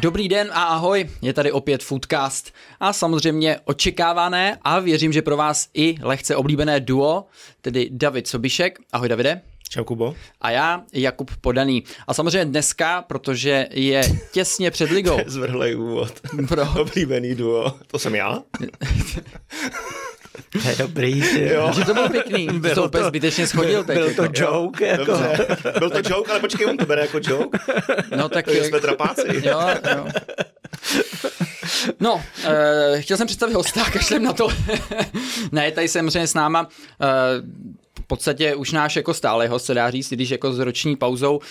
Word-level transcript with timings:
Dobrý 0.00 0.28
den 0.28 0.50
a 0.52 0.62
ahoj, 0.62 1.08
je 1.22 1.32
tady 1.32 1.52
opět 1.52 1.82
Foodcast 1.82 2.54
a 2.80 2.92
samozřejmě 2.92 3.60
očekávané 3.64 4.58
a 4.62 4.78
věřím, 4.78 5.12
že 5.12 5.22
pro 5.22 5.36
vás 5.36 5.68
i 5.74 5.94
lehce 6.02 6.36
oblíbené 6.36 6.80
duo, 6.80 7.24
tedy 7.60 7.88
David 7.92 8.26
Sobišek. 8.26 8.78
Ahoj 8.92 9.08
Davide. 9.08 9.40
Čau 9.68 9.84
Kubo. 9.84 10.14
A 10.40 10.50
já, 10.50 10.82
Jakub 10.92 11.30
Podaný. 11.40 11.84
A 12.06 12.14
samozřejmě 12.14 12.44
dneska, 12.44 13.02
protože 13.02 13.68
je 13.70 14.02
těsně 14.32 14.70
před 14.70 14.90
ligou. 14.90 15.18
Zvrhlej 15.26 15.76
úvod. 15.76 16.20
Pro... 16.48 16.62
Oblíbený 16.80 17.34
duo. 17.34 17.74
To 17.86 17.98
jsem 17.98 18.14
já? 18.14 18.42
To 20.62 20.68
je 20.68 20.76
dobrý. 20.76 21.22
Jo. 21.36 21.72
Že 21.74 21.84
to 21.84 21.94
bylo 21.94 22.08
pěkný. 22.08 22.46
Byl 22.46 22.74
to, 22.74 22.88
to 22.88 23.04
zbytečně 23.04 23.46
schodil. 23.46 23.84
Byl 23.84 24.14
to 24.14 24.22
jako. 24.22 24.34
joke. 24.44 24.86
Jako. 24.86 25.04
Dobře. 25.04 25.46
Byl 25.78 25.90
to 25.90 25.98
joke, 26.10 26.30
ale 26.30 26.40
počkej, 26.40 26.66
on 26.66 26.76
to 26.76 26.86
bere 26.86 27.02
jako 27.02 27.20
joke. 27.22 27.58
No 28.16 28.28
tak... 28.28 28.44
To 28.44 28.52
jsme 28.52 28.80
trapáci. 28.80 29.22
Jo, 29.44 29.60
jo. 29.96 30.06
No, 32.00 32.14
uh, 32.14 32.22
chtěl 33.00 33.16
jsem 33.16 33.26
představit 33.26 33.54
hosta, 33.54 33.84
kašlem 33.92 34.22
na 34.22 34.32
to. 34.32 34.48
ne, 35.52 35.72
tady 35.72 35.88
samozřejmě 35.88 36.26
s 36.26 36.34
náma 36.34 36.60
uh, 36.62 36.68
v 38.00 38.06
podstatě 38.06 38.54
už 38.54 38.72
náš 38.72 38.96
jako 38.96 39.14
stále 39.14 39.48
host, 39.48 39.66
se 39.66 39.74
dá 39.74 39.90
říct, 39.90 40.12
když 40.12 40.30
jako 40.30 40.52
s 40.52 40.58
roční 40.58 40.96
pauzou, 40.96 41.36
uh, 41.36 41.42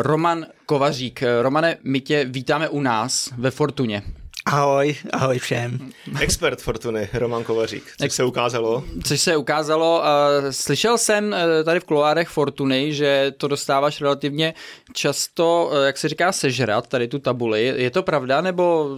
Roman 0.00 0.46
Kovařík. 0.66 1.22
Romane, 1.42 1.76
my 1.82 2.00
tě 2.00 2.24
vítáme 2.24 2.68
u 2.68 2.80
nás 2.80 3.30
ve 3.38 3.50
Fortuně. 3.50 4.02
Ahoj, 4.46 4.94
ahoj 5.12 5.38
všem. 5.38 5.92
Expert 6.20 6.62
Fortuny, 6.62 7.08
Roman 7.12 7.44
Kovařík, 7.44 7.84
což 8.00 8.12
se 8.12 8.24
ukázalo. 8.24 8.84
Což 9.04 9.20
se 9.20 9.36
ukázalo. 9.36 9.98
Uh, 10.00 10.50
slyšel 10.50 10.98
jsem 10.98 11.26
uh, 11.26 11.64
tady 11.64 11.80
v 11.80 11.84
kuloárech 11.84 12.28
Fortuny, 12.28 12.94
že 12.94 13.32
to 13.36 13.48
dostáváš 13.48 14.00
relativně 14.00 14.54
často, 14.92 15.70
uh, 15.72 15.84
jak 15.84 15.98
se 15.98 16.08
říká, 16.08 16.32
sežrat, 16.32 16.86
tady 16.86 17.08
tu 17.08 17.18
tabuli. 17.18 17.74
Je 17.76 17.90
to 17.90 18.02
pravda, 18.02 18.40
nebo 18.40 18.88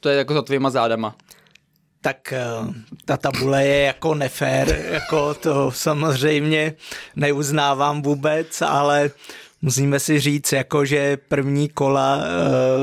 to 0.00 0.08
je 0.08 0.16
jako 0.18 0.34
za 0.34 0.42
tvýma 0.42 0.70
zádama? 0.70 1.14
tak 2.00 2.34
ta 3.04 3.16
tabule 3.16 3.66
je 3.66 3.82
jako 3.84 4.14
nefér, 4.14 4.84
jako 4.90 5.34
to 5.34 5.70
samozřejmě 5.70 6.74
neuznávám 7.16 8.02
vůbec, 8.02 8.62
ale 8.62 9.10
musíme 9.62 10.00
si 10.00 10.20
říct, 10.20 10.52
jako 10.52 10.84
že 10.84 11.16
první 11.16 11.68
kola 11.68 12.16
uh, 12.16 12.22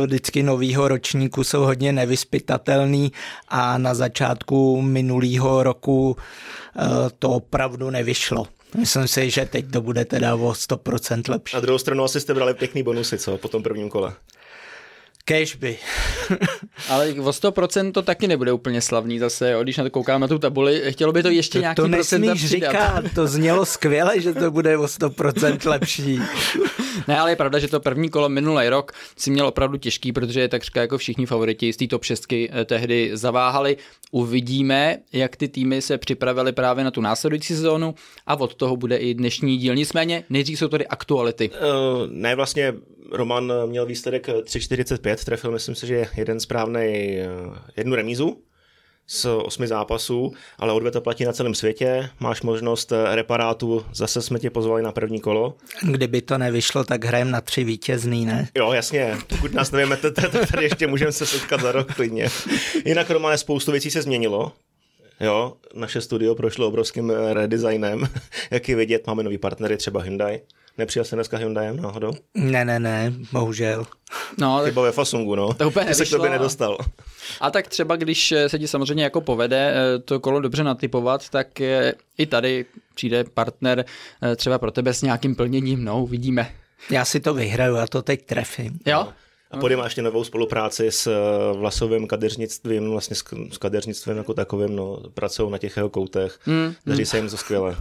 vždycky 0.05 0.43
novýho 0.43 0.87
ročníku 0.87 1.43
jsou 1.43 1.61
hodně 1.61 1.93
nevyspytatelný 1.93 3.11
a 3.47 3.77
na 3.77 3.93
začátku 3.93 4.81
minulého 4.81 5.63
roku 5.63 6.09
uh, 6.09 6.83
to 7.19 7.29
opravdu 7.29 7.89
nevyšlo. 7.89 8.47
Myslím 8.77 9.07
si, 9.07 9.29
že 9.29 9.45
teď 9.45 9.71
to 9.71 9.81
bude 9.81 10.05
teda 10.05 10.35
o 10.35 10.51
100% 10.51 11.31
lepší. 11.31 11.55
Na 11.55 11.59
druhou 11.59 11.77
stranu 11.77 12.03
asi 12.03 12.21
jste 12.21 12.33
brali 12.33 12.53
pěkný 12.53 12.83
bonusy, 12.83 13.17
co, 13.17 13.37
po 13.37 13.47
tom 13.47 13.63
prvním 13.63 13.89
kole. 13.89 14.13
Cashby. 15.25 15.77
Ale 16.89 17.09
o 17.09 17.29
100% 17.29 17.91
to 17.91 18.01
taky 18.01 18.27
nebude 18.27 18.51
úplně 18.51 18.81
slavný 18.81 19.19
zase, 19.19 19.51
jo. 19.51 19.63
když 19.63 19.77
na 19.77 19.83
to 19.83 19.89
koukám 19.89 20.21
na 20.21 20.27
tu 20.27 20.39
tabuli, 20.39 20.83
chtělo 20.89 21.11
by 21.11 21.23
to 21.23 21.29
ještě 21.29 21.57
to, 21.57 21.61
nějaký 21.61 21.75
to 21.75 21.87
procenta 21.87 22.33
říkat, 22.35 23.03
to 23.15 23.27
znělo 23.27 23.65
skvěle, 23.65 24.21
že 24.21 24.33
to 24.33 24.51
bude 24.51 24.77
o 24.77 24.83
100% 24.83 25.69
lepší. 25.69 26.19
ne, 27.07 27.19
ale 27.19 27.31
je 27.31 27.35
pravda, 27.35 27.59
že 27.59 27.67
to 27.67 27.79
první 27.79 28.09
kolo 28.09 28.29
minulý 28.29 28.69
rok 28.69 28.91
si 29.17 29.31
měl 29.31 29.47
opravdu 29.47 29.77
těžký, 29.77 30.11
protože 30.11 30.41
je 30.41 30.47
takřka 30.47 30.81
jako 30.81 30.97
všichni 30.97 31.25
favoriti 31.25 31.73
z 31.73 31.77
té 31.77 31.87
top 31.87 32.03
6 32.03 32.33
eh, 32.33 32.65
tehdy 32.65 33.11
zaváhali. 33.13 33.77
Uvidíme, 34.11 34.97
jak 35.13 35.35
ty 35.35 35.47
týmy 35.47 35.81
se 35.81 35.97
připravili 35.97 36.51
právě 36.51 36.83
na 36.83 36.91
tu 36.91 37.01
následující 37.01 37.53
sezónu 37.53 37.95
a 38.27 38.35
od 38.35 38.55
toho 38.55 38.77
bude 38.77 38.97
i 38.97 39.13
dnešní 39.13 39.57
díl. 39.57 39.75
Nicméně 39.75 40.23
nejdřív 40.29 40.59
jsou 40.59 40.67
tady 40.67 40.87
aktuality. 40.87 41.49
Uh, 41.49 41.55
ne, 42.09 42.35
vlastně 42.35 42.73
Roman 43.11 43.53
měl 43.65 43.85
výsledek 43.85 44.27
3,45, 44.27 45.25
trefil 45.25 45.51
myslím 45.51 45.75
si, 45.75 45.87
že 45.87 46.05
jeden 46.17 46.39
správný, 46.39 47.17
jednu 47.77 47.95
remízu 47.95 48.37
z 49.07 49.25
osmi 49.25 49.67
zápasů, 49.67 50.33
ale 50.57 50.73
odvě 50.73 50.91
to 50.91 51.01
platí 51.01 51.25
na 51.25 51.33
celém 51.33 51.55
světě. 51.55 52.09
Máš 52.19 52.41
možnost 52.41 52.93
reparátu, 53.13 53.85
zase 53.93 54.21
jsme 54.21 54.39
tě 54.39 54.49
pozvali 54.49 54.83
na 54.83 54.91
první 54.91 55.19
kolo. 55.19 55.55
Kdyby 55.91 56.21
to 56.21 56.37
nevyšlo, 56.37 56.83
tak 56.83 57.05
hrajeme 57.05 57.31
na 57.31 57.41
tři 57.41 57.63
vítězný, 57.63 58.25
ne? 58.25 58.47
Jo, 58.55 58.71
jasně. 58.71 59.17
Pokud 59.27 59.53
nás 59.53 59.71
nevíme, 59.71 59.97
tady 59.97 60.63
ještě 60.63 60.87
můžeme 60.87 61.11
se 61.11 61.25
setkat 61.25 61.61
za 61.61 61.71
rok 61.71 61.93
klidně. 61.93 62.29
Jinak 62.85 63.09
Romane, 63.09 63.37
spoustu 63.37 63.71
věcí 63.71 63.91
se 63.91 64.01
změnilo. 64.01 64.51
Jo, 65.19 65.53
naše 65.73 66.01
studio 66.01 66.35
prošlo 66.35 66.67
obrovským 66.67 67.09
redesignem. 67.09 68.07
Jak 68.51 68.69
je 68.69 68.75
vidět, 68.75 69.07
máme 69.07 69.23
nový 69.23 69.37
partnery, 69.37 69.77
třeba 69.77 70.01
Hyundai. 70.01 70.41
Nepřijel 70.77 71.05
jsi 71.05 71.15
dneska 71.15 71.37
Hyundaiem 71.37 71.77
náhodou? 71.77 72.13
Ne, 72.33 72.65
ne, 72.65 72.79
ne, 72.79 73.13
bohužel. 73.31 73.85
No, 74.37 74.57
tak... 74.57 74.65
Chyba 74.65 74.81
ve 74.81 74.91
Fasungu, 74.91 75.35
no. 75.35 75.53
To 75.53 75.67
úplně 75.67 75.95
se 75.95 76.05
k 76.05 76.09
tobě 76.09 76.29
nedostal. 76.29 76.77
A 77.41 77.51
tak 77.51 77.67
třeba, 77.67 77.95
když 77.95 78.33
se 78.47 78.59
ti 78.59 78.67
samozřejmě 78.67 79.03
jako 79.03 79.21
povede 79.21 79.73
eh, 79.75 79.99
to 79.99 80.19
kolo 80.19 80.41
dobře 80.41 80.63
natypovat, 80.63 81.29
tak 81.29 81.61
eh, 81.61 81.93
i 82.17 82.25
tady 82.25 82.65
přijde 82.95 83.23
partner 83.23 83.85
eh, 84.23 84.35
třeba 84.35 84.59
pro 84.59 84.71
tebe 84.71 84.93
s 84.93 85.01
nějakým 85.01 85.35
plněním, 85.35 85.83
no, 85.83 86.05
vidíme. 86.05 86.51
Já 86.89 87.05
si 87.05 87.19
to 87.19 87.33
vyhraju, 87.33 87.75
já 87.75 87.87
to 87.87 88.01
teď 88.01 88.25
trefím. 88.25 88.79
Jo? 88.85 89.07
A 89.51 89.57
Pody 89.57 89.75
má 89.75 89.83
ještě 89.83 90.01
novou 90.01 90.23
spolupráci 90.23 90.91
s 90.91 91.07
eh, 91.07 91.57
vlasovým 91.57 92.07
kadeřnictvím, 92.07 92.89
vlastně 92.89 93.15
s 93.51 93.57
kadeřnictvím 93.57 94.17
jako 94.17 94.33
takovým, 94.33 94.75
no, 94.75 94.99
pracují 95.13 95.51
na 95.51 95.57
těch 95.57 95.77
jeho 95.77 95.89
koutech, 95.89 96.39
mm, 96.45 96.73
daří 96.85 97.01
mm. 97.01 97.05
se 97.05 97.17
jim 97.17 97.29
to 97.29 97.37
skvěle. 97.37 97.75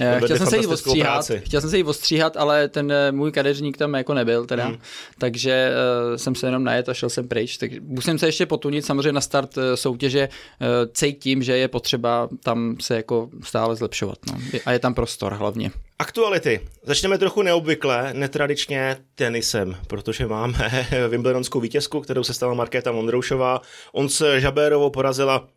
Já, 0.00 0.20
chtěl, 0.20 0.36
jsem 0.36 0.46
se 0.46 0.56
jí 0.56 0.66
ostříhat, 0.66 1.30
chtěl 1.38 1.60
jsem 1.60 1.70
se 1.70 1.76
jí 1.76 1.84
ostříhat, 1.84 2.36
ale 2.36 2.68
ten 2.68 2.92
eh, 2.92 3.12
můj 3.12 3.32
kadeřník 3.32 3.76
tam 3.76 3.94
jako 3.94 4.14
nebyl 4.14 4.46
teda, 4.46 4.68
mm. 4.68 4.78
takže 5.18 5.70
uh, 6.10 6.16
jsem 6.16 6.34
se 6.34 6.46
jenom 6.46 6.64
najet 6.64 6.88
a 6.88 6.94
šel 6.94 7.10
jsem 7.10 7.28
pryč. 7.28 7.56
Tak 7.56 7.70
musím 7.80 8.18
se 8.18 8.26
ještě 8.26 8.46
potunit, 8.46 8.86
samozřejmě 8.86 9.12
na 9.12 9.20
start 9.20 9.56
uh, 9.56 9.62
soutěže 9.74 10.28
uh, 10.28 10.66
cítím, 10.92 11.42
že 11.42 11.56
je 11.56 11.68
potřeba 11.68 12.28
tam 12.42 12.76
se 12.80 12.96
jako 12.96 13.28
stále 13.42 13.76
zlepšovat. 13.76 14.18
No. 14.32 14.38
A 14.66 14.72
je 14.72 14.78
tam 14.78 14.94
prostor 14.94 15.32
hlavně. 15.32 15.70
Aktuality. 15.98 16.60
Začneme 16.82 17.18
trochu 17.18 17.42
neobvykle, 17.42 18.10
netradičně 18.14 18.96
tenisem, 19.14 19.76
protože 19.86 20.26
máme 20.26 20.86
Wimbledonskou 21.08 21.60
vítězku, 21.60 22.00
kterou 22.00 22.24
se 22.24 22.34
stala 22.34 22.54
Markéta 22.54 22.92
Mondroušová. 22.92 23.60
On 23.92 24.08
se 24.08 24.40
Žabérovou 24.40 24.90
porazila 24.90 25.48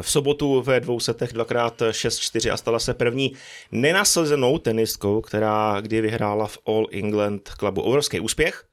v 0.00 0.10
sobotu 0.10 0.62
ve 0.62 0.80
dvou 0.80 1.00
setech 1.00 1.32
dvakrát 1.32 1.80
6-4 1.80 2.52
a 2.52 2.56
stala 2.56 2.78
se 2.78 2.94
první 2.94 3.32
nenasazenou 3.72 4.58
tenistkou, 4.58 5.20
která 5.20 5.80
kdy 5.80 6.00
vyhrála 6.00 6.46
v 6.46 6.58
All 6.66 6.86
England 6.92 7.48
klubu. 7.48 7.82
Obrovský 7.82 8.20
úspěch. 8.20 8.64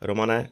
Romane, 0.00 0.48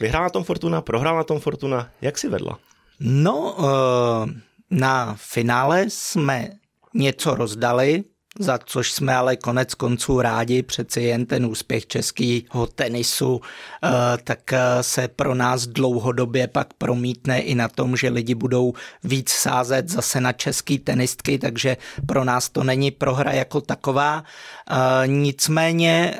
vyhrála 0.00 0.30
tom 0.30 0.44
Fortuna, 0.44 0.82
prohrála 0.82 1.24
tom 1.24 1.40
Fortuna. 1.40 1.90
Jak 2.00 2.18
si 2.18 2.28
vedla? 2.28 2.58
No, 3.00 3.56
eh, 3.58 4.32
na 4.70 5.14
finále 5.18 5.84
jsme 5.88 6.50
něco 6.94 7.34
rozdali, 7.34 8.04
za 8.38 8.58
což 8.64 8.92
jsme 8.92 9.16
ale 9.16 9.36
konec 9.36 9.74
konců 9.74 10.20
rádi, 10.20 10.62
přeci 10.62 11.00
jen 11.00 11.26
ten 11.26 11.46
úspěch 11.46 11.86
českého 11.86 12.66
tenisu, 12.74 13.40
eh, 13.84 13.88
tak 14.24 14.52
eh, 14.52 14.58
se 14.80 15.08
pro 15.08 15.34
nás 15.34 15.66
dlouhodobě 15.66 16.48
pak 16.48 16.74
promítne 16.74 17.40
i 17.40 17.54
na 17.54 17.68
tom, 17.68 17.96
že 17.96 18.08
lidi 18.08 18.34
budou 18.34 18.72
víc 19.04 19.30
sázet 19.30 19.88
zase 19.88 20.20
na 20.20 20.32
český 20.32 20.78
tenistky, 20.78 21.38
takže 21.38 21.76
pro 22.06 22.24
nás 22.24 22.48
to 22.48 22.64
není 22.64 22.90
prohra 22.90 23.32
jako 23.32 23.60
taková. 23.60 24.24
Eh, 24.70 25.06
nicméně 25.06 26.14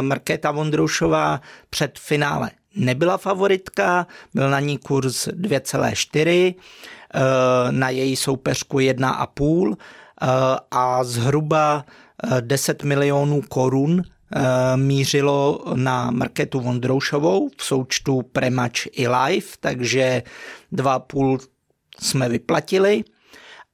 Markéta 0.00 0.50
Vondrušová 0.50 1.40
před 1.70 1.98
finále 1.98 2.50
nebyla 2.74 3.18
favoritka, 3.18 4.06
byl 4.34 4.50
na 4.50 4.60
ní 4.60 4.78
kurz 4.78 5.28
2,4, 5.28 6.54
na 7.70 7.90
její 7.90 8.16
soupeřku 8.16 8.78
1,5 8.78 9.76
a 10.70 11.04
zhruba 11.04 11.84
10 12.40 12.82
eh, 12.82 12.86
milionů 12.86 13.42
korun 13.48 14.02
eh, 14.02 14.76
mířilo 14.76 15.64
na 15.74 16.10
Marketu 16.10 16.60
Vondroušovou 16.60 17.48
v 17.56 17.64
součtu 17.64 18.22
Premač 18.22 18.86
i 18.92 19.08
Live, 19.08 19.46
takže 19.60 20.22
2,5 20.72 21.38
jsme 22.00 22.28
vyplatili 22.28 23.04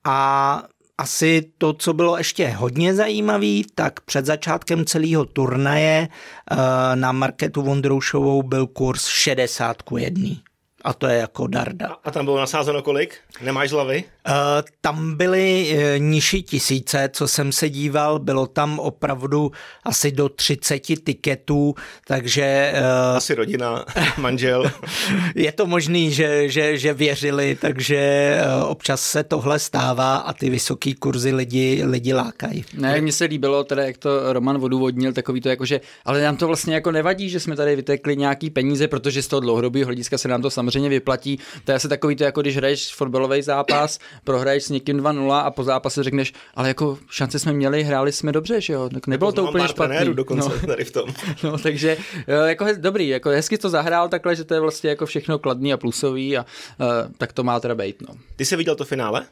a 0.05 0.63
asi 0.99 1.53
to, 1.59 1.73
co 1.73 1.93
bylo 1.93 2.19
ještě 2.19 2.49
hodně 2.49 2.95
zajímavé, 2.95 3.61
tak 3.75 4.01
před 4.01 4.27
začátkem 4.27 4.85
celého 4.85 5.25
turnaje 5.25 6.09
eh, 6.09 6.57
na 6.97 7.13
Marketu 7.13 7.63
Vondroušovou 7.63 8.43
byl 8.43 8.67
kurz 8.67 9.07
60 9.07 9.83
ku 9.83 9.97
1. 9.97 10.52
a 10.85 10.93
to 10.93 11.07
je 11.07 11.19
jako 11.19 11.47
darda. 11.47 11.87
A, 11.87 11.99
a 12.05 12.11
tam 12.11 12.25
bylo 12.25 12.39
nasázeno 12.39 12.83
kolik? 12.83 13.17
Nemáš 13.41 13.73
hlavy? 13.73 14.05
Uh, 14.29 14.35
tam 14.81 15.17
byly 15.17 15.75
uh, 15.75 15.79
nižší 15.99 16.43
tisíce, 16.43 17.11
co 17.13 17.29
jsem 17.29 17.53
se 17.53 17.71
díval, 17.71 18.19
bylo 18.19 18.47
tam 18.47 18.79
opravdu 18.79 19.53
asi 19.85 20.13
do 20.13 20.29
30 20.29 20.79
tiketů, 20.79 21.75
takže... 22.07 22.73
Uh, 23.11 23.17
asi 23.17 23.35
rodina, 23.35 23.85
manžel. 24.19 24.71
je 25.35 25.53
to 25.53 25.67
možný, 25.67 26.13
že, 26.13 26.49
že, 26.49 26.79
že 26.79 26.95
věřili, 26.95 27.57
takže 27.61 28.33
uh, 28.63 28.71
občas 28.71 29.03
se 29.03 29.25
tohle 29.25 29.59
stává 29.59 30.17
a 30.17 30.33
ty 30.33 30.51
vysoký 30.51 30.95
kurzy 30.95 31.33
lidi, 31.33 31.83
lidi 31.85 32.15
lákají. 32.15 32.65
Ne, 32.75 33.01
mně 33.01 33.13
se 33.13 33.25
líbilo 33.25 33.65
teda, 33.65 33.85
jak 33.85 33.99
to 33.99 34.33
Roman 34.33 34.65
odůvodnil, 34.65 35.13
takový 35.13 35.41
to 35.41 35.49
jako, 35.49 35.65
že 35.65 35.81
ale 36.05 36.23
nám 36.23 36.37
to 36.37 36.47
vlastně 36.47 36.75
jako 36.75 36.91
nevadí, 36.91 37.29
že 37.29 37.41
jsme 37.41 37.57
tady 37.57 37.77
vytekli 37.77 38.17
nějaký 38.17 38.51
peníze, 38.51 38.89
protože 38.89 39.23
z 39.23 39.29
toho 39.29 39.41
dlouhodobého 39.41 39.87
hlediska 39.87 40.19
se 40.19 40.29
nám 40.29 40.43
to 40.43 40.51
samozřejmě 40.51 40.72
vyplatí. 40.81 41.39
To 41.65 41.73
je 41.73 41.77
asi 41.77 41.89
takový 41.89 42.17
to, 42.17 42.25
jako 42.25 42.41
když 42.41 42.57
hraješ 42.57 42.95
fotbalový 42.95 43.43
zápas, 43.43 43.99
prohraješ 44.25 44.65
s 44.65 44.71
někým 44.71 45.01
2-0 45.01 45.33
a 45.33 45.51
po 45.51 45.65
zápase 45.65 46.03
řekneš, 46.03 46.33
ale 46.55 46.69
jako 46.69 46.99
šance 47.11 47.39
jsme 47.39 47.53
měli, 47.53 47.83
hráli 47.83 48.13
jsme 48.13 48.33
dobře, 48.33 48.61
že 48.61 48.73
jo? 48.73 48.89
Tak 48.95 49.07
nebylo 49.07 49.33
to 49.33 49.45
úplně 49.45 49.69
špatné. 49.69 50.05
dokonce 50.05 50.49
no. 50.49 50.67
tady 50.67 50.85
v 50.85 50.91
tom. 50.91 51.15
No, 51.43 51.59
takže 51.59 51.97
jako 52.47 52.67
dobrý, 52.77 53.09
jako 53.09 53.29
hezky 53.29 53.59
to 53.59 53.69
zahrál 53.69 54.09
takhle, 54.09 54.37
že 54.37 54.45
to 54.45 54.55
je 54.55 54.61
vlastně 54.61 54.91
jako 54.91 55.07
všechno 55.07 55.39
kladný 55.39 55.73
a 55.73 55.77
plusový 55.77 56.39
a 56.39 56.47
uh, 56.81 56.87
tak 57.19 57.33
to 57.33 57.45
má 57.45 57.61
teda 57.61 57.75
být. 57.75 58.03
No. 58.09 58.15
Ty 58.37 58.45
jsi 58.45 58.57
viděl 58.57 58.75
to 58.75 58.85
finále? 58.85 59.21
Uh, 59.21 59.27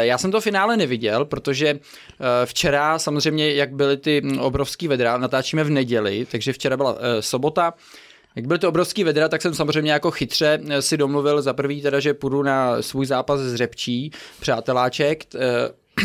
já 0.00 0.18
jsem 0.18 0.30
to 0.30 0.40
finále 0.40 0.76
neviděl, 0.76 1.24
protože 1.24 1.74
uh, 1.74 1.78
včera 2.44 2.98
samozřejmě, 2.98 3.54
jak 3.54 3.72
byly 3.72 3.96
ty 3.96 4.22
obrovský 4.40 4.88
vedra, 4.88 5.18
natáčíme 5.18 5.64
v 5.64 5.70
neděli, 5.70 6.26
takže 6.30 6.52
včera 6.52 6.76
byla 6.76 6.92
uh, 6.92 6.98
sobota, 7.20 7.74
jak 8.36 8.46
byly 8.46 8.58
to 8.58 8.68
obrovský 8.68 9.04
vedra, 9.04 9.28
tak 9.28 9.42
jsem 9.42 9.54
samozřejmě 9.54 9.92
jako 9.92 10.10
chytře 10.10 10.60
eh, 10.68 10.82
si 10.82 10.96
domluvil 10.96 11.42
za 11.42 11.52
prvý 11.52 11.82
teda, 11.82 12.00
že 12.00 12.14
půjdu 12.14 12.42
na 12.42 12.82
svůj 12.82 13.06
zápas 13.06 13.40
z 13.40 13.54
Řepčí, 13.54 14.10
přáteláček, 14.40 15.24
eh, 15.34 15.40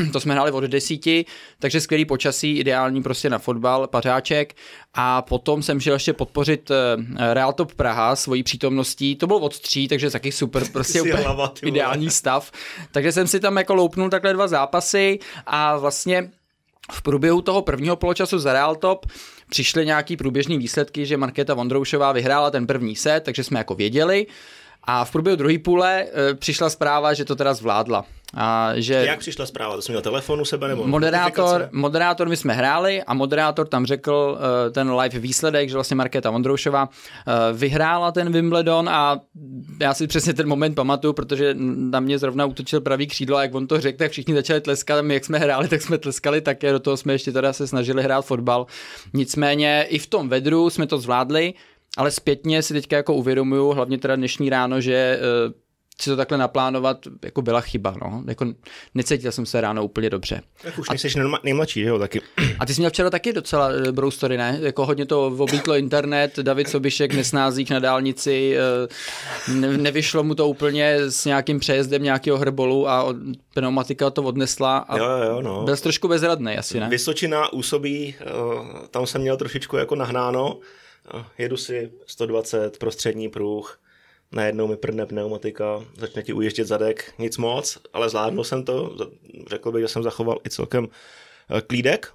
to 0.14 0.20
jsme 0.20 0.34
hráli 0.34 0.52
od 0.52 0.64
desíti, 0.64 1.26
takže 1.60 1.82
skvělý 1.82 2.06
počasí, 2.06 2.58
ideální 2.58 3.04
prostě 3.04 3.30
na 3.30 3.40
fotbal, 3.40 3.88
pařáček. 3.88 4.56
A 4.94 5.22
potom 5.22 5.64
jsem 5.64 5.80
šel 5.80 5.94
ještě 5.94 6.14
podpořit 6.14 6.72
eh, 6.72 7.34
Real 7.34 7.54
Top 7.54 7.74
Praha 7.74 8.16
svojí 8.16 8.44
přítomností, 8.44 9.16
to 9.16 9.28
bylo 9.28 9.40
od 9.40 9.60
tří, 9.60 9.88
takže 9.88 10.12
taky 10.12 10.32
super, 10.32 10.64
prostě 10.74 11.02
úplně 11.02 11.24
hlava, 11.24 11.54
ideální 11.62 12.10
stav, 12.10 12.52
takže 12.92 13.12
jsem 13.12 13.28
si 13.28 13.40
tam 13.40 13.58
jako 13.58 13.74
loupnul 13.74 14.10
takhle 14.10 14.34
dva 14.34 14.48
zápasy 14.48 15.20
a 15.46 15.78
vlastně 15.78 16.32
v 16.92 17.02
průběhu 17.02 17.42
toho 17.42 17.62
prvního 17.62 17.96
poločasu 17.96 18.40
za 18.40 18.54
Real 18.54 18.76
Top 18.76 19.06
přišly 19.50 19.86
nějaký 19.86 20.18
průběžný 20.18 20.58
výsledky, 20.58 21.06
že 21.06 21.18
Markéta 21.18 21.54
Vondroušová 21.54 22.12
vyhrála 22.12 22.52
ten 22.52 22.68
první 22.68 22.96
set, 22.96 23.24
takže 23.24 23.44
jsme 23.44 23.60
jako 23.60 23.76
věděli. 23.76 24.28
A 24.84 25.06
v 25.06 25.12
průběhu 25.12 25.36
druhé 25.36 25.60
půle 25.60 26.04
e, 26.04 26.34
přišla 26.36 26.70
zpráva, 26.70 27.14
že 27.14 27.26
to 27.26 27.36
teda 27.36 27.54
zvládla. 27.54 28.06
A 28.36 28.72
že 28.76 28.94
Jak 28.94 29.20
přišla 29.20 29.46
zpráva? 29.46 29.76
To 29.76 29.82
jsi 29.82 29.92
měl 29.92 30.02
telefon 30.02 30.42
u 30.42 30.46
sebe 30.46 30.68
nebo 30.68 30.88
moderátor, 30.88 31.70
moderátor, 31.72 32.30
my 32.30 32.38
jsme 32.38 32.54
hráli 32.54 33.04
a 33.04 33.14
moderátor 33.14 33.68
tam 33.68 33.86
řekl 33.86 34.38
uh, 34.38 34.74
ten 34.74 34.92
live 34.92 35.20
výsledek, 35.20 35.70
že 35.70 35.76
vlastně 35.76 35.96
Markéta 35.96 36.30
Vondroušová 36.30 36.84
uh, 36.84 37.58
vyhrála 37.58 38.12
ten 38.12 38.32
Wimbledon 38.32 38.90
a 38.90 39.20
já 39.82 39.94
si 39.94 40.08
přesně 40.08 40.34
ten 40.34 40.48
moment 40.48 40.76
pamatuju, 40.76 41.14
protože 41.14 41.56
na 41.76 42.00
mě 42.00 42.18
zrovna 42.18 42.46
útočil 42.46 42.82
pravý 42.82 43.08
křídlo 43.08 43.38
a 43.38 43.42
jak 43.42 43.56
on 43.56 43.68
to 43.68 43.82
řekl, 43.82 43.98
tak 43.98 44.12
všichni 44.12 44.36
začali 44.36 44.62
tleskat, 44.62 45.02
my 45.02 45.14
jak 45.14 45.26
jsme 45.26 45.40
hráli, 45.40 45.68
tak 45.68 45.82
jsme 45.82 45.98
tleskali 45.98 46.42
také, 46.42 46.72
do 46.72 46.80
toho 46.80 46.98
jsme 46.98 47.14
ještě 47.14 47.32
teda 47.32 47.54
se 47.54 47.68
snažili 47.68 48.04
hrát 48.04 48.22
fotbal. 48.22 48.66
Nicméně 49.14 49.86
i 49.90 50.00
v 50.00 50.08
tom 50.08 50.30
vedru 50.30 50.70
jsme 50.70 50.88
to 50.88 50.98
zvládli, 50.98 51.54
ale 51.98 52.12
zpětně 52.12 52.62
si 52.62 52.74
teďka 52.74 52.96
jako 52.96 53.14
uvědomuju, 53.14 53.72
hlavně 53.72 53.98
teda 53.98 54.16
dnešní 54.16 54.50
ráno, 54.50 54.82
že 54.82 55.20
uh, 55.48 55.54
si 56.02 56.10
to 56.10 56.16
takhle 56.16 56.38
naplánovat 56.38 56.98
jako 57.24 57.42
byla 57.42 57.62
chyba, 57.62 57.96
no. 58.02 58.24
Jako 58.28 58.46
necítil 58.94 59.32
jsem 59.32 59.46
se 59.46 59.62
ráno 59.62 59.86
úplně 59.86 60.10
dobře. 60.10 60.42
Tak 60.62 60.80
už 60.80 60.90
nejsi 60.90 61.10
nejmladší, 61.44 61.82
jo, 61.82 62.00
taky. 62.00 62.22
A 62.60 62.66
ty 62.66 62.74
jsi 62.74 62.82
měl 62.82 62.90
včera 62.90 63.10
taky 63.10 63.34
docela 63.34 63.72
dobrou 63.72 64.12
story, 64.12 64.38
ne? 64.38 64.60
Jako 64.62 64.86
hodně 64.86 65.06
to 65.06 65.26
oblítlo 65.26 65.76
internet, 65.76 66.40
David 66.40 66.70
Sobišek 66.70 67.14
nesnázích 67.14 67.70
na 67.70 67.80
dálnici, 67.80 68.58
eh, 68.58 69.54
ne, 69.54 69.78
nevyšlo 69.78 70.24
mu 70.24 70.36
to 70.36 70.48
úplně 70.48 70.96
s 70.98 71.26
nějakým 71.26 71.60
přejezdem 71.60 72.04
nějakého 72.04 72.38
hrbolu 72.38 72.90
a 72.90 73.16
pneumatika 73.54 74.10
to 74.10 74.24
odnesla 74.24 74.78
a 74.78 74.98
jo, 74.98 75.06
jo, 75.06 75.42
no. 75.42 75.64
byl 75.64 75.76
jsi 75.76 75.84
trošku 75.84 76.08
bezradný 76.08 76.58
asi, 76.58 76.80
ne? 76.80 76.90
Vysočina, 76.90 77.54
úsobí, 77.54 78.16
eh, 78.22 78.26
tam 78.92 79.08
jsem 79.08 79.22
měl 79.22 79.38
trošičku 79.38 79.78
jako 79.78 79.96
nahnáno, 79.96 80.60
eh, 81.20 81.26
jedu 81.38 81.58
si 81.58 81.92
120 82.06 82.78
prostřední 82.78 83.30
pruh, 83.30 83.80
najednou 84.36 84.68
mi 84.68 84.78
prdne 84.78 85.06
pneumatika, 85.06 85.86
začne 85.98 86.24
ti 86.24 86.34
ujíždět 86.34 86.68
zadek, 86.68 87.14
nic 87.20 87.38
moc, 87.38 87.78
ale 87.94 88.10
zvládnul 88.10 88.44
jsem 88.44 88.64
to, 88.64 88.98
řekl 89.50 89.72
bych, 89.72 89.82
že 89.82 89.88
jsem 89.88 90.04
zachoval 90.04 90.40
i 90.46 90.50
celkem 90.50 90.88
eh, 91.50 91.62
klídek, 91.62 92.12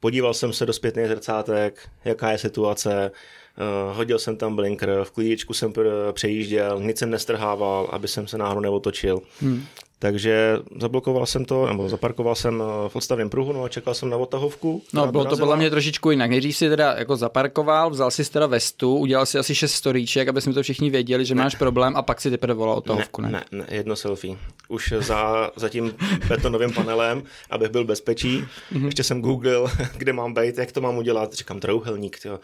podíval 0.00 0.34
jsem 0.34 0.52
se 0.52 0.66
do 0.66 0.72
zpětných 0.72 1.08
zrcátek, 1.08 1.88
jaká 2.04 2.30
je 2.30 2.38
situace, 2.38 3.10
eh, 3.10 3.94
hodil 3.94 4.18
jsem 4.18 4.36
tam 4.36 4.56
blinker, 4.56 5.04
v 5.04 5.10
klíčku 5.10 5.54
jsem 5.54 5.72
přejížděl, 6.12 6.80
nic 6.80 6.98
jsem 6.98 7.10
nestrhával, 7.10 7.88
aby 7.92 8.08
jsem 8.08 8.26
se 8.26 8.38
náhodou 8.38 8.60
neotočil. 8.60 9.20
Hmm. 9.40 9.64
Takže 10.00 10.58
zablokoval 10.80 11.26
jsem 11.26 11.44
to, 11.44 11.66
nebo 11.66 11.88
zaparkoval 11.88 12.34
jsem 12.34 12.62
eh, 12.62 12.88
v 12.88 12.96
odstavném 12.96 13.30
pruhu, 13.30 13.52
no 13.52 13.64
a 13.64 13.68
čekal 13.68 13.94
jsem 13.94 14.10
na 14.10 14.16
odtahovku. 14.16 14.82
No, 14.92 15.12
bylo 15.12 15.24
to 15.24 15.36
podle 15.36 15.56
mě 15.56 15.70
trošičku 15.70 16.10
jinak. 16.10 16.30
Nejdřív 16.30 16.56
si 16.56 16.68
teda 16.68 16.94
jako 16.98 17.16
zaparkoval, 17.16 17.90
vzal 17.90 18.10
si 18.10 18.30
teda 18.30 18.46
vestu, 18.46 18.96
udělal 18.96 19.26
si 19.26 19.38
asi 19.38 19.54
šest 19.54 19.72
storíček, 19.72 20.28
aby 20.28 20.40
jsme 20.40 20.52
to 20.52 20.62
všichni 20.62 20.90
věděli, 20.90 21.24
že 21.24 21.34
ne. 21.34 21.42
máš 21.42 21.54
problém 21.54 21.96
a 21.96 22.02
pak 22.02 22.20
si 22.20 22.30
teprve 22.30 22.54
volal 22.54 22.76
odtahovku, 22.76 23.22
ne? 23.22 23.30
Ne, 23.30 23.44
ne, 23.52 23.66
jedno 23.70 23.96
selfie. 23.96 24.36
Už 24.68 24.94
za, 24.98 25.50
za 25.56 25.68
tím 25.68 25.94
betonovým 26.28 26.72
panelem, 26.72 27.22
abych 27.50 27.68
byl 27.68 27.84
bezpečí. 27.84 28.44
Mm-hmm. 28.72 28.86
Ještě 28.86 29.04
jsem 29.04 29.22
googlil, 29.22 29.70
kde 29.96 30.12
mám 30.12 30.34
být, 30.34 30.58
jak 30.58 30.72
to 30.72 30.80
mám 30.80 30.98
udělat. 30.98 31.32
Říkám, 31.32 31.60
trouhelník, 31.60 32.18
tyjo. 32.22 32.40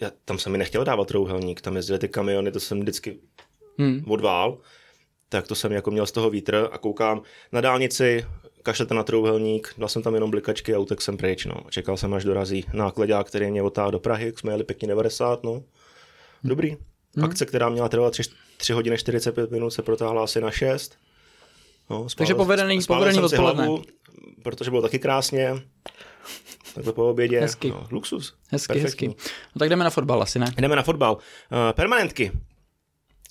Já, 0.00 0.10
tam 0.24 0.38
jsem 0.38 0.52
mi 0.52 0.58
nechtěl 0.58 0.84
dávat 0.84 1.08
trouhelník, 1.08 1.60
tam 1.60 1.76
jezdili 1.76 1.98
ty 1.98 2.08
kamiony, 2.08 2.52
to 2.52 2.60
jsem 2.60 2.80
vždycky 2.80 3.18
hmm. 3.78 4.04
odvál 4.08 4.58
tak 5.30 5.46
to 5.46 5.54
jsem 5.54 5.72
jako 5.72 5.90
měl 5.90 6.06
z 6.06 6.12
toho 6.12 6.30
vítr 6.30 6.68
a 6.72 6.78
koukám 6.78 7.22
na 7.52 7.60
dálnici, 7.60 8.26
kašlete 8.62 8.94
na 8.94 9.02
trouhelník, 9.02 9.74
dal 9.78 9.88
jsem 9.88 10.02
tam 10.02 10.14
jenom 10.14 10.30
blikačky 10.30 10.74
a 10.74 10.78
utek 10.78 11.02
jsem 11.02 11.16
pryč, 11.16 11.44
no. 11.44 11.54
Čekal 11.70 11.96
jsem, 11.96 12.14
až 12.14 12.24
dorazí 12.24 12.64
nákladák, 12.72 13.26
který 13.26 13.50
mě 13.50 13.62
otáhl 13.62 13.90
do 13.90 13.98
Prahy, 13.98 14.26
jak 14.26 14.38
jsme 14.38 14.52
jeli 14.52 14.64
pěkně 14.64 14.88
90, 14.88 15.44
no. 15.44 15.62
Dobrý. 16.44 16.76
Hmm. 17.16 17.24
Akce, 17.24 17.46
která 17.46 17.68
měla 17.68 17.88
trvat 17.88 18.10
3, 18.10 18.22
3 18.56 18.72
hodiny 18.72 18.98
45 18.98 19.50
minut, 19.50 19.70
se 19.70 19.82
protáhla 19.82 20.24
asi 20.24 20.40
na 20.40 20.50
6. 20.50 20.98
No, 21.90 22.08
spál, 22.08 22.18
Takže 22.18 22.34
povedený, 22.34 22.80
povedený 22.86 23.18
odpoledne. 23.18 23.64
Hlavu, 23.64 23.82
protože 24.42 24.70
bylo 24.70 24.82
taky 24.82 24.98
krásně. 24.98 25.54
Takhle 26.74 26.92
po 26.92 27.10
obědě. 27.10 27.40
Hezky. 27.40 27.70
No, 27.70 27.86
luxus. 27.90 28.34
Hezky, 28.50 28.72
Perfektní. 28.72 29.08
hezky. 29.08 29.30
No 29.54 29.58
tak 29.58 29.68
jdeme 29.68 29.84
na 29.84 29.90
fotbal 29.90 30.22
asi, 30.22 30.38
ne? 30.38 30.46
Jdeme 30.56 30.76
na 30.76 30.82
fotbal. 30.82 31.12
Uh, 31.14 31.72
permanentky. 31.72 32.32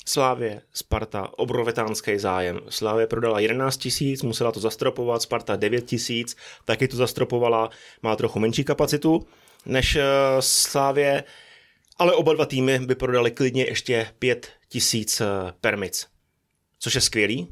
Slávě, 0.09 0.61
Sparta, 0.73 1.29
obrovetánský 1.37 2.19
zájem. 2.19 2.59
Slávě 2.69 3.07
prodala 3.07 3.39
11 3.39 3.77
tisíc, 3.77 4.23
musela 4.23 4.51
to 4.51 4.59
zastropovat, 4.59 5.21
Sparta 5.21 5.55
9 5.55 5.85
tisíc, 5.85 6.35
taky 6.65 6.87
to 6.87 6.97
zastropovala, 6.97 7.69
má 8.01 8.15
trochu 8.15 8.39
menší 8.39 8.63
kapacitu 8.63 9.27
než 9.65 9.95
eh, 9.95 10.03
Slávě, 10.39 11.23
ale 11.97 12.13
oba 12.13 12.33
dva 12.33 12.45
týmy 12.45 12.79
by 12.79 12.95
prodali 12.95 13.31
klidně 13.31 13.65
ještě 13.65 14.07
5 14.19 14.51
tisíc 14.69 15.21
eh, 15.21 15.25
permic, 15.61 16.07
což 16.79 16.95
je 16.95 17.01
skvělý, 17.01 17.47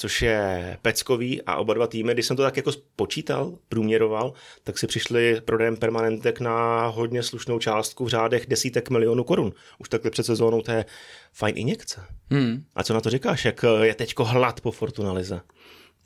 což 0.00 0.22
je 0.22 0.76
peckový 0.82 1.42
a 1.42 1.56
oba 1.56 1.74
dva 1.74 1.86
týmy, 1.86 2.12
když 2.12 2.26
jsem 2.26 2.36
to 2.36 2.42
tak 2.42 2.56
jako 2.56 2.72
počítal, 2.96 3.58
průměroval, 3.68 4.32
tak 4.64 4.78
si 4.78 4.86
přišli 4.86 5.40
prodejem 5.44 5.76
permanentek 5.76 6.40
na 6.40 6.86
hodně 6.86 7.22
slušnou 7.22 7.58
částku 7.58 8.04
v 8.04 8.08
řádech 8.08 8.46
desítek 8.46 8.90
milionů 8.90 9.24
korun. 9.24 9.52
Už 9.78 9.88
takhle 9.88 10.10
před 10.10 10.26
sezónou 10.26 10.62
to 10.62 10.72
je 10.72 10.84
fajn 11.32 11.58
injekce. 11.58 12.04
Hmm. 12.30 12.64
A 12.74 12.82
co 12.82 12.94
na 12.94 13.00
to 13.00 13.10
říkáš, 13.10 13.44
jak 13.44 13.64
je 13.82 13.94
teďko 13.94 14.24
hlad 14.24 14.60
po 14.60 14.70
Fortunalize? 14.70 15.40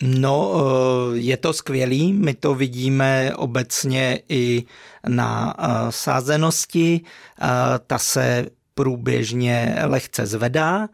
No, 0.02 0.54
eh, 0.54 1.18
je 1.18 1.36
to 1.36 1.52
skvělý, 1.52 2.12
my 2.12 2.34
to 2.34 2.54
vidíme 2.54 3.34
obecně 3.36 4.20
i 4.28 4.64
na 5.08 5.54
eh, 5.58 5.66
sázenosti, 5.90 7.00
eh, 7.42 7.46
ta 7.86 7.98
se 7.98 8.46
průběžně 8.74 9.76
lehce 9.84 10.26
zvedá. 10.26 10.88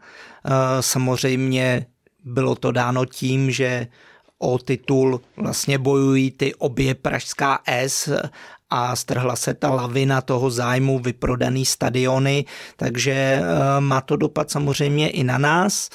Samozřejmě 0.79 1.85
bylo 2.23 2.55
to 2.55 2.71
dáno 2.71 3.05
tím, 3.05 3.51
že 3.51 3.87
o 4.39 4.57
titul 4.57 5.21
vlastně 5.37 5.77
bojují 5.77 6.31
ty 6.31 6.55
obě 6.55 6.95
pražská 6.95 7.59
S 7.67 8.21
a 8.69 8.95
strhla 8.95 9.35
se 9.35 9.53
ta 9.53 9.69
lavina 9.69 10.21
toho 10.21 10.49
zájmu, 10.49 10.99
vyprodaný 10.99 11.65
stadiony, 11.65 12.45
takže 12.77 13.11
eh, 13.13 13.43
má 13.79 14.01
to 14.01 14.15
dopad 14.15 14.51
samozřejmě 14.51 15.09
i 15.09 15.23
na 15.23 15.37
nás 15.37 15.89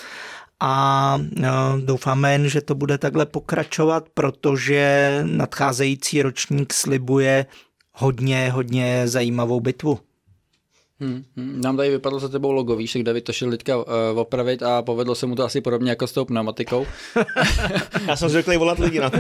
a 0.60 1.18
eh, 1.42 1.48
doufáme 1.84 2.32
jen, 2.32 2.48
že 2.48 2.60
to 2.60 2.74
bude 2.74 2.98
takhle 2.98 3.26
pokračovat, 3.26 4.08
protože 4.14 5.20
nadcházející 5.26 6.22
ročník 6.22 6.72
slibuje 6.72 7.46
hodně, 7.92 8.50
hodně 8.50 9.08
zajímavou 9.08 9.60
bitvu. 9.60 10.05
Hmm, 11.00 11.24
hmm. 11.36 11.60
Nám 11.60 11.76
tady 11.76 11.90
vypadlo 11.90 12.18
za 12.18 12.28
tebou 12.28 12.52
logo, 12.52 12.76
víš, 12.76 12.96
David 13.02 13.24
to 13.24 13.32
šel 13.32 13.50
teďka 13.50 13.76
uh, 13.76 13.84
opravit 14.14 14.62
a 14.62 14.82
povedlo 14.82 15.14
se 15.14 15.26
mu 15.26 15.34
to 15.34 15.44
asi 15.44 15.60
podobně 15.60 15.90
jako 15.90 16.06
s 16.06 16.12
tou 16.12 16.24
pneumatikou. 16.24 16.86
Já 18.08 18.16
jsem 18.16 18.28
zvyklý 18.28 18.56
volat 18.56 18.78
lidi 18.78 19.00
na 19.00 19.10
to. 19.10 19.18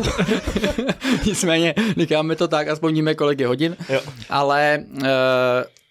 Nicméně, 1.26 1.74
necháme 1.96 2.36
to 2.36 2.48
tak, 2.48 2.68
aspoň 2.68 2.94
víme, 2.94 3.14
kolik 3.14 3.40
je 3.40 3.46
hodin. 3.46 3.76
Jo. 3.88 4.00
Ale 4.28 4.84
uh, 4.92 5.04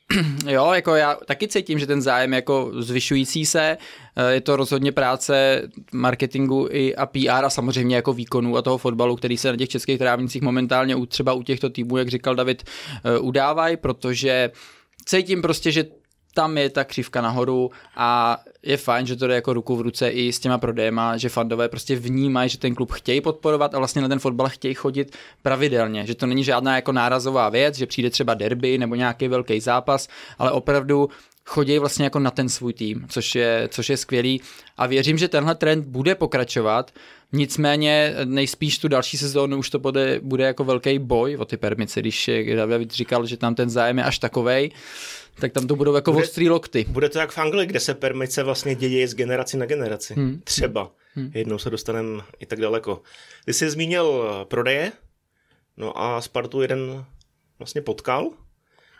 Jo, 0.48 0.72
jako 0.74 0.96
já 0.96 1.18
taky 1.26 1.48
cítím, 1.48 1.80
že 1.80 1.88
ten 1.88 2.02
zájem 2.02 2.34
jako 2.34 2.72
zvyšující 2.80 3.46
se, 3.46 3.78
eh, 4.16 4.34
je 4.34 4.42
to 4.42 4.56
rozhodně 4.56 4.92
práce 4.92 5.62
marketingu 5.94 6.68
i 6.72 6.96
a 6.96 7.06
PR 7.06 7.46
a 7.46 7.50
samozřejmě 7.50 7.96
jako 7.96 8.14
výkonu 8.14 8.58
a 8.58 8.62
toho 8.62 8.78
fotbalu, 8.78 9.16
který 9.16 9.38
se 9.38 9.52
na 9.52 9.58
těch 9.58 9.70
českých 9.70 10.00
trávnicích 10.00 10.42
momentálně 10.42 10.96
třeba 11.08 11.34
u 11.34 11.44
těchto 11.44 11.70
týmů, 11.70 11.98
jak 11.98 12.08
říkal 12.08 12.36
David, 12.36 12.64
udávají, 13.20 13.78
protože 13.78 14.52
cítím 15.06 15.42
prostě, 15.42 15.72
že 15.72 15.86
tam 16.34 16.58
je 16.58 16.70
ta 16.70 16.84
křivka 16.84 17.22
nahoru 17.22 17.72
a 17.96 18.38
je 18.64 18.78
fajn, 18.78 19.06
že 19.08 19.16
to 19.16 19.28
jde 19.28 19.36
jako 19.36 19.54
ruku 19.54 19.76
v 19.76 19.82
ruce 19.82 20.10
i 20.10 20.34
s 20.34 20.40
těma 20.40 20.58
prodejema, 20.58 21.18
že 21.18 21.30
fandové 21.30 21.70
prostě 21.70 21.96
vnímají, 21.96 22.50
že 22.50 22.58
ten 22.58 22.76
klub 22.76 22.92
chtějí 22.92 23.22
podporovat 23.22 23.76
a 23.76 23.78
vlastně 23.78 24.02
na 24.02 24.08
ten 24.08 24.20
fotbal 24.20 24.50
chtějí 24.50 24.74
chodit 24.74 25.16
pravidelně, 25.42 26.06
že 26.06 26.16
to 26.16 26.26
není 26.26 26.44
žádná 26.44 26.76
jako 26.76 26.92
nárazová 26.92 27.50
věc, 27.50 27.76
že 27.76 27.86
přijde 27.86 28.10
třeba 28.10 28.34
derby 28.34 28.78
nebo 28.78 28.96
nějaký 28.96 29.28
velký 29.28 29.60
zápas, 29.60 30.08
ale 30.38 30.52
opravdu 30.52 31.10
chodí 31.46 31.80
vlastně 31.80 32.04
jako 32.04 32.20
na 32.20 32.32
ten 32.32 32.50
svůj 32.50 32.74
tým, 32.74 33.06
což 33.10 33.36
je, 33.36 33.70
což 33.72 33.90
je 33.90 33.98
skvělý 33.98 34.42
a 34.78 34.88
věřím, 34.88 35.18
že 35.18 35.28
tenhle 35.28 35.56
trend 35.56 35.86
bude 35.86 36.16
pokračovat, 36.16 36.92
nicméně 37.32 38.16
nejspíš 38.26 38.80
tu 38.80 38.88
další 38.88 39.18
sezónu 39.18 39.58
už 39.58 39.70
to 39.70 39.80
bude, 39.80 40.20
bude 40.24 40.44
jako 40.44 40.64
velký 40.64 41.00
boj 41.00 41.38
o 41.38 41.46
ty 41.46 41.58
permice, 41.58 42.00
když 42.00 42.30
David 42.56 42.92
říkal, 42.92 43.26
že 43.26 43.38
tam 43.38 43.56
ten 43.56 43.70
zájem 43.70 43.98
je 43.98 44.04
až 44.04 44.20
takovej, 44.20 44.72
tak 45.40 45.52
tam 45.52 45.68
to 45.68 45.76
budou 45.76 45.96
jako 45.96 46.12
bude, 46.12 46.24
ostrý 46.26 46.50
lokty. 46.50 46.86
Bude 46.88 47.10
to 47.10 47.20
jak 47.20 47.32
v 47.32 47.38
Anglii, 47.38 47.68
kde 47.68 47.80
se 47.80 47.94
permice 47.94 48.44
vlastně 48.44 48.76
dějí 48.76 49.08
z 49.08 49.16
generaci 49.16 49.58
na 49.58 49.66
generaci. 49.66 50.14
Hmm. 50.14 50.42
Třeba. 50.44 50.92
Hmm. 51.14 51.32
Jednou 51.34 51.58
se 51.58 51.70
dostaneme 51.70 52.24
i 52.40 52.46
tak 52.46 52.62
daleko. 52.62 53.02
Ty 53.46 53.54
jsi 53.54 53.70
zmínil 53.70 54.30
prodeje, 54.44 54.92
no 55.78 56.02
a 56.02 56.22
Spartu 56.22 56.62
jeden 56.62 57.06
vlastně 57.60 57.82
potkal. 57.82 58.30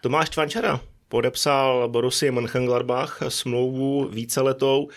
Tomáš 0.02 0.30
Tvančara 0.30 0.82
podepsal 1.10 1.90
Borussia 1.90 2.32
Mönchengladbach 2.32 3.22
smlouvu 3.30 4.08
víceletou 4.08 4.90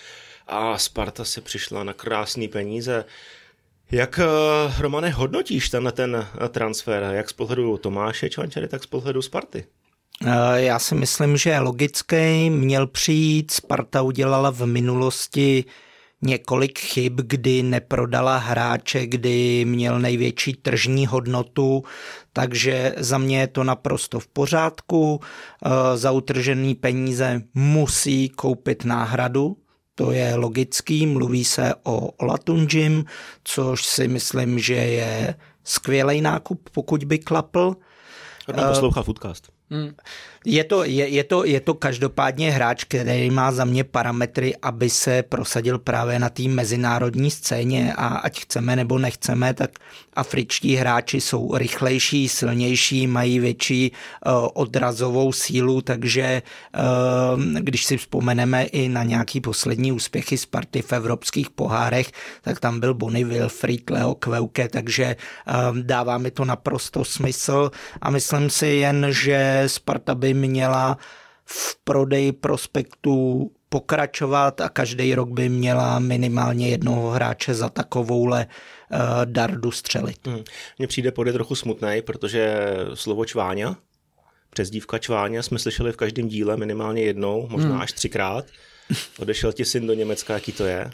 a 0.47 0.79
Sparta 0.79 1.25
si 1.25 1.41
přišla 1.41 1.85
na 1.85 1.93
krásné 1.93 2.49
peníze. 2.49 3.05
Jak, 3.91 4.19
eh, 4.19 4.75
Romane, 4.79 5.11
hodnotíš 5.11 5.69
ten, 5.69 5.93
ten 5.95 6.27
transfer, 6.49 7.09
jak 7.13 7.31
z 7.31 7.33
pohledu 7.33 7.77
Tomáše 7.77 8.31
Čvančary, 8.31 8.69
tak 8.69 8.83
z 8.83 8.87
pohledu 8.87 9.23
Sparty? 9.23 9.65
Eh, 10.27 10.61
já 10.63 10.79
si 10.79 10.95
myslím, 10.95 11.37
že 11.37 11.59
logický. 11.59 12.51
Měl 12.51 12.87
přijít, 12.87 13.51
Sparta 13.51 14.03
udělala 14.03 14.51
v 14.51 14.67
minulosti 14.67 15.65
několik 16.23 16.79
chyb, 16.79 17.21
kdy 17.25 17.63
neprodala 17.63 18.37
hráče, 18.37 19.07
kdy 19.07 19.65
měl 19.65 20.01
největší 20.01 20.53
tržní 20.53 21.07
hodnotu, 21.07 21.85
takže 22.33 22.95
za 22.97 23.19
mě 23.19 23.41
je 23.41 23.47
to 23.47 23.65
naprosto 23.65 24.21
v 24.21 24.27
pořádku. 24.27 25.21
Eh, 25.21 25.97
za 25.97 26.11
utržený 26.11 26.75
peníze 26.75 27.43
musí 27.55 28.29
koupit 28.29 28.85
náhradu, 28.85 29.57
to 29.95 30.13
je 30.13 30.35
logický, 30.35 31.07
mluví 31.07 31.45
se 31.45 31.75
o 31.83 32.11
Latunjim, 32.23 33.05
což 33.45 33.87
si 33.87 34.09
myslím, 34.09 34.59
že 34.59 34.75
je 34.75 35.35
skvělý 35.65 36.21
nákup, 36.21 36.71
pokud 36.73 37.05
by 37.05 37.19
klapl. 37.19 37.77
Hodně 38.47 38.63
poslouchal 38.65 39.03
Foodcast. 39.03 39.49
Hmm. 39.71 39.91
Je 40.45 40.65
to, 40.65 40.85
je, 40.85 41.09
je, 41.09 41.25
to, 41.25 41.45
je 41.45 41.61
to 41.61 41.75
každopádně 41.75 42.51
hráč, 42.51 42.85
který 42.85 43.31
má 43.31 43.53
za 43.53 43.65
mě 43.65 43.85
parametry, 43.85 44.57
aby 44.63 44.91
se 44.91 45.23
prosadil 45.23 45.79
právě 45.79 46.19
na 46.19 46.29
té 46.29 46.43
mezinárodní 46.43 47.31
scéně. 47.31 47.95
A 47.97 48.07
ať 48.07 48.41
chceme 48.41 48.77
nebo 48.77 48.99
nechceme, 48.99 49.55
tak 49.55 49.71
afričtí 50.15 50.77
hráči 50.77 51.21
jsou 51.21 51.57
rychlejší, 51.57 52.29
silnější, 52.29 53.07
mají 53.07 53.39
větší 53.39 53.93
uh, 53.93 54.49
odrazovou 54.55 55.33
sílu, 55.33 55.81
takže 55.81 56.43
uh, 56.75 57.43
když 57.61 57.85
si 57.85 57.97
vzpomeneme 57.97 58.65
i 58.65 58.89
na 58.89 59.03
nějaký 59.03 59.41
poslední 59.41 59.93
úspěchy 59.93 60.39
Sparty 60.39 60.83
v 60.83 60.93
evropských 60.93 61.51
pohárech, 61.51 62.11
tak 62.43 62.61
tam 62.61 62.81
byl 62.81 62.95
Bonny 62.95 63.25
Wilfried, 63.25 63.91
Leo 63.91 64.15
Kveuke, 64.15 64.69
takže 64.69 65.17
uh, 65.49 65.79
dává 65.79 66.19
mi 66.19 66.31
to 66.31 66.45
naprosto 66.45 67.05
smysl. 67.05 67.71
A 68.01 68.11
myslím 68.11 68.51
si 68.51 68.67
jen, 68.67 69.07
že 69.11 69.63
Sparta 69.67 70.15
by 70.15 70.28
měla 70.35 70.99
v 71.45 71.77
prodeji 71.85 72.33
prospektů 72.33 73.51
pokračovat 73.69 74.61
a 74.61 74.69
každý 74.69 75.15
rok 75.15 75.29
by 75.29 75.49
měla 75.49 75.99
minimálně 75.99 76.69
jednoho 76.69 77.11
hráče 77.11 77.55
za 77.55 77.69
takovouhle 77.69 78.47
uh, 78.47 78.99
dardu 79.25 79.71
střelit. 79.71 80.27
Hmm. 80.27 80.45
Mně 80.79 80.87
přijde 80.87 81.13
podě 81.13 81.33
trochu 81.33 81.55
smutný, 81.55 82.03
protože 82.07 82.67
slovo 82.95 83.25
čváňa, 83.25 83.77
přezdívka 84.51 84.99
čváňa 84.99 85.43
jsme 85.43 85.59
slyšeli 85.59 85.93
v 85.93 85.97
každém 85.97 86.29
díle 86.29 86.57
minimálně 86.57 87.03
jednou, 87.03 87.49
možná 87.51 87.71
hmm. 87.71 87.81
až 87.81 87.93
třikrát. 87.93 88.45
Odešel 89.19 89.53
ti 89.53 89.65
syn 89.65 89.87
do 89.87 89.95
Německa, 89.95 90.35
jaký 90.35 90.53
to 90.53 90.65
je? 90.65 90.91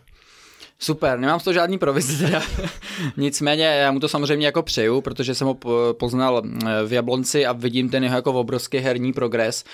Super, 0.78 1.18
nemám 1.18 1.40
z 1.40 1.44
toho 1.44 1.54
žádný 1.54 1.78
provizi 1.78 2.24
teda. 2.24 2.42
Nicméně 3.16 3.64
já 3.64 3.90
mu 3.90 4.00
to 4.00 4.08
samozřejmě 4.08 4.46
jako 4.46 4.62
přeju, 4.62 5.00
protože 5.00 5.34
jsem 5.34 5.46
ho 5.46 5.56
poznal 5.92 6.42
v 6.86 6.92
Jablonci 6.92 7.46
a 7.46 7.52
vidím 7.52 7.88
ten 7.88 8.04
jeho 8.04 8.16
jako 8.16 8.32
obrovský 8.32 8.78
herní 8.78 9.12
progres. 9.12 9.64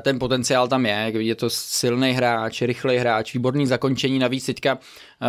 Ten 0.00 0.18
potenciál 0.18 0.68
tam 0.68 0.86
je, 0.86 1.12
je 1.18 1.34
to 1.34 1.50
silný 1.50 2.12
hráč, 2.12 2.62
rychlý 2.62 2.96
hráč, 2.96 3.34
výborný 3.34 3.66
zakončení, 3.66 4.18
navíc 4.18 4.46
teďka 4.46 4.78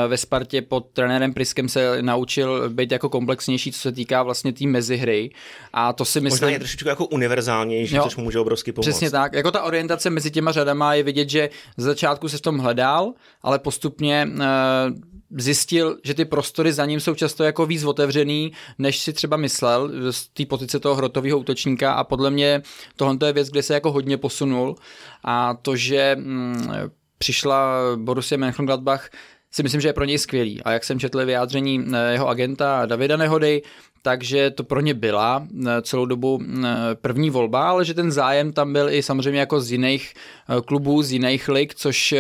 ve 0.08 0.18
Spartě 0.18 0.62
pod 0.62 0.88
trenérem 0.94 1.34
Priskem 1.34 1.70
se 1.70 2.02
naučil 2.02 2.70
být 2.70 2.92
jako 2.92 3.10
komplexnější, 3.10 3.72
co 3.72 3.80
se 3.80 3.92
týká 3.92 4.24
vlastně 4.24 4.54
té 4.54 4.68
mezihry. 4.68 5.32
A 5.74 5.94
to 5.94 6.06
si 6.06 6.22
myslím... 6.22 6.34
Možná 6.34 6.50
je 6.50 6.60
trošičku 6.60 6.90
jako 6.90 7.06
univerzálnější, 7.06 7.96
jo, 7.96 8.04
což 8.04 8.16
mu 8.16 8.24
může 8.24 8.40
obrovsky 8.40 8.72
pomoct. 8.72 8.88
Přesně 8.88 9.12
tak. 9.12 9.34
Jako 9.34 9.52
ta 9.52 9.64
orientace 9.64 10.10
mezi 10.10 10.32
těma 10.32 10.52
řadama 10.52 10.94
je 10.94 11.04
vidět, 11.04 11.30
že 11.30 11.50
z 11.78 11.84
začátku 11.84 12.30
se 12.30 12.38
v 12.38 12.42
tom 12.42 12.58
hledal, 12.58 13.14
ale 13.42 13.60
postupně 13.60 14.28
zjistil, 15.38 15.98
že 16.04 16.14
ty 16.14 16.26
prostory 16.26 16.74
za 16.74 16.86
ním 16.86 17.00
jsou 17.00 17.16
často 17.16 17.44
jako 17.44 17.66
víc 17.66 17.84
otevřený, 17.84 18.52
než 18.80 19.00
si 19.00 19.14
třeba 19.14 19.38
myslel 19.38 19.92
z 20.12 20.28
té 20.28 20.46
pozice 20.46 20.80
toho 20.80 20.96
hrotového 20.96 21.40
útočníka 21.40 21.94
a 21.94 22.04
podle 22.04 22.32
mě 22.32 22.62
tohle 22.96 23.18
je 23.26 23.34
věc, 23.34 23.50
kde 23.50 23.64
se 23.64 23.74
jako 23.74 23.92
hodně 23.92 24.18
posunul 24.18 24.76
a 25.24 25.54
to, 25.54 25.76
že 25.76 26.16
mm, 26.20 26.70
přišla 27.18 27.78
Borussia 27.96 28.38
Mönchengladbach 28.38 29.10
si 29.52 29.64
myslím, 29.64 29.82
že 29.82 29.90
je 29.90 29.94
pro 29.94 30.06
něj 30.06 30.18
skvělý. 30.18 30.64
A 30.64 30.72
jak 30.72 30.84
jsem 30.84 31.00
četl 31.00 31.26
vyjádření 31.26 31.86
eh, 31.94 32.12
jeho 32.12 32.28
agenta 32.28 32.86
Davida 32.86 33.18
Nehody, 33.18 33.62
takže 34.02 34.52
to 34.52 34.64
pro 34.64 34.82
ně 34.82 34.94
byla 34.94 35.48
eh, 35.68 35.82
celou 35.82 36.06
dobu 36.06 36.40
eh, 36.42 36.68
první 36.96 37.30
volba, 37.30 37.70
ale 37.70 37.86
že 37.86 37.94
ten 37.94 38.12
zájem 38.12 38.54
tam 38.54 38.74
byl 38.74 38.90
i 38.90 39.04
samozřejmě 39.04 39.40
jako 39.40 39.62
z 39.62 39.72
jiných 39.72 40.14
klubů, 40.66 41.02
z 41.02 41.12
jiných 41.12 41.50
lig, 41.50 41.76
což 41.76 42.14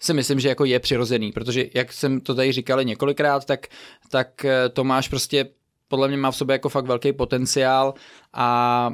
si 0.00 0.14
myslím, 0.14 0.40
že 0.40 0.48
jako 0.48 0.64
je 0.64 0.80
přirozený, 0.80 1.32
protože 1.32 1.66
jak 1.74 1.92
jsem 1.92 2.20
to 2.20 2.34
tady 2.34 2.52
říkal 2.52 2.84
několikrát, 2.84 3.44
tak, 3.44 3.66
tak 4.10 4.46
Tomáš 4.72 5.08
prostě 5.08 5.46
podle 5.88 6.08
mě 6.08 6.16
má 6.16 6.30
v 6.30 6.36
sobě 6.36 6.54
jako 6.54 6.68
fakt 6.68 6.86
velký 6.86 7.12
potenciál 7.12 7.94
a 8.32 8.90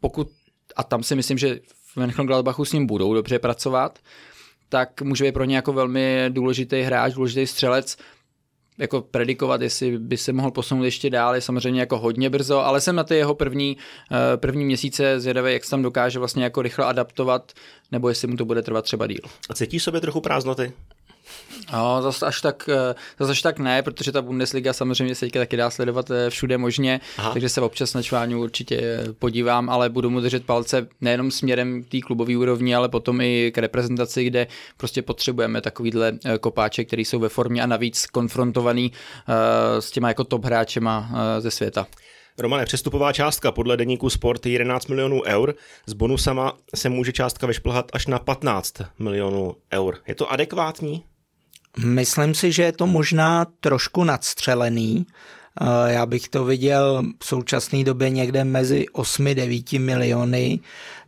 pokud, 0.00 0.28
a 0.76 0.82
tam 0.82 1.02
si 1.02 1.16
myslím, 1.16 1.38
že 1.38 1.60
v 1.92 1.96
Mönchengladbachu 1.96 2.64
s 2.64 2.72
ním 2.72 2.86
budou 2.86 3.14
dobře 3.14 3.38
pracovat, 3.38 3.98
tak 4.70 5.02
může 5.02 5.24
být 5.24 5.32
pro 5.32 5.44
ně 5.44 5.56
jako 5.56 5.72
velmi 5.72 6.26
důležitý 6.28 6.80
hráč, 6.80 7.14
důležitý 7.14 7.46
střelec, 7.46 7.96
jako 8.78 9.00
predikovat, 9.00 9.62
jestli 9.62 9.98
by 9.98 10.16
se 10.16 10.32
mohl 10.32 10.50
posunout 10.50 10.84
ještě 10.84 11.10
dál, 11.10 11.34
je 11.34 11.40
samozřejmě 11.40 11.80
jako 11.80 11.98
hodně 11.98 12.30
brzo, 12.30 12.58
ale 12.58 12.80
jsem 12.80 12.96
na 12.96 13.04
ty 13.04 13.16
jeho 13.16 13.34
první, 13.34 13.76
eh, 14.12 14.36
první 14.36 14.64
měsíce 14.64 15.20
zvědavý, 15.20 15.52
jak 15.52 15.64
se 15.64 15.70
tam 15.70 15.82
dokáže 15.82 16.18
vlastně 16.18 16.44
jako 16.44 16.62
rychle 16.62 16.84
adaptovat, 16.84 17.52
nebo 17.92 18.08
jestli 18.08 18.28
mu 18.28 18.36
to 18.36 18.44
bude 18.44 18.62
trvat 18.62 18.82
třeba 18.82 19.06
díl. 19.06 19.20
A 19.50 19.54
cítíš 19.54 19.82
sobě 19.82 20.00
trochu 20.00 20.20
prázdnoty? 20.20 20.72
No, 21.72 22.02
zase 22.02 22.26
až 22.26 22.40
tak, 22.40 22.68
eh, 22.68 22.94
zase 23.18 23.30
až 23.30 23.42
tak 23.42 23.58
ne, 23.58 23.82
protože 23.82 24.12
ta 24.12 24.22
Bundesliga 24.22 24.72
samozřejmě 24.72 25.14
se 25.14 25.28
taky 25.30 25.56
dá 25.56 25.70
sledovat 25.70 26.10
eh, 26.10 26.30
všude 26.30 26.58
možně, 26.58 27.00
Aha. 27.18 27.32
takže 27.32 27.48
se 27.48 27.60
občas 27.60 27.94
na 27.94 28.02
čváňu 28.02 28.42
určitě 28.42 28.76
eh, 28.76 29.12
podívám, 29.18 29.70
ale 29.70 29.88
budu 29.88 30.10
mu 30.10 30.20
držet 30.20 30.44
palce 30.44 30.88
nejenom 31.00 31.30
směrem 31.30 31.84
té 31.84 32.00
klubové 32.00 32.36
úrovni, 32.36 32.74
ale 32.74 32.88
potom 32.88 33.20
i 33.20 33.52
k 33.54 33.58
reprezentaci, 33.58 34.24
kde 34.24 34.46
prostě 34.76 35.02
potřebujeme 35.02 35.60
takovýhle 35.60 36.12
kopáče, 36.40 36.84
který 36.84 37.04
jsou 37.04 37.18
ve 37.18 37.28
formě 37.28 37.62
a 37.62 37.66
navíc 37.66 38.06
konfrontovaný 38.06 38.92
s 39.78 39.90
těma 39.90 40.08
jako 40.08 40.24
top 40.24 40.44
hráčema 40.44 41.10
ze 41.38 41.50
světa. 41.50 41.86
Romane, 42.38 42.64
přestupová 42.64 43.12
částka 43.12 43.52
podle 43.52 43.76
deníku 43.76 44.10
Sport 44.10 44.46
je 44.46 44.52
11 44.52 44.86
milionů 44.86 45.22
eur. 45.26 45.54
S 45.86 45.92
bonusama 45.92 46.56
se 46.74 46.88
může 46.88 47.12
částka 47.12 47.46
vyšplhat 47.46 47.90
až 47.92 48.06
na 48.06 48.18
15 48.18 48.74
milionů 48.98 49.54
eur. 49.72 49.96
Je 50.06 50.14
to 50.14 50.32
adekvátní? 50.32 51.04
Myslím 51.78 52.34
si, 52.34 52.52
že 52.52 52.62
je 52.62 52.72
to 52.72 52.86
možná 52.86 53.46
trošku 53.60 54.04
nadstřelený. 54.04 55.06
Já 55.86 56.06
bych 56.06 56.28
to 56.28 56.44
viděl 56.44 57.02
v 57.22 57.26
současné 57.26 57.84
době 57.84 58.10
někde 58.10 58.44
mezi 58.44 58.86
8-9 58.94 59.80
miliony. 59.80 60.60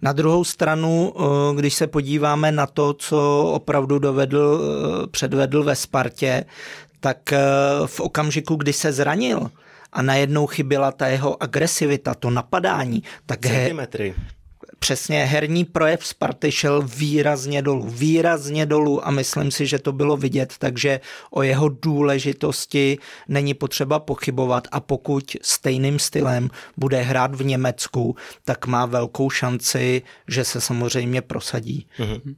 Na 0.02 0.12
druhou 0.12 0.45
stranu, 0.45 1.14
když 1.57 1.75
se 1.75 1.87
podíváme 1.87 2.52
na 2.52 2.66
to, 2.66 2.95
co 2.95 3.50
opravdu 3.52 3.99
dovedl, 3.99 4.61
předvedl 5.11 5.64
ve 5.64 5.76
Spartě, 5.76 6.45
tak 7.00 7.19
v 7.87 8.00
okamžiku, 8.00 8.54
kdy 8.54 8.73
se 8.73 8.92
zranil, 8.92 9.50
a 9.92 10.02
najednou 10.02 10.47
chyběla 10.47 10.92
ta 10.92 11.07
jeho 11.07 11.42
agresivita, 11.42 12.14
to 12.14 12.31
napadání, 12.31 13.02
tak 13.26 13.40
Centimetry. 13.40 14.14
Přesně, 14.83 15.25
herní 15.25 15.65
projev 15.65 16.07
Sparty 16.07 16.53
šel 16.53 16.83
výrazně 16.83 17.62
dolů, 17.62 17.87
výrazně 17.89 18.67
dolů 18.67 19.07
a 19.07 19.11
myslím 19.11 19.51
si, 19.51 19.67
že 19.67 19.79
to 19.79 19.93
bylo 19.93 20.17
vidět, 20.17 20.55
takže 20.59 21.01
o 21.31 21.43
jeho 21.43 21.69
důležitosti 21.69 22.99
není 23.29 23.55
potřeba 23.55 23.99
pochybovat 23.99 24.69
a 24.73 24.81
pokud 24.81 25.37
stejným 25.43 25.99
stylem 25.99 26.51
bude 26.77 27.03
hrát 27.03 27.35
v 27.35 27.45
Německu, 27.45 28.17
tak 28.45 28.67
má 28.67 28.87
velkou 28.87 29.31
šanci, 29.31 30.03
že 30.29 30.45
se 30.45 30.61
samozřejmě 30.61 31.23
prosadí. 31.23 31.87
Mm-hmm. 31.99 32.35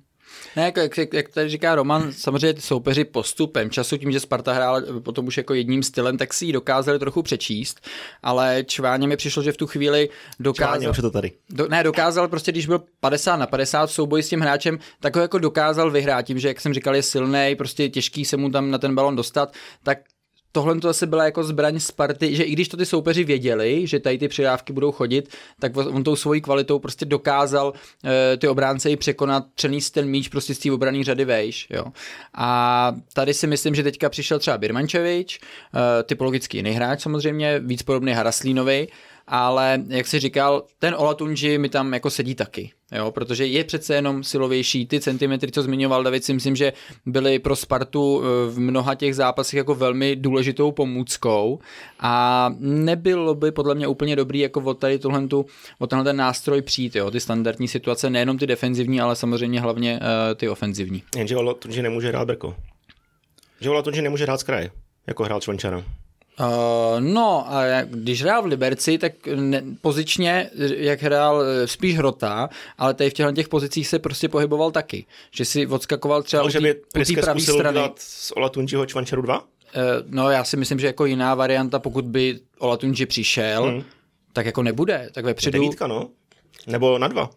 Ne, 0.56 0.72
jak, 0.76 0.98
jak, 0.98 1.14
jak 1.14 1.28
tady 1.28 1.48
říká 1.48 1.74
Roman, 1.74 2.12
samozřejmě 2.12 2.54
ty 2.54 2.60
soupeři 2.60 3.04
postupem 3.04 3.70
času, 3.70 3.96
tím, 3.96 4.12
že 4.12 4.20
Sparta 4.20 4.52
hrála 4.52 4.82
potom 5.02 5.26
už 5.26 5.36
jako 5.36 5.54
jedním 5.54 5.82
stylem, 5.82 6.18
tak 6.18 6.34
si 6.34 6.46
ji 6.46 6.52
dokázali 6.52 6.98
trochu 6.98 7.22
přečíst, 7.22 7.88
ale 8.22 8.64
Čváně 8.66 9.08
mi 9.08 9.16
přišlo, 9.16 9.42
že 9.42 9.52
v 9.52 9.56
tu 9.56 9.66
chvíli 9.66 10.08
dokázal... 10.40 10.74
Čváně, 10.74 10.90
už 10.90 10.96
je 10.96 11.02
to 11.02 11.10
tady. 11.10 11.32
Do, 11.50 11.68
ne, 11.68 11.82
dokázal 11.82 12.28
prostě, 12.28 12.52
když 12.52 12.66
byl 12.66 12.82
50 13.00 13.36
na 13.36 13.46
50 13.46 13.86
v 13.86 13.92
souboji 13.92 14.22
s 14.22 14.28
tím 14.28 14.40
hráčem, 14.40 14.78
tak 15.00 15.16
ho 15.16 15.22
jako 15.22 15.38
dokázal 15.38 15.90
vyhrát 15.90 16.26
tím, 16.26 16.38
že, 16.38 16.48
jak 16.48 16.60
jsem 16.60 16.74
říkal, 16.74 16.96
je 16.96 17.02
silný, 17.02 17.54
prostě 17.58 17.88
těžký 17.88 18.24
se 18.24 18.36
mu 18.36 18.50
tam 18.50 18.70
na 18.70 18.78
ten 18.78 18.94
balon 18.94 19.16
dostat, 19.16 19.52
tak 19.82 19.98
tohle 20.54 20.80
to 20.80 20.88
zase 20.88 21.06
byla 21.06 21.24
jako 21.24 21.44
zbraň 21.44 21.80
Sparty, 21.80 22.36
že 22.36 22.42
i 22.42 22.52
když 22.52 22.68
to 22.68 22.76
ty 22.76 22.86
soupeři 22.86 23.24
věděli, 23.24 23.86
že 23.86 24.00
tady 24.00 24.18
ty 24.18 24.28
přidávky 24.28 24.72
budou 24.72 24.92
chodit, 24.92 25.28
tak 25.60 25.76
on 25.76 26.04
tou 26.04 26.16
svojí 26.16 26.40
kvalitou 26.40 26.78
prostě 26.78 27.04
dokázal 27.04 27.68
uh, 27.68 28.10
ty 28.38 28.48
obránce 28.48 28.90
i 28.90 28.96
překonat, 28.96 29.44
přenést 29.54 29.90
ten 29.90 30.08
míč 30.08 30.28
prostě 30.28 30.54
z 30.54 30.58
té 30.58 30.72
obraný 30.72 31.04
řady 31.04 31.24
vejš, 31.24 31.66
jo. 31.70 31.84
A 32.34 32.92
tady 33.12 33.34
si 33.34 33.46
myslím, 33.46 33.74
že 33.74 33.82
teďka 33.82 34.08
přišel 34.08 34.38
třeba 34.38 34.58
Birmančevič, 34.58 35.40
uh, 35.40 35.80
typologický 36.02 36.56
jiný 36.56 36.70
hráč 36.70 37.02
samozřejmě, 37.02 37.60
víc 37.64 37.82
podobný 37.82 38.12
Haraslínovi, 38.12 38.88
ale 39.26 39.82
jak 39.88 40.06
si 40.06 40.18
říkal, 40.18 40.64
ten 40.78 40.94
Olatunji 40.98 41.58
mi 41.58 41.68
tam 41.68 41.94
jako 41.94 42.10
sedí 42.10 42.34
taky, 42.34 42.72
jo, 42.92 43.10
protože 43.10 43.46
je 43.46 43.64
přece 43.64 43.94
jenom 43.94 44.24
silovější, 44.24 44.86
ty 44.86 45.00
centimetry, 45.00 45.52
co 45.52 45.62
zmiňoval 45.62 46.02
David, 46.02 46.24
si 46.24 46.34
myslím, 46.34 46.56
že 46.56 46.72
byly 47.06 47.38
pro 47.38 47.56
Spartu 47.56 48.22
eh, 48.22 48.50
v 48.50 48.58
mnoha 48.58 48.94
těch 48.94 49.14
zápasech 49.14 49.54
jako 49.54 49.74
velmi 49.74 50.16
důležitou 50.16 50.72
pomůckou 50.72 51.58
a 52.00 52.50
nebylo 52.58 53.34
by 53.34 53.52
podle 53.52 53.74
mě 53.74 53.86
úplně 53.86 54.16
dobrý 54.16 54.38
jako 54.38 54.60
od 54.60 54.78
tady 54.78 54.98
tohle, 54.98 55.26
tu, 55.28 55.46
od 55.78 55.90
tenhle 55.90 56.04
ten 56.04 56.16
nástroj 56.16 56.62
přijít, 56.62 56.96
jo, 56.96 57.10
ty 57.10 57.20
standardní 57.20 57.68
situace, 57.68 58.10
nejenom 58.10 58.38
ty 58.38 58.46
defenzivní, 58.46 59.00
ale 59.00 59.16
samozřejmě 59.16 59.60
hlavně 59.60 60.00
uh, 60.00 60.34
ty 60.34 60.48
ofenzivní. 60.48 61.02
Jenže 61.16 61.36
Olatunji 61.36 61.82
nemůže 61.82 62.08
hrát 62.08 62.26
Brko. 62.26 62.54
Že 63.60 63.70
Olatunji 63.70 64.02
nemůže 64.02 64.24
hrát 64.24 64.40
z 64.40 64.42
kraje, 64.42 64.70
jako 65.06 65.24
hrál 65.24 65.40
Čvančara. 65.40 65.84
Uh, 66.40 67.00
no 67.00 67.52
a 67.52 67.82
když 67.82 68.22
hrál 68.22 68.42
v 68.42 68.46
Liberci, 68.46 68.98
tak 68.98 69.12
ne, 69.34 69.62
pozičně, 69.80 70.50
jak 70.76 71.02
hrál 71.02 71.42
eh, 71.42 71.68
spíš 71.68 71.96
Hrota, 71.96 72.48
ale 72.78 72.94
tady 72.94 73.10
v 73.10 73.12
těchto 73.12 73.32
těch 73.32 73.48
pozicích 73.48 73.88
se 73.88 73.98
prostě 73.98 74.28
pohyboval 74.28 74.70
taky. 74.70 75.06
Že 75.30 75.44
si 75.44 75.66
odskakoval 75.66 76.22
třeba 76.22 76.42
no, 76.42 76.48
u 76.48 76.52
té 76.52 77.20
pravé 77.20 77.40
strany. 77.40 77.80
z 77.96 78.32
Olatunjiho 78.36 78.86
Čvančaru 78.86 79.22
2? 79.22 79.40
Uh, 79.40 79.46
no 80.06 80.30
já 80.30 80.44
si 80.44 80.56
myslím, 80.56 80.78
že 80.78 80.86
jako 80.86 81.06
jiná 81.06 81.34
varianta, 81.34 81.78
pokud 81.78 82.04
by 82.04 82.40
Olatunji 82.58 83.06
přišel, 83.06 83.64
hmm. 83.64 83.84
tak 84.32 84.46
jako 84.46 84.62
nebude. 84.62 85.10
Tak 85.12 85.24
vepředu... 85.24 85.58
Devítka, 85.58 85.86
no. 85.86 86.08
Nebo 86.66 86.98
na 86.98 87.08
dva. 87.08 87.30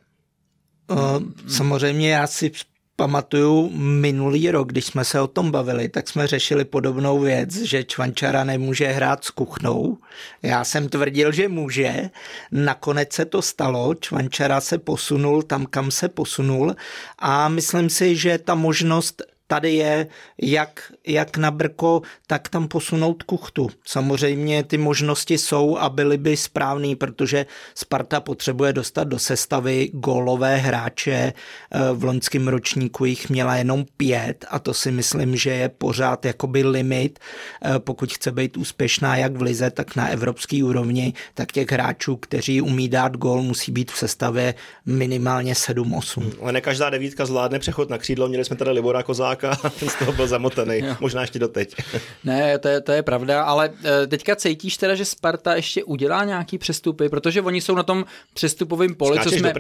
Uh, 0.92 1.22
samozřejmě 1.48 2.10
já 2.10 2.28
si 2.28 2.52
pamatuju 2.98 3.70
minulý 3.78 4.52
rok, 4.52 4.68
když 4.68 4.86
jsme 4.86 5.06
se 5.06 5.22
o 5.22 5.28
tom 5.28 5.52
bavili, 5.52 5.90
tak 5.90 6.08
jsme 6.08 6.28
řešili 6.28 6.66
podobnou 6.66 7.20
věc, 7.20 7.56
že 7.56 7.84
Čvančara 7.84 8.44
nemůže 8.44 8.88
hrát 8.88 9.24
s 9.24 9.30
kuchnou. 9.30 9.98
Já 10.44 10.64
jsem 10.64 10.90
tvrdil, 10.90 11.32
že 11.32 11.48
může. 11.48 12.10
Nakonec 12.52 13.14
se 13.14 13.26
to 13.26 13.42
stalo. 13.42 13.94
Čvančara 13.96 14.62
se 14.62 14.78
posunul 14.78 15.44
tam, 15.44 15.66
kam 15.66 15.92
se 15.92 16.10
posunul 16.10 16.76
a 17.20 17.50
myslím 17.50 17.90
si, 17.90 18.16
že 18.16 18.38
ta 18.38 18.56
možnost 18.56 19.22
tady 19.48 19.74
je 19.74 20.08
jak, 20.42 20.92
jak 21.08 21.38
na 21.38 21.52
Brko, 21.52 22.02
tak 22.28 22.50
tam 22.50 22.68
posunout 22.68 23.24
kuchtu. 23.24 23.70
Samozřejmě 23.86 24.64
ty 24.64 24.78
možnosti 24.78 25.38
jsou 25.38 25.78
a 25.78 25.90
byly 25.90 26.18
by 26.18 26.38
správný, 26.38 26.96
protože 26.96 27.46
Sparta 27.76 28.20
potřebuje 28.20 28.74
dostat 28.74 29.04
do 29.04 29.20
sestavy 29.20 29.90
gólové 29.94 30.56
hráče. 30.58 31.34
Eh, 31.72 31.80
v 31.94 32.04
loňském 32.04 32.48
ročníku 32.48 33.06
jich 33.06 33.30
měla 33.30 33.56
jenom 33.56 33.86
pět 33.98 34.46
a 34.50 34.60
to 34.60 34.74
si 34.74 34.92
myslím, 34.92 35.36
že 35.36 35.50
je 35.50 35.70
pořád 35.70 36.26
jakoby 36.26 36.64
limit, 36.64 37.20
eh, 37.66 37.80
pokud 37.80 38.14
chce 38.14 38.32
být 38.32 38.58
úspěšná 38.58 39.18
jak 39.18 39.38
v 39.38 39.42
lize, 39.42 39.72
tak 39.72 39.96
na 39.96 40.08
evropské 40.08 40.64
úrovni, 40.64 41.14
tak 41.34 41.52
těch 41.52 41.72
hráčů, 41.72 42.16
kteří 42.16 42.62
umí 42.62 42.90
dát 42.90 43.18
gól, 43.18 43.42
musí 43.42 43.72
být 43.72 43.92
v 43.92 43.98
sestavě 43.98 44.54
minimálně 44.86 45.56
7-8. 45.56 46.32
Ale 46.42 46.52
ne 46.52 46.62
každá 46.62 46.90
devítka 46.90 47.26
zvládne 47.26 47.60
přechod 47.60 47.90
na 47.90 47.98
křídlo. 47.98 48.28
Měli 48.28 48.46
jsme 48.46 48.56
tady 48.56 48.72
Libora 48.72 49.04
Kozák 49.04 49.37
Nováka 49.44 49.68
a 49.68 49.70
ten 49.80 49.90
z 49.90 49.96
toho 49.96 50.12
byl 50.12 50.28
zamotaný. 50.28 50.84
Možná 51.00 51.22
ještě 51.22 51.40
doteď. 51.40 51.76
ne, 52.24 52.58
to 52.58 52.68
je, 52.68 52.82
to 52.82 52.92
je 52.92 53.04
pravda, 53.04 53.44
ale 53.44 53.70
eh, 53.84 54.08
teďka 54.08 54.36
cítíš 54.36 54.78
teda, 54.78 54.96
že 54.96 55.06
Sparta 55.06 55.56
ještě 55.56 55.84
udělá 55.84 56.24
nějaký 56.24 56.58
přestupy, 56.58 57.10
protože 57.10 57.42
oni 57.42 57.62
jsou 57.62 57.76
na 57.76 57.84
tom 57.84 58.06
přestupovém 58.34 58.96
poli, 58.96 59.20
co 59.24 59.32
jsme, 59.32 59.54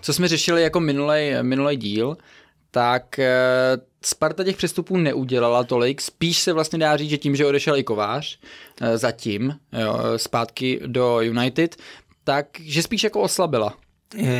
co 0.00 0.12
jsme 0.12 0.28
řešili 0.28 0.62
jako 0.62 0.80
minulej 1.42 1.76
díl, 1.76 2.16
tak 2.70 3.18
eh, 3.18 3.32
Sparta 4.04 4.44
těch 4.44 4.56
přestupů 4.56 4.96
neudělala 4.96 5.64
tolik, 5.64 6.00
spíš 6.00 6.38
se 6.38 6.52
vlastně 6.52 6.78
dá 6.78 6.96
říct, 6.96 7.10
že 7.10 7.18
tím, 7.18 7.36
že 7.36 7.46
odešel 7.46 7.76
i 7.76 7.84
Kovář 7.84 8.38
eh, 8.80 8.98
zatím 8.98 9.54
jo, 9.72 9.98
zpátky 10.16 10.80
do 10.86 11.20
United, 11.20 11.76
tak 12.24 12.46
že 12.60 12.82
spíš 12.82 13.04
jako 13.04 13.20
oslabila 13.20 13.74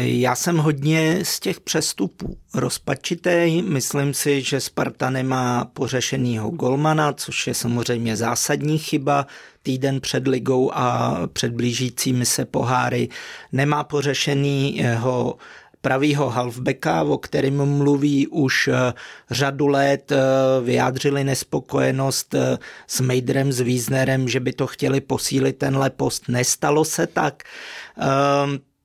já 0.00 0.34
jsem 0.36 0.56
hodně 0.56 1.20
z 1.22 1.40
těch 1.40 1.60
přestupů 1.60 2.38
rozpačitý. 2.54 3.62
Myslím 3.62 4.14
si, 4.14 4.42
že 4.42 4.60
Sparta 4.60 5.10
nemá 5.10 5.64
pořešenýho 5.64 6.50
golmana, 6.50 7.12
což 7.12 7.46
je 7.46 7.54
samozřejmě 7.54 8.16
zásadní 8.16 8.78
chyba 8.78 9.26
týden 9.62 10.00
před 10.00 10.26
ligou 10.28 10.70
a 10.74 11.16
před 11.32 11.52
blížícími 11.52 12.26
se 12.26 12.44
poháry. 12.44 13.08
Nemá 13.52 13.84
pořešený 13.84 14.76
jeho 14.76 15.36
pravýho 15.80 16.30
halfbacka, 16.30 17.02
o 17.02 17.18
kterém 17.18 17.66
mluví 17.78 18.26
už 18.26 18.68
eh, 18.68 18.92
řadu 19.30 19.66
let, 19.66 20.12
eh, 20.12 20.18
vyjádřili 20.62 21.24
nespokojenost 21.24 22.34
eh, 22.34 22.58
s 22.86 23.00
Mejdrem, 23.00 23.52
s 23.52 23.60
Wiesnerem, 23.60 24.28
že 24.28 24.40
by 24.40 24.52
to 24.52 24.66
chtěli 24.66 25.00
posílit 25.00 25.58
tenhle 25.58 25.90
post. 25.90 26.28
Nestalo 26.28 26.84
se 26.84 27.06
tak. 27.06 27.42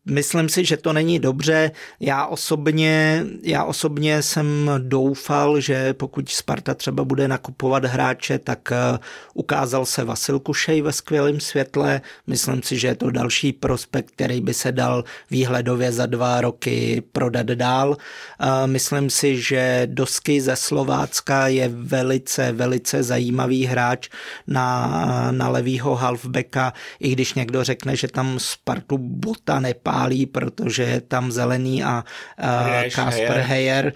Myslím 0.06 0.50
si, 0.50 0.66
že 0.66 0.78
to 0.78 0.94
není 0.94 1.20
dobře. 1.20 1.72
Já 2.00 2.26
osobně, 2.26 3.24
já 3.44 3.64
osobně 3.64 4.22
jsem 4.22 4.70
doufal, 4.78 5.60
že 5.60 5.94
pokud 5.94 6.30
Sparta 6.30 6.74
třeba 6.74 7.04
bude 7.04 7.28
nakupovat 7.28 7.86
hráče, 7.86 8.40
tak 8.40 8.72
eh, 8.72 9.00
ukázal 9.34 9.86
se 9.86 10.04
Vasil 10.04 10.40
Kušej 10.40 10.82
ve 10.82 10.94
skvělém 10.94 11.40
světle. 11.40 12.02
Myslím 12.28 12.64
si, 12.64 12.80
že 12.80 12.88
je 12.88 12.96
to 12.96 13.12
další 13.12 13.54
prospekt, 13.54 14.12
který 14.12 14.42
by 14.42 14.54
se 14.54 14.72
dal 14.72 15.04
výhledově 15.32 15.92
za 15.92 16.06
dva 16.06 16.42
roky 16.42 17.04
prodat 17.12 17.46
dál. 17.46 17.98
Eh, 18.40 18.68
myslím 18.68 19.10
si, 19.10 19.42
že 19.42 19.82
Dosky 19.86 20.42
ze 20.42 20.56
Slovácka 20.56 21.48
je 21.48 21.70
velice, 21.74 22.52
velice 22.52 23.04
zajímavý 23.04 23.66
hráč 23.66 24.10
na, 24.48 25.32
na 25.32 25.50
levýho 25.50 25.96
halfbacka, 25.96 26.74
i 27.00 27.12
když 27.12 27.34
někdo 27.34 27.64
řekne, 27.64 27.96
že 27.96 28.08
tam 28.08 28.40
Spartu 28.40 28.98
bota 28.98 29.60
nepá 29.60 29.91
pálí, 29.92 30.26
protože 30.26 30.84
je 30.84 31.02
tam 31.02 31.32
zelený 31.32 31.84
a 31.84 32.04
Kasper 32.96 33.40
Heyer. 33.40 33.94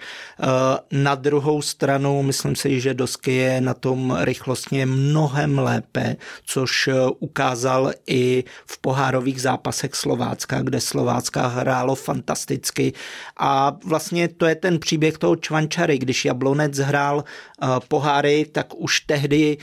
Na 0.92 1.14
druhou 1.14 1.62
stranu 1.62 2.22
myslím 2.22 2.56
si, 2.56 2.80
že 2.80 2.94
Dosky 2.94 3.32
je 3.32 3.60
na 3.60 3.74
tom 3.74 4.16
rychlostně 4.20 4.86
mnohem 4.86 5.58
lépe, 5.58 6.16
což 6.44 6.88
e, 6.88 6.92
ukázal 7.18 7.92
i 8.06 8.44
v 8.66 8.78
pohárových 8.78 9.40
zápasech 9.40 9.94
Slovácka, 9.94 10.60
kde 10.60 10.80
Slovácka 10.80 11.46
hrálo 11.46 11.94
fantasticky 11.94 12.92
a 13.40 13.72
vlastně 13.84 14.28
to 14.28 14.46
je 14.46 14.54
ten 14.54 14.78
příběh 14.78 15.18
toho 15.18 15.36
Čvančary, 15.36 15.98
když 15.98 16.24
Jablonec 16.24 16.78
hrál 16.78 17.24
e, 17.24 17.66
poháry, 17.88 18.46
tak 18.52 18.74
už 18.76 19.00
tehdy 19.00 19.56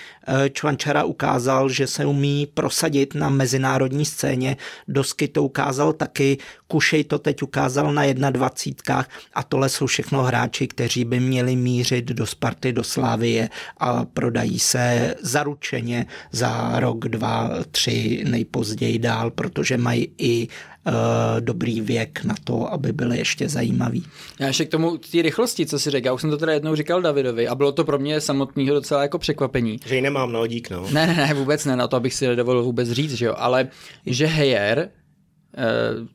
Čvančara 0.54 1.04
ukázal, 1.04 1.70
že 1.70 1.88
se 1.88 2.06
umí 2.06 2.48
prosadit 2.54 3.16
na 3.16 3.30
mezinárodní 3.30 4.06
scéně. 4.06 4.58
Dosky 4.88 5.28
to 5.28 5.44
ukázal 5.44 5.94
taky 5.94 6.23
roky. 6.32 6.38
Kušej 6.68 7.04
to 7.04 7.20
teď 7.20 7.44
ukázal 7.44 7.94
na 7.94 8.30
21. 8.30 9.06
a 9.34 9.44
tohle 9.44 9.70
jsou 9.70 9.86
všechno 9.86 10.24
hráči, 10.24 10.68
kteří 10.68 11.06
by 11.06 11.20
měli 11.20 11.56
mířit 11.56 12.06
do 12.06 12.26
Sparty, 12.26 12.74
do 12.74 12.84
Slávie 12.84 13.50
a 13.78 14.06
prodají 14.06 14.60
se 14.60 15.16
zaručeně 15.22 16.06
za 16.32 16.80
rok, 16.80 17.00
dva, 17.00 17.50
tři 17.72 18.24
nejpozději 18.28 19.00
dál, 19.00 19.32
protože 19.32 19.78
mají 19.78 20.12
i 20.18 20.48
uh, 20.88 20.94
dobrý 21.40 21.82
věk 21.82 22.24
na 22.24 22.36
to, 22.44 22.74
aby 22.74 22.94
byly 22.94 23.18
ještě 23.18 23.50
zajímavý. 23.50 24.06
Já 24.40 24.48
ještě 24.48 24.66
k 24.66 24.70
tomu 24.70 24.98
té 24.98 25.22
rychlosti, 25.22 25.66
co 25.66 25.80
si 25.80 25.90
řekl, 25.90 26.08
já 26.08 26.14
už 26.14 26.22
jsem 26.22 26.30
to 26.30 26.38
teda 26.38 26.54
jednou 26.54 26.76
říkal 26.76 27.02
Davidovi 27.02 27.48
a 27.48 27.56
bylo 27.56 27.72
to 27.72 27.84
pro 27.84 28.00
mě 28.00 28.22
samotného 28.22 28.74
docela 28.74 29.02
jako 29.02 29.20
překvapení. 29.20 29.80
Že 29.86 29.96
ji 29.96 30.02
nemám, 30.02 30.32
no 30.32 30.48
dík, 30.48 30.70
no. 30.70 30.88
Ne, 30.92 31.08
ne, 31.08 31.16
ne, 31.16 31.34
vůbec 31.34 31.66
ne, 31.66 31.76
na 31.76 31.88
to 31.88 31.98
abych 31.98 32.14
si 32.14 32.28
nedovolil 32.28 32.64
vůbec 32.64 32.90
říct, 32.90 33.14
že 33.14 33.26
jo, 33.26 33.36
ale 33.38 33.68
že 34.06 34.26
Heyer, 34.26 34.80
eh, 34.80 35.03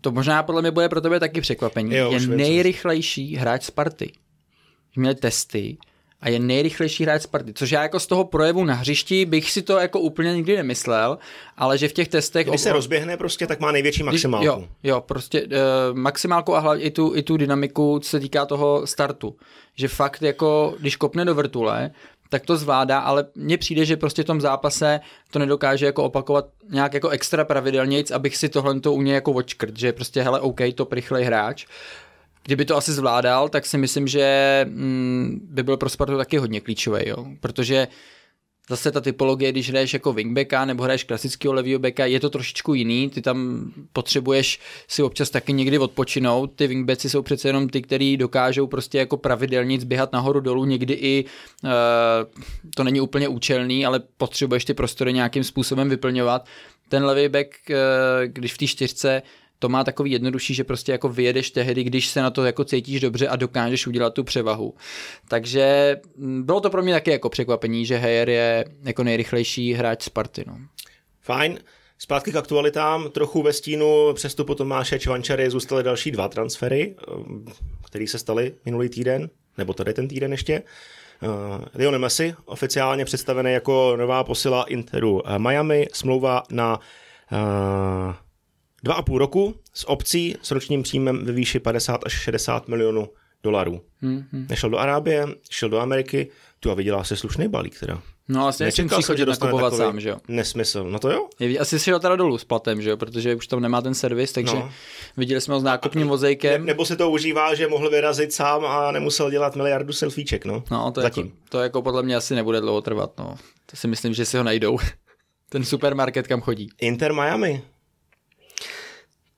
to 0.01 0.11
možná 0.11 0.42
podle 0.42 0.62
mě 0.62 0.70
bude 0.70 0.88
pro 0.88 1.01
tebe 1.01 1.20
taky 1.20 1.40
překvapení, 1.40 1.94
jo, 1.94 2.12
je 2.12 2.27
nejrychlejší 2.27 3.37
hráč 3.37 3.62
Sparty. 3.62 4.12
Měli 4.96 5.14
testy 5.14 5.77
a 6.20 6.29
je 6.29 6.38
nejrychlejší 6.38 7.05
hráč 7.05 7.22
Sparty, 7.22 7.53
což 7.55 7.70
já 7.70 7.83
jako 7.83 8.01
z 8.01 8.07
toho 8.07 8.24
projevu 8.24 8.64
na 8.64 8.74
hřišti 8.74 9.24
bych 9.24 9.51
si 9.51 9.62
to 9.62 9.79
jako 9.79 10.01
úplně 10.01 10.35
nikdy 10.35 10.57
nemyslel, 10.57 11.18
ale 11.57 11.79
že 11.79 11.88
v 11.88 11.92
těch 11.92 12.09
testech... 12.09 12.48
Když 12.48 12.61
se 12.61 12.72
rozběhne 12.72 13.16
prostě, 13.16 13.46
tak 13.46 13.61
má 13.61 13.72
největší 13.72 14.03
maximálku. 14.03 14.46
Jo, 14.46 14.64
jo 14.83 15.01
prostě 15.01 15.42
uh, 15.42 15.48
maximálku 15.92 16.57
a 16.57 16.59
hlavně 16.59 16.85
i 16.85 16.90
tu, 16.90 17.12
i 17.14 17.22
tu 17.22 17.37
dynamiku, 17.37 17.98
co 17.98 18.11
se 18.11 18.20
týká 18.20 18.46
toho 18.46 18.87
startu. 18.87 19.37
Že 19.74 19.88
fakt 19.88 20.22
jako, 20.22 20.74
když 20.81 20.96
kopne 20.96 21.24
do 21.24 21.35
vrtule, 21.35 21.90
tak 22.29 22.47
to 22.47 22.57
zvládá, 22.57 22.99
ale 22.99 23.25
mně 23.35 23.59
přijde, 23.59 23.85
že 23.85 23.97
prostě 23.97 24.23
v 24.23 24.27
tom 24.27 24.41
zápase 24.41 25.01
to 25.31 25.38
nedokáže 25.38 25.87
jako 25.87 26.05
opakovat 26.05 26.47
nějak 26.71 26.95
jako 26.95 27.09
extra 27.09 27.45
pravidelně, 27.45 28.05
abych 28.14 28.37
si 28.37 28.49
tohle 28.49 28.81
to 28.81 28.93
u 28.93 29.03
něj 29.03 29.14
jako 29.14 29.33
očkrt, 29.33 29.79
že 29.79 29.93
prostě 29.93 30.23
hele, 30.23 30.41
OK, 30.41 30.61
to 30.75 30.88
rychlej 30.91 31.25
hráč. 31.25 31.67
Kdyby 32.43 32.64
to 32.64 32.77
asi 32.77 32.93
zvládal, 32.93 33.49
tak 33.49 33.67
si 33.67 33.79
myslím, 33.79 34.09
že 34.09 34.67
mm, 34.69 35.41
by 35.51 35.62
byl 35.62 35.77
pro 35.77 35.88
Spartu 35.88 36.17
taky 36.17 36.38
hodně 36.38 36.61
klíčový, 36.61 37.09
jo? 37.09 37.27
protože 37.41 37.88
zase 38.68 38.92
ta 38.92 39.00
typologie, 39.00 39.52
když 39.52 39.70
hraješ 39.70 39.92
jako 39.92 40.12
wingbacka 40.12 40.64
nebo 40.64 40.83
hraješ 40.83 41.04
klasického 41.04 41.54
levýho 41.54 41.78
backa, 41.78 42.07
je 42.07 42.20
to 42.20 42.31
trošičku 42.31 42.74
jiný, 42.74 43.11
ty 43.11 43.22
tam 43.22 43.70
potřebuješ 43.92 44.61
si 44.88 45.02
občas 45.02 45.31
taky 45.31 45.52
někdy 45.52 45.78
odpočinout, 45.78 46.52
ty 46.54 46.66
wingbacki 46.66 47.09
jsou 47.09 47.22
přece 47.22 47.48
jenom 47.48 47.68
ty, 47.68 47.83
který 47.83 48.16
dokážou 48.16 48.66
prostě 48.66 48.98
jako 48.98 49.16
pravidelně 49.16 49.81
zběhat 49.81 50.12
nahoru 50.12 50.40
dolů, 50.40 50.64
někdy 50.64 50.94
i 50.94 51.24
uh, 51.64 51.70
to 52.74 52.85
není 52.85 53.00
úplně 53.00 53.28
účelný, 53.28 53.87
ale 53.87 54.00
potřebuješ 54.16 54.64
ty 54.64 54.74
prostory 54.74 55.12
nějakým 55.12 55.44
způsobem 55.44 55.88
vyplňovat. 55.88 56.46
Ten 56.88 57.04
levý 57.04 57.28
back, 57.28 57.48
uh, 57.70 57.76
když 58.26 58.54
v 58.54 58.59
té 58.59 58.66
čtyřce 58.66 59.22
to 59.59 59.68
má 59.68 59.85
takový 59.85 60.11
jednodušší, 60.11 60.55
že 60.55 60.64
prostě 60.64 60.92
jako 60.92 61.09
vyjedeš 61.09 61.51
tehdy, 61.51 61.85
když 61.85 62.09
se 62.09 62.23
na 62.23 62.31
to 62.31 62.44
jako 62.44 62.64
cítíš 62.64 63.01
dobře 63.01 63.29
a 63.29 63.37
dokážeš 63.37 63.87
udělat 63.87 64.14
tu 64.14 64.25
převahu. 64.25 64.75
Takže 65.29 65.97
mm, 66.16 66.42
bylo 66.42 66.61
to 66.61 66.71
pro 66.71 66.83
mě 66.83 66.92
taky 66.92 67.11
jako 67.11 67.29
překvapení, 67.29 67.87
že 67.87 67.97
Heyer 67.97 68.31
je 68.31 68.64
jako 68.83 69.05
nejrychlejší 69.05 69.73
hráč 69.73 70.03
Sparty. 70.03 70.44
No. 70.47 70.59
Fajn. 71.21 71.59
Zpátky 72.01 72.33
k 72.33 72.37
aktualitám, 72.37 73.11
trochu 73.11 73.42
ve 73.42 73.53
stínu 73.53 74.12
přestupu 74.14 74.55
Tomáše 74.55 74.99
Čvančary 74.99 75.51
zůstaly 75.51 75.83
další 75.83 76.11
dva 76.11 76.29
transfery, 76.29 76.94
um, 77.16 77.44
které 77.87 78.07
se 78.07 78.18
staly 78.18 78.55
minulý 78.64 78.88
týden, 78.88 79.31
nebo 79.59 79.75
tady 79.75 79.94
ten 79.94 80.09
týden 80.09 80.33
ještě. 80.33 80.62
Uh, 81.23 81.64
Lionel 81.75 82.01
Messi, 82.01 82.35
oficiálně 82.44 83.05
představený 83.05 83.53
jako 83.53 83.97
nová 83.97 84.25
posila 84.25 84.64
Interu 84.64 85.23
Miami, 85.38 85.87
smlouva 85.92 86.42
na 86.51 86.81
uh, 87.33 88.14
Dva 88.83 88.95
a 88.95 89.03
půl 89.03 89.19
roku 89.19 89.55
s 89.75 89.88
obcí 89.88 90.37
s 90.43 90.51
ročním 90.51 90.83
příjmem 90.83 91.25
ve 91.25 91.33
výši 91.33 91.61
50 91.61 92.01
až 92.07 92.12
60 92.12 92.69
milionů 92.69 93.09
dolarů. 93.43 93.81
Hmm, 94.03 94.25
Nešel 94.51 94.71
do 94.71 94.79
Arábie, 94.79 95.27
šel 95.51 95.69
do 95.69 95.79
Ameriky, 95.79 96.31
tu 96.61 96.71
a 96.71 96.75
vydělal 96.75 97.05
si 97.05 97.17
slušný 97.17 97.49
balík 97.49 97.81
teda. 97.81 98.03
No 98.29 98.49
asi 98.49 98.64
nechci 98.64 99.03
chodit 99.03 99.29
nakupovat 99.29 99.75
sám, 99.75 100.01
že 100.01 100.09
jo? 100.09 100.17
Nesmysl, 100.29 100.85
no 100.85 100.99
to 100.99 101.11
jo. 101.11 101.29
Je, 101.41 101.59
asi 101.59 101.79
si 101.79 101.91
ho 101.91 101.99
teda 101.99 102.17
dolů 102.17 102.38
s 102.38 102.45
platem, 102.45 102.83
že 102.83 102.91
jo, 102.91 102.97
protože 102.97 103.35
už 103.35 103.47
tam 103.47 103.61
nemá 103.61 103.81
ten 103.83 103.95
servis, 103.95 104.33
takže 104.33 104.55
no. 104.55 104.73
viděli 105.17 105.41
jsme 105.41 105.55
ho 105.55 105.61
s 105.61 105.62
nákupním 105.62 106.09
vozejkem. 106.09 106.61
Ne, 106.61 106.67
nebo 106.67 106.85
se 106.85 106.97
to 106.97 107.11
užívá, 107.11 107.55
že 107.55 107.69
mohl 107.69 107.91
vyrazit 107.91 108.33
sám 108.33 108.64
a 108.64 108.93
nemusel 108.93 109.31
dělat 109.31 109.57
miliardu 109.57 109.93
selfieček, 109.93 110.45
no. 110.45 110.62
No, 110.71 110.93
to, 110.93 111.01
Zatím. 111.01 111.27
Jako, 111.27 111.37
to 111.49 111.61
jako 111.61 111.83
podle 111.83 112.03
mě 112.03 112.17
asi 112.17 112.35
nebude 112.35 112.61
dlouho 112.61 112.81
trvat, 112.81 113.12
no. 113.19 113.37
To 113.67 113.77
si 113.77 113.88
myslím, 113.88 114.14
že 114.14 114.25
si 114.25 114.37
ho 114.37 114.43
najdou. 114.43 114.79
ten 115.49 115.64
supermarket, 115.64 116.27
kam 116.27 116.41
chodí. 116.41 116.69
Inter 116.81 117.12
Miami, 117.12 117.62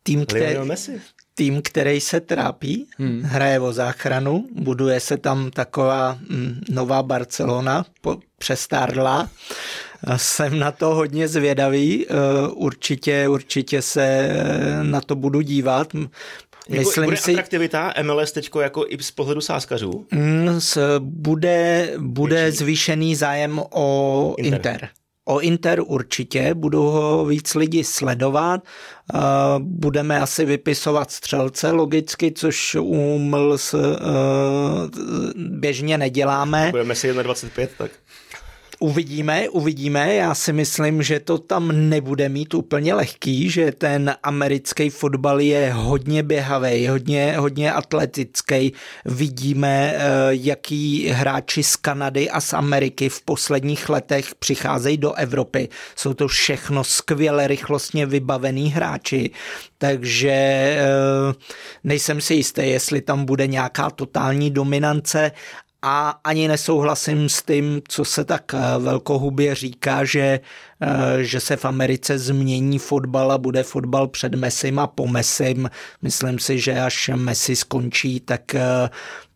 tým, 0.03 0.27
který, 0.27 0.57
tým, 1.35 1.63
který 1.63 2.01
se 2.01 2.21
trápí, 2.21 2.87
hmm. 2.99 3.23
hraje 3.23 3.61
o 3.61 3.73
záchranu, 3.73 4.49
buduje 4.53 5.01
se 5.01 5.17
tam 5.17 5.51
taková 5.51 6.19
mm, 6.29 6.61
nová 6.71 7.03
Barcelona, 7.03 7.87
po, 8.01 8.17
přestárla. 8.39 9.31
Jsem 10.17 10.59
na 10.59 10.73
to 10.73 10.95
hodně 10.95 11.29
zvědavý, 11.29 12.07
uh, 12.07 12.17
určitě, 12.55 13.29
určitě 13.29 13.83
se 13.83 14.29
na 14.83 15.01
to 15.01 15.17
budu 15.17 15.41
dívat. 15.41 15.95
Jako 15.95 16.89
Myslím 16.89 17.05
bude 17.05 17.17
si, 17.17 17.33
atraktivita 17.33 17.95
MLS 18.03 18.33
teďko 18.33 18.61
jako 18.61 18.85
i 18.89 19.03
z 19.03 19.11
pohledu 19.11 19.41
sáskařů? 19.41 20.07
Mm, 20.11 20.61
bude, 20.99 21.93
bude 21.99 22.53
zvýšený 22.53 23.17
zájem 23.17 23.61
o 23.71 24.35
Inter. 24.39 24.55
Inter. 24.55 24.89
O 25.25 25.41
Inter 25.41 25.81
určitě, 25.87 26.55
budou 26.55 26.83
ho 26.83 27.25
víc 27.25 27.55
lidi 27.55 27.85
sledovat, 27.85 28.61
budeme 29.59 30.21
asi 30.21 30.45
vypisovat 30.45 31.11
střelce 31.11 31.71
logicky, 31.71 32.33
což 32.33 32.75
u 32.81 33.19
Mls 33.19 33.75
běžně 35.37 35.99
neděláme. 35.99 36.69
Budeme 36.71 36.95
si 36.95 37.13
1,25, 37.13 37.69
tak. 37.79 37.91
Uvidíme, 38.83 39.49
uvidíme. 39.49 40.15
Já 40.15 40.35
si 40.35 40.53
myslím, 40.53 41.03
že 41.03 41.21
to 41.21 41.39
tam 41.39 41.89
nebude 41.89 42.29
mít 42.29 42.55
úplně 42.55 42.95
lehký, 42.95 43.51
že 43.51 43.73
ten 43.73 44.17
americký 44.23 44.91
fotbal 44.91 45.41
je 45.41 45.73
hodně 45.73 46.23
běhavý, 46.23 46.89
hodně, 46.89 47.35
hodně 47.39 47.73
atletický. 47.73 48.73
Vidíme, 49.05 49.95
eh, 49.97 50.01
jaký 50.31 51.09
hráči 51.09 51.63
z 51.63 51.77
Kanady 51.77 52.31
a 52.31 52.41
z 52.41 52.53
Ameriky 52.53 53.09
v 53.09 53.23
posledních 53.23 53.89
letech 53.89 54.35
přicházejí 54.35 54.97
do 54.97 55.13
Evropy. 55.13 55.69
Jsou 55.97 56.15
to 56.15 56.29
všechno 56.29 56.85
skvěle 56.85 57.47
rychlostně 57.47 58.07
vybavený 58.07 58.71
hráči, 58.71 59.31
takže 59.79 60.31
eh, 60.31 60.81
nejsem 61.85 62.21
si 62.21 62.35
jistý, 62.35 62.63
jestli 62.71 63.01
tam 63.01 63.25
bude 63.25 63.47
nějaká 63.47 63.91
totální 63.91 64.51
dominance, 64.51 65.33
a 65.83 66.21
ani 66.25 66.49
nesouhlasím 66.49 67.29
s 67.29 67.43
tím, 67.43 67.83
co 67.89 68.05
se 68.05 68.25
tak 68.25 68.55
eh, 68.55 68.79
velkohubě 68.79 69.55
říká, 69.55 70.05
že, 70.05 70.41
eh, 70.81 71.25
že 71.25 71.41
se 71.41 71.57
v 71.57 71.65
Americe 71.65 72.19
změní 72.19 72.79
fotbal 72.79 73.33
a 73.33 73.39
bude 73.39 73.63
fotbal 73.63 74.09
před 74.09 74.35
Messim 74.35 74.79
a 74.79 74.87
po 74.87 75.07
Messim. 75.07 75.71
Myslím 76.03 76.39
si, 76.39 76.59
že 76.59 76.81
až 76.81 77.11
Messi 77.15 77.57
skončí, 77.57 78.21
tak 78.21 78.55
eh, 78.55 78.91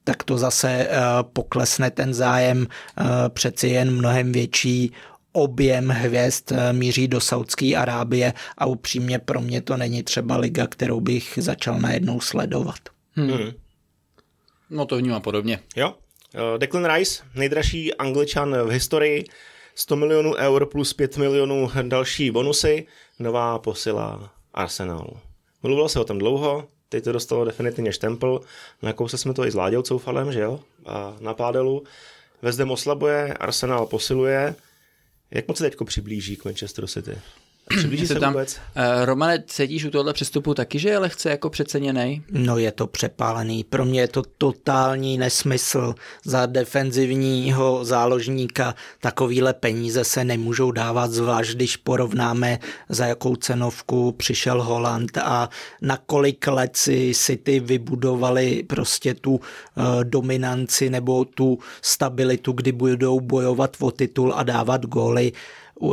tak 0.06 0.22
to 0.22 0.38
zase 0.38 0.88
poklesne 1.32 1.90
ten 1.90 2.14
zájem, 2.14 2.66
přeci 3.28 3.68
jen 3.68 3.90
mnohem 3.90 4.32
větší 4.32 4.92
objem 5.32 5.88
hvězd 5.88 6.52
míří 6.72 7.08
do 7.08 7.20
Saudské 7.20 7.76
Arábie 7.76 8.32
a 8.58 8.66
upřímně 8.66 9.18
pro 9.18 9.40
mě 9.40 9.60
to 9.60 9.76
není 9.76 10.02
třeba 10.02 10.36
liga, 10.36 10.66
kterou 10.66 11.00
bych 11.00 11.38
začal 11.42 11.80
najednou 11.80 12.20
sledovat. 12.20 12.78
Hmm. 13.12 13.30
Hmm. 13.30 13.50
No 14.70 14.86
to 14.86 14.96
vnímám 14.96 15.22
podobně. 15.22 15.60
Jo, 15.76 15.94
Declan 16.58 16.94
Rice, 16.94 17.24
nejdražší 17.34 17.94
angličan 17.94 18.56
v 18.64 18.70
historii, 18.70 19.24
100 19.74 19.96
milionů 19.96 20.34
eur 20.34 20.66
plus 20.66 20.92
5 20.92 21.16
milionů 21.16 21.70
další 21.82 22.30
bonusy, 22.30 22.86
nová 23.18 23.58
posila 23.58 24.32
Arsenalu. 24.54 25.16
Mluvilo 25.62 25.88
se 25.88 26.00
o 26.00 26.04
tom 26.04 26.18
dlouho, 26.18 26.68
teď 26.88 27.04
to 27.04 27.12
dostalo 27.12 27.44
definitivně 27.44 27.92
štempel, 27.92 28.40
nakousli 28.82 29.18
jsme 29.18 29.34
to 29.34 29.44
i 29.44 29.50
s 29.50 29.54
Láďou 29.54 29.82
Coufalem, 29.82 30.32
že 30.32 30.40
jo, 30.40 30.60
a 30.86 31.16
na 31.20 31.34
pádelu. 31.34 31.84
Vezdem 32.42 32.70
oslabuje, 32.70 33.34
Arsenal 33.34 33.86
posiluje. 33.86 34.54
Jak 35.30 35.48
moc 35.48 35.58
se 35.58 35.70
teď 35.70 35.76
přiblíží 35.84 36.36
k 36.36 36.44
Manchester 36.44 36.86
City? 36.86 37.18
Přiblíží 37.68 38.06
se 38.06 38.20
tam, 38.20 38.32
vůbec? 38.32 38.56
Uh, 38.56 39.04
Romane, 39.04 39.44
cítíš 39.46 39.84
u 39.84 39.90
tohle 39.90 40.12
přestupu 40.12 40.54
taky, 40.54 40.78
že 40.78 40.88
je 40.88 40.98
lehce 40.98 41.30
jako 41.30 41.50
přeceněný? 41.50 42.22
No 42.30 42.58
je 42.58 42.72
to 42.72 42.86
přepálený. 42.86 43.64
Pro 43.64 43.84
mě 43.84 44.00
je 44.00 44.08
to 44.08 44.22
totální 44.38 45.18
nesmysl. 45.18 45.94
Za 46.24 46.46
defenzivního 46.46 47.84
záložníka 47.84 48.74
takovýhle 49.00 49.54
peníze 49.54 50.04
se 50.04 50.24
nemůžou 50.24 50.70
dávat, 50.70 51.10
zvlášť 51.10 51.54
když 51.54 51.76
porovnáme, 51.76 52.58
za 52.88 53.06
jakou 53.06 53.36
cenovku 53.36 54.12
přišel 54.12 54.62
Holand 54.62 55.18
a 55.18 55.48
na 55.82 55.96
kolik 55.96 56.46
let 56.46 56.76
si 56.76 57.12
City 57.14 57.60
vybudovali 57.60 58.62
prostě 58.66 59.14
tu 59.14 59.34
uh, 59.34 59.40
dominanci 60.02 60.90
nebo 60.90 61.24
tu 61.24 61.58
stabilitu, 61.82 62.52
kdy 62.52 62.72
budou 62.72 63.20
bojovat 63.20 63.76
o 63.80 63.90
titul 63.90 64.32
a 64.36 64.42
dávat 64.42 64.86
góly 64.86 65.32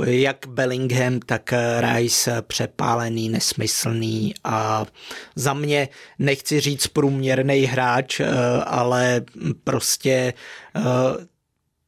jak 0.04 0.47
Bellingham, 0.47 1.19
tak 1.19 1.54
Rice 1.80 2.41
přepálený, 2.41 3.30
nesmyslný 3.30 4.34
a 4.43 4.86
za 5.36 5.54
mě 5.54 5.89
nechci 6.19 6.60
říct 6.60 6.88
průměrný 6.88 7.62
hráč, 7.62 8.21
ale 8.65 9.21
prostě 9.63 10.34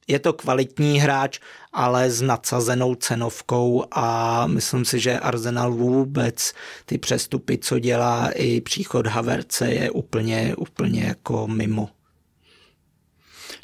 je 0.08 0.20
to 0.20 0.34
kvalitní 0.34 1.00
hráč, 1.00 1.40
ale 1.74 2.12
s 2.12 2.22
nadsazenou 2.22 2.96
cenovkou 2.96 3.84
a 3.92 4.48
myslím 4.48 4.86
si, 4.86 5.00
že 5.00 5.20
Arsenal 5.20 5.74
vůbec 5.74 6.54
ty 6.86 6.98
přestupy, 6.98 7.58
co 7.58 7.80
dělá 7.80 8.30
i 8.30 8.62
příchod 8.62 9.08
Haverce 9.08 9.68
je 9.68 9.92
úplně, 9.92 10.56
úplně 10.56 11.04
jako 11.04 11.48
mimo. 11.48 11.90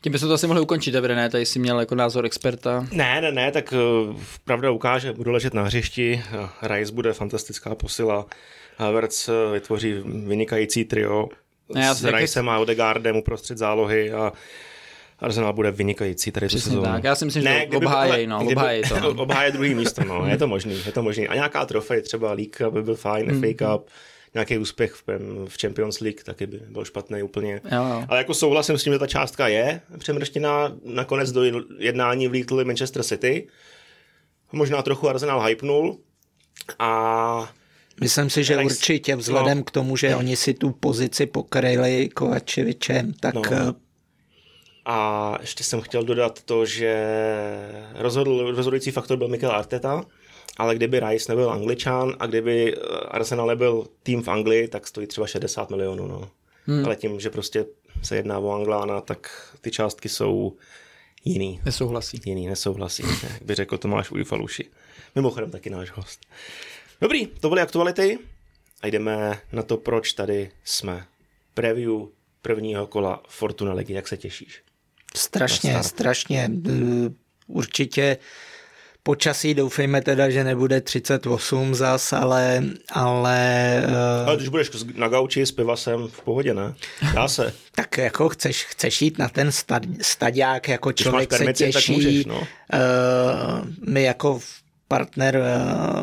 Tím 0.01 0.11
bychom 0.11 0.27
to 0.27 0.33
asi 0.33 0.47
mohli 0.47 0.61
ukončit, 0.61 0.91
Davide, 0.91 1.15
ne? 1.15 1.29
Tady 1.29 1.45
jsi 1.45 1.59
měl 1.59 1.79
jako 1.79 1.95
názor 1.95 2.25
experta. 2.25 2.87
Ne, 2.91 3.21
ne, 3.21 3.31
ne, 3.31 3.51
tak 3.51 3.73
uh, 4.09 4.15
pravda 4.45 4.71
ukáže, 4.71 5.13
budu 5.13 5.31
ležet 5.31 5.53
na 5.53 5.63
hřišti, 5.63 6.23
Rice 6.61 6.93
bude 6.93 7.13
fantastická 7.13 7.75
posila, 7.75 8.25
Havertz 8.77 9.29
eh, 9.29 9.53
vytvoří 9.53 9.93
vynikající 10.05 10.85
trio 10.85 11.29
ne, 11.75 11.95
s 11.95 12.03
Ricem 12.03 12.49
a 12.49 12.59
Odegaardem 12.59 13.15
uprostřed 13.15 13.57
zálohy 13.57 14.11
a 14.11 14.33
Arsenal 15.19 15.53
bude 15.53 15.71
vynikající 15.71 16.31
tady 16.31 16.49
sezónu. 16.49 16.81
Tak, 16.81 17.03
já 17.03 17.15
si 17.15 17.25
myslím, 17.25 17.43
ne, 17.43 17.67
že 17.71 17.77
obhájej, 17.77 18.27
no, 18.27 18.45
obhájej 18.45 18.83
to. 18.83 18.99
No. 18.99 19.09
obháje 19.23 19.51
druhý 19.51 19.73
místo, 19.75 20.03
no, 20.03 20.27
je 20.27 20.37
to 20.37 20.47
možný, 20.47 20.81
je 20.85 20.91
to 20.91 21.03
možný. 21.03 21.27
A 21.27 21.35
nějaká 21.35 21.65
trofej, 21.65 22.01
třeba 22.01 22.33
League 22.33 22.73
by 22.73 22.83
byl 22.83 22.95
fajn, 22.95 23.31
mm. 23.31 23.41
FA 23.41 23.47
Cup, 23.65 23.89
nějaký 24.33 24.57
úspěch 24.57 24.93
v, 24.93 25.03
v 25.47 25.61
Champions 25.61 25.99
League 25.99 26.23
taky 26.23 26.47
by 26.47 26.57
byl 26.57 26.85
špatný 26.85 27.23
úplně. 27.23 27.61
Jo, 27.71 27.83
jo. 27.83 28.05
Ale 28.09 28.17
jako 28.17 28.33
souhlasím 28.33 28.77
s 28.77 28.83
tím, 28.83 28.93
že 28.93 28.99
ta 28.99 29.07
částka 29.07 29.47
je 29.47 29.81
přemrštěná. 29.97 30.71
Nakonec 30.83 31.31
do 31.31 31.41
jednání 31.77 32.27
vlítli 32.27 32.65
Manchester 32.65 33.03
City. 33.03 33.47
Možná 34.51 34.81
trochu 34.81 35.09
Arsenal 35.09 35.41
hypnul. 35.41 35.99
A 36.79 37.53
Myslím 38.01 38.29
si, 38.29 38.43
že 38.43 38.57
určitě 38.57 39.15
vzhledem 39.15 39.57
no, 39.57 39.63
k 39.63 39.71
tomu, 39.71 39.97
že 39.97 40.09
no. 40.09 40.17
oni 40.17 40.35
si 40.35 40.53
tu 40.53 40.71
pozici 40.71 41.25
pokryli 41.25 42.09
Kovačevičem, 42.09 43.13
tak 43.13 43.35
no. 43.35 43.41
Eh, 43.51 43.73
a 44.85 45.37
ještě 45.41 45.63
jsem 45.63 45.81
chtěl 45.81 46.03
dodat 46.03 46.43
to, 46.43 46.65
že 46.65 47.05
rozhodl, 47.93 48.51
rozhodující 48.55 48.91
faktor 48.91 49.17
byl 49.17 49.27
Mikel 49.27 49.51
Arteta, 49.51 50.05
ale 50.59 50.75
kdyby 50.75 50.99
Rice 50.99 51.31
nebyl 51.31 51.51
angličan 51.51 52.15
a 52.19 52.25
kdyby 52.25 52.75
eh, 52.75 52.79
Arsenal 53.07 53.47
nebyl 53.47 53.87
tým 54.03 54.23
v 54.23 54.27
Anglii, 54.27 54.67
tak 54.67 54.87
stojí 54.87 55.07
třeba 55.07 55.27
60 55.27 55.69
milionů. 55.69 56.07
No. 56.07 56.29
Hmm. 56.65 56.85
Ale 56.85 56.95
tím, 56.95 57.19
že 57.19 57.29
prostě 57.29 57.65
se 58.03 58.15
jedná 58.15 58.39
o 58.39 58.51
Anglána, 58.51 59.01
tak 59.01 59.51
ty 59.61 59.71
částky 59.71 60.09
jsou 60.09 60.53
jiný. 61.25 61.61
Nesouhlasí. 61.65 62.21
Jiný, 62.25 62.47
nesouhlasí. 62.47 63.03
Jak 63.23 63.41
by 63.41 63.55
řekl 63.55 63.77
Tomáš 63.77 64.11
Ujfaluši. 64.11 64.65
Mimochodem 65.15 65.51
taky 65.51 65.69
náš 65.69 65.91
host. 65.91 66.25
Dobrý, 67.01 67.27
to 67.27 67.49
byly 67.49 67.61
aktuality 67.61 68.19
a 68.81 68.87
jdeme 68.87 69.39
na 69.51 69.63
to, 69.63 69.77
proč 69.77 70.13
tady 70.13 70.51
jsme. 70.63 71.05
Preview 71.53 71.91
prvního 72.41 72.87
kola 72.87 73.23
Fortuna 73.27 73.73
Ligy, 73.73 73.93
jak 73.93 74.07
se 74.07 74.17
těšíš? 74.17 74.61
Strašně, 75.15 75.83
strašně. 75.83 76.49
Určitě 77.47 78.17
počasí 79.09 79.53
doufejme 79.53 80.01
teda, 80.01 80.29
že 80.29 80.43
nebude 80.43 80.81
38 80.81 81.75
zas, 81.75 82.13
ale... 82.13 82.63
Ale, 82.93 83.41
uh... 83.89 84.27
ale 84.27 84.35
když 84.37 84.49
budeš 84.49 84.69
na 84.95 85.07
gauči 85.07 85.45
s 85.45 85.51
pivasem 85.51 86.07
v 86.07 86.21
pohodě, 86.21 86.53
ne? 86.53 86.73
Dá 87.13 87.27
se. 87.27 87.53
tak 87.75 87.97
jako 87.97 88.29
chceš, 88.29 88.65
chceš 88.65 89.01
jít 89.01 89.17
na 89.17 89.29
ten 89.29 89.51
stad, 89.51 89.83
stadiák, 90.01 90.67
jako 90.67 90.93
člověk 90.93 91.33
se 91.33 91.53
těší. 91.53 91.91
Můžeš, 91.93 92.25
no. 92.25 92.37
uh, 92.37 92.45
my 93.87 94.03
jako 94.03 94.39
partner 94.87 95.41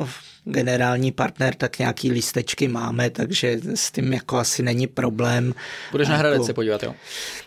uh, 0.00 0.08
generální 0.46 1.12
partner, 1.12 1.54
tak 1.54 1.78
nějaký 1.78 2.12
lístečky 2.12 2.68
máme, 2.68 3.10
takže 3.10 3.58
s 3.74 3.92
tím 3.92 4.12
jako 4.12 4.36
asi 4.36 4.62
není 4.62 4.86
problém. 4.86 5.54
Budeš 5.90 6.08
na 6.08 6.16
Hradec 6.16 6.46
se 6.46 6.54
podívat, 6.54 6.82
jo? 6.82 6.94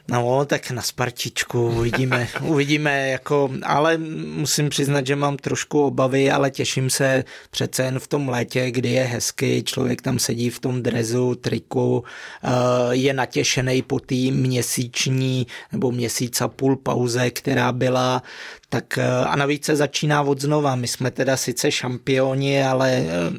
No, 0.07 0.45
tak 0.45 0.71
na 0.71 0.81
Spartičku 0.81 1.67
uvidíme, 1.67 2.27
uvidíme, 2.41 3.09
jako, 3.09 3.49
ale 3.63 3.97
musím 4.35 4.69
přiznat, 4.69 5.07
že 5.07 5.15
mám 5.15 5.37
trošku 5.37 5.83
obavy, 5.83 6.31
ale 6.31 6.51
těším 6.51 6.89
se 6.89 7.23
přece 7.51 7.83
jen 7.83 7.99
v 7.99 8.07
tom 8.07 8.29
létě, 8.29 8.71
kdy 8.71 8.89
je 8.89 9.03
hezky, 9.03 9.63
člověk 9.63 10.01
tam 10.01 10.19
sedí 10.19 10.49
v 10.49 10.59
tom 10.59 10.83
drezu, 10.83 11.35
triku, 11.35 12.03
eh, 12.43 12.49
je 12.91 13.13
natěšený 13.13 13.81
po 13.81 13.99
té 13.99 14.15
měsíční 14.15 15.47
nebo 15.71 15.91
měsíc 15.91 16.41
a 16.41 16.47
půl 16.47 16.75
pauze, 16.75 17.29
která 17.29 17.71
byla, 17.71 18.23
tak 18.69 18.97
eh, 18.97 19.25
a 19.25 19.35
navíc 19.35 19.65
se 19.65 19.75
začíná 19.75 20.21
od 20.21 20.41
znova. 20.41 20.75
My 20.75 20.87
jsme 20.87 21.11
teda 21.11 21.37
sice 21.37 21.71
šampioni, 21.71 22.63
ale 22.63 22.88
eh, 22.89 23.31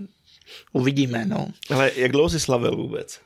uvidíme, 0.73 1.25
no. 1.27 1.49
Ale 1.71 1.91
jak 1.97 2.13
dlouho 2.13 2.29
jsi 2.29 2.41
slavil 2.41 2.77
vůbec? 2.77 3.21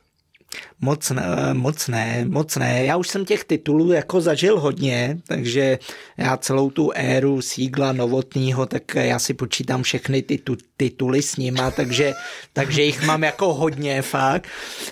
Moc 0.81 1.09
ne, 1.09 1.53
moc 1.53 1.87
ne, 1.87 2.25
moc 2.27 2.55
ne. 2.55 2.85
Já 2.85 2.97
už 2.97 3.07
jsem 3.07 3.25
těch 3.25 3.43
titulů 3.43 3.91
jako 3.91 4.21
zažil 4.21 4.59
hodně, 4.59 5.17
takže 5.27 5.79
já 6.17 6.37
celou 6.37 6.69
tu 6.69 6.91
éru 6.95 7.41
sígla 7.41 7.93
novotního, 7.93 8.65
tak 8.65 8.95
já 8.95 9.19
si 9.19 9.33
počítám 9.33 9.83
všechny 9.83 10.21
ty 10.21 10.37
tu, 10.37 10.57
tituly 10.77 11.21
s 11.21 11.37
nima, 11.37 11.71
takže, 11.71 12.13
takže 12.53 12.83
jich 12.83 13.03
mám 13.03 13.23
jako 13.23 13.53
hodně 13.53 14.01
fakt. 14.01 14.47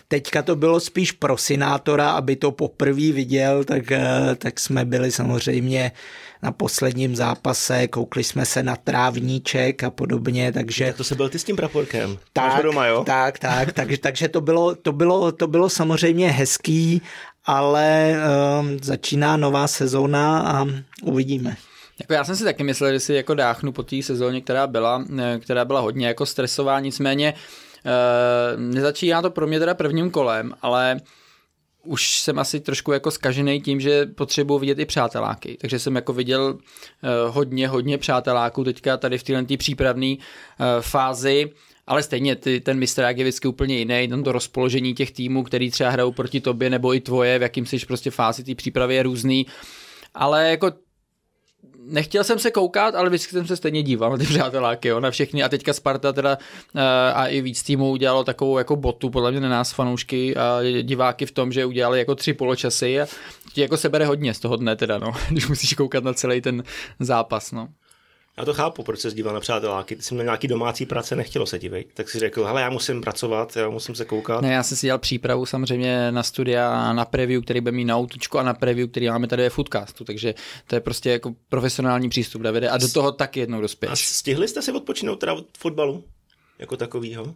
Teďka 0.08 0.41
to 0.41 0.56
bylo 0.56 0.80
spíš 0.80 1.12
pro 1.12 1.38
sinátora, 1.38 2.12
aby 2.12 2.36
to 2.36 2.52
poprvé 2.52 3.12
viděl, 3.12 3.63
tak, 3.63 3.91
eh, 3.91 4.36
tak 4.38 4.60
jsme 4.60 4.86
byli 4.86 5.12
samozřejmě 5.12 5.91
na 6.43 6.51
posledním 6.51 7.15
zápase, 7.15 7.88
koukli 7.88 8.23
jsme 8.23 8.45
se 8.45 8.63
na 8.63 8.75
trávníček 8.75 9.84
a 9.84 9.89
podobně, 9.89 10.51
takže... 10.51 10.86
Tak 10.86 10.97
to 10.97 11.03
se 11.03 11.15
byl 11.15 11.29
ty 11.29 11.39
s 11.39 11.43
tím 11.43 11.56
praporkem. 11.56 12.17
Tak, 12.34 12.63
doma, 12.63 12.86
jo? 12.86 13.03
tak, 13.03 13.39
tak, 13.39 13.73
takže, 13.73 13.97
takže 13.97 14.27
to, 14.27 14.41
bylo, 14.41 14.75
to, 14.75 14.91
bylo, 14.91 15.32
to 15.32 15.47
bylo 15.47 15.69
samozřejmě 15.69 16.32
hezký, 16.32 17.01
ale 17.45 18.15
um, 18.60 18.79
začíná 18.82 19.38
nová 19.38 19.67
sezóna 19.67 20.39
a 20.39 20.65
uvidíme. 21.03 21.56
Jako 21.99 22.13
já 22.13 22.23
jsem 22.23 22.36
si 22.36 22.43
taky 22.43 22.63
myslel, 22.63 22.93
že 22.93 22.99
si 22.99 23.13
jako 23.13 23.34
dáchnu 23.34 23.71
po 23.71 23.84
té 23.84 24.03
sezóně, 24.03 24.41
která 24.41 24.67
byla, 24.67 25.06
eh, 25.19 25.39
která 25.39 25.65
byla 25.65 25.79
hodně 25.79 26.08
jako 26.08 26.25
stresová, 26.25 26.79
nicméně 26.79 27.34
uh, 27.34 28.62
nezačíná 28.62 29.21
to 29.21 29.32
pro 29.32 29.47
mě 29.47 29.60
teda 29.60 29.73
prvním 29.73 30.12
kolem, 30.12 30.53
ale 30.62 30.99
už 31.86 32.19
jsem 32.19 32.39
asi 32.39 32.60
trošku 32.60 32.91
jako 32.91 33.12
skažený 33.12 33.62
tím, 33.62 33.80
že 33.80 34.06
potřebuji 34.06 34.60
vidět 34.60 34.80
i 34.80 34.86
přáteláky. 34.86 35.58
Takže 35.62 35.80
jsem 35.80 35.96
jako 35.96 36.13
viděl 36.13 36.58
uh, 36.58 37.36
hodně, 37.36 37.67
hodně 37.67 37.98
přáteláků 37.98 38.63
teďka 38.63 38.98
tady 38.98 39.17
v 39.17 39.24
této 39.24 39.58
přípravné 39.58 40.15
uh, 40.15 40.65
fázi. 40.82 41.52
Ale 41.88 42.04
stejně 42.04 42.36
ty, 42.36 42.60
ten 42.60 42.80
mistrák 42.80 43.17
je 43.17 43.24
vždycky 43.24 43.48
úplně 43.48 43.78
jiný, 43.78 44.08
tam 44.08 44.24
to 44.24 44.32
rozpoložení 44.32 44.93
těch 44.93 45.12
týmů, 45.12 45.43
který 45.43 45.72
třeba 45.72 45.89
hrajou 45.89 46.12
proti 46.12 46.41
tobě 46.41 46.69
nebo 46.69 46.93
i 46.93 47.00
tvoje, 47.00 47.39
v 47.39 47.41
jakým 47.41 47.65
jsi 47.65 47.80
prostě 47.80 48.12
fázi 48.12 48.43
té 48.43 48.56
přípravy 48.56 48.96
je 48.96 49.04
různý. 49.04 49.46
Ale 50.13 50.50
jako 50.50 50.72
nechtěl 51.86 52.24
jsem 52.24 52.39
se 52.39 52.52
koukat, 52.52 52.96
ale 52.96 53.10
vždycky 53.10 53.32
jsem 53.32 53.48
se 53.48 53.56
stejně 53.56 53.84
díval 53.84 54.12
na 54.12 54.17
ty 54.17 54.24
přáteláky, 54.26 54.88
jo, 54.88 55.00
na 55.00 55.12
všechny 55.12 55.43
a 55.43 55.50
teďka 55.50 55.74
Sparta 55.74 56.13
teda 56.13 56.38
uh, 56.76 56.82
a 57.13 57.28
i 57.28 57.41
víc 57.41 57.63
týmů 57.63 57.91
udělalo 57.91 58.24
takovou 58.24 58.58
jako 58.58 58.76
botu, 58.76 59.10
podle 59.10 59.32
mě 59.32 59.39
na 59.39 59.50
nás 59.50 59.74
fanoušky 59.74 60.36
a 60.36 60.60
diváky 60.82 61.26
v 61.26 61.32
tom, 61.32 61.52
že 61.52 61.65
udělali 61.65 62.00
jako 62.00 62.15
tři 62.15 62.34
poločasy 62.34 63.02
a 63.02 63.06
ti 63.54 63.62
jako 63.62 63.78
se 63.78 63.89
bere 63.89 64.06
hodně 64.06 64.34
z 64.34 64.39
toho 64.39 64.56
dne 64.56 64.76
teda, 64.76 64.98
no, 64.98 65.12
když 65.30 65.48
musíš 65.48 65.74
koukat 65.74 66.04
na 66.04 66.13
celý 66.13 66.41
ten 66.41 66.63
zápas, 67.00 67.52
no. 67.52 67.67
Já 68.38 68.46
to 68.46 68.54
chápu, 68.54 68.84
proč 68.84 69.00
se 69.00 69.12
díval 69.12 69.34
na 69.34 69.39
přáteláky. 69.39 69.96
Ty 69.96 70.02
jsi 70.02 70.13
měl 70.13 70.24
nějaký 70.24 70.48
domácí 70.48 70.86
práce, 70.86 71.15
nechtělo 71.15 71.46
se 71.46 71.60
ti, 71.60 71.86
tak 71.93 72.10
si 72.10 72.19
řekl, 72.19 72.46
hele, 72.46 72.62
já 72.62 72.69
musím 72.69 73.02
pracovat, 73.02 73.56
já 73.56 73.69
musím 73.69 73.96
se 73.96 74.06
koukat. 74.06 74.41
Ne, 74.41 74.54
já 74.54 74.63
jsem 74.63 74.78
si 74.78 74.88
dělal 74.88 75.00
přípravu 75.00 75.46
samozřejmě 75.46 76.12
na 76.12 76.24
studia, 76.24 76.93
na 76.93 77.06
preview, 77.06 77.43
který 77.43 77.62
bude 77.62 77.72
mít 77.72 77.86
na 77.86 77.98
autočku 77.98 78.39
a 78.39 78.43
na 78.43 78.54
preview, 78.54 78.89
který 78.89 79.08
máme 79.08 79.28
tady 79.28 79.43
ve 79.43 79.50
Foodcastu, 79.50 80.04
takže 80.04 80.34
to 80.67 80.76
je 80.76 80.80
prostě 80.82 81.12
jako 81.12 81.36
profesionální 81.50 82.10
přístup, 82.10 82.41
Davide, 82.41 82.69
a 82.69 82.78
do 82.78 82.89
toho 82.89 83.12
taky 83.12 83.39
jednou 83.39 83.62
dospěš. 83.62 83.91
A 83.91 83.96
stihli 83.96 84.48
jste 84.48 84.62
si 84.62 84.72
odpočinout 84.72 85.19
teda 85.19 85.34
od 85.34 85.46
fotbalu 85.58 86.04
jako 86.60 86.78
takovýho? 86.78 87.36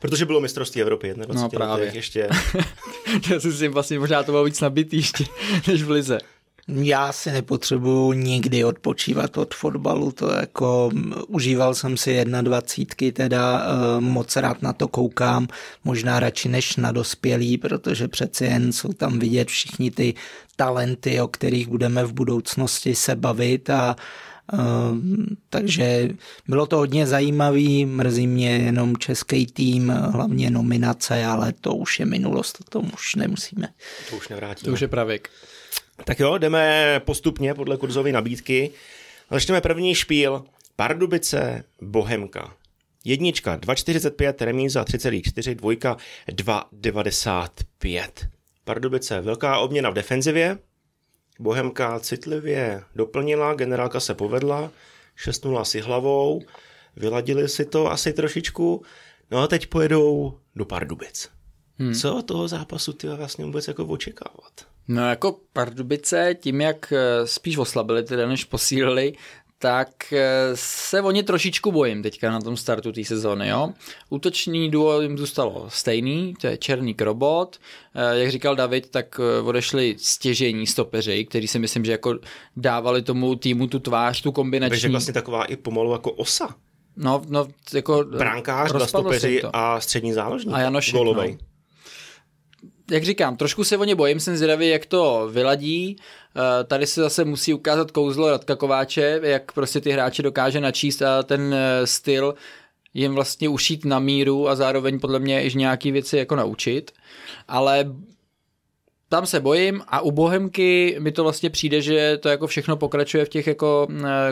Protože 0.00 0.26
bylo 0.26 0.40
mistrovství 0.40 0.80
Evropy 0.80 1.14
21 1.14 1.42
no, 1.42 1.48
právě. 1.48 1.90
ještě. 1.94 2.28
já 3.32 3.40
si 3.40 3.68
vlastně 3.68 3.98
možná 3.98 4.22
to 4.22 4.32
bylo 4.32 4.44
víc 4.44 4.60
nabitý 4.60 4.96
ještě, 4.96 5.24
než 5.68 5.82
v 5.82 5.90
Lize. 5.90 6.18
Já 6.68 7.12
si 7.12 7.32
nepotřebuju 7.32 8.12
nikdy 8.12 8.64
odpočívat 8.64 9.38
od 9.38 9.54
fotbalu, 9.54 10.12
to 10.12 10.32
jako 10.32 10.90
užíval 11.28 11.74
jsem 11.74 11.96
si 11.96 12.24
dvacítky, 12.24 13.12
teda 13.12 13.62
e, 13.62 14.00
moc 14.00 14.36
rád 14.36 14.62
na 14.62 14.72
to 14.72 14.88
koukám, 14.88 15.48
možná 15.84 16.20
radši 16.20 16.48
než 16.48 16.76
na 16.76 16.92
dospělý, 16.92 17.58
protože 17.58 18.08
přeci 18.08 18.44
jen 18.44 18.72
jsou 18.72 18.92
tam 18.92 19.18
vidět 19.18 19.48
všichni 19.48 19.90
ty 19.90 20.14
talenty, 20.56 21.20
o 21.20 21.28
kterých 21.28 21.68
budeme 21.68 22.04
v 22.04 22.12
budoucnosti 22.12 22.94
se 22.94 23.16
bavit 23.16 23.70
a 23.70 23.96
Uh, 24.52 24.98
takže 25.50 26.08
bylo 26.48 26.66
to 26.66 26.76
hodně 26.76 27.06
zajímavý, 27.06 27.86
mrzí 27.86 28.26
mě 28.26 28.50
jenom 28.50 28.96
český 28.96 29.46
tým, 29.46 29.88
hlavně 29.88 30.50
nominace, 30.50 31.24
ale 31.24 31.52
to 31.60 31.74
už 31.74 32.00
je 32.00 32.06
minulost, 32.06 32.52
to 32.52 32.64
tomu 32.64 32.90
už 32.94 33.14
nemusíme. 33.14 33.68
To 34.10 34.16
už 34.16 34.28
nevrátíme. 34.28 34.64
To 34.64 34.72
už 34.72 34.80
je 34.80 34.88
pravěk. 34.88 35.30
Tak 36.04 36.20
jo, 36.20 36.38
jdeme 36.38 37.00
postupně 37.04 37.54
podle 37.54 37.76
kurzové 37.76 38.12
nabídky. 38.12 38.70
Začneme 39.30 39.60
první 39.60 39.94
špíl. 39.94 40.44
Pardubice, 40.76 41.64
Bohemka. 41.82 42.54
Jednička 43.04 43.58
2,45, 43.58 44.44
remíza 44.44 44.84
3,4, 44.84 45.54
dvojka 45.54 45.96
2,95. 46.28 48.08
Pardubice, 48.64 49.20
velká 49.20 49.58
obměna 49.58 49.90
v 49.90 49.94
defenzivě. 49.94 50.58
Bohemka 51.40 52.00
citlivě 52.00 52.82
doplnila, 52.94 53.54
generálka 53.54 54.00
se 54.00 54.14
povedla, 54.14 54.70
6 55.16 55.46
si 55.62 55.80
hlavou, 55.80 56.42
vyladili 56.96 57.48
si 57.48 57.64
to 57.64 57.90
asi 57.90 58.12
trošičku, 58.12 58.82
no 59.30 59.38
a 59.38 59.46
teď 59.46 59.66
pojedou 59.66 60.38
do 60.56 60.64
Pardubic. 60.64 61.28
Hmm. 61.78 61.94
Co 61.94 62.16
od 62.16 62.22
toho 62.22 62.48
zápasu 62.48 62.92
ty 62.92 63.08
vlastně 63.08 63.44
vůbec 63.44 63.68
jako 63.68 63.84
očekávat? 63.84 64.66
No 64.90 65.08
jako 65.08 65.36
Pardubice, 65.52 66.36
tím 66.40 66.60
jak 66.60 66.92
eh, 66.92 67.26
spíš 67.26 67.56
oslabili 67.56 68.02
teda, 68.02 68.28
než 68.28 68.44
posílili, 68.44 69.12
tak 69.58 70.12
eh, 70.12 70.50
se 70.54 71.02
o 71.02 71.10
ně 71.10 71.22
trošičku 71.22 71.72
bojím 71.72 72.02
teďka 72.02 72.30
na 72.30 72.40
tom 72.40 72.56
startu 72.56 72.92
té 72.92 73.04
sezóny. 73.04 73.48
Jo? 73.48 73.72
Útoční 74.08 74.70
duo 74.70 75.00
jim 75.00 75.18
zůstalo 75.18 75.66
stejný, 75.68 76.34
to 76.40 76.46
je 76.46 76.56
Černý 76.56 76.94
Krobot. 76.94 77.58
Eh, 77.94 78.18
jak 78.18 78.30
říkal 78.30 78.56
David, 78.56 78.90
tak 78.90 79.20
odešli 79.44 79.96
stěžení 79.98 80.66
stopeři, 80.66 81.24
kteří 81.24 81.48
si 81.48 81.58
myslím, 81.58 81.84
že 81.84 81.92
jako 81.92 82.18
dávali 82.56 83.02
tomu 83.02 83.36
týmu 83.36 83.66
tu 83.66 83.78
tvář, 83.78 84.20
tu 84.20 84.32
kombinační. 84.32 84.70
Takže 84.70 84.88
vlastně 84.88 85.14
taková 85.14 85.44
i 85.44 85.56
pomalu 85.56 85.92
jako 85.92 86.12
osa. 86.12 86.54
No, 86.96 87.22
no 87.28 87.46
jako 87.74 88.04
Brankář, 88.18 88.72
dva 88.72 88.86
stopeři 88.86 89.42
a 89.52 89.80
střední 89.80 90.12
záložník. 90.12 90.54
A 90.54 90.60
Janošek, 90.60 90.94
Golovej. 90.94 91.38
No 91.40 91.49
jak 92.90 93.04
říkám, 93.04 93.36
trošku 93.36 93.64
se 93.64 93.76
o 93.76 93.84
ně 93.84 93.94
bojím, 93.94 94.20
jsem 94.20 94.36
zvědavý, 94.36 94.68
jak 94.68 94.86
to 94.86 95.28
vyladí. 95.32 95.96
Eh, 96.36 96.64
tady 96.64 96.86
se 96.86 97.00
zase 97.00 97.24
musí 97.24 97.54
ukázat 97.54 97.90
kouzlo 97.90 98.30
Radka 98.30 98.56
Kováče, 98.56 99.20
jak 99.22 99.52
prostě 99.52 99.80
ty 99.80 99.90
hráče 99.90 100.22
dokáže 100.22 100.60
načíst 100.60 101.02
a 101.02 101.22
ten 101.22 101.54
eh, 101.54 101.86
styl 101.86 102.34
jim 102.94 103.14
vlastně 103.14 103.48
ušít 103.48 103.84
na 103.84 103.98
míru 103.98 104.48
a 104.48 104.54
zároveň 104.54 105.00
podle 105.00 105.18
mě 105.18 105.42
i 105.42 105.58
nějaký 105.58 105.92
věci 105.92 106.16
jako 106.16 106.36
naučit. 106.36 106.92
Ale 107.48 107.92
tam 109.12 109.26
se 109.26 109.40
bojím 109.40 109.82
a 109.88 110.00
u 110.00 110.10
Bohemky 110.10 110.96
mi 110.98 111.12
to 111.12 111.22
vlastně 111.22 111.50
přijde, 111.50 111.82
že 111.82 112.18
to 112.18 112.28
jako 112.28 112.46
všechno 112.46 112.76
pokračuje 112.76 113.24
v 113.24 113.28
těch 113.28 113.46
jako 113.46 113.88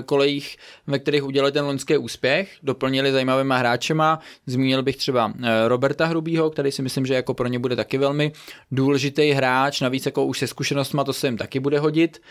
kolejích, 0.07 0.57
ve 0.87 0.99
kterých 0.99 1.25
udělali 1.25 1.53
ten 1.53 1.65
loňský 1.65 1.97
úspěch, 1.97 2.57
doplnili 2.63 3.13
zajímavýma 3.13 3.57
hráčema, 3.57 4.21
zmínil 4.47 4.83
bych 4.83 4.97
třeba 4.97 5.33
e, 5.43 5.69
Roberta 5.69 6.07
Hrubýho, 6.07 6.51
který 6.51 6.73
si 6.73 6.83
myslím, 6.83 7.07
že 7.07 7.15
jako 7.15 7.35
pro 7.35 7.49
ně 7.49 7.59
bude 7.59 7.77
taky 7.77 7.99
velmi 7.99 8.33
důležitý 8.71 9.31
hráč, 9.31 9.81
navíc 9.81 10.07
jako 10.07 10.25
už 10.25 10.39
se 10.39 10.47
zkušenostma 10.47 11.05
to 11.05 11.13
se 11.13 11.27
jim 11.27 11.37
taky 11.37 11.61
bude 11.61 11.79
hodit, 11.79 12.23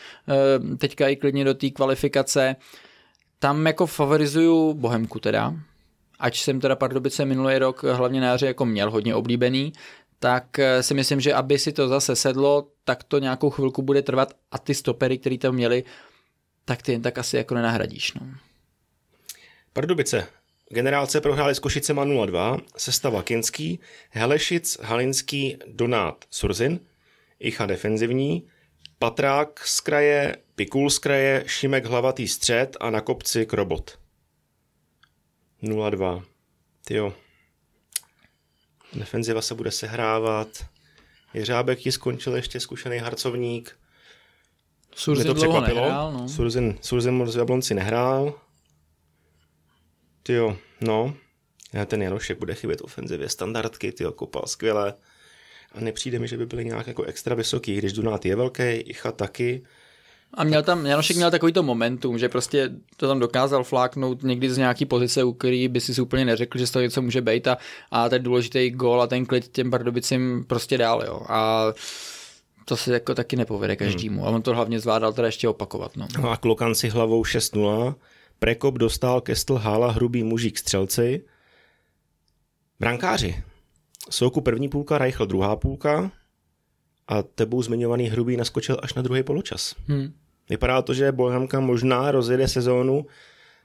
e, 0.72 0.78
teďka 0.78 1.08
i 1.08 1.16
klidně 1.16 1.46
do 1.46 1.54
té 1.54 1.70
kvalifikace. 1.70 2.56
Tam 3.40 3.68
jako 3.68 3.86
favorizuju 3.86 4.74
Bohemku 4.74 5.20
teda, 5.20 5.54
ač 6.20 6.42
jsem 6.42 6.60
teda 6.60 6.76
Pardubice 6.76 7.26
minulý 7.26 7.58
rok 7.58 7.84
hlavně 7.84 8.22
na 8.22 8.28
jaře 8.28 8.46
jako 8.46 8.66
měl 8.66 8.92
hodně 8.92 9.16
oblíbený, 9.16 9.74
tak 10.20 10.60
eh, 10.60 10.84
si 10.84 10.94
myslím, 10.94 11.22
že 11.22 11.34
aby 11.34 11.60
si 11.60 11.72
to 11.72 11.88
zase 11.88 12.16
sedlo, 12.16 12.68
tak 12.84 13.04
to 13.04 13.20
nějakou 13.20 13.50
chvilku 13.50 13.82
bude 13.82 14.02
trvat 14.02 14.34
a 14.52 14.58
ty 14.58 14.74
stopery, 14.74 15.18
které 15.18 15.38
tam 15.38 15.56
měli, 15.56 15.84
tak 16.66 16.82
ty 16.82 16.92
jen 16.92 17.02
tak 17.02 17.18
asi 17.18 17.38
jako 17.38 17.56
nenahradíš. 17.56 18.14
No. 18.14 18.28
Pardubice. 19.74 20.28
Generálce 20.70 21.22
prohráli 21.22 21.56
s 21.56 21.60
Košicema 21.60 22.06
0-2, 22.06 22.60
sestava 22.78 23.24
Kinský, 23.24 23.80
Helešic, 24.10 24.78
Halinský, 24.82 25.58
Donát, 25.68 26.26
Surzin, 26.32 26.80
Icha 27.40 27.66
defenzivní, 27.66 28.48
Patrák 29.00 29.68
z 29.68 29.80
kraje, 29.80 30.38
Pikul 30.56 30.90
z 30.90 31.00
kraje, 31.00 31.44
Šimek 31.48 31.86
hlavatý 31.86 32.28
střed 32.28 32.78
a 32.80 32.90
na 32.90 33.02
kopci 33.02 33.46
Krobot. 33.46 34.00
0-2. 35.64 36.24
Tyjo, 36.86 37.14
Defenziva 38.98 39.42
se 39.42 39.56
bude 39.56 39.72
sehrávat. 39.72 40.66
Jeřábek 41.34 41.86
ji 41.86 41.92
skončil 41.92 42.36
ještě 42.36 42.60
zkušený 42.60 42.98
harcovník. 42.98 43.80
Surzin 44.96 45.28
to 45.28 45.36
překvapilo. 45.36 45.82
Nehrál, 45.82 46.12
no. 46.12 46.30
Surzin, 46.30 46.78
Surzin 46.82 47.26
v 47.26 47.38
Jablonci 47.38 47.74
nehrál. 47.74 48.42
Tyjo, 50.24 50.58
no. 50.82 51.14
Já 51.74 51.86
ten 51.86 52.02
Janošek 52.02 52.40
bude 52.40 52.56
chybět 52.56 52.82
ofenzivě. 52.82 53.30
Standardky, 53.30 53.92
tyjo, 53.92 54.12
kopal 54.12 54.44
skvěle. 54.46 54.94
A 55.72 55.80
nepřijde 55.80 56.20
mi, 56.20 56.28
že 56.28 56.38
by 56.38 56.46
byly 56.46 56.66
nějak 56.66 56.88
jako 56.88 57.04
extra 57.04 57.36
vysoký, 57.36 57.76
když 57.78 57.94
Dunát 57.94 58.26
je 58.26 58.36
velký, 58.36 58.64
Icha 58.64 59.12
taky. 59.12 59.64
A 60.34 60.44
měl 60.44 60.64
tam, 60.64 60.86
Janošek 60.86 61.16
měl 61.16 61.32
takový 61.32 61.54
to 61.54 61.64
momentum, 61.64 62.18
že 62.18 62.30
prostě 62.30 62.70
to 62.98 63.08
tam 63.08 63.20
dokázal 63.20 63.64
fláknout 63.64 64.24
někdy 64.24 64.50
z 64.50 64.58
nějaký 64.58 64.86
pozice, 64.86 65.24
u 65.24 65.34
který 65.34 65.68
by 65.68 65.82
si 65.82 66.02
úplně 66.02 66.26
neřekl, 66.26 66.58
že 66.58 66.68
z 66.68 66.72
toho 66.72 66.84
něco 66.84 67.02
může 67.02 67.22
být 67.22 67.48
a, 67.48 67.58
a 67.92 68.10
ten 68.10 68.24
důležitý 68.24 68.70
gól 68.70 69.02
a 69.02 69.08
ten 69.08 69.26
klid 69.26 69.48
těm 69.48 69.72
Pardubicím 69.72 70.46
prostě 70.48 70.78
dál, 70.78 71.04
jo. 71.06 71.22
A 71.30 71.66
to 72.66 72.78
se 72.78 72.94
jako 72.94 73.16
taky 73.16 73.36
nepovede 73.36 73.76
každému. 73.76 74.20
Hmm. 74.20 74.28
A 74.28 74.32
on 74.32 74.42
to 74.42 74.56
hlavně 74.56 74.80
zvládal 74.80 75.14
teda 75.14 75.28
ještě 75.28 75.50
opakovat. 75.50 75.92
No. 75.96 76.08
no 76.22 76.30
a 76.30 76.38
Klokan 76.38 76.76
si 76.76 76.90
hlavou 76.90 77.24
6-0. 77.24 77.96
Prekop 78.40 78.78
dostal 78.78 79.22
Kestl 79.22 79.56
Hála 79.56 79.92
hrubý 79.92 80.24
mužík 80.24 80.58
střelci. 80.58 81.26
Brankáři. 82.80 83.44
Souku 84.10 84.42
první 84.42 84.70
půlka, 84.70 84.98
Reichl 84.98 85.26
druhá 85.26 85.56
půlka 85.56 86.12
a 87.08 87.24
tebou 87.24 87.62
zmiňovaný 87.62 88.08
hrubý 88.08 88.38
naskočil 88.38 88.78
až 88.84 88.94
na 88.94 89.02
druhý 89.02 89.24
poločas. 89.24 89.76
Hmm. 89.88 90.14
Vypadá 90.50 90.82
to, 90.82 90.94
že 90.94 91.12
Bohemka 91.12 91.60
možná 91.60 92.12
rozjede 92.12 92.48
sezónu 92.48 93.06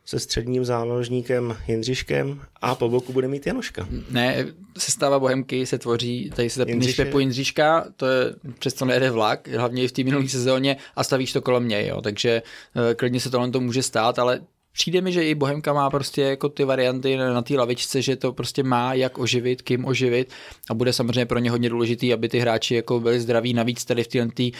se 0.04 0.18
středním 0.18 0.64
záložníkem 0.64 1.56
Jindřiškem 1.68 2.40
a 2.60 2.74
po 2.74 2.88
boku 2.88 3.12
bude 3.12 3.28
mít 3.28 3.46
Janoška. 3.46 3.88
Ne, 4.10 4.46
sestava 4.78 5.18
Bohemky 5.18 5.66
se 5.66 5.78
tvoří, 5.78 6.30
tady 6.36 6.50
se 6.50 6.58
zapneš 6.58 6.96
Pepu 6.96 7.18
Jindřiška, 7.18 7.84
to 7.96 8.06
je 8.06 8.34
přesto 8.58 8.84
nejede 8.84 9.10
vlak, 9.10 9.48
hlavně 9.48 9.82
i 9.82 9.88
v 9.88 9.92
té 9.92 10.04
minulé 10.04 10.28
sezóně 10.28 10.76
a 10.96 11.04
stavíš 11.04 11.32
to 11.32 11.42
kolem 11.42 11.68
něj, 11.68 11.86
jo, 11.86 12.00
takže 12.00 12.42
uh, 12.76 12.82
klidně 12.94 13.20
se 13.20 13.30
tohle 13.30 13.50
to 13.50 13.60
může 13.60 13.82
stát, 13.82 14.18
ale 14.18 14.40
přijde 14.72 15.00
mi, 15.00 15.12
že 15.12 15.24
i 15.24 15.34
Bohemka 15.34 15.72
má 15.72 15.90
prostě 15.90 16.22
jako 16.22 16.48
ty 16.48 16.64
varianty 16.64 17.16
na 17.16 17.42
té 17.42 17.54
lavičce, 17.54 18.02
že 18.02 18.16
to 18.16 18.32
prostě 18.32 18.62
má 18.62 18.94
jak 18.94 19.18
oživit, 19.18 19.62
kým 19.62 19.84
oživit 19.84 20.32
a 20.70 20.74
bude 20.74 20.92
samozřejmě 20.92 21.26
pro 21.26 21.38
ně 21.38 21.50
hodně 21.50 21.68
důležitý, 21.68 22.12
aby 22.12 22.28
ty 22.28 22.38
hráči 22.38 22.74
jako 22.74 23.00
byli 23.00 23.20
zdraví, 23.20 23.54
navíc 23.54 23.84
tady 23.84 24.04
v 24.04 24.08
té 24.08 24.18
uh, 24.22 24.52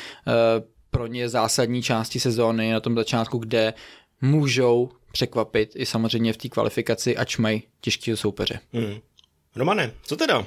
pro 0.90 1.06
ně 1.06 1.28
zásadní 1.28 1.82
části 1.82 2.20
sezóny 2.20 2.72
na 2.72 2.80
tom 2.80 2.94
začátku, 2.94 3.38
kde 3.38 3.74
můžou 4.20 4.90
překvapit 5.12 5.72
i 5.74 5.86
samozřejmě 5.86 6.32
v 6.32 6.36
té 6.36 6.48
kvalifikaci, 6.48 7.16
ač 7.16 7.36
mají 7.38 7.62
těžkého 7.80 8.16
soupeře. 8.16 8.60
Hmm. 8.72 8.94
Romane, 9.56 9.92
co 10.02 10.16
teda? 10.16 10.46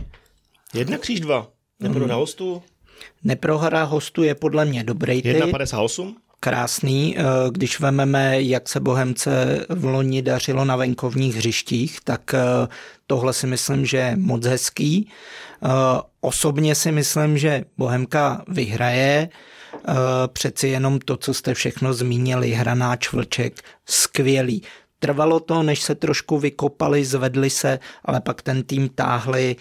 Jedna 0.73 0.97
kříž 0.97 1.19
dva. 1.19 1.51
Neprohra 1.79 2.13
hmm. 2.13 2.19
hostu? 2.19 2.63
Neprohra 3.23 3.83
hostu 3.83 4.23
je 4.23 4.35
podle 4.35 4.65
mě 4.65 4.83
dobrý 4.83 5.21
typ. 5.21 5.37
1,58? 5.37 6.15
Krásný. 6.45 7.17
Eh, 7.17 7.23
když 7.51 7.79
vememe, 7.79 8.41
jak 8.41 8.69
se 8.69 8.79
Bohemce 8.79 9.65
v 9.69 9.85
loni 9.85 10.21
dařilo 10.21 10.65
na 10.65 10.75
venkovních 10.75 11.35
hřištích, 11.35 11.99
tak 12.03 12.33
eh, 12.33 12.67
tohle 13.07 13.33
si 13.33 13.47
myslím, 13.47 13.85
že 13.85 13.97
je 13.97 14.15
moc 14.15 14.45
hezký. 14.45 15.09
Eh, 15.09 15.67
osobně 16.21 16.75
si 16.75 16.91
myslím, 16.91 17.37
že 17.37 17.65
Bohemka 17.77 18.45
vyhraje. 18.47 19.29
Přeci 20.33 20.67
jenom 20.67 20.99
to, 20.99 21.17
co 21.17 21.33
jste 21.33 21.53
všechno 21.53 21.93
zmínili, 21.93 22.51
hranáč 22.51 23.11
Vlček, 23.11 23.61
skvělý. 23.85 24.61
Trvalo 24.99 25.39
to, 25.39 25.63
než 25.63 25.81
se 25.81 25.95
trošku 25.95 26.39
vykopali, 26.39 27.05
zvedli 27.05 27.49
se, 27.49 27.79
ale 28.05 28.21
pak 28.21 28.41
ten 28.41 28.63
tým 28.63 28.89
táhli. 28.89 29.55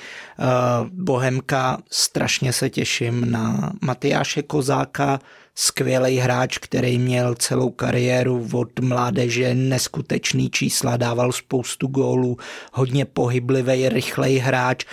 Bohemka, 0.92 1.78
strašně 1.90 2.52
se 2.52 2.70
těším 2.70 3.30
na 3.30 3.72
Matyáše 3.82 4.42
Kozáka, 4.42 5.18
skvělý 5.54 6.16
hráč, 6.16 6.58
který 6.58 6.98
měl 6.98 7.34
celou 7.34 7.70
kariéru 7.70 8.48
od 8.52 8.80
mládeže 8.80 9.54
neskutečný 9.54 10.50
čísla, 10.50 10.96
dával 10.96 11.32
spoustu 11.32 11.86
gólů, 11.86 12.36
hodně 12.72 13.04
pohyblivý, 13.04 13.88
rychlej 13.88 14.38
hráč. 14.38 14.84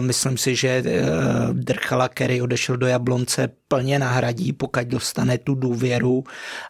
Myslím 0.00 0.38
si, 0.38 0.56
že 0.56 0.68
e, 0.68 0.82
Drchala, 1.52 2.08
který 2.08 2.42
odešel 2.42 2.76
do 2.76 2.86
Jablonce, 2.86 3.48
plně 3.68 3.98
nahradí, 3.98 4.52
pokud 4.52 4.82
dostane 4.82 5.38
tu 5.38 5.54
důvěru 5.54 6.24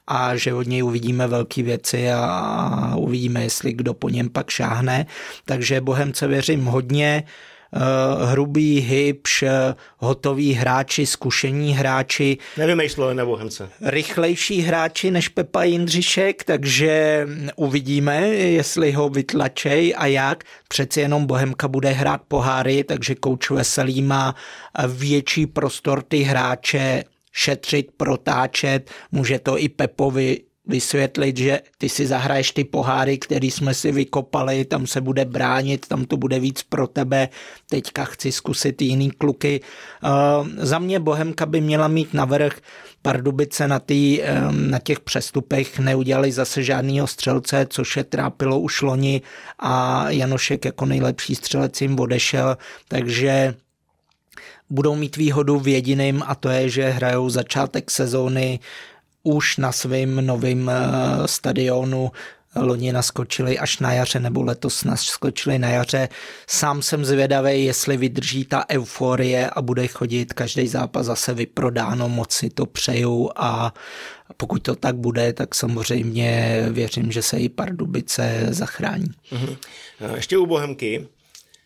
a 0.07 0.37
že 0.37 0.55
od 0.55 0.67
něj 0.67 0.85
uvidíme 0.85 1.27
velké 1.27 1.63
věci 1.63 2.13
a 2.13 2.95
uvidíme, 2.97 3.43
jestli 3.43 3.73
kdo 3.73 3.95
po 3.95 4.09
něm 4.09 4.29
pak 4.29 4.51
šáhne. 4.51 5.07
Takže 5.45 5.81
Bohemce 5.81 6.27
věřím 6.27 6.65
hodně. 6.65 7.25
Eh, 7.73 8.27
hrubý, 8.27 8.81
hybš, 8.81 9.45
hotoví 9.99 10.53
hráči, 10.53 11.07
zkušení 11.07 11.73
hráči. 11.73 12.39
Nevymýšleli 12.57 13.15
na 13.15 13.25
Bohemce. 13.25 13.71
Rychlejší 13.81 14.61
hráči 14.61 15.11
než 15.11 15.29
Pepa 15.29 15.63
Jindřišek, 15.63 16.45
takže 16.45 17.27
uvidíme, 17.57 18.29
jestli 18.29 18.93
ho 18.93 19.09
vytlačej 19.09 19.95
a 19.99 20.07
jak. 20.07 20.45
Přeci 20.69 21.01
jenom 21.01 21.27
Bohemka 21.27 21.69
bude 21.69 21.91
hrát 21.91 22.21
poháry, 22.29 22.85
takže 22.85 23.15
kouč 23.15 23.51
Veselý 23.51 24.03
má 24.03 24.35
větší 24.89 25.47
prostor 25.47 26.03
ty 26.03 26.19
hráče 26.19 27.05
šetřit, 27.33 27.91
protáčet, 27.97 28.91
může 29.13 29.39
to 29.39 29.59
i 29.59 29.69
Pepovi 29.69 30.39
vysvětlit, 30.67 31.37
že 31.37 31.61
ty 31.79 31.89
si 31.89 32.07
zahraješ 32.07 32.53
ty 32.53 32.65
poháry, 32.65 33.19
které 33.19 33.47
jsme 33.47 33.75
si 33.75 33.93
vykopali, 33.93 34.65
tam 34.65 34.87
se 34.87 35.01
bude 35.01 35.25
bránit, 35.25 35.89
tam 35.89 36.05
to 36.05 36.17
bude 36.17 36.41
víc 36.41 36.63
pro 36.63 36.87
tebe, 36.87 37.29
teďka 37.71 38.05
chci 38.05 38.33
zkusit 38.33 38.83
jiný 38.83 39.11
kluky. 39.11 39.61
Uh, 40.05 40.49
za 40.57 40.79
mě 40.79 41.01
Bohemka 41.01 41.47
by 41.47 41.61
měla 41.61 41.89
mít 41.89 42.15
navrh, 42.15 42.61
Pardubice 43.03 43.69
na, 43.69 43.79
tý, 43.79 44.21
na 44.51 44.79
těch 44.79 45.01
přestupech. 45.01 45.79
Neudělali 45.79 46.33
zase 46.33 46.63
žádného 46.63 47.07
střelce, 47.07 47.67
což 47.71 47.97
je 47.97 48.05
trápilo 48.05 48.61
už 48.61 48.83
loni 48.83 49.23
a 49.59 50.05
Janošek 50.11 50.65
jako 50.65 50.87
nejlepší 50.87 51.35
střelec 51.35 51.81
jim 51.81 52.01
odešel, 52.01 52.57
takže 52.89 53.55
budou 54.71 54.97
mít 54.97 55.17
výhodu 55.17 55.59
v 55.59 55.69
jediném 55.69 56.23
a 56.27 56.35
to 56.35 56.49
je, 56.49 56.69
že 56.69 56.89
hrajou 56.89 57.31
začátek 57.31 57.91
sezóny 57.91 58.61
už 59.23 59.57
na 59.57 59.73
svém 59.73 60.27
novém 60.27 60.71
eh, 60.71 61.29
stadionu 61.29 62.13
loni 62.57 62.93
naskočili 62.93 63.59
až 63.59 63.79
na 63.79 63.93
jaře, 63.93 64.21
nebo 64.21 64.43
letos 64.43 64.85
naskočili 64.85 65.59
na 65.59 65.69
jaře. 65.69 66.09
Sám 66.47 66.83
jsem 66.83 67.05
zvědavý, 67.05 67.65
jestli 67.65 67.97
vydrží 67.97 68.45
ta 68.45 68.65
euforie 68.71 69.51
a 69.51 69.63
bude 69.63 69.87
chodit 69.87 70.33
každý 70.33 70.69
zápas 70.69 71.07
zase 71.07 71.35
vyprodáno, 71.35 72.09
moc 72.09 72.33
si 72.33 72.51
to 72.51 72.67
přeju 72.67 73.31
a 73.37 73.75
pokud 74.37 74.63
to 74.63 74.75
tak 74.75 74.97
bude, 74.97 75.33
tak 75.33 75.55
samozřejmě 75.55 76.63
věřím, 76.71 77.13
že 77.13 77.23
se 77.23 77.39
i 77.39 77.49
Pardubice 77.49 78.47
zachrání. 78.51 79.11
Mhm. 79.31 79.57
Ještě 80.15 80.39
u 80.39 80.47
Bohemky. 80.47 81.09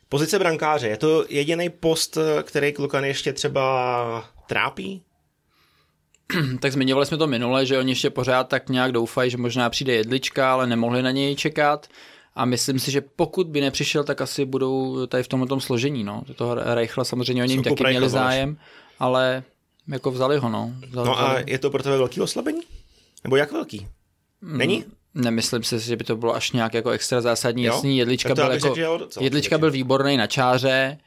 Pozice 0.09 0.39
brankáře, 0.39 0.89
je 0.89 0.97
to 0.97 1.25
jediný 1.29 1.71
post, 1.71 2.19
který 2.43 2.73
Klukan 2.73 3.05
ještě 3.05 3.33
třeba 3.33 4.31
trápí? 4.47 5.03
tak 6.61 6.73
zmiňovali 6.73 7.07
jsme 7.07 7.17
to 7.17 7.27
minule, 7.27 7.67
že 7.67 7.79
oni 7.79 7.93
ještě 7.93 8.11
pořád 8.11 8.49
tak 8.49 8.69
nějak 8.69 8.93
doufají, 8.93 9.31
že 9.31 9.37
možná 9.37 9.71
přijde 9.71 9.93
jedlička, 9.93 10.53
ale 10.53 10.67
nemohli 10.67 11.03
na 11.03 11.11
něj 11.11 11.37
čekat. 11.37 11.87
A 12.35 12.45
myslím 12.45 12.79
si, 12.79 12.91
že 12.91 13.01
pokud 13.01 13.47
by 13.47 13.61
nepřišel, 13.61 14.05
tak 14.05 14.21
asi 14.21 14.45
budou 14.45 15.07
tady 15.07 15.23
v 15.23 15.29
tomto 15.29 15.61
složení. 15.61 16.05
No. 16.05 16.23
Toho 16.35 16.55
Reichla 16.55 17.05
samozřejmě 17.05 17.43
oni 17.43 17.53
jim 17.53 17.63
taky 17.63 17.85
měli 17.85 18.09
zájem, 18.09 18.57
ale 18.99 19.43
jako 19.89 20.11
vzali 20.11 20.39
ho. 20.39 20.49
No, 20.49 20.73
vzali, 20.91 21.09
no 21.09 21.21
a 21.21 21.39
je 21.47 21.59
to 21.59 21.71
pro 21.71 21.83
tebe 21.83 21.97
velký 21.97 22.21
oslabení? 22.21 22.61
Nebo 23.25 23.37
jak 23.37 23.53
velký? 23.53 23.87
Mm, 24.41 24.59
Není? 24.59 24.85
Nemyslím 25.15 25.63
si, 25.63 25.81
že 25.81 25.97
by 25.97 26.05
to 26.05 26.17
bylo 26.17 26.35
až 26.35 26.53
nějak 26.53 26.75
jako 26.75 26.91
extra 26.91 27.21
zásadní. 27.21 27.65
Jo? 27.65 27.75
Jasný, 27.75 27.99
jedlička, 27.99 28.35
byl, 28.35 28.53
jako, 28.53 28.75
jedlička 29.21 29.59
byl 29.59 29.71
výborný 29.71 30.17
na 30.17 30.27
čáře, 30.27 30.99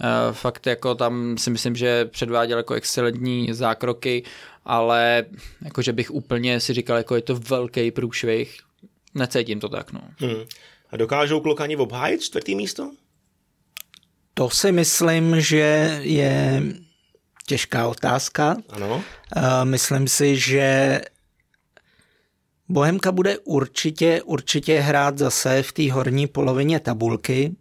Uh, 0.00 0.34
fakt 0.34 0.66
jako 0.66 0.94
tam 0.94 1.38
si 1.38 1.50
myslím, 1.50 1.76
že 1.76 2.04
předváděl 2.04 2.58
jako 2.58 2.74
excelentní 2.74 3.48
zákroky 3.52 4.22
ale 4.64 5.24
jakože 5.64 5.92
bych 5.92 6.10
úplně 6.10 6.60
si 6.60 6.74
říkal, 6.74 6.96
jako 6.96 7.16
je 7.16 7.22
to 7.22 7.36
velký 7.36 7.90
průšvih, 7.90 8.58
necítím 9.14 9.60
to 9.60 9.68
tak, 9.68 9.92
no. 9.92 10.00
Hmm. 10.18 10.44
A 10.90 10.96
dokážou 10.96 11.40
klokani 11.40 11.76
obhájit 11.76 12.22
čtvrtý 12.22 12.54
místo? 12.54 12.90
To 14.34 14.50
si 14.50 14.72
myslím, 14.72 15.40
že 15.40 15.98
je 16.02 16.62
těžká 17.46 17.88
otázka. 17.88 18.56
Ano. 18.68 18.96
Uh, 19.36 19.42
myslím 19.64 20.08
si, 20.08 20.36
že 20.36 21.00
Bohemka 22.68 23.12
bude 23.12 23.38
určitě, 23.38 24.22
určitě 24.22 24.80
hrát 24.80 25.18
zase 25.18 25.62
v 25.62 25.72
té 25.72 25.92
horní 25.92 26.26
polovině 26.26 26.80
tabulky. 26.80 27.56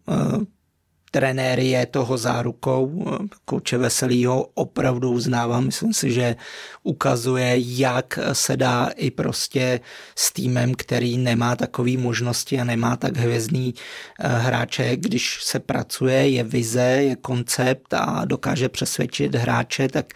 Trenér 1.13 1.59
je 1.59 1.85
toho 1.85 2.17
zárukou. 2.17 3.05
Kouče 3.45 3.77
Veselýho 3.77 4.49
opravdu 4.53 5.11
uznávám. 5.11 5.65
Myslím 5.65 5.93
si, 5.93 6.11
že 6.11 6.35
ukazuje, 6.83 7.53
jak 7.57 8.19
se 8.33 8.57
dá 8.57 8.89
i 8.95 9.11
prostě 9.11 9.79
s 10.15 10.33
týmem, 10.33 10.73
který 10.73 11.17
nemá 11.17 11.55
takové 11.55 11.97
možnosti 11.97 12.59
a 12.59 12.63
nemá 12.63 12.95
tak 12.95 13.17
hvězdný 13.17 13.73
eh, 14.19 14.27
hráče, 14.27 14.95
když 14.95 15.43
se 15.43 15.59
pracuje, 15.59 16.29
je 16.29 16.43
vize, 16.43 16.81
je 16.81 17.15
koncept 17.15 17.93
a 17.93 18.25
dokáže 18.25 18.69
přesvědčit 18.69 19.35
hráče, 19.35 19.87
tak 19.87 20.13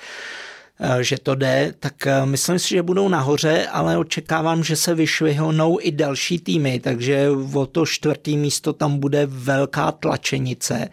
že 1.02 1.18
to 1.18 1.36
jde, 1.36 1.74
tak 1.80 2.08
eh, 2.08 2.26
myslím 2.26 2.60
si, 2.60 2.70
že 2.70 2.84
budou 2.84 3.10
nahoře, 3.10 3.68
ale 3.68 3.98
očekávám, 3.98 4.64
že 4.64 4.76
se 4.76 4.96
vyšvihnou 4.96 5.78
i 5.82 5.92
další 5.92 6.40
týmy, 6.40 6.80
takže 6.80 7.30
o 7.54 7.66
to 7.66 7.86
čtvrtý 7.86 8.38
místo 8.38 8.74
tam 8.74 9.00
bude 9.00 9.26
velká 9.26 9.92
tlačenice. 9.92 10.90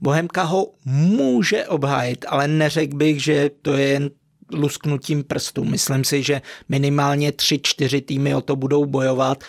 Bohemka 0.00 0.42
ho 0.42 0.66
může 0.84 1.66
obhájit, 1.66 2.24
ale 2.28 2.48
neřekl 2.48 2.96
bych, 2.96 3.22
že 3.24 3.50
to 3.62 3.72
je 3.72 3.88
jen 3.88 4.10
lusknutím 4.52 5.24
prstů. 5.24 5.64
Myslím 5.64 6.04
si, 6.04 6.22
že 6.22 6.42
minimálně 6.68 7.32
tři, 7.32 7.60
čtyři 7.62 8.00
týmy 8.00 8.34
o 8.34 8.40
to 8.40 8.56
budou 8.56 8.86
bojovat 8.86 9.44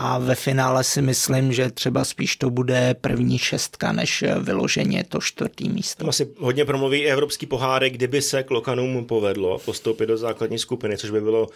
a 0.00 0.18
ve 0.18 0.34
finále 0.34 0.84
si 0.84 1.02
myslím, 1.02 1.52
že 1.52 1.70
třeba 1.70 2.04
spíš 2.04 2.36
to 2.36 2.50
bude 2.50 2.94
první 3.00 3.38
šestka, 3.38 3.92
než 3.92 4.24
vyloženě 4.40 5.04
to 5.04 5.20
čtvrtý 5.20 5.68
místo. 5.68 5.98
Tam 5.98 6.08
asi 6.08 6.28
hodně 6.38 6.64
promluví 6.64 6.98
i 6.98 7.10
evropský 7.10 7.46
pohárek, 7.46 7.92
kdyby 7.92 8.22
se 8.22 8.42
Klokanům 8.42 9.06
povedlo 9.06 9.58
postoupit 9.58 10.06
do 10.06 10.16
základní 10.16 10.58
skupiny, 10.58 10.98
což 10.98 11.10
by 11.10 11.20
bylo 11.20 11.46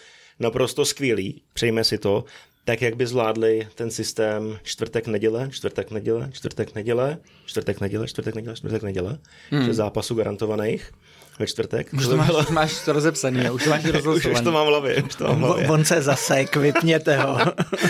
naprosto 0.40 0.84
skvělý, 0.84 1.42
přejme 1.52 1.84
si 1.84 1.98
to, 1.98 2.24
tak 2.64 2.82
jak 2.82 2.96
by 2.96 3.06
zvládli 3.06 3.68
ten 3.74 3.90
systém 3.90 4.58
čtvrtek, 4.62 5.06
neděle, 5.06 5.48
čtvrtek, 5.50 5.90
neděle, 5.90 6.28
čtvrtek, 6.32 6.74
neděle, 6.74 7.18
čtvrtek, 7.46 7.80
neděle, 7.80 8.06
čtvrtek, 8.06 8.34
neděle, 8.34 8.56
čtvrtek, 8.56 8.82
neděle, 8.82 9.18
hmm. 9.50 9.72
zápasů 9.72 10.14
garantovaných 10.14 10.92
ve 11.38 11.46
čtvrtek. 11.46 11.92
Už 11.92 12.06
to, 12.06 12.16
máš, 12.16 12.26
bylo... 12.26 12.44
máš 12.50 12.84
to 12.84 12.92
rozepsaný, 12.92 13.50
už 13.50 13.64
to 13.64 13.70
máš 13.70 13.84
rozepsaný. 14.04 14.34
už, 14.34 14.40
to 14.40 14.52
mám 14.52 14.66
v 14.66 14.68
hlavě. 14.68 15.02
Už 15.02 15.14
to 15.14 15.24
mám 15.24 15.36
v 15.36 15.44
hlavě. 15.44 15.68
On 15.68 15.84
se 15.84 16.02
zase, 16.02 16.44
kvitněte 16.44 17.16
ho. 17.16 17.38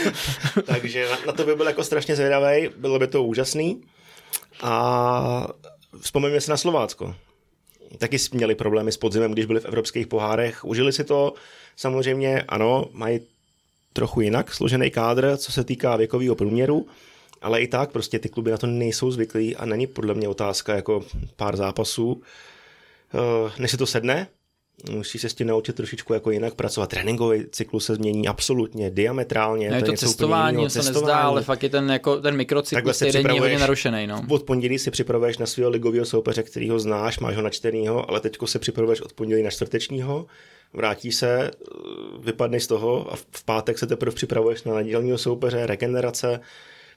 Takže 0.65 1.09
na, 1.11 1.19
na, 1.27 1.33
to 1.33 1.45
by 1.45 1.57
byl 1.57 1.67
jako 1.67 1.85
strašně 1.85 2.17
zvědavý, 2.17 2.71
bylo 2.77 2.99
by 2.99 3.07
to 3.07 3.25
úžasný. 3.25 3.83
A 4.63 5.47
vzpomeňme 6.01 6.41
si 6.41 6.51
na 6.51 6.57
Slovácko. 6.57 7.15
Taky 7.99 8.17
měli 8.33 8.55
problémy 8.55 8.93
s 8.93 8.97
podzimem, 8.97 9.33
když 9.33 9.47
byli 9.47 9.61
v 9.61 9.65
evropských 9.65 10.07
pohárech. 10.07 10.65
Užili 10.65 10.93
si 10.93 11.05
to, 11.05 11.35
samozřejmě, 11.77 12.43
ano, 12.49 12.85
mají 12.93 13.21
trochu 13.93 14.21
jinak 14.21 14.55
složený 14.55 14.91
kádr, 14.91 15.37
co 15.37 15.53
se 15.53 15.65
týká 15.65 15.97
věkového 15.97 16.35
průměru, 16.35 16.87
ale 17.43 17.61
i 17.61 17.69
tak 17.69 17.91
prostě 17.91 18.19
ty 18.19 18.29
kluby 18.29 18.51
na 18.51 18.59
to 18.59 18.67
nejsou 18.67 19.11
zvyklí 19.11 19.57
a 19.57 19.65
není 19.65 19.87
podle 19.87 20.15
mě 20.15 20.29
otázka 20.29 20.75
jako 20.75 21.05
pár 21.37 21.57
zápasů 21.57 22.23
než 23.59 23.71
se 23.71 23.77
to 23.77 23.87
sedne, 23.87 24.27
musí 24.91 25.19
se 25.19 25.29
s 25.29 25.35
tím 25.35 25.47
naučit 25.47 25.77
trošičku 25.77 26.15
jako 26.15 26.31
jinak 26.31 26.55
pracovat. 26.55 26.91
Tréninkový 26.91 27.45
cyklus 27.51 27.85
se 27.85 27.95
změní 27.95 28.29
absolutně 28.29 28.91
diametrálně. 28.91 29.71
No 29.71 29.77
je 29.77 29.83
to, 29.83 29.91
to 29.91 29.97
cestování, 29.97 30.71
se 30.71 30.83
cestování. 30.83 31.07
nezdá, 31.07 31.19
ale 31.19 31.43
fakt 31.43 31.63
je 31.63 31.69
ten, 31.69 31.91
jako, 31.91 32.21
ten 32.21 32.37
mikrocyklus 32.37 32.99
týdenní 32.99 33.39
hodně 33.39 33.59
narušený. 33.59 34.07
No. 34.07 34.25
Od 34.29 34.43
pondělí 34.43 34.79
si 34.79 34.91
připravuješ 34.91 35.39
na 35.39 35.47
svého 35.47 35.71
ligového 35.71 36.05
soupeře, 36.05 36.43
kterýho 36.43 36.79
znáš, 36.79 37.19
máš 37.19 37.37
ho 37.37 37.43
načtenýho, 37.43 38.11
ale 38.11 38.21
teďko 38.21 38.47
se 38.47 38.59
připravuješ 38.59 39.01
od 39.01 39.13
pondělí 39.13 39.43
na 39.43 39.51
čtvrtečního, 39.51 40.27
vrátí 40.73 41.13
se, 41.13 41.51
eh, 41.51 41.51
vypadne 42.19 42.61
z 42.61 42.67
toho 42.67 43.13
a 43.13 43.17
v 43.17 43.45
pátek 43.45 43.79
se 43.79 43.87
teprve 43.87 44.15
připravuješ 44.15 44.65
na 44.65 44.75
nedělního 44.75 45.19
soupeře, 45.19 45.67
regenerace. 45.67 46.41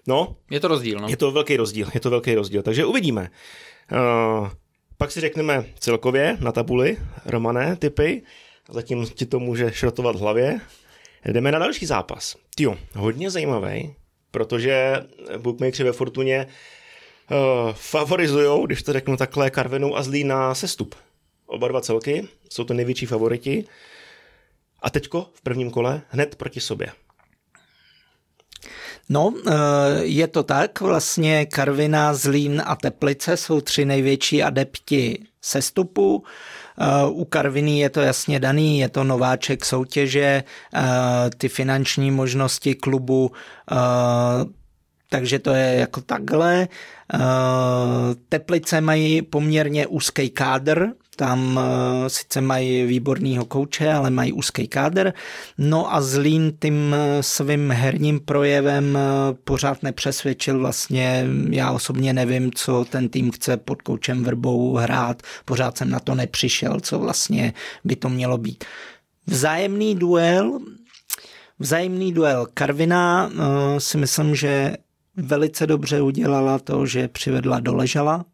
No, 0.08 0.36
je 0.52 0.60
to 0.60 0.68
rozdíl. 0.68 1.00
No. 1.00 1.08
Je 1.10 1.18
to 1.18 1.32
velký 1.32 1.58
rozdíl, 1.58 1.88
je 1.94 2.00
to 2.00 2.10
velký 2.10 2.36
rozdíl. 2.36 2.62
Takže 2.62 2.86
uvidíme. 2.86 3.30
Uh, 3.92 4.48
pak 4.98 5.12
si 5.12 5.22
řekneme 5.22 5.66
celkově 5.80 6.38
na 6.40 6.52
tabuli, 6.52 6.98
Romané, 7.26 7.76
typy. 7.76 8.22
Zatím 8.70 9.06
ti 9.06 9.26
to 9.26 9.40
může 9.40 9.72
šrotovat 9.72 10.16
v 10.16 10.20
hlavě. 10.20 10.60
Jdeme 11.26 11.52
na 11.52 11.60
další 11.60 11.86
zápas. 11.86 12.36
Tio, 12.56 12.78
hodně 12.96 13.32
zajímavý, 13.32 13.96
protože 14.32 15.04
bookmakeri 15.38 15.84
ve 15.84 15.92
Fortuně 15.92 16.48
uh, 17.32 17.74
favorizují, 17.74 18.66
když 18.66 18.84
to 18.84 18.94
řeknu 18.94 19.18
takhle, 19.18 19.50
Karvinu 19.50 19.98
a 19.98 20.04
Zlí 20.04 20.24
na 20.24 20.56
sestup. 20.56 20.96
Oba 21.46 21.68
dva 21.68 21.82
celky 21.82 22.28
jsou 22.50 22.64
to 22.64 22.74
největší 22.74 23.06
favoriti. 23.06 23.66
A 24.82 24.90
teďko 24.90 25.30
v 25.34 25.42
prvním 25.42 25.72
kole 25.72 26.02
hned 26.10 26.36
proti 26.36 26.60
sobě. 26.60 26.88
No, 29.10 29.34
eh, 29.48 29.52
je 30.02 30.28
to 30.28 30.44
tak. 30.44 30.82
Vlastně 30.82 31.46
Karvina, 31.46 32.14
Zlín 32.14 32.64
a 32.66 32.76
Teplice 32.76 33.38
jsou 33.38 33.62
tři 33.62 33.86
největší 33.86 34.44
adepti 34.44 35.20
sestupu. 35.42 36.24
Eh, 36.80 37.08
u 37.10 37.26
Karviny 37.26 37.80
je 37.80 37.90
to 37.90 38.02
jasně 38.02 38.40
daný, 38.40 38.80
je 38.80 38.90
to 38.90 39.04
nováček 39.04 39.66
soutěže, 39.66 40.44
eh, 40.76 40.82
ty 41.38 41.50
finanční 41.50 42.12
možnosti 42.12 42.76
klubu, 42.76 43.32
takže 45.10 45.40
to 45.40 45.54
je 45.54 45.76
jako 45.76 46.02
takhle. 46.02 46.68
Teplice 48.30 48.82
mají 48.82 49.22
poměrně 49.22 49.88
úzký 49.88 50.30
kádr, 50.30 50.88
tam 51.16 51.58
uh, 51.58 51.64
sice 52.08 52.42
mají 52.42 52.86
výborného 52.86 53.46
kouče, 53.46 53.94
ale 53.94 54.10
mají 54.10 54.34
úzký 54.34 54.68
kádr. 54.68 55.14
No 55.58 55.94
a 55.94 56.02
Zlín 56.02 56.54
tím 56.62 56.96
eh, 56.96 57.24
svým 57.24 57.72
herním 57.72 58.20
projevem 58.20 58.96
uh, 58.96 59.38
pořád 59.44 59.84
nepřesvědčil 59.84 60.60
vlastně. 60.60 61.26
Já 61.50 61.72
osobně 61.72 62.14
nevím, 62.14 62.52
co 62.56 62.86
ten 62.86 63.10
tým 63.10 63.32
chce 63.32 63.58
pod 63.58 63.82
koučem 63.82 64.24
Vrbou 64.24 64.76
hrát. 64.76 65.24
Pořád 65.46 65.78
jsem 65.78 65.90
na 65.90 66.00
to 66.00 66.16
nepřišel, 66.16 66.80
co 66.80 67.00
vlastně 67.00 67.54
by 67.84 67.96
to 67.96 68.10
mělo 68.10 68.38
být. 68.38 68.64
Vzájemný 69.28 69.96
duel 69.96 70.60
Vzájemný 71.60 72.14
duel 72.14 72.48
Karvina 72.54 73.32
si 73.78 73.98
myslím, 73.98 74.36
že 74.36 74.76
velice 75.18 75.68
dobře 75.68 76.02
udělala 76.02 76.60
to, 76.60 76.86
že 76.86 77.08
přivedla 77.08 77.60
Doležala, 77.60 78.26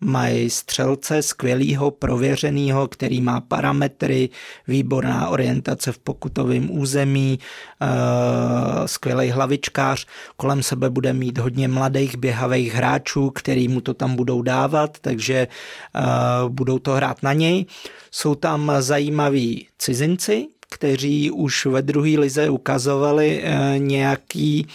mají 0.00 0.50
střelce 0.50 1.22
skvělého, 1.22 1.90
prověřeného, 1.90 2.88
který 2.88 3.20
má 3.20 3.40
parametry, 3.40 4.28
výborná 4.68 5.28
orientace 5.28 5.92
v 5.92 5.98
pokutovém 5.98 6.70
území, 6.70 7.38
uh, 7.82 8.86
skvělý 8.86 9.30
hlavičkář, 9.30 10.06
kolem 10.36 10.62
sebe 10.62 10.90
bude 10.90 11.12
mít 11.12 11.38
hodně 11.38 11.68
mladých 11.68 12.16
běhavých 12.16 12.74
hráčů, 12.74 13.30
který 13.30 13.68
mu 13.68 13.80
to 13.80 13.94
tam 13.94 14.16
budou 14.16 14.42
dávat, 14.42 14.98
takže 15.00 15.48
uh, 15.94 16.48
budou 16.48 16.78
to 16.78 16.92
hrát 16.92 17.22
na 17.22 17.32
něj. 17.32 17.66
Jsou 18.10 18.34
tam 18.34 18.72
zajímaví 18.78 19.66
cizinci, 19.78 20.48
kteří 20.70 21.30
už 21.30 21.66
ve 21.66 21.82
druhé 21.82 22.18
lize 22.18 22.50
ukazovali 22.50 23.42
eh, 23.42 23.78
nějaký 23.78 24.66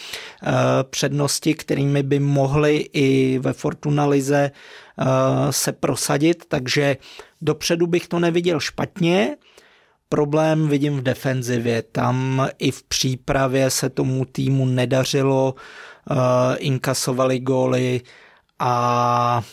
přednosti, 0.89 1.53
kterými 1.53 2.03
by 2.03 2.19
mohli 2.19 2.89
i 2.93 3.39
ve 3.39 3.53
Fortuna 3.53 4.05
lize 4.05 4.51
Eh, 4.51 4.84
se 5.49 5.71
prosadit, 5.71 6.45
takže 6.47 6.97
dopředu 7.41 7.87
bych 7.87 8.07
to 8.07 8.19
neviděl 8.19 8.59
špatně. 8.59 9.37
Problém 10.09 10.67
vidím 10.67 10.97
v 10.97 11.03
defenzivě. 11.03 11.81
Tam 11.81 12.47
i 12.59 12.71
v 12.71 12.83
přípravě 12.83 13.69
se 13.69 13.89
tomu 13.89 14.25
týmu 14.25 14.65
nedařilo, 14.65 15.55
eh, 16.11 16.15
inkasovali 16.57 17.39
góly 17.39 18.01
a 18.59 19.43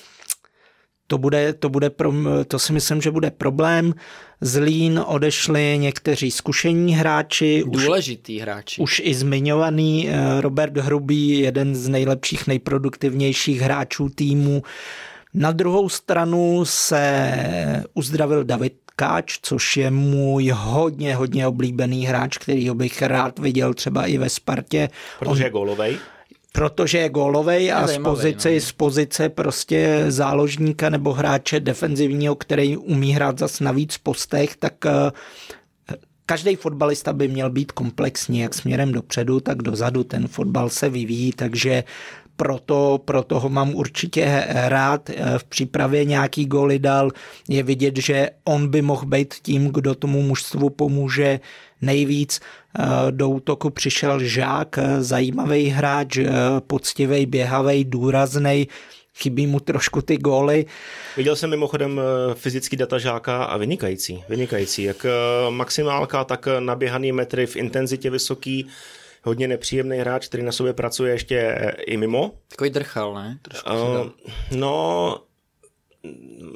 to, 1.07 1.19
bude, 1.19 1.53
to, 1.53 1.69
bude 1.69 1.91
pro, 1.91 2.13
to 2.47 2.59
si 2.59 2.73
myslím, 2.73 3.01
že 3.01 3.11
bude 3.11 3.31
problém. 3.31 3.95
Z 4.41 4.61
Lín 4.61 5.05
odešli 5.07 5.79
někteří 5.79 6.31
zkušení 6.31 6.95
hráči. 6.95 7.65
Důležitý 7.67 8.37
už, 8.37 8.43
hráči. 8.43 8.81
Už 8.81 9.03
i 9.05 9.15
zmiňovaný 9.15 10.09
eh, 10.09 10.41
Robert 10.41 10.77
Hrubý, 10.77 11.39
jeden 11.39 11.75
z 11.75 11.89
nejlepších, 11.89 12.47
nejproduktivnějších 12.47 13.61
hráčů 13.61 14.09
týmu. 14.09 14.63
Na 15.35 15.53
druhou 15.53 15.89
stranu 15.89 16.65
se 16.65 17.85
uzdravil 17.95 18.45
David 18.45 18.75
Káč, 18.97 19.39
což 19.43 19.77
je 19.77 19.91
můj 19.91 20.53
hodně, 20.55 21.17
hodně 21.17 21.47
oblíbený 21.47 22.07
hráč, 22.07 22.39
kterýho 22.39 22.75
bych 22.75 23.03
rád 23.03 23.39
viděl 23.39 23.75
třeba 23.75 24.07
i 24.07 24.19
ve 24.19 24.29
Spartě. 24.29 24.89
Protože 25.19 25.31
On, 25.31 25.43
je 25.43 25.51
gólovej? 25.51 25.99
Protože 26.53 26.99
je 26.99 27.09
gólovej 27.09 27.73
a 27.73 27.87
z 27.87 27.99
pozice, 27.99 28.55
no. 28.55 28.61
z 28.61 28.73
pozice 28.73 29.29
prostě 29.29 30.05
záložníka 30.09 30.91
nebo 30.91 31.13
hráče 31.13 31.61
defenzivního, 31.61 32.35
který 32.35 32.77
umí 32.77 33.13
hrát 33.13 33.39
zas 33.39 33.61
na 33.61 33.73
víc 33.73 33.99
postech, 33.99 34.57
tak 34.57 34.87
eh, 34.87 35.11
každý 36.27 36.57
fotbalista 36.57 37.13
by 37.13 37.29
měl 37.29 37.51
být 37.51 37.73
komplexní, 37.73 38.39
jak 38.39 38.55
směrem 38.55 38.93
dopředu, 38.93 39.41
tak 39.41 39.63
dozadu. 39.63 40.05
Ten 40.05 40.29
fotbal 40.29 40.69
se 40.69 40.89
vyvíjí, 40.89 41.33
takže 41.33 41.85
proto, 42.37 43.01
proto 43.05 43.41
ho 43.41 43.49
mám 43.49 43.75
určitě 43.75 44.45
rád. 44.49 45.11
V 45.39 45.45
přípravě 45.45 46.05
nějaký 46.05 46.47
góly 46.47 46.79
dal. 46.79 47.11
Je 47.49 47.63
vidět, 47.63 47.97
že 47.97 48.31
on 48.45 48.69
by 48.69 48.83
mohl 48.83 49.07
být 49.07 49.35
tím, 49.43 49.69
kdo 49.69 49.95
tomu 49.95 50.23
mužstvu 50.23 50.71
pomůže 50.71 51.41
nejvíc. 51.81 52.41
Do 53.11 53.29
útoku 53.29 53.71
přišel 53.71 54.21
Žák, 54.25 54.79
zajímavý 54.99 55.69
hráč, 55.69 56.19
poctivý, 56.67 57.27
běhavý, 57.27 57.85
důrazný, 57.85 58.69
chybí 59.15 59.47
mu 59.47 59.61
trošku 59.61 60.03
ty 60.03 60.17
góly. 60.17 60.67
Viděl 61.17 61.37
jsem 61.37 61.51
mimochodem 61.51 62.01
fyzický 62.35 62.77
data 62.77 62.99
žáka 62.99 63.45
a 63.45 63.57
vynikající, 63.57 64.25
vynikající. 64.29 64.83
Jak 64.83 65.07
maximálka, 65.51 66.25
tak 66.25 66.49
naběhaný 66.59 67.13
metry 67.13 67.47
v 67.47 67.57
intenzitě 67.57 68.11
vysoký, 68.11 68.67
hodně 69.23 69.49
nepříjemný 69.49 69.99
hráč, 69.99 70.29
který 70.29 70.43
na 70.43 70.53
sobě 70.53 70.73
pracuje 70.73 71.13
ještě 71.13 71.39
eh, 71.39 71.71
i 71.71 71.97
mimo. 71.97 72.35
Takový 72.49 72.71
drchal, 72.71 73.15
ne? 73.15 73.39
Trošku 73.43 73.71
uh, 73.71 74.11
no, 74.51 75.19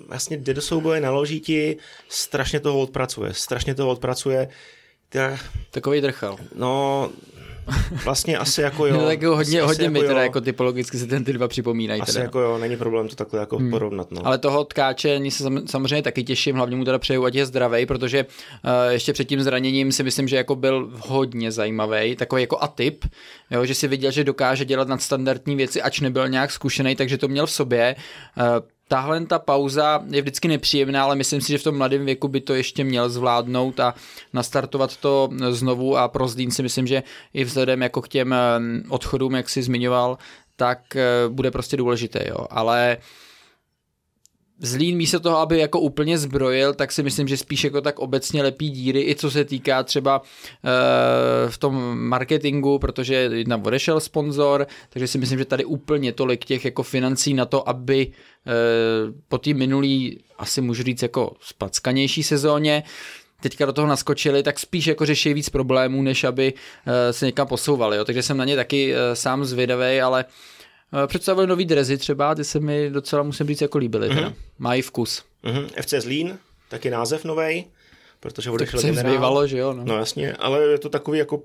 vlastně 0.09 0.37
jde 0.37 0.55
do 0.55 0.63
souboje, 0.63 1.01
naloží 1.01 1.41
ti, 1.41 1.77
strašně 2.09 2.61
toho 2.61 2.81
odpracuje, 2.81 3.35
strašně 3.35 3.75
toho 3.75 3.89
odpracuje. 3.89 4.49
Takový 5.71 6.01
drchal. 6.01 6.39
No, 6.55 7.11
Vlastně 8.05 8.39
asi 8.39 8.61
jako 8.61 8.87
jo. 8.87 8.97
No, 8.97 9.07
tak 9.07 9.23
hodně, 9.23 9.63
hodně 9.63 9.85
jako 9.85 9.93
mi 9.93 10.01
teda 10.01 10.23
jako 10.23 10.41
typologicky 10.41 10.99
se 10.99 11.07
ten 11.07 11.25
ty 11.25 11.33
dva 11.33 11.49
připomínají. 11.49 12.01
Asi 12.01 12.13
teda. 12.13 12.23
jako 12.23 12.41
jo, 12.41 12.59
není 12.59 12.77
problém 12.77 13.09
to 13.09 13.17
takhle 13.17 13.41
jako 13.41 13.57
hmm. 13.57 13.71
porovnat. 13.71 14.11
No. 14.11 14.27
Ale 14.27 14.39
toho 14.39 14.65
tkáče 14.65 15.21
se 15.29 15.45
samozřejmě 15.67 16.03
taky 16.03 16.25
těším, 16.25 16.57
hlavně 16.57 16.77
mu 16.77 16.85
teda 16.85 16.99
přeju, 16.99 17.25
ať 17.25 17.35
je 17.35 17.47
zdravý, 17.47 17.87
protože 17.87 18.25
uh, 18.25 18.71
ještě 18.91 19.13
před 19.13 19.25
tím 19.25 19.43
zraněním 19.43 19.93
si 19.93 20.03
myslím, 20.03 20.29
že 20.29 20.37
jako 20.37 20.57
byl 20.57 20.91
hodně 20.99 21.53
zajímavý, 21.53 22.17
takový 22.17 22.43
jako 22.43 22.59
atyp, 22.61 23.05
jo, 23.51 23.65
že 23.65 23.75
si 23.75 23.89
viděl, 23.89 24.11
že 24.11 24.25
dokáže 24.25 24.65
dělat 24.65 24.89
nadstandardní 24.89 25.57
věci, 25.57 25.83
ač 25.83 26.01
nebyl 26.01 26.29
nějak 26.29 26.53
zkušený, 26.53 26.97
takže 26.97 27.19
to 27.19 27.29
měl 27.29 27.47
v 27.47 27.51
sobě. 27.51 27.97
Uh, 28.37 28.76
tahle 28.89 29.27
ta 29.27 29.39
pauza 29.39 30.05
je 30.11 30.23
vždycky 30.23 30.49
nepříjemná, 30.49 31.05
ale 31.05 31.17
myslím 31.17 31.41
si, 31.41 31.53
že 31.53 31.59
v 31.59 31.63
tom 31.63 31.77
mladém 31.79 32.05
věku 32.05 32.29
by 32.29 32.41
to 32.41 32.55
ještě 32.55 32.85
měl 32.85 33.11
zvládnout 33.11 33.81
a 33.81 33.95
nastartovat 34.33 34.97
to 34.97 35.29
znovu 35.51 35.97
a 35.97 36.09
pro 36.09 36.29
Zlín 36.29 36.51
si 36.51 36.63
myslím, 36.63 36.87
že 36.87 37.03
i 37.35 37.45
vzhledem 37.45 37.83
jako 37.83 38.03
k 38.03 38.09
těm 38.09 38.35
odchodům, 38.89 39.35
jak 39.35 39.49
si 39.49 39.63
zmiňoval, 39.63 40.19
tak 40.57 40.97
eh, 40.97 41.29
bude 41.29 41.51
prostě 41.51 41.77
důležité, 41.77 42.25
jo. 42.29 42.47
Ale 42.51 42.97
Zlín 44.59 44.97
místo 44.97 45.21
toho, 45.21 45.39
aby 45.39 45.59
jako 45.59 45.81
úplně 45.81 46.19
zbrojil, 46.19 46.75
tak 46.75 46.93
si 46.93 47.03
myslím, 47.03 47.29
že 47.29 47.37
spíš 47.37 47.65
jako 47.65 47.81
tak 47.81 47.99
obecně 47.99 48.43
lepí 48.43 48.71
díry, 48.71 49.01
i 49.09 49.15
co 49.15 49.31
se 49.31 49.45
týká 49.45 49.83
třeba 49.83 50.23
e, 50.23 51.51
v 51.51 51.59
tom 51.59 51.99
marketingu, 51.99 52.79
protože 52.79 53.15
jedna 53.15 53.61
odešel 53.65 54.01
sponzor, 54.01 54.67
takže 54.91 55.07
si 55.07 55.19
myslím, 55.19 55.39
že 55.39 55.45
tady 55.45 55.65
úplně 55.65 56.13
tolik 56.13 56.45
těch 56.45 56.65
jako 56.65 56.83
financí 56.83 57.35
na 57.35 57.45
to, 57.45 57.69
aby 57.69 58.07
e, 58.07 58.11
po 59.29 59.39
té 59.39 59.55
minulý, 59.55 60.21
asi 60.39 60.61
můžu 60.61 60.83
říct 60.83 61.03
jako 61.03 61.33
spackanější 61.41 62.23
sezóně, 62.23 62.83
teďka 63.41 63.67
do 63.67 63.73
toho 63.73 63.87
naskočili, 63.87 64.43
tak 64.43 64.59
spíš 64.59 64.87
jako 64.87 65.07
řeší 65.07 65.35
víc 65.35 65.49
problémů, 65.49 66.03
než 66.03 66.25
aby 66.25 66.53
e, 66.87 67.13
se 67.13 67.27
někam 67.27 67.47
posouvali. 67.47 67.97
Jo. 67.97 68.05
Takže 68.05 68.23
jsem 68.23 68.37
na 68.37 68.45
ně 68.45 68.57
taky 68.57 68.95
e, 68.95 69.17
sám 69.17 69.45
zvědavý, 69.45 70.01
ale 70.01 70.25
představili 71.07 71.47
nový 71.47 71.65
drezy 71.65 71.97
třeba, 71.99 72.35
ty 72.35 72.45
se 72.45 72.61
mi 72.61 72.91
docela, 72.91 73.23
musím 73.23 73.47
říct, 73.47 73.61
jako 73.61 73.79
líbily. 73.79 74.11
Mm-hmm. 74.11 74.35
Mají 74.59 74.83
vkus. 74.83 75.25
Mm-hmm. 75.45 75.67
FC 75.83 75.95
Zlín, 75.99 76.39
taky 76.69 76.91
název 76.91 77.25
nový, 77.25 77.65
protože 78.21 78.51
odešel 78.51 78.81
tak 78.81 78.91
generál. 78.91 79.13
Zbývalo, 79.13 79.47
že 79.47 79.59
jo? 79.59 79.73
No. 79.73 79.85
no. 79.85 79.99
jasně, 79.99 80.33
ale 80.33 80.63
je 80.63 80.79
to 80.79 80.89
takový 80.89 81.19
jako 81.19 81.43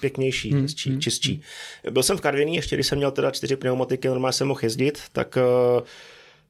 pěknější, 0.00 0.54
mm, 0.54 0.68
čistší, 0.68 0.90
mm, 0.90 1.00
čistší. 1.00 1.42
Byl 1.90 2.02
jsem 2.02 2.16
v 2.16 2.20
Karviní, 2.20 2.56
ještě 2.56 2.76
když 2.76 2.86
jsem 2.86 2.98
měl 2.98 3.10
teda 3.10 3.30
čtyři 3.30 3.56
pneumatiky, 3.56 4.08
normálně 4.08 4.32
jsem 4.32 4.48
mohl 4.48 4.60
jezdit, 4.62 5.02
tak 5.12 5.38
uh, 5.76 5.86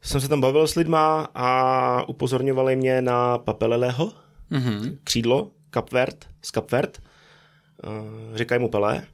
jsem 0.03 0.21
se 0.21 0.29
tam 0.29 0.41
bavil 0.41 0.67
s 0.67 0.75
lidma 0.75 1.29
a 1.35 2.09
upozorňovali 2.09 2.77
mě 2.77 3.03
na 3.03 3.39
Papeleleho, 3.39 4.13
mm-hmm. 4.53 4.97
křídlo, 5.05 5.51
Kapvert, 5.71 6.27
z 6.43 6.51
Kapvert, 6.51 6.99
uh, 7.87 8.37
říkají 8.37 8.61
mu 8.61 8.69
Pelé, 8.69 9.07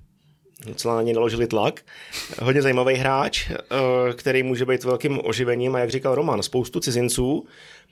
docela 0.67 0.95
na 0.95 1.03
ně 1.03 1.15
naložili 1.15 1.47
tlak. 1.47 1.81
Hodně 2.43 2.63
zajímavý 2.63 2.95
hráč, 2.95 3.51
eh, 3.51 3.57
který 4.15 4.43
může 4.43 4.67
být 4.67 4.85
velkým 4.85 5.21
oživením 5.25 5.75
a 5.75 5.79
jak 5.79 5.91
říkal 5.91 6.15
Roman, 6.15 6.43
spoustu 6.43 6.81
cizinců, 6.81 7.47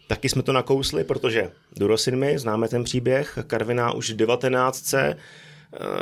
taky 0.06 0.28
jsme 0.28 0.42
to 0.42 0.52
nakousli, 0.52 1.04
protože 1.04 1.50
Durosinmi, 1.76 2.38
známe 2.38 2.68
ten 2.68 2.84
příběh, 2.84 3.38
Karviná 3.46 3.92
už 3.92 4.10
v 4.10 4.16
19. 4.16 4.94
Eh, 4.94 5.08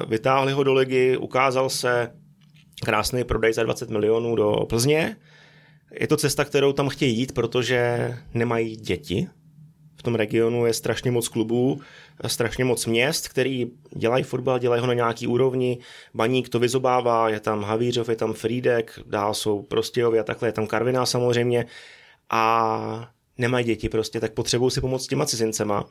vytáhli 0.08 0.52
ho 0.52 0.64
do 0.64 0.74
ligy, 0.74 1.16
ukázal 1.16 1.70
se 1.70 2.12
krásný 2.84 3.24
prodej 3.24 3.52
za 3.52 3.62
20 3.62 3.90
milionů 3.90 4.36
do 4.36 4.52
Plzně. 4.68 5.16
Je 6.00 6.08
to 6.08 6.16
cesta, 6.16 6.44
kterou 6.44 6.72
tam 6.72 6.88
chtějí 6.88 7.18
jít, 7.18 7.34
protože 7.34 8.14
nemají 8.34 8.76
děti, 8.76 9.28
tom 10.06 10.14
regionu 10.14 10.66
je 10.66 10.74
strašně 10.74 11.10
moc 11.10 11.28
klubů, 11.28 11.80
strašně 12.26 12.64
moc 12.64 12.86
měst, 12.86 13.28
který 13.28 13.70
dělají 13.96 14.24
fotbal, 14.24 14.58
dělají 14.58 14.80
ho 14.80 14.86
na 14.86 14.94
nějaký 14.94 15.26
úrovni. 15.26 15.78
Baník 16.14 16.48
to 16.48 16.58
vyzobává, 16.58 17.28
je 17.28 17.40
tam 17.40 17.62
Havířov, 17.62 18.08
je 18.08 18.16
tam 18.16 18.32
Frídek, 18.32 18.98
dál 19.06 19.34
jsou 19.34 19.62
Prostějově 19.62 20.20
a 20.20 20.24
takhle, 20.24 20.48
je 20.48 20.52
tam 20.52 20.66
Karviná 20.66 21.06
samozřejmě. 21.06 21.66
A 22.30 23.10
nemají 23.38 23.64
děti 23.64 23.88
prostě, 23.88 24.20
tak 24.20 24.32
potřebují 24.32 24.70
si 24.70 24.80
pomoct 24.80 25.04
s 25.04 25.08
těma 25.08 25.26
cizincema. 25.26 25.84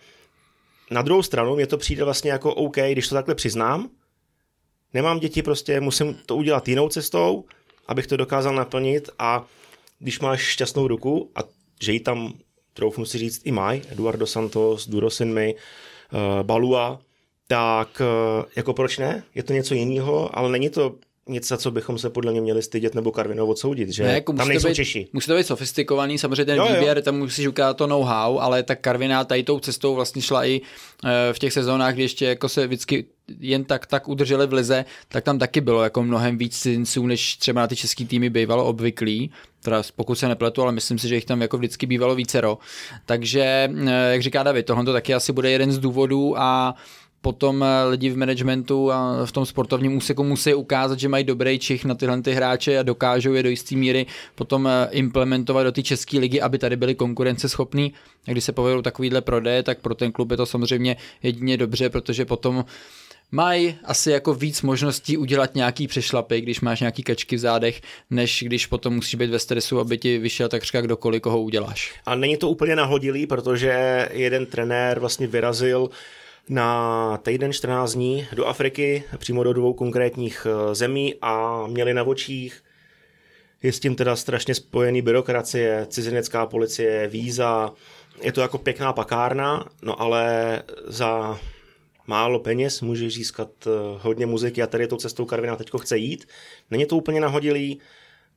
Na 0.92 1.02
druhou 1.02 1.24
stranu 1.24 1.56
mě 1.56 1.68
to 1.68 1.78
přijde 1.78 2.04
vlastně 2.04 2.32
jako 2.32 2.54
OK, 2.54 2.78
když 2.92 3.08
to 3.08 3.16
takhle 3.16 3.36
přiznám, 3.36 3.90
nemám 4.94 5.20
děti 5.20 5.44
prostě, 5.44 5.80
musím 5.80 6.14
to 6.26 6.36
udělat 6.36 6.68
jinou 6.68 6.90
cestou, 6.90 7.46
abych 7.88 8.08
to 8.08 8.18
dokázal 8.18 8.56
naplnit 8.56 9.10
a 9.20 9.46
když 10.00 10.20
máš 10.20 10.42
šťastnou 10.42 10.88
ruku 10.88 11.32
a 11.36 11.40
že 11.82 11.92
ji 11.92 12.00
tam 12.00 12.34
troufnu 12.76 13.06
si 13.06 13.18
říct 13.18 13.42
i 13.46 13.52
Maj, 13.52 13.82
Eduardo 13.92 14.28
Santos, 14.28 14.88
Duro 14.88 15.10
Sinmi, 15.10 15.56
uh, 15.56 16.44
Balua, 16.44 17.00
tak 17.48 18.02
uh, 18.02 18.46
jako 18.56 18.74
proč 18.74 18.98
ne? 18.98 19.24
Je 19.36 19.44
to 19.44 19.54
něco 19.54 19.74
jiného, 19.74 20.38
ale 20.38 20.52
není 20.52 20.70
to 20.70 20.96
nic, 21.30 21.48
za 21.48 21.58
co 21.58 21.72
bychom 21.72 21.98
se 21.98 22.10
podle 22.10 22.32
mě 22.32 22.42
měli 22.42 22.62
stydět 22.62 22.96
nebo 22.96 23.12
Karvinovo 23.12 23.52
odsoudit, 23.52 23.90
že 23.90 24.04
ne, 24.04 24.14
jako 24.14 24.34
tam 24.34 24.48
nejsou 24.48 24.68
být, 24.68 24.76
Češi. 24.76 25.08
Musí 25.14 25.28
to 25.28 25.36
být 25.36 25.48
sofistikovaný, 25.48 26.18
samozřejmě 26.18 26.46
ten 26.46 26.58
jo, 26.58 26.68
výběr, 26.68 26.98
jo. 26.98 27.04
tam 27.04 27.18
musíš 27.18 27.48
ukázat 27.48 27.74
to 27.74 27.88
know-how, 27.88 28.40
ale 28.40 28.64
ta 28.64 28.76
Karviná 28.76 29.24
tady 29.24 29.44
tou 29.44 29.60
cestou 29.60 29.96
vlastně 29.96 30.22
šla 30.22 30.46
i 30.46 30.62
eh, 31.06 31.34
v 31.34 31.40
těch 31.40 31.54
sezónách, 31.54 31.94
kdy 31.94 32.04
ještě 32.04 32.26
jako 32.26 32.50
se 32.50 32.68
vždycky 32.68 33.06
jen 33.40 33.64
tak 33.64 33.86
tak 33.86 34.08
udrželi 34.08 34.48
v 34.48 34.54
lize, 34.54 34.86
tak 35.08 35.24
tam 35.24 35.40
taky 35.40 35.62
bylo 35.62 35.84
jako 35.84 36.04
mnohem 36.04 36.38
víc 36.38 36.60
cizinců, 36.60 37.08
než 37.08 37.36
třeba 37.36 37.62
na 37.62 37.68
ty 37.68 37.76
český 37.76 38.06
týmy 38.06 38.30
bývalo 38.30 38.66
obvyklý. 38.66 39.32
Teda 39.62 39.84
pokud 39.96 40.16
se 40.16 40.28
nepletu, 40.28 40.62
ale 40.62 40.72
myslím 40.72 41.00
si, 41.00 41.08
že 41.08 41.16
jich 41.16 41.26
tam 41.26 41.42
jako 41.42 41.58
vždycky 41.58 41.86
bývalo 41.86 42.16
vícero. 42.16 42.58
Takže, 43.06 43.70
eh, 43.88 44.12
jak 44.12 44.22
říká 44.22 44.44
David, 44.44 44.66
tohle 44.66 44.86
to 44.86 44.94
taky 44.94 45.14
asi 45.14 45.32
bude 45.32 45.52
jeden 45.52 45.72
z 45.72 45.80
důvodů 45.80 46.40
a 46.40 46.76
potom 47.26 47.64
eh, 47.64 47.90
lidi 47.90 48.10
v 48.10 48.18
managementu 48.18 48.92
a 48.92 49.26
v 49.26 49.32
tom 49.32 49.46
sportovním 49.46 49.98
úseku 49.98 50.24
musí 50.24 50.54
ukázat, 50.54 51.00
že 51.00 51.10
mají 51.10 51.24
dobrý 51.24 51.60
čich 51.60 51.86
na 51.86 51.96
tyhle 51.96 52.22
ty 52.22 52.32
hráče 52.34 52.80
a 52.80 52.84
dokážou 52.84 53.34
je 53.34 53.44
do 53.44 53.50
jisté 53.50 53.76
míry 53.76 54.06
potom 54.36 54.68
eh, 54.68 54.88
implementovat 54.92 55.64
do 55.64 55.72
té 55.72 55.84
české 55.84 56.20
ligy, 56.20 56.42
aby 56.42 56.58
tady 56.58 56.76
byli 56.76 56.96
konkurenceschopní. 56.96 57.94
A 58.28 58.32
když 58.32 58.44
se 58.44 58.52
povedou 58.52 58.82
takovýhle 58.82 59.22
prodeje, 59.22 59.64
tak 59.64 59.82
pro 59.82 59.96
ten 59.96 60.12
klub 60.12 60.32
je 60.32 60.38
to 60.38 60.46
samozřejmě 60.46 60.98
jedině 61.24 61.58
dobře, 61.58 61.90
protože 61.90 62.26
potom 62.26 62.66
mají 63.32 63.76
asi 63.84 64.12
jako 64.12 64.34
víc 64.34 64.62
možností 64.62 65.18
udělat 65.18 65.56
nějaký 65.56 65.88
přešlapy, 65.88 66.42
když 66.42 66.62
máš 66.62 66.80
nějaký 66.80 67.04
kačky 67.04 67.36
v 67.36 67.40
zádech, 67.40 67.82
než 68.10 68.44
když 68.46 68.66
potom 68.66 68.96
musíš 68.96 69.16
být 69.16 69.30
ve 69.30 69.40
stresu, 69.40 69.80
aby 69.80 69.98
ti 69.98 70.18
vyšel 70.18 70.50
takřka 70.50 70.82
kdokoliv, 70.82 71.22
koho 71.22 71.42
uděláš. 71.42 71.94
A 72.06 72.16
není 72.16 72.38
to 72.38 72.50
úplně 72.50 72.76
nahodilý, 72.76 73.28
protože 73.28 73.74
jeden 74.14 74.46
trenér 74.46 75.00
vlastně 75.00 75.28
vyrazil 75.28 75.90
na 76.50 77.18
týden 77.18 77.54
14 77.54 77.94
dní 77.94 78.28
do 78.34 78.46
Afriky, 78.46 79.04
přímo 79.18 79.44
do 79.44 79.54
dvou 79.54 79.74
konkrétních 79.74 80.48
eh, 80.50 80.76
zemí 80.76 81.16
a 81.22 81.64
měli 81.68 81.94
na 81.94 82.04
očích 82.04 82.64
je 83.64 83.74
s 83.74 83.80
tím 83.80 83.96
teda 83.96 84.16
strašně 84.16 84.56
spojený 84.56 85.02
byrokracie, 85.02 85.86
cizinecká 85.90 86.46
policie, 86.46 87.08
víza, 87.08 87.74
je 88.22 88.32
to 88.32 88.42
jako 88.42 88.58
pěkná 88.58 88.94
pakárna, 88.94 89.66
no 89.82 90.02
ale 90.02 90.64
za 90.88 91.40
málo 92.08 92.40
peněz 92.40 92.82
můžeš 92.82 93.14
získat 93.14 93.50
eh, 93.68 93.70
hodně 94.02 94.26
muziky 94.26 94.62
a 94.62 94.68
tady 94.68 94.88
tou 94.88 94.98
cestou 94.98 95.26
Karvina 95.26 95.56
teď 95.56 95.70
chce 95.82 95.98
jít. 95.98 96.28
Není 96.72 96.86
to 96.86 96.98
úplně 96.98 97.22
nahodilý 97.22 97.80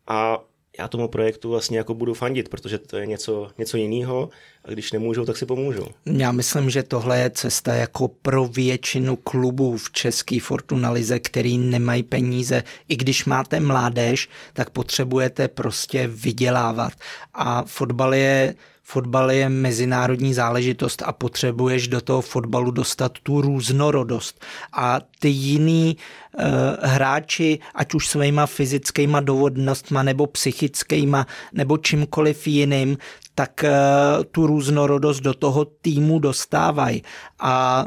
a 0.06 0.44
já 0.78 0.88
tomu 0.88 1.08
projektu 1.08 1.50
vlastně 1.50 1.78
jako 1.78 1.94
budu 1.94 2.14
fandit, 2.14 2.48
protože 2.48 2.78
to 2.78 2.96
je 2.96 3.06
něco, 3.06 3.50
něco 3.58 3.76
jiného 3.76 4.30
a 4.64 4.70
když 4.70 4.92
nemůžou, 4.92 5.24
tak 5.24 5.36
si 5.36 5.46
pomůžou. 5.46 5.86
Já 6.06 6.32
myslím, 6.32 6.70
že 6.70 6.82
tohle 6.82 7.18
je 7.18 7.30
cesta 7.30 7.74
jako 7.74 8.08
pro 8.08 8.46
většinu 8.46 9.16
klubů 9.16 9.76
v 9.76 9.92
české 9.92 10.40
Fortunalize, 10.40 11.18
který 11.18 11.58
nemají 11.58 12.02
peníze. 12.02 12.62
I 12.88 12.96
když 12.96 13.24
máte 13.24 13.60
mládež, 13.60 14.28
tak 14.52 14.70
potřebujete 14.70 15.48
prostě 15.48 16.06
vydělávat. 16.06 16.92
A 17.34 17.64
fotbal 17.66 18.14
je 18.14 18.54
fotbal 18.88 19.30
je 19.30 19.48
mezinárodní 19.48 20.34
záležitost 20.34 21.02
a 21.06 21.12
potřebuješ 21.12 21.88
do 21.88 22.00
toho 22.00 22.20
fotbalu 22.20 22.70
dostat 22.70 23.12
tu 23.22 23.40
různorodost. 23.40 24.44
A 24.72 25.00
ty 25.18 25.28
jiný 25.28 25.96
uh, 25.96 26.44
hráči, 26.82 27.58
ať 27.74 27.94
už 27.94 28.08
svýma 28.08 28.46
fyzickýma 28.46 29.20
dovodnostma 29.20 30.02
nebo 30.02 30.26
psychickýma 30.26 31.26
nebo 31.52 31.78
čímkoliv 31.78 32.46
jiným, 32.46 32.98
tak 33.34 33.64
uh, 33.64 34.24
tu 34.24 34.46
různorodost 34.46 35.20
do 35.20 35.34
toho 35.34 35.64
týmu 35.64 36.18
dostávají. 36.18 37.02
A 37.40 37.86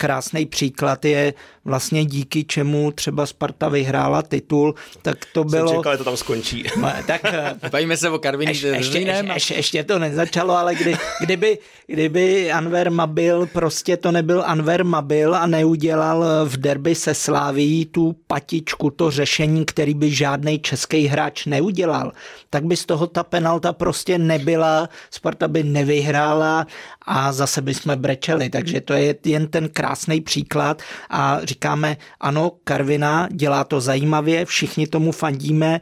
krásný 0.00 0.46
příklad 0.46 1.04
je 1.04 1.34
vlastně 1.64 2.04
díky 2.04 2.44
čemu 2.44 2.90
třeba 2.90 3.26
Sparta 3.26 3.68
vyhrála 3.68 4.22
titul, 4.22 4.74
tak 5.02 5.18
to 5.32 5.44
bylo... 5.44 5.68
Jsem 5.68 5.78
čekal, 5.78 5.96
to 5.96 6.04
tam 6.04 6.16
skončí. 6.16 6.64
tak, 7.06 7.22
Bavíme 7.70 7.96
se 7.96 8.10
o 8.10 8.18
Karviní 8.18 8.50
ještě, 8.50 8.66
ještě, 8.66 8.98
ještě, 8.98 9.32
ještě, 9.34 9.54
ještě 9.54 9.84
to 9.84 9.98
nezačalo, 9.98 10.56
ale 10.56 10.74
kdy, 10.74 10.96
kdyby, 11.20 11.58
kdyby 11.86 12.52
Anver 12.52 12.90
Mabil, 12.90 13.46
prostě 13.46 13.96
to 13.96 14.12
nebyl 14.12 14.42
Anver 14.46 14.84
Mabil 14.84 15.34
a 15.34 15.46
neudělal 15.46 16.24
v 16.44 16.56
derby 16.56 16.94
se 16.94 17.14
Sláví 17.14 17.86
tu 17.86 18.16
patičku, 18.26 18.90
to 18.90 19.10
řešení, 19.10 19.64
který 19.64 19.94
by 19.94 20.10
žádný 20.10 20.58
český 20.58 21.06
hráč 21.06 21.46
neudělal, 21.46 22.12
tak 22.50 22.64
by 22.64 22.76
z 22.76 22.84
toho 22.84 23.06
ta 23.06 23.22
penalta 23.22 23.72
prostě 23.72 24.18
nebyla, 24.18 24.88
Sparta 25.10 25.48
by 25.48 25.62
nevyhrála 25.62 26.66
a 27.06 27.32
zase 27.32 27.62
by 27.62 27.74
jsme 27.74 27.96
brečeli, 27.96 28.50
takže 28.50 28.80
to 28.80 28.92
je 28.92 29.14
jen 29.24 29.46
ten 29.46 29.68
krásný 29.68 29.89
příklad 30.24 30.82
a 31.10 31.40
říkáme, 31.42 31.96
ano, 32.20 32.52
Karvina 32.64 33.28
dělá 33.32 33.64
to 33.64 33.80
zajímavě, 33.80 34.44
všichni 34.44 34.86
tomu 34.86 35.12
fandíme 35.12 35.80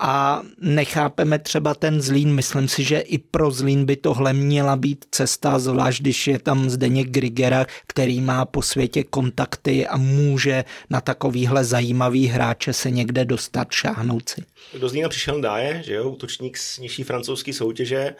a 0.00 0.42
nechápeme 0.60 1.38
třeba 1.38 1.74
ten 1.74 2.00
Zlín. 2.00 2.34
Myslím 2.34 2.68
si, 2.68 2.84
že 2.84 2.98
i 2.98 3.18
pro 3.18 3.50
Zlín 3.50 3.84
by 3.84 3.96
tohle 3.96 4.32
měla 4.32 4.76
být 4.76 5.04
cesta, 5.10 5.58
zvlášť 5.58 6.00
když 6.00 6.26
je 6.26 6.38
tam 6.38 6.70
Zdeněk 6.70 7.08
Grigera, 7.08 7.66
který 7.86 8.20
má 8.20 8.44
po 8.44 8.62
světě 8.62 9.04
kontakty 9.04 9.86
a 9.86 9.96
může 9.96 10.64
na 10.90 11.00
takovýhle 11.00 11.64
zajímavý 11.64 12.26
hráče 12.26 12.72
se 12.72 12.90
někde 12.90 13.24
dostat, 13.24 13.68
šáhnout 13.70 14.28
si. 14.28 14.44
Do 14.78 14.88
Zlína 14.88 15.08
přišel 15.08 15.40
Dáje, 15.40 15.82
že 15.86 15.94
jo, 15.94 16.10
útočník 16.10 16.56
z 16.56 16.78
nižší 16.78 17.02
francouzské 17.02 17.52
soutěže, 17.52 18.14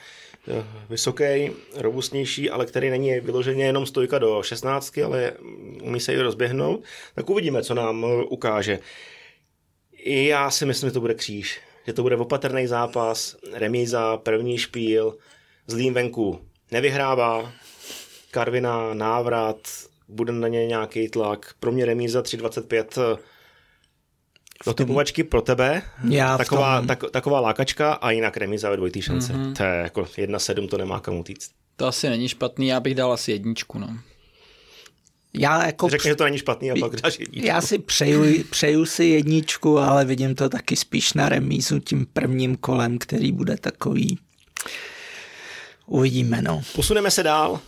vysoký, 0.88 1.50
robustnější, 1.74 2.50
ale 2.50 2.66
který 2.66 2.90
není 2.90 3.20
vyloženě 3.20 3.64
jenom 3.64 3.86
stojka 3.86 4.18
do 4.18 4.42
16, 4.42 4.98
ale 4.98 5.32
umí 5.82 6.00
se 6.00 6.14
i 6.14 6.20
rozběhnout, 6.20 6.84
tak 7.14 7.30
uvidíme, 7.30 7.62
co 7.62 7.74
nám 7.74 8.06
ukáže. 8.28 8.78
I 9.92 10.26
já 10.26 10.50
si 10.50 10.66
myslím, 10.66 10.90
že 10.90 10.94
to 10.94 11.00
bude 11.00 11.14
kříž. 11.14 11.60
Že 11.86 11.92
to 11.92 12.02
bude 12.02 12.16
opatrný 12.16 12.66
zápas, 12.66 13.36
remíza, 13.52 14.16
první 14.16 14.58
špíl, 14.58 15.16
zlým 15.66 15.94
venku 15.94 16.40
nevyhrává, 16.70 17.52
Karvina, 18.30 18.94
návrat, 18.94 19.56
bude 20.08 20.32
na 20.32 20.48
ně 20.48 20.66
nějaký 20.66 21.08
tlak. 21.08 21.54
Pro 21.60 21.72
mě 21.72 21.84
remíza 21.84 22.22
3.25 22.22 23.18
do 24.64 24.74
typovačky 24.74 25.24
pro 25.24 25.42
tebe, 25.42 25.82
Já 26.08 26.38
taková, 26.38 26.78
tom... 26.78 26.86
tak, 26.86 27.04
taková 27.10 27.40
lákačka 27.40 27.92
a 27.92 28.10
jinak 28.10 28.36
remiza 28.36 28.70
ve 28.70 28.76
dvojitý 28.76 29.02
šance. 29.02 29.32
Mm-hmm. 29.32 29.52
To 29.56 29.62
je 29.62 29.70
jako 29.70 30.02
1-7, 30.02 30.68
to 30.68 30.78
nemá 30.78 31.00
kam 31.00 31.14
utíct. 31.16 31.50
To 31.76 31.86
asi 31.86 32.08
není 32.08 32.28
špatný, 32.28 32.66
já 32.66 32.80
bych 32.80 32.94
dal 32.94 33.12
asi 33.12 33.32
jedničku. 33.32 33.78
No. 33.78 33.98
Já 35.38 35.66
jako 35.66 35.88
Řekni, 35.88 36.10
že 36.10 36.16
to 36.16 36.24
není 36.24 36.38
špatný 36.38 36.70
a 36.70 36.74
pak 36.80 36.96
dáš 36.96 37.18
jedničku. 37.18 37.46
Já 37.46 37.60
si 37.60 37.78
přeju, 37.78 38.44
přeju 38.50 38.84
si 38.86 39.04
jedničku, 39.04 39.78
ale 39.78 40.04
vidím 40.04 40.34
to 40.34 40.48
taky 40.48 40.76
spíš 40.76 41.12
na 41.12 41.28
remízu 41.28 41.78
tím 41.78 42.06
prvním 42.12 42.56
kolem, 42.56 42.98
který 42.98 43.32
bude 43.32 43.56
takový. 43.56 44.18
Uvidíme, 45.86 46.42
no. 46.42 46.62
Posuneme 46.74 47.10
se 47.10 47.22
dál. 47.22 47.60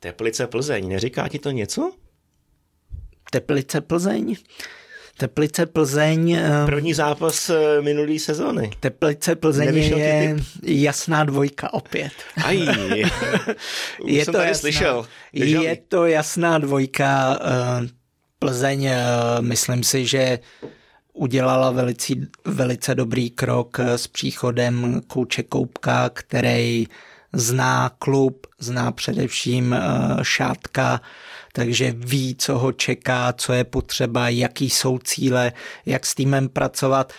Teplice 0.00 0.46
Plzeň, 0.46 0.88
neříká 0.88 1.28
ti 1.28 1.38
to 1.38 1.50
něco? 1.50 1.92
Teplice 3.30 3.80
Plzeň? 3.80 4.36
Teplice 5.20 5.66
Plzeň... 5.66 6.32
Eh, 6.32 6.66
První 6.66 6.94
zápas 6.94 7.50
eh, 7.50 7.82
minulý 7.82 8.18
sezóny. 8.18 8.70
Teplice 8.80 9.36
Plzeň 9.36 9.76
je 9.76 10.36
jasná 10.62 11.24
dvojka 11.24 11.72
opět. 11.72 12.12
Aj, 12.44 12.56
je 14.06 14.26
to 14.26 14.38
jasná, 14.38 14.54
slyšel. 14.54 15.06
Je 15.32 15.76
to 15.88 16.06
jasná 16.06 16.58
dvojka. 16.58 17.38
Eh, 17.42 17.88
Plzeň, 18.38 18.90
myslím 19.40 19.82
si, 19.82 20.06
že 20.06 20.38
udělala 21.12 21.70
velice, 21.70 22.14
velice 22.44 22.94
dobrý 22.94 23.30
krok 23.30 23.80
s 23.80 24.06
příchodem 24.06 25.00
Kouče 25.06 25.42
Koupka, 25.42 26.08
který 26.08 26.86
zná 27.32 27.90
klub, 27.98 28.46
zná 28.58 28.92
především 28.92 29.76
Šátka, 30.22 31.00
takže 31.52 31.94
ví, 31.96 32.34
co 32.38 32.58
ho 32.58 32.72
čeká, 32.72 33.32
co 33.32 33.52
je 33.52 33.64
potřeba, 33.64 34.28
jaký 34.28 34.70
jsou 34.70 34.98
cíle, 34.98 35.52
jak 35.86 36.06
s 36.06 36.14
týmem 36.14 36.48
pracovat. 36.48 37.12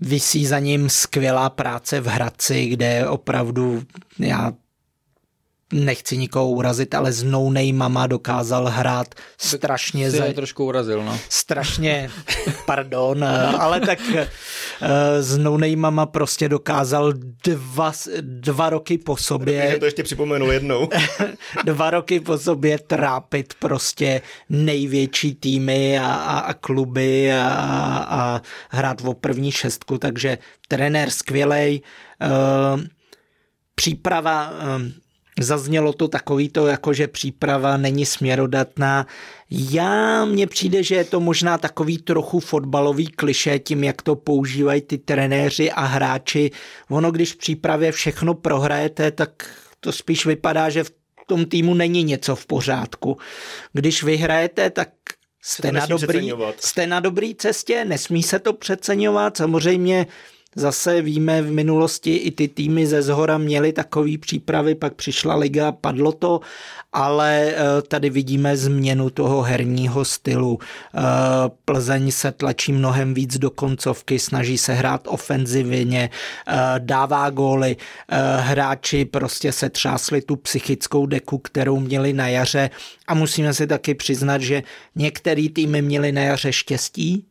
Vysí 0.00 0.46
za 0.46 0.58
ním 0.58 0.90
skvělá 0.90 1.50
práce 1.50 2.00
v 2.00 2.06
Hradci, 2.06 2.66
kde 2.66 3.08
opravdu 3.08 3.82
já 4.18 4.52
nechci 5.72 6.16
nikoho 6.16 6.48
urazit, 6.48 6.94
ale 6.94 7.12
s 7.12 7.22
No 7.22 7.50
Mama 7.72 8.06
dokázal 8.06 8.66
hrát 8.66 9.14
strašně... 9.38 10.10
Jsi 10.10 10.16
za... 10.16 10.32
trošku 10.32 10.64
urazil, 10.64 11.04
no. 11.04 11.20
Strašně, 11.28 12.10
pardon, 12.66 13.24
ale 13.58 13.80
tak 13.80 13.98
s 15.20 15.38
No 15.38 15.58
Mama 15.76 16.06
prostě 16.06 16.48
dokázal 16.48 17.12
dva, 17.44 17.92
dva 18.20 18.70
roky 18.70 18.98
po 18.98 19.16
sobě... 19.16 19.54
Já 19.54 19.78
to 19.78 19.84
ještě 19.84 20.02
připomenu 20.02 20.52
jednou. 20.52 20.88
dva 21.64 21.90
roky 21.90 22.20
po 22.20 22.38
sobě 22.38 22.78
trápit 22.78 23.54
prostě 23.58 24.22
největší 24.48 25.34
týmy 25.34 25.98
a, 25.98 26.14
a, 26.14 26.38
a 26.38 26.54
kluby 26.54 27.32
a, 27.32 27.48
a 28.08 28.42
hrát 28.70 29.00
o 29.04 29.14
první 29.14 29.52
šestku, 29.52 29.98
takže 29.98 30.38
trenér 30.68 31.10
skvělej, 31.10 31.80
uh, 32.22 32.80
příprava 33.74 34.50
uh, 34.50 34.82
Zaznělo 35.40 35.92
to 35.92 36.08
takový 36.08 36.48
to, 36.48 36.66
jako 36.66 36.92
že 36.92 37.08
příprava 37.08 37.76
není 37.76 38.06
směrodatná. 38.06 39.06
Já 39.50 40.24
mně 40.24 40.46
přijde, 40.46 40.82
že 40.82 40.94
je 40.94 41.04
to 41.04 41.20
možná 41.20 41.58
takový 41.58 41.98
trochu 41.98 42.40
fotbalový 42.40 43.06
kliše 43.06 43.58
tím, 43.58 43.84
jak 43.84 44.02
to 44.02 44.16
používají 44.16 44.80
ty 44.80 44.98
trenéři 44.98 45.70
a 45.70 45.84
hráči. 45.84 46.50
Ono, 46.90 47.10
když 47.10 47.32
v 47.32 47.36
přípravě 47.36 47.92
všechno 47.92 48.34
prohrajete, 48.34 49.10
tak 49.10 49.30
to 49.80 49.92
spíš 49.92 50.26
vypadá, 50.26 50.70
že 50.70 50.84
v 50.84 50.92
tom 51.26 51.44
týmu 51.44 51.74
není 51.74 52.04
něco 52.04 52.36
v 52.36 52.46
pořádku. 52.46 53.18
Když 53.72 54.02
vyhrajete, 54.02 54.70
tak 54.70 54.88
jste 55.42 55.72
na, 55.72 55.86
dobrý, 55.86 56.32
jste 56.58 56.86
na 56.86 57.00
dobrý 57.00 57.34
cestě, 57.34 57.84
nesmí 57.84 58.22
se 58.22 58.38
to 58.38 58.52
přeceňovat. 58.52 59.36
Samozřejmě 59.36 60.06
Zase 60.56 61.02
víme 61.02 61.42
v 61.42 61.52
minulosti 61.52 62.16
i 62.16 62.30
ty 62.30 62.48
týmy 62.48 62.86
ze 62.86 63.02
zhora 63.02 63.38
měly 63.38 63.72
takové 63.72 64.18
přípravy, 64.18 64.74
pak 64.74 64.94
přišla 64.94 65.34
liga, 65.34 65.72
padlo 65.72 66.12
to, 66.12 66.40
ale 66.92 67.44
eh, 67.46 67.82
tady 67.88 68.10
vidíme 68.10 68.56
změnu 68.56 69.10
toho 69.10 69.42
herního 69.42 70.04
stylu. 70.04 70.58
Eh, 70.94 71.00
Plzeň 71.64 72.10
se 72.10 72.32
tlačí 72.32 72.72
mnohem 72.72 73.14
víc 73.14 73.38
do 73.38 73.50
koncovky, 73.50 74.18
snaží 74.18 74.58
se 74.58 74.74
hrát 74.74 75.02
ofenzivně, 75.08 76.10
eh, 76.48 76.54
dává 76.78 77.30
góly, 77.30 77.76
hráči 78.38 79.04
prostě 79.04 79.52
se 79.52 79.70
třásli 79.70 80.22
tu 80.22 80.36
psychickou 80.36 81.06
deku, 81.06 81.38
kterou 81.38 81.80
měli 81.80 82.12
na 82.12 82.28
jaře 82.28 82.70
a 83.06 83.14
musíme 83.14 83.54
si 83.54 83.66
taky 83.66 83.94
přiznat, 83.94 84.40
že 84.40 84.62
některé 84.94 85.48
týmy 85.52 85.82
měli 85.82 86.12
na 86.12 86.20
jaře 86.20 86.52
štěstí, 86.52 87.26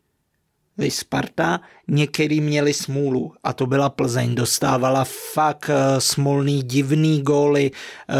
vy 0.78 0.92
Sparta, 0.92 1.60
některý 1.88 2.42
měli 2.42 2.74
smůlu 2.74 3.34
a 3.44 3.54
to 3.54 3.66
byla 3.66 3.90
Plzeň. 3.90 4.36
Dostávala 4.36 5.06
fakt 5.34 5.70
uh, 5.70 6.00
smolný, 6.00 6.64
divný 6.64 7.22
góly, 7.22 7.72
uh, 7.72 8.16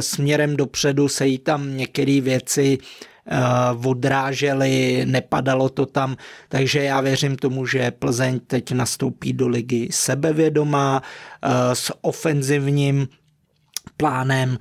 směrem 0.00 0.56
dopředu 0.56 1.08
se 1.08 1.26
jí 1.26 1.38
tam 1.38 1.76
některé 1.76 2.20
věci 2.20 2.78
uh, 3.78 3.86
odrážely, 3.86 5.02
nepadalo 5.06 5.68
to 5.68 5.86
tam, 5.86 6.16
takže 6.48 6.82
já 6.82 7.00
věřím 7.00 7.36
tomu, 7.36 7.66
že 7.66 7.90
Plzeň 7.90 8.40
teď 8.46 8.72
nastoupí 8.72 9.32
do 9.32 9.48
ligy 9.48 9.88
sebevědomá, 9.90 11.02
s 11.72 11.92
ofenzivním 12.00 13.08
plánem, 13.96 14.58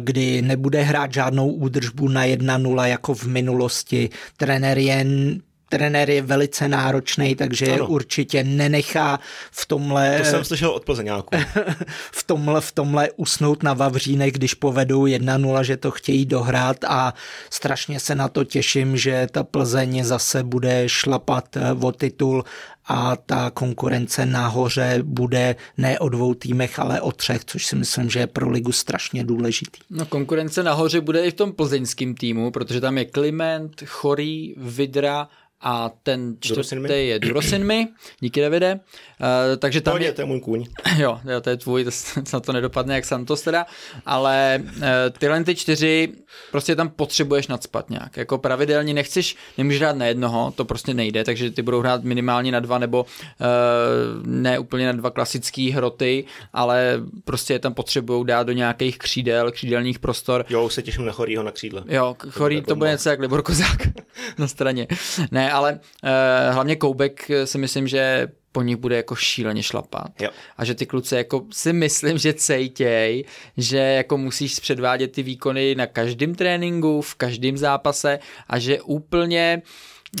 kdy 0.00 0.42
nebude 0.42 0.82
hrát 0.82 1.12
žádnou 1.12 1.50
údržbu 1.50 2.08
na 2.08 2.24
1-0 2.24 2.84
jako 2.84 3.14
v 3.14 3.24
minulosti. 3.24 4.10
Trenér 4.36 4.78
jen 4.78 5.40
trenér 5.68 6.10
je 6.10 6.22
velice 6.22 6.68
náročný, 6.68 7.34
takže 7.34 7.66
ano. 7.66 7.86
určitě 7.86 8.44
nenechá 8.44 9.20
v 9.50 9.66
tomhle... 9.66 10.18
To 10.18 10.24
jsem 10.24 10.44
slyšel 10.44 10.70
od 10.70 10.84
Plzeňáku. 10.84 11.36
v, 12.12 12.22
tomhle, 12.22 12.60
v 12.60 12.72
tomhle 12.72 13.10
usnout 13.16 13.62
na 13.62 13.74
Vavřínech, 13.74 14.32
když 14.32 14.54
povedou 14.54 15.04
1-0, 15.04 15.60
že 15.60 15.76
to 15.76 15.90
chtějí 15.90 16.26
dohrát 16.26 16.84
a 16.84 17.14
strašně 17.50 18.00
se 18.00 18.14
na 18.14 18.28
to 18.28 18.44
těším, 18.44 18.96
že 18.96 19.26
ta 19.30 19.44
Plzeň 19.44 20.04
zase 20.04 20.42
bude 20.42 20.88
šlapat 20.88 21.56
eh, 21.56 21.72
o 21.72 21.92
titul 21.92 22.44
a 22.88 23.16
ta 23.16 23.50
konkurence 23.50 24.26
nahoře 24.26 24.98
bude 25.02 25.56
ne 25.76 25.98
o 25.98 26.08
dvou 26.08 26.34
týmech, 26.34 26.78
ale 26.78 27.00
o 27.00 27.12
třech, 27.12 27.44
což 27.44 27.66
si 27.66 27.76
myslím, 27.76 28.10
že 28.10 28.18
je 28.18 28.26
pro 28.26 28.50
ligu 28.50 28.72
strašně 28.72 29.24
důležitý. 29.24 29.80
No 29.90 30.06
konkurence 30.06 30.62
nahoře 30.62 31.00
bude 31.00 31.26
i 31.26 31.30
v 31.30 31.34
tom 31.34 31.52
plzeňském 31.52 32.14
týmu, 32.14 32.50
protože 32.50 32.80
tam 32.80 32.98
je 32.98 33.04
Kliment, 33.04 33.82
Chorý, 33.86 34.54
Vidra 34.56 35.28
a 35.60 35.90
ten 36.02 36.36
čtvrtý 36.40 37.08
je 37.08 37.18
Durosinmi, 37.18 37.88
díky 38.20 38.40
Davide. 38.40 38.80
Uh, 39.20 39.56
takže 39.56 39.80
tam 39.80 39.96
je, 39.96 40.12
to 40.12 40.20
je 40.20 40.24
můj 40.24 40.40
kůň. 40.40 40.66
Jo, 40.96 41.20
jo, 41.24 41.40
to 41.40 41.50
je 41.50 41.56
tvůj, 41.56 41.84
to, 41.84 41.90
na 42.32 42.40
to 42.40 42.52
nedopadne 42.52 42.94
jak 42.94 43.04
Santos 43.04 43.42
teda, 43.42 43.66
ale 44.06 44.62
uh, 44.76 44.82
tyhle 45.18 45.44
ty 45.44 45.54
čtyři 45.54 46.08
prostě 46.50 46.76
tam 46.76 46.88
potřebuješ 46.88 47.48
nadspat 47.48 47.90
nějak. 47.90 48.16
Jako 48.16 48.38
pravidelně 48.38 48.94
nechceš, 48.94 49.36
nemůžeš 49.58 49.80
hrát 49.80 49.96
na 49.96 50.06
jednoho, 50.06 50.52
to 50.56 50.64
prostě 50.64 50.94
nejde, 50.94 51.24
takže 51.24 51.50
ty 51.50 51.62
budou 51.62 51.80
hrát 51.80 52.04
minimálně 52.04 52.52
na 52.52 52.60
dva 52.60 52.78
nebo 52.78 53.02
uh, 53.02 54.26
ne 54.26 54.58
úplně 54.58 54.86
na 54.86 54.92
dva 54.92 55.10
klasické 55.10 55.72
hroty, 55.74 56.24
ale 56.52 57.00
prostě 57.24 57.52
je 57.52 57.58
tam 57.58 57.74
potřebují 57.74 58.26
dát 58.26 58.46
do 58.46 58.52
nějakých 58.52 58.98
křídel, 58.98 59.50
křídelních 59.50 59.98
prostor. 59.98 60.44
Jo, 60.48 60.64
už 60.64 60.74
se 60.74 60.82
těším 60.82 61.04
na 61.04 61.12
Chorýho 61.12 61.42
na 61.42 61.50
křídle. 61.50 61.82
Jo, 61.86 62.16
Chorý 62.30 62.62
to 62.62 62.76
bude 62.76 62.90
něco 62.90 63.08
jak 63.08 63.20
Libor 63.20 63.42
Kozák 63.42 63.88
na 64.38 64.48
straně. 64.48 64.86
Ne, 65.30 65.52
ale 65.52 65.72
uh, 65.72 66.54
hlavně 66.54 66.76
Koubek 66.76 67.30
si 67.44 67.58
myslím, 67.58 67.88
že 67.88 68.28
po 68.58 68.62
nich 68.62 68.76
bude 68.76 68.96
jako 68.96 69.14
šíleně 69.14 69.62
šlapat. 69.62 70.10
Jo. 70.20 70.30
A 70.56 70.64
že 70.64 70.74
ty 70.74 70.86
kluci 70.86 71.14
jako 71.14 71.46
si 71.52 71.72
myslím, 71.72 72.18
že 72.18 72.32
cejtěj, 72.32 73.24
že 73.56 73.78
jako 73.78 74.18
musíš 74.18 74.58
předvádět 74.58 75.12
ty 75.12 75.22
výkony 75.22 75.74
na 75.74 75.86
každém 75.86 76.34
tréninku, 76.34 77.00
v 77.00 77.14
každém 77.14 77.56
zápase 77.56 78.18
a 78.48 78.58
že 78.58 78.82
úplně 78.82 79.62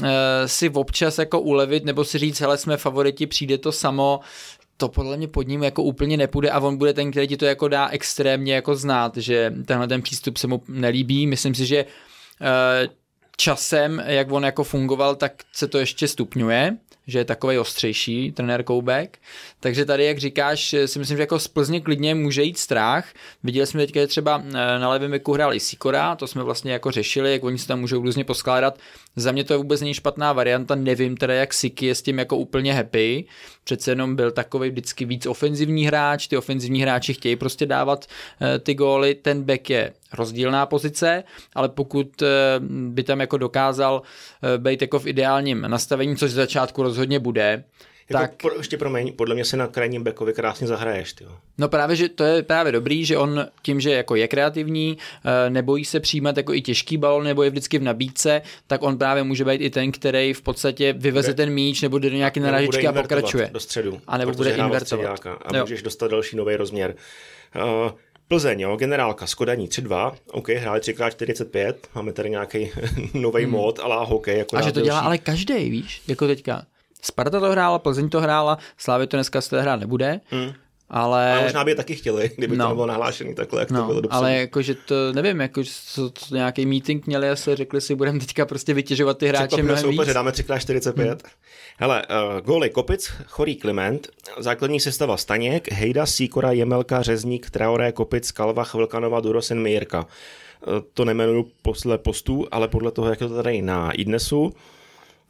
uh, 0.02 0.08
si 0.46 0.70
občas 0.70 1.18
jako 1.18 1.40
ulevit 1.40 1.84
nebo 1.84 2.04
si 2.04 2.18
říct, 2.18 2.40
hele, 2.40 2.58
jsme 2.58 2.76
favoriti, 2.76 3.26
přijde 3.26 3.58
to 3.58 3.72
samo, 3.72 4.20
to 4.76 4.88
podle 4.88 5.16
mě 5.16 5.28
pod 5.28 5.48
ním 5.48 5.62
jako 5.62 5.82
úplně 5.82 6.16
nepůjde 6.16 6.50
a 6.50 6.60
on 6.60 6.76
bude 6.76 6.94
ten, 6.94 7.10
který 7.10 7.28
ti 7.28 7.36
to 7.36 7.46
jako 7.46 7.68
dá 7.68 7.88
extrémně 7.88 8.54
jako 8.54 8.76
znát, 8.76 9.16
že 9.16 9.52
tenhle 9.66 9.88
ten 9.88 10.02
přístup 10.02 10.36
se 10.36 10.46
mu 10.46 10.62
nelíbí. 10.68 11.26
Myslím 11.26 11.54
si, 11.54 11.66
že 11.66 11.84
uh, 11.84 12.94
časem, 13.36 14.02
jak 14.06 14.32
on 14.32 14.44
jako 14.44 14.64
fungoval, 14.64 15.16
tak 15.16 15.32
se 15.52 15.68
to 15.68 15.78
ještě 15.78 16.08
stupňuje, 16.08 16.76
že 17.08 17.18
je 17.18 17.24
takový 17.24 17.58
ostřejší 17.58 18.32
trenér 18.32 18.62
Koubek. 18.62 19.18
Takže 19.60 19.84
tady, 19.84 20.04
jak 20.04 20.18
říkáš, 20.18 20.74
si 20.86 20.98
myslím, 20.98 21.16
že 21.16 21.22
jako 21.22 21.38
z 21.38 21.48
Plzně 21.48 21.80
klidně 21.80 22.14
může 22.14 22.42
jít 22.42 22.58
strach. 22.58 23.12
Viděli 23.42 23.66
jsme 23.66 23.80
teďka, 23.80 24.00
že 24.00 24.06
třeba 24.06 24.42
eh, 24.46 24.52
na 24.78 24.88
levém 24.88 25.10
věku 25.10 25.32
hrál 25.32 25.54
i 25.54 25.60
Sikora, 25.60 26.16
to 26.16 26.26
jsme 26.26 26.42
vlastně 26.42 26.72
jako 26.72 26.90
řešili, 26.90 27.32
jak 27.32 27.44
oni 27.44 27.58
se 27.58 27.66
tam 27.68 27.80
můžou 27.80 28.02
různě 28.02 28.24
poskládat. 28.24 28.78
Za 29.16 29.32
mě 29.32 29.44
to 29.44 29.58
vůbec 29.58 29.80
není 29.80 29.94
špatná 29.94 30.32
varianta, 30.32 30.74
nevím 30.74 31.16
teda, 31.16 31.34
jak 31.34 31.54
Siki 31.54 31.86
je 31.86 31.94
s 31.94 32.02
tím 32.02 32.18
jako 32.18 32.36
úplně 32.36 32.74
happy. 32.74 33.24
Přece 33.68 33.90
jenom 33.90 34.16
byl 34.16 34.30
takový 34.30 34.70
vždycky 34.70 35.04
víc 35.04 35.26
ofenzivní 35.26 35.86
hráč, 35.86 36.26
ty 36.26 36.36
ofenzivní 36.36 36.82
hráči 36.82 37.14
chtějí 37.14 37.36
prostě 37.36 37.66
dávat 37.66 38.06
eh, 38.40 38.58
ty 38.58 38.74
góly, 38.74 39.14
ten 39.14 39.42
back 39.42 39.70
je 39.70 39.92
rozdílná 40.12 40.66
pozice, 40.66 41.24
ale 41.54 41.68
pokud 41.68 42.22
eh, 42.22 42.26
by 42.68 43.02
tam 43.02 43.20
jako 43.20 43.38
dokázal 43.38 44.02
být 44.58 44.82
jako 44.82 44.98
v 44.98 45.06
ideálním 45.06 45.60
nastavení, 45.60 46.16
což 46.16 46.30
z 46.30 46.34
začátku 46.34 46.82
rozhodně 46.82 47.18
bude, 47.18 47.64
jako 48.10 48.22
tak... 48.22 48.34
Pro, 48.34 48.58
ještě 48.58 48.76
promiň, 48.76 49.12
podle 49.12 49.34
mě 49.34 49.44
se 49.44 49.56
na 49.56 49.66
krajním 49.66 50.02
bekovi 50.02 50.32
krásně 50.32 50.66
zahraješ. 50.66 51.12
Tyjo. 51.12 51.30
No 51.58 51.68
právě, 51.68 51.96
že 51.96 52.08
to 52.08 52.24
je 52.24 52.42
právě 52.42 52.72
dobrý, 52.72 53.04
že 53.04 53.18
on 53.18 53.46
tím, 53.62 53.80
že 53.80 53.90
jako 53.90 54.16
je 54.16 54.28
kreativní, 54.28 54.98
eh, 55.24 55.50
nebojí 55.50 55.84
se 55.84 56.00
přijímat 56.00 56.36
jako 56.36 56.54
i 56.54 56.62
těžký 56.62 56.96
balon, 56.96 57.24
nebo 57.24 57.42
je 57.42 57.50
vždycky 57.50 57.78
v 57.78 57.82
nabídce, 57.82 58.42
tak 58.66 58.82
on 58.82 58.98
právě 58.98 59.22
může 59.22 59.44
být 59.44 59.60
i 59.60 59.70
ten, 59.70 59.92
který 59.92 60.32
v 60.32 60.42
podstatě 60.42 60.92
vyveze 60.92 61.34
ten 61.34 61.50
míč, 61.50 61.82
nebo 61.82 61.98
jde 61.98 62.10
do 62.10 62.16
nějaké 62.16 62.40
narážečky 62.40 62.86
a 62.86 62.92
pokračuje. 62.92 63.50
do 63.52 63.60
středu. 63.60 64.00
A 64.06 64.18
nebo 64.18 64.32
bude 64.32 64.50
invertovat. 64.50 65.26
A 65.26 65.56
jo. 65.56 65.60
můžeš 65.60 65.82
dostat 65.82 66.10
další 66.10 66.36
nový 66.36 66.56
rozměr. 66.56 66.94
Uh, 67.56 67.90
Plzeň, 68.28 68.60
jo, 68.60 68.76
generálka, 68.76 69.26
Skodaní 69.26 69.68
3-2, 69.68 70.14
OK, 70.30 70.48
hráli 70.48 70.80
3x45, 70.80 71.74
máme 71.94 72.12
tady 72.12 72.30
nějaký 72.30 72.70
nový 73.14 73.42
hmm. 73.42 73.52
mod, 73.52 73.78
ale 73.78 74.06
hokej. 74.06 74.38
Jako 74.38 74.56
a 74.56 74.60
že 74.60 74.72
to 74.72 74.80
dělá 74.80 75.00
ale 75.00 75.18
každý, 75.18 75.70
víš, 75.70 76.02
jako 76.08 76.26
teďka. 76.26 76.66
Sparta 77.02 77.40
to 77.40 77.50
hrála, 77.50 77.78
Plzeň 77.78 78.08
to 78.08 78.20
hrála, 78.20 78.58
Slávě 78.76 79.06
to 79.06 79.16
dneska 79.16 79.40
se 79.40 79.62
hrát 79.62 79.80
nebude. 79.80 80.20
Hmm. 80.30 80.52
Ale... 80.90 81.32
ale 81.32 81.42
možná 81.42 81.64
by 81.64 81.70
je 81.70 81.74
taky 81.74 81.94
chtěli, 81.94 82.30
kdyby 82.36 82.56
no. 82.56 82.64
to 82.64 82.68
nebylo 82.68 82.86
nahlášený 82.86 83.34
takhle, 83.34 83.60
jak 83.60 83.70
no, 83.70 83.80
to 83.80 83.86
bylo 83.86 84.00
dopředu. 84.00 84.18
Ale 84.18 84.36
jakože 84.36 84.74
to, 84.74 85.12
nevím, 85.12 85.40
jako 85.40 85.62
to, 85.94 86.10
to 86.10 86.34
nějaký 86.34 86.66
meeting 86.66 87.06
měli 87.06 87.30
a 87.30 87.36
se 87.36 87.56
řekli 87.56 87.80
si, 87.80 87.94
budeme 87.94 88.20
teďka 88.20 88.46
prostě 88.46 88.74
vytěžovat 88.74 89.18
ty 89.18 89.28
hráče 89.28 89.62
mnohem 89.62 89.82
soupeře, 89.82 90.04
víc. 90.04 90.14
dáme 90.14 90.30
3x45. 90.30 91.06
Hmm. 91.06 91.16
Hele, 91.78 92.06
uh, 92.06 92.40
góly 92.40 92.70
Kopic, 92.70 93.12
Chorý 93.26 93.56
Kliment, 93.56 94.08
základní 94.38 94.80
sestava 94.80 95.16
Staněk, 95.16 95.72
Hejda, 95.72 96.06
Síkora, 96.06 96.52
Jemelka, 96.52 97.02
Řezník, 97.02 97.50
Traoré, 97.50 97.92
Kopic, 97.92 98.32
Kalva, 98.32 98.64
Chvilkanova, 98.64 99.20
Durosin, 99.20 99.60
Mijirka. 99.60 100.06
Uh, 100.66 100.74
to 100.94 101.04
nemenuju 101.04 101.50
podle 101.62 101.98
postů, 101.98 102.46
ale 102.50 102.68
podle 102.68 102.90
toho, 102.90 103.10
jak 103.10 103.20
je 103.20 103.28
to 103.28 103.34
tady 103.34 103.62
na 103.62 103.92
idnesu. 103.92 104.52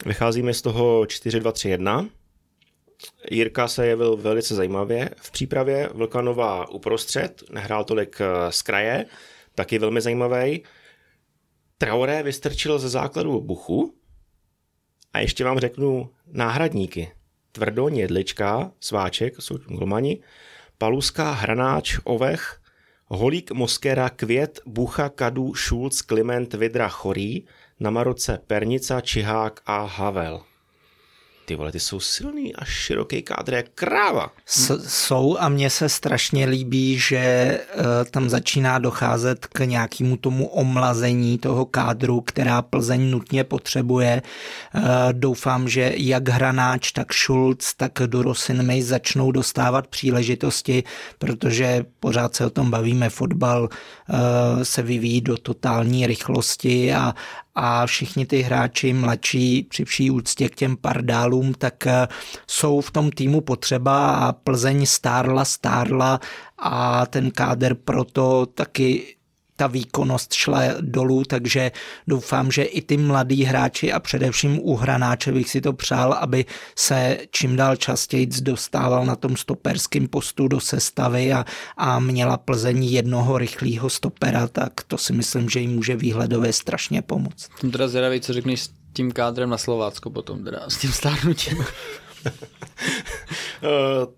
Vycházíme 0.07 0.55
z 0.55 0.63
toho 0.63 1.03
4-2-3-1. 1.03 2.11
Jirka 3.31 3.69
se 3.69 3.87
jevil 3.87 4.17
velice 4.17 4.55
zajímavě 4.55 5.11
v 5.17 5.31
přípravě, 5.31 5.89
Vlkanová 5.95 6.71
uprostřed, 6.71 7.43
nehrál 7.51 7.85
tolik 7.85 8.21
eh, 8.21 8.53
z 8.53 8.63
kraje, 8.63 9.07
taky 9.55 9.79
velmi 9.79 10.01
zajímavý. 10.01 10.63
Traoré 11.79 12.23
vystrčil 12.23 12.79
ze 12.79 12.89
základu 12.89 13.41
Buchu 13.41 13.95
a 15.13 15.19
ještě 15.19 15.45
vám 15.45 15.59
řeknu 15.59 16.11
náhradníky. 16.27 17.13
Tvrdo, 17.53 17.89
Jedlička, 17.89 18.73
Sváček, 18.81 19.35
jsou 19.43 19.59
golmani, 19.59 20.23
Paluská, 20.79 21.33
Hranáč, 21.33 21.99
Ovech, 22.05 22.61
Holík, 23.07 23.51
Moskera, 23.51 24.11
Květ, 24.11 24.61
Bucha, 24.67 25.09
Kadu, 25.09 25.55
Šulc, 25.55 26.03
Kliment, 26.03 26.55
Vidra, 26.55 26.89
Chorý, 26.89 27.45
na 27.81 27.91
Maroce 27.91 28.39
Pernica, 28.47 29.01
Čihák 29.01 29.61
a 29.67 29.85
Havel. 29.85 30.41
ty 31.45 31.55
vole, 31.55 31.73
ty 31.73 31.81
jsou 31.81 32.01
silný 32.01 32.55
a 32.55 32.65
široký 32.65 33.23
kádr 33.23 33.55
jak 33.55 33.67
kráva. 33.75 34.33
S, 34.47 34.89
jsou 34.89 35.37
a 35.39 35.49
mně 35.49 35.71
se 35.71 35.89
strašně 35.89 36.47
líbí, 36.47 36.99
že 36.99 37.61
uh, 37.75 37.85
tam 38.11 38.29
začíná 38.29 38.79
docházet 38.79 39.47
k 39.47 39.65
nějakému 39.65 40.17
tomu 40.17 40.47
omlazení 40.47 41.39
toho 41.39 41.65
kádru, 41.65 42.21
která 42.21 42.63
Plzeň 42.63 43.11
nutně 43.11 43.45
potřebuje. 43.45 44.23
Uh, 44.75 44.83
doufám, 45.13 45.69
že 45.69 45.93
jak 45.97 46.29
Hranáč, 46.29 46.93
tak 46.93 47.15
Schulz, 47.15 47.75
tak 47.77 47.93
Durosin 48.07 48.67
May 48.67 48.83
začnou 48.83 49.33
dostávat 49.33 49.87
příležitosti, 49.87 50.85
protože 51.19 51.85
pořád 52.01 52.37
se 52.37 52.47
o 52.47 52.51
tom 52.51 52.71
bavíme, 52.71 53.11
fotbal 53.11 53.63
uh, 53.63 54.19
se 54.63 54.83
vyvíjí 54.83 55.21
do 55.21 55.37
totální 55.37 56.07
rychlosti 56.07 56.95
a, 56.95 57.15
a 57.61 57.87
všichni 57.87 58.27
ty 58.27 58.43
hráči 58.43 58.93
mladší 58.93 59.63
při 59.63 59.85
vší 59.85 60.11
úctě 60.11 60.49
k 60.49 60.55
těm 60.55 60.77
pardálům, 60.77 61.55
tak 61.55 61.87
eh, 61.87 62.09
jsou 62.47 62.81
v 62.81 62.91
tom 62.91 63.11
týmu 63.11 63.41
potřeba 63.41 64.17
a 64.17 64.33
Plzeň 64.33 64.87
stárla, 64.87 65.45
stárla 65.45 66.21
a 66.59 67.07
ten 67.07 67.31
káder 67.31 67.75
proto 67.75 68.47
taky 68.47 69.18
ta 69.59 69.67
výkonnost 69.67 70.33
šla 70.33 70.63
dolů, 70.81 71.25
takže 71.25 71.73
doufám, 72.07 72.53
že 72.53 72.63
i 72.63 72.83
ty 72.83 72.97
mladí 72.97 73.45
hráči 73.45 73.93
a 73.93 74.01
především 74.01 74.59
u 74.63 74.77
hranáče 74.77 75.33
bych 75.33 75.51
si 75.51 75.61
to 75.61 75.73
přál, 75.73 76.13
aby 76.13 76.45
se 76.77 77.19
čím 77.31 77.57
dál 77.57 77.77
častěji 77.77 78.27
dostával 78.27 79.07
na 79.07 79.17
tom 79.17 79.37
stoperském 79.37 80.09
postu 80.09 80.49
do 80.49 80.61
sestavy 80.61 81.33
a, 81.33 81.45
a 81.77 81.99
měla 81.99 82.37
Plzeň 82.37 82.85
jednoho 82.85 83.39
rychlého 83.39 83.91
stopera, 83.91 84.49
tak 84.49 84.73
to 84.87 84.99
si 84.99 85.13
myslím, 85.13 85.51
že 85.51 85.61
jim 85.61 85.75
může 85.75 85.97
výhledově 85.97 86.53
strašně 86.53 87.03
pomoct. 87.03 87.49
Jsem 87.61 87.71
teda 87.71 87.89
zvědavý, 87.89 88.21
co 88.21 88.33
řekneš 88.33 88.63
s 88.63 88.71
tím 88.93 89.13
kádrem 89.13 89.51
na 89.51 89.59
Slovácko 89.59 90.11
potom, 90.11 90.45
teda 90.45 90.65
s 90.69 90.77
tím 90.77 90.93
stárnutím. 90.93 91.59
uh, 92.27 93.69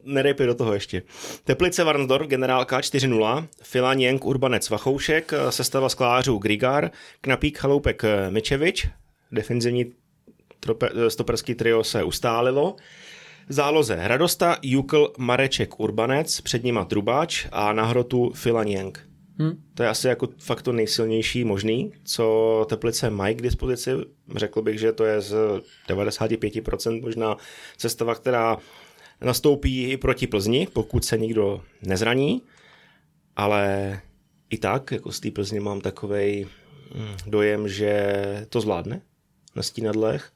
nedejpej 0.05 0.47
do 0.47 0.55
toho 0.55 0.75
ještě. 0.75 1.03
Teplice 1.45 1.85
Varnsdorf, 1.85 2.29
generálka 2.29 2.81
4-0, 2.81 3.47
Filan 3.63 3.99
Jenk, 3.99 4.25
Urbanec 4.25 4.71
Vachoušek, 4.71 5.33
eh, 5.33 5.53
sestava 5.53 5.89
sklářů 5.89 6.39
Grigar, 6.39 6.91
Knapík, 7.21 7.59
Chaloupek, 7.59 8.05
eh, 8.05 8.31
Mičevič, 8.31 8.89
defenzivní 9.33 9.93
stoperský 11.09 11.55
trio 11.55 11.85
se 11.85 12.03
ustálilo. 12.03 12.77
Záloze 13.49 13.99
Radosta, 14.01 14.57
Jukl, 14.63 15.13
Mareček, 15.19 15.81
Urbanec, 15.81 16.41
před 16.41 16.65
nima 16.65 16.85
Trubáč 16.85 17.47
a 17.53 17.73
na 17.73 17.85
hrotu 17.85 18.33
Filan 18.35 18.67
Jenk. 18.67 19.10
Hmm. 19.41 19.63
To 19.75 19.83
je 19.83 19.89
asi 19.89 20.09
jako 20.09 20.29
fakt 20.39 20.63
to 20.63 20.73
nejsilnější 20.73 21.45
možný, 21.45 21.93
co 22.05 22.67
Teplice 22.69 23.11
mají 23.11 23.35
k 23.35 23.43
dispozici. 23.43 23.91
Řekl 24.37 24.63
bych, 24.63 24.79
že 24.79 24.93
to 24.93 25.05
je 25.05 25.21
z 25.21 25.35
95% 25.89 27.03
možná 27.03 27.37
cestava, 27.77 28.15
která 28.15 28.59
nastoupí 29.21 29.91
i 29.91 29.97
proti 29.97 30.27
Plzni, 30.27 30.69
pokud 30.73 31.05
se 31.05 31.19
nikdo 31.19 31.63
nezraní, 31.83 32.43
ale 33.37 34.01
i 34.51 34.59
tak, 34.59 34.93
jako 34.93 35.13
z 35.13 35.21
té 35.21 35.31
Plzně 35.31 35.61
mám 35.61 35.81
takový 35.81 36.47
hm, 36.95 37.17
dojem, 37.27 37.69
že 37.69 38.47
to 38.49 38.61
zvládne 38.61 39.03
na 39.57 39.63
stínadlech 39.63 40.33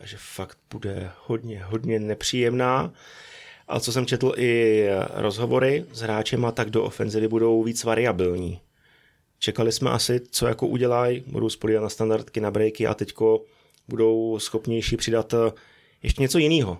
a 0.00 0.06
že 0.06 0.16
fakt 0.20 0.58
bude 0.70 1.10
hodně, 1.26 1.64
hodně 1.64 1.98
nepříjemná. 1.98 2.92
A 3.68 3.80
co 3.80 3.92
jsem 3.92 4.06
četl 4.06 4.32
i 4.36 4.84
rozhovory 5.14 5.84
s 5.92 6.00
hráčema, 6.00 6.52
tak 6.52 6.70
do 6.70 6.84
ofenzivy 6.84 7.28
budou 7.28 7.62
víc 7.62 7.84
variabilní. 7.84 8.60
Čekali 9.38 9.72
jsme 9.72 9.90
asi, 9.90 10.20
co 10.30 10.46
jako 10.46 10.66
udělají, 10.66 11.24
budou 11.26 11.48
spolíhat 11.48 11.82
na 11.82 11.88
standardky, 11.88 12.40
na 12.40 12.50
breaky 12.50 12.86
a 12.86 12.94
teďko 12.94 13.44
budou 13.88 14.38
schopnější 14.38 14.96
přidat 14.96 15.34
eh, 15.34 15.52
ještě 16.02 16.22
něco 16.22 16.38
jiného 16.38 16.78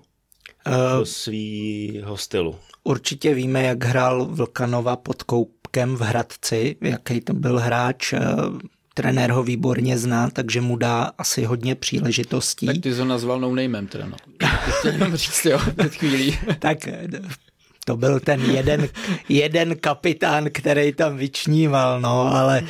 uh, 0.67 0.99
do 0.99 1.07
svého 1.07 2.17
stylu. 2.17 2.57
Určitě 2.85 3.35
víme, 3.35 3.63
jak 3.63 3.85
hrál 3.85 4.25
Vlkanova 4.25 4.97
pod 4.97 5.23
Koupkem 5.23 5.97
v 5.97 6.01
Hradci, 6.01 6.77
jaký 6.81 7.21
to 7.21 7.35
byl 7.35 7.59
hráč. 7.59 8.15
Trenér 8.97 9.31
ho 9.31 9.43
výborně 9.43 9.99
zná, 9.99 10.31
takže 10.31 10.61
mu 10.61 10.77
dá 10.77 11.11
asi 11.19 11.45
hodně 11.45 11.75
příležitostí. 11.75 12.67
Tak 12.67 12.77
ty 12.83 12.95
jsi 12.95 12.99
ho 12.99 13.05
nazval 13.05 13.41
no 13.41 13.55
namem 13.55 13.87
teda, 13.87 14.07
no. 14.07 14.17
Chtěl 14.79 14.93
jenom 14.93 15.17
říct, 15.17 15.45
jo, 15.45 15.59
před 15.79 15.95
chvílí. 15.95 16.39
tak 16.59 16.79
to 17.85 17.97
byl 17.97 18.21
ten 18.21 18.41
jeden, 18.41 18.89
jeden 19.29 19.77
kapitán, 19.77 20.49
který 20.53 20.93
tam 20.93 21.17
vyčníval, 21.17 22.01
no, 22.01 22.35
ale, 22.37 22.63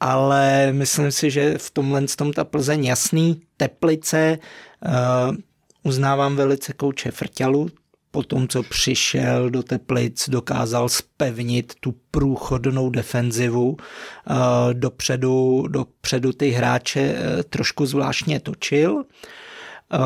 ale 0.00 0.72
myslím 0.72 1.12
si, 1.12 1.30
že 1.30 1.58
v 1.58 1.70
tomhle 1.70 2.02
tom 2.16 2.32
ta 2.32 2.44
Plzeň 2.44 2.84
jasný, 2.84 3.40
Teplice, 3.56 4.38
uh, 4.86 5.36
uznávám 5.82 6.36
velice 6.36 6.72
kouče 6.72 7.10
Frťalu, 7.10 7.68
po 8.16 8.22
tom, 8.22 8.48
co 8.48 8.62
přišel 8.62 9.50
do 9.50 9.62
Teplic, 9.62 10.28
dokázal 10.28 10.88
spevnit 10.88 11.72
tu 11.80 11.94
průchodnou 12.10 12.90
defenzivu. 12.90 13.76
Eh, 13.80 14.34
dopředu, 14.72 15.64
dopředu 15.68 16.32
ty 16.32 16.50
hráče 16.50 17.00
eh, 17.00 17.42
trošku 17.42 17.86
zvláštně 17.86 18.40
točil. 18.40 19.04
Eh, 19.04 19.98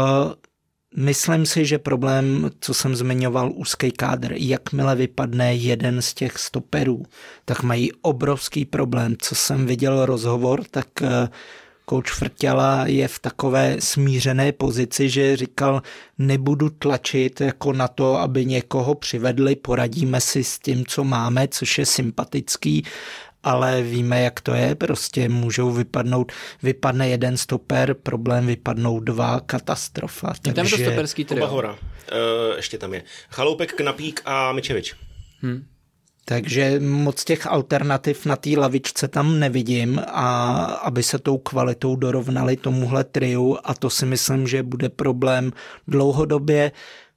myslím 0.96 1.46
si, 1.46 1.66
že 1.66 1.78
problém, 1.78 2.50
co 2.60 2.74
jsem 2.74 2.96
zmiňoval, 2.96 3.52
úzký 3.54 3.92
kádr, 3.92 4.32
jakmile 4.36 4.96
vypadne 4.96 5.54
jeden 5.54 6.02
z 6.02 6.14
těch 6.14 6.38
stoperů, 6.38 7.02
tak 7.44 7.62
mají 7.62 7.92
obrovský 8.02 8.64
problém. 8.64 9.14
Co 9.18 9.34
jsem 9.34 9.66
viděl 9.66 10.06
rozhovor, 10.06 10.64
tak 10.70 10.86
Kouč 11.90 12.10
Frtěla 12.10 12.86
je 12.86 13.08
v 13.08 13.18
takové 13.18 13.76
smířené 13.78 14.52
pozici, 14.52 15.08
že 15.08 15.36
říkal, 15.36 15.82
nebudu 16.18 16.70
tlačit 16.70 17.40
jako 17.40 17.72
na 17.72 17.88
to, 17.88 18.16
aby 18.16 18.44
někoho 18.44 18.94
přivedli, 18.94 19.56
poradíme 19.56 20.20
si 20.20 20.44
s 20.44 20.58
tím, 20.58 20.86
co 20.86 21.04
máme, 21.04 21.48
což 21.48 21.78
je 21.78 21.86
sympatický, 21.86 22.86
ale 23.42 23.82
víme, 23.82 24.22
jak 24.22 24.40
to 24.40 24.54
je, 24.54 24.74
prostě 24.74 25.28
můžou 25.28 25.70
vypadnout, 25.70 26.32
vypadne 26.62 27.08
jeden 27.08 27.36
stoper, 27.36 27.94
problém 27.94 28.46
vypadnou 28.46 29.00
dva, 29.00 29.40
katastrofa. 29.40 30.32
Je 30.46 30.52
takže... 30.52 30.76
tam 30.76 30.84
to 30.84 30.90
stoperský 30.90 31.24
trio. 31.24 31.46
Hora. 31.46 31.72
Uh, 31.72 31.78
ještě 32.56 32.78
tam 32.78 32.94
je. 32.94 33.02
Chaloupek, 33.30 33.72
Knapík 33.72 34.22
a 34.24 34.52
Mičevič. 34.52 34.94
Hmm. 35.40 35.64
Takže 36.24 36.80
moc 36.80 37.24
těch 37.24 37.46
alternativ 37.46 38.26
na 38.26 38.36
té 38.36 38.50
lavičce 38.56 39.08
tam 39.08 39.38
nevidím 39.38 40.02
a 40.06 40.64
aby 40.64 41.02
se 41.02 41.18
tou 41.18 41.38
kvalitou 41.38 41.96
dorovnali 41.96 42.56
tomuhle 42.56 43.04
triu 43.04 43.58
a 43.64 43.74
to 43.74 43.90
si 43.90 44.06
myslím, 44.06 44.46
že 44.46 44.62
bude 44.62 44.88
problém 44.88 45.52
dlouhodobě 45.88 46.72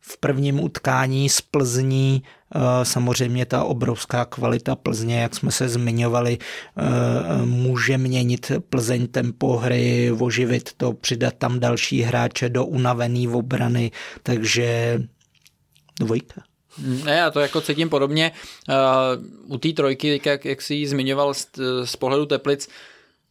v 0.06 0.18
prvním 0.18 0.64
utkání 0.64 1.30
z 1.30 1.42
Plzní 1.42 2.24
eh, 2.56 2.60
samozřejmě 2.86 3.46
ta 3.46 3.64
obrovská 3.64 4.26
kvalita 4.26 4.76
Plzně, 4.76 5.22
jak 5.22 5.36
jsme 5.36 5.52
se 5.52 5.70
zmiňovali, 5.70 6.38
eh, 6.38 7.46
může 7.46 7.98
měnit 7.98 8.52
Plzeň 8.70 9.08
tempo 9.08 9.58
hry, 9.58 10.12
oživit 10.20 10.74
to, 10.78 10.94
přidat 10.94 11.34
tam 11.38 11.60
další 11.60 12.02
hráče 12.02 12.50
do 12.50 12.66
unavený 12.66 13.28
obrany, 13.28 13.92
takže 14.24 15.00
dvojka. 16.00 16.42
Ne, 16.78 17.12
já 17.12 17.32
to 17.32 17.40
jako 17.40 17.62
cítím 17.62 17.90
podobně. 17.90 18.32
Uh, 18.70 19.56
u 19.56 19.58
té 19.58 19.74
trojky, 19.74 20.22
jak, 20.26 20.46
jak 20.46 20.62
jsi 20.62 20.76
ji 20.76 20.88
zmiňoval 20.88 21.34
z, 21.34 21.48
z 21.86 21.96
pohledu 21.96 22.26
Teplic, 22.26 22.70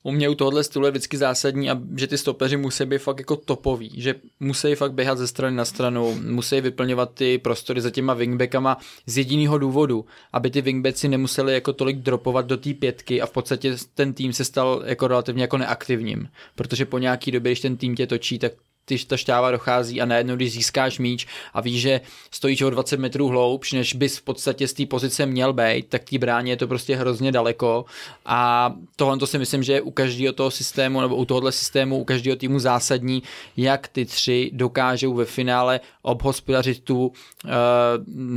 u 0.03 0.13
mě 0.13 0.29
u 0.29 0.35
tohohle 0.35 0.65
stylu 0.65 0.85
je 0.85 0.91
vždycky 0.91 1.17
zásadní, 1.17 1.71
a 1.71 1.81
že 1.97 2.07
ty 2.07 2.19
stopeři 2.19 2.57
musí 2.57 2.85
být 2.85 2.99
fakt 2.99 3.19
jako 3.19 3.37
topoví, 3.37 3.91
že 3.97 4.15
musí 4.41 4.75
fakt 4.75 4.93
běhat 4.93 5.19
ze 5.19 5.27
strany 5.27 5.57
na 5.57 5.65
stranu, 5.65 6.19
musí 6.23 6.61
vyplňovat 6.61 7.15
ty 7.15 7.39
prostory 7.39 7.81
za 7.81 7.91
těma 7.91 8.15
wingbackama 8.15 8.77
z 9.07 9.19
jediného 9.19 9.59
důvodu, 9.59 10.05
aby 10.33 10.51
ty 10.51 10.63
wingbacki 10.63 11.09
nemuseli 11.09 11.55
jako 11.55 11.73
tolik 11.73 11.97
dropovat 11.97 12.47
do 12.47 12.57
té 12.57 12.75
pětky 12.75 13.23
a 13.23 13.27
v 13.27 13.31
podstatě 13.31 13.77
ten 13.95 14.13
tým 14.13 14.33
se 14.33 14.45
stal 14.45 14.83
jako 14.87 15.09
relativně 15.09 15.43
jako 15.43 15.59
neaktivním, 15.59 16.29
protože 16.55 16.85
po 16.85 16.99
nějaký 16.99 17.31
době, 17.31 17.53
když 17.53 17.61
ten 17.61 17.77
tým 17.77 17.97
tě 17.97 18.07
točí, 18.07 18.39
tak 18.39 18.53
když 18.87 19.05
ta 19.05 19.17
šťáva 19.17 19.51
dochází 19.51 20.01
a 20.01 20.05
najednou, 20.05 20.37
když 20.37 20.53
získáš 20.53 20.99
míč 20.99 21.27
a 21.55 21.61
víš, 21.61 21.81
že 21.81 22.01
stojíš 22.31 22.63
o 22.63 22.71
20 22.71 23.01
metrů 23.01 23.29
hloubš, 23.29 23.73
než 23.73 23.95
bys 23.95 24.19
v 24.19 24.23
podstatě 24.23 24.69
z 24.69 24.73
té 24.73 24.87
pozice 24.87 25.27
měl 25.27 25.53
být, 25.53 25.89
tak 25.89 26.05
té 26.05 26.19
bráně 26.19 26.53
je 26.53 26.57
to 26.57 26.67
prostě 26.67 26.97
hrozně 26.97 27.33
daleko 27.33 27.85
a 28.27 28.73
tohle 28.97 29.19
to 29.19 29.27
si 29.27 29.39
myslím, 29.39 29.63
že 29.63 29.73
je 29.73 29.81
u 29.81 29.91
každého 29.91 30.33
toho 30.33 30.51
systému 30.51 31.01
nebo 31.01 31.17
u 31.17 31.25
tohohle 31.25 31.53
systému, 31.53 31.99
u 31.99 32.05
každého 32.05 32.37
týmu 32.37 32.59
zásadní, 32.59 33.23
jak 33.57 33.89
ty 33.89 34.05
tři 34.05 34.51
dokážou 34.53 35.15
ve 35.15 35.25
finále 35.25 35.81
obhospodařit 36.03 36.85
tu, 36.85 37.07
uh, 37.07 37.51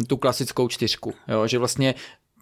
tu 0.07 0.17
klasickou 0.17 0.67
čtyřku. 0.67 1.13
Jo? 1.27 1.47
Že 1.47 1.57
vlastně 1.57 1.95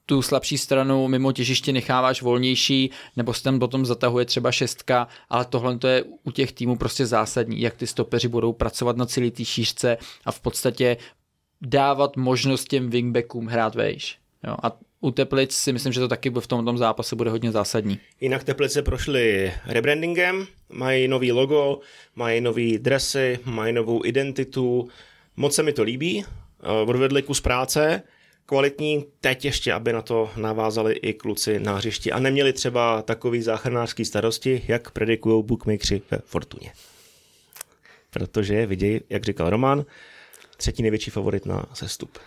tu 0.06 0.22
slabší 0.22 0.58
stranu 0.58 1.08
mimo 1.08 1.32
těžiště 1.32 1.72
necháváš 1.72 2.22
volnější, 2.22 2.92
nebo 3.16 3.34
se 3.34 3.44
tam 3.44 3.60
potom 3.60 3.86
zatahuje 3.86 4.26
třeba 4.26 4.52
šestka, 4.52 5.08
ale 5.30 5.46
tohle 5.46 5.78
to 5.78 5.88
je 5.88 6.04
u 6.24 6.32
těch 6.32 6.52
týmů 6.52 6.76
prostě 6.76 7.06
zásadní, 7.06 7.62
jak 7.62 7.76
ty 7.76 7.88
stopeři 7.88 8.28
budou 8.28 8.54
pracovat 8.54 8.98
na 8.98 9.06
celý 9.06 9.32
té 9.32 9.46
šířce 9.46 9.98
a 10.26 10.32
v 10.32 10.40
podstatě 10.40 10.98
dávat 11.62 12.18
možnost 12.18 12.68
těm 12.68 12.90
wingbackům 12.90 13.48
hrát 13.48 13.76
vejš. 13.76 14.18
Jo, 14.48 14.56
a 14.64 14.78
u 15.02 15.12
Teplic 15.12 15.52
si 15.52 15.74
myslím, 15.74 15.94
že 15.94 16.00
to 16.00 16.08
taky 16.08 16.30
v 16.30 16.48
tom, 16.48 16.66
tom 16.66 16.78
zápase 16.78 17.16
bude 17.16 17.30
hodně 17.30 17.52
zásadní. 17.52 18.00
Jinak 18.22 18.44
Teplice 18.44 18.82
prošly 18.82 19.54
rebrandingem, 19.66 20.48
mají 20.70 21.08
nový 21.08 21.32
logo, 21.32 21.80
mají 22.16 22.42
nový 22.42 22.78
dresy, 22.78 23.40
mají 23.46 23.74
novou 23.74 24.06
identitu. 24.06 24.88
Moc 25.38 25.56
se 25.56 25.64
mi 25.64 25.74
to 25.74 25.84
líbí, 25.84 26.26
eh, 26.64 26.68
odvedli 26.68 27.22
kus 27.22 27.42
práce, 27.42 28.02
kvalitní, 28.46 29.06
teď 29.22 29.46
ještě, 29.46 29.74
aby 29.74 29.94
na 29.94 30.02
to 30.02 30.30
navázali 30.38 30.94
i 30.94 31.14
kluci 31.14 31.60
na 31.60 31.76
hřišti 31.76 32.12
a 32.12 32.20
neměli 32.20 32.54
třeba 32.54 33.02
takový 33.02 33.42
záchranářský 33.42 34.06
starosti, 34.06 34.62
jak 34.68 34.92
predikují 34.92 35.44
bookmakeri 35.44 36.02
ve 36.12 36.18
Fortuně. 36.26 36.72
Protože 38.10 38.66
vidějí, 38.66 39.02
jak 39.10 39.24
říkal 39.24 39.50
Roman, 39.50 39.86
třetí 40.58 40.82
největší 40.82 41.12
favorit 41.12 41.46
na 41.46 41.66
sestup. 41.74 42.18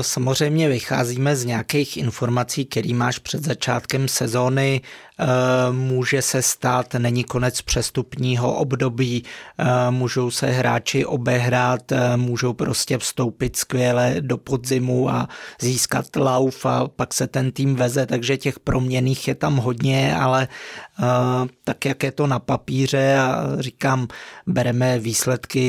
Samozřejmě 0.00 0.68
vycházíme 0.68 1.36
z 1.36 1.44
nějakých 1.44 1.96
informací, 1.96 2.64
který 2.64 2.94
máš 2.94 3.18
před 3.18 3.44
začátkem 3.44 4.08
sezóny. 4.08 4.80
Může 5.70 6.22
se 6.22 6.42
stát, 6.42 6.94
není 6.94 7.24
konec 7.24 7.62
přestupního 7.62 8.54
období, 8.54 9.24
můžou 9.90 10.30
se 10.30 10.46
hráči 10.46 11.04
obehrát, 11.04 11.92
můžou 12.16 12.52
prostě 12.52 12.98
vstoupit 12.98 13.56
skvěle 13.56 14.14
do 14.20 14.38
podzimu 14.38 15.10
a 15.10 15.28
získat 15.60 16.16
lauf 16.16 16.66
a 16.66 16.88
pak 16.88 17.14
se 17.14 17.26
ten 17.26 17.52
tým 17.52 17.74
veze, 17.74 18.06
takže 18.06 18.36
těch 18.36 18.60
proměných 18.60 19.28
je 19.28 19.34
tam 19.34 19.56
hodně, 19.56 20.16
ale 20.16 20.48
tak 21.64 21.84
jak 21.84 22.02
je 22.02 22.12
to 22.12 22.26
na 22.26 22.38
papíře 22.38 23.16
a 23.18 23.46
říkám, 23.58 24.08
bereme 24.46 24.98
výsledky, 24.98 25.62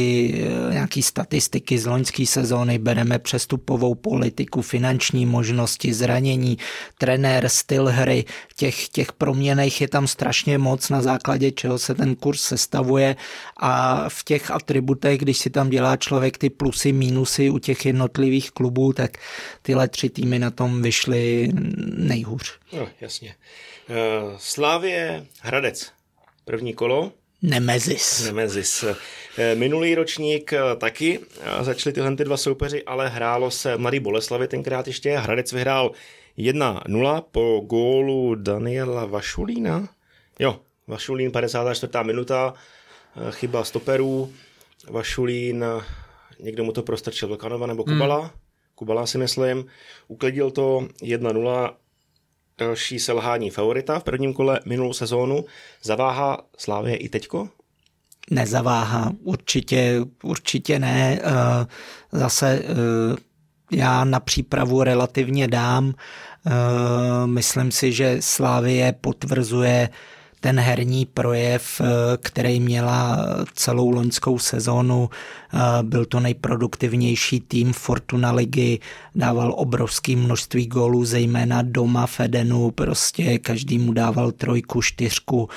nějaký 0.70 1.04
statistiky 1.04 1.80
z 1.80 1.86
loňské 1.86 2.26
sezóny, 2.26 2.80
bereme 2.80 3.20
přestupovou 3.20 3.96
politiku, 3.96 4.62
finanční 4.62 5.26
možnosti, 5.26 5.94
zranění, 5.94 6.58
trenér, 6.98 7.50
styl 7.50 7.86
hry, 7.86 8.26
těch, 8.58 8.90
těch 8.90 9.12
proměných 9.12 9.43
je 9.82 9.88
tam 9.88 10.08
strašně 10.08 10.58
moc, 10.58 10.90
na 10.90 11.02
základě 11.02 11.52
čeho 11.52 11.80
se 11.80 11.94
ten 11.94 12.16
kurz 12.16 12.42
sestavuje 12.42 13.16
a 13.58 14.06
v 14.10 14.24
těch 14.24 14.52
atributech, 14.52 15.20
když 15.20 15.38
si 15.38 15.50
tam 15.50 15.70
dělá 15.70 15.98
člověk 15.98 16.38
ty 16.38 16.50
plusy, 16.50 16.92
mínusy 16.92 17.50
u 17.50 17.60
těch 17.60 17.86
jednotlivých 17.86 18.52
klubů, 18.52 18.94
tak 18.94 19.18
tyhle 19.62 19.88
tři 19.88 20.10
týmy 20.10 20.40
na 20.40 20.52
tom 20.52 20.82
vyšly 20.82 21.52
nejhůř. 21.98 22.60
No, 22.74 22.88
jasně. 23.02 23.36
Uh, 23.90 23.96
Slávě 24.38 25.26
Hradec. 25.42 25.92
První 26.46 26.74
kolo. 26.74 27.12
Nemezis. 27.42 28.26
Nemezis. 28.26 28.86
Eh, 29.38 29.56
minulý 29.56 29.96
ročník 29.96 30.54
eh, 30.54 30.60
taky 30.78 31.20
začali 31.62 31.94
tyhle 31.94 32.16
ty 32.16 32.24
dva 32.24 32.38
soupeři, 32.38 32.84
ale 32.84 33.10
hrálo 33.10 33.52
se 33.52 33.78
Mladý 33.78 34.00
Boleslavy 34.00 34.48
tenkrát 34.48 34.88
ještě. 34.88 35.18
Hradec 35.18 35.52
vyhrál 35.52 35.92
1-0 36.38 37.22
po 37.32 37.60
gólu 37.60 38.36
Daniela 38.36 39.06
Vašulína. 39.06 39.88
Jo, 40.40 40.60
Vašulín 40.88 41.32
54. 41.32 42.04
minuta, 42.04 42.54
chyba 43.32 43.64
stoperů. 43.64 44.32
Vašulín, 44.90 45.66
někdo 46.40 46.64
mu 46.64 46.72
to 46.72 46.84
prostrčil 46.84 47.30
do 47.30 47.38
Kanova 47.38 47.68
nebo 47.68 47.84
Kubala. 47.84 48.20
Hmm. 48.20 48.30
Kubala 48.76 49.06
si 49.06 49.18
myslím. 49.18 49.66
Uklidil 50.08 50.52
to 50.52 50.88
další 52.58 53.00
selhání 53.00 53.50
favorita 53.50 54.00
v 54.00 54.04
prvním 54.04 54.34
kole 54.34 54.60
minulou 54.66 54.94
sezónu. 54.94 55.46
Zaváhá 55.84 56.42
Slávě 56.58 56.96
i 56.96 57.10
teďko? 57.10 57.50
Nezaváhá, 58.32 59.12
určitě, 59.24 60.02
určitě 60.24 60.80
ne. 60.80 61.20
Eh, 61.24 61.66
zase 62.12 62.62
eh, 62.64 63.16
já 63.72 64.06
na 64.06 64.20
přípravu 64.20 64.84
relativně 64.84 65.48
dám. 65.48 65.94
Eh, 66.48 66.52
myslím 67.28 67.72
si, 67.72 67.92
že 67.92 68.18
Slávie 68.20 68.96
potvrzuje 69.02 69.90
ten 70.40 70.60
herní 70.60 71.06
projev, 71.06 71.82
eh, 71.82 71.86
který 72.18 72.60
měla 72.60 73.26
celou 73.54 73.90
loňskou 73.90 74.40
sezónu. 74.40 75.10
Eh, 75.10 75.58
byl 75.84 76.06
to 76.06 76.20
nejproduktivnější 76.20 77.40
tým 77.40 77.74
Fortuna 77.74 78.32
ligy, 78.32 78.80
dával 79.16 79.54
obrovské 79.58 80.16
množství 80.16 80.68
gólů, 80.68 81.06
zejména 81.06 81.62
doma 81.62 82.08
Fedenu, 82.08 82.72
prostě 82.72 83.40
každý 83.40 83.80
mu 83.80 83.94
dával 83.94 84.32
trojku, 84.32 84.82
čtyřku, 84.82 85.50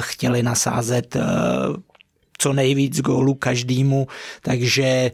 chtěli 0.00 0.42
nasázet 0.42 1.16
co 2.38 2.52
nejvíc 2.52 3.00
gólů 3.00 3.34
každému, 3.34 4.06
takže 4.42 5.10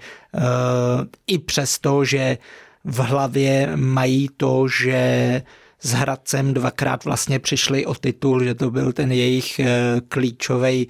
i 1.26 1.38
přesto, 1.38 2.04
že 2.04 2.38
v 2.84 2.98
hlavě 2.98 3.76
mají 3.76 4.28
to, 4.36 4.68
že 4.68 5.42
s 5.80 5.92
Hradcem 5.92 6.54
dvakrát 6.54 7.04
vlastně 7.04 7.38
přišli 7.38 7.86
o 7.86 7.94
titul, 7.94 8.44
že 8.44 8.54
to 8.54 8.70
byl 8.70 8.92
ten 8.92 9.12
jejich 9.12 9.58
eh, 9.58 9.66
klíčový 10.08 10.88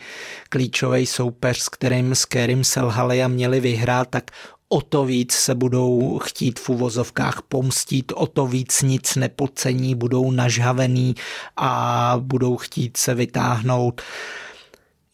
klíčový 0.49 1.07
soupeř, 1.07 1.59
s 1.59 1.69
kterým, 1.69 2.15
s 2.15 2.25
kterým 2.25 2.65
selhali 2.65 3.23
a 3.23 3.29
měli 3.29 3.61
vyhrát, 3.61 4.09
tak 4.11 4.31
o 4.69 4.81
to 4.81 5.05
víc 5.05 5.33
se 5.33 5.55
budou 5.55 6.19
chtít 6.19 6.59
v 6.59 6.69
uvozovkách 6.69 7.43
pomstít, 7.49 8.13
o 8.15 8.27
to 8.27 8.47
víc 8.47 8.83
nic 8.83 9.17
nepodcení, 9.17 9.95
budou 9.95 10.31
nažhavený 10.31 11.15
a 11.57 12.15
budou 12.21 12.57
chtít 12.57 12.97
se 12.97 13.15
vytáhnout. 13.15 14.03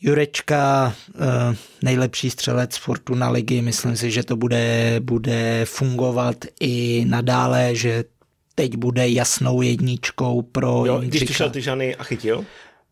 Jurečka, 0.05 0.95
eh, 1.15 1.57
nejlepší 1.83 2.31
střelec 2.31 2.77
Fortuna 2.77 3.31
ligy, 3.31 3.63
myslím 3.63 3.97
si, 3.97 4.11
že 4.11 4.23
to 4.23 4.37
bude, 4.37 4.97
bude 5.01 5.65
fungovat 5.65 6.37
i 6.61 7.05
nadále, 7.09 7.75
že 7.75 8.05
teď 8.55 8.77
bude 8.77 9.09
jasnou 9.09 9.63
jedničkou 9.63 10.43
pro 10.43 10.87
jo, 10.87 11.01
Jindřika. 11.01 11.09
Když 11.09 11.25
přišel 11.25 11.51
Tyžany 11.51 11.97
a 11.97 12.05
chytil? 12.05 12.45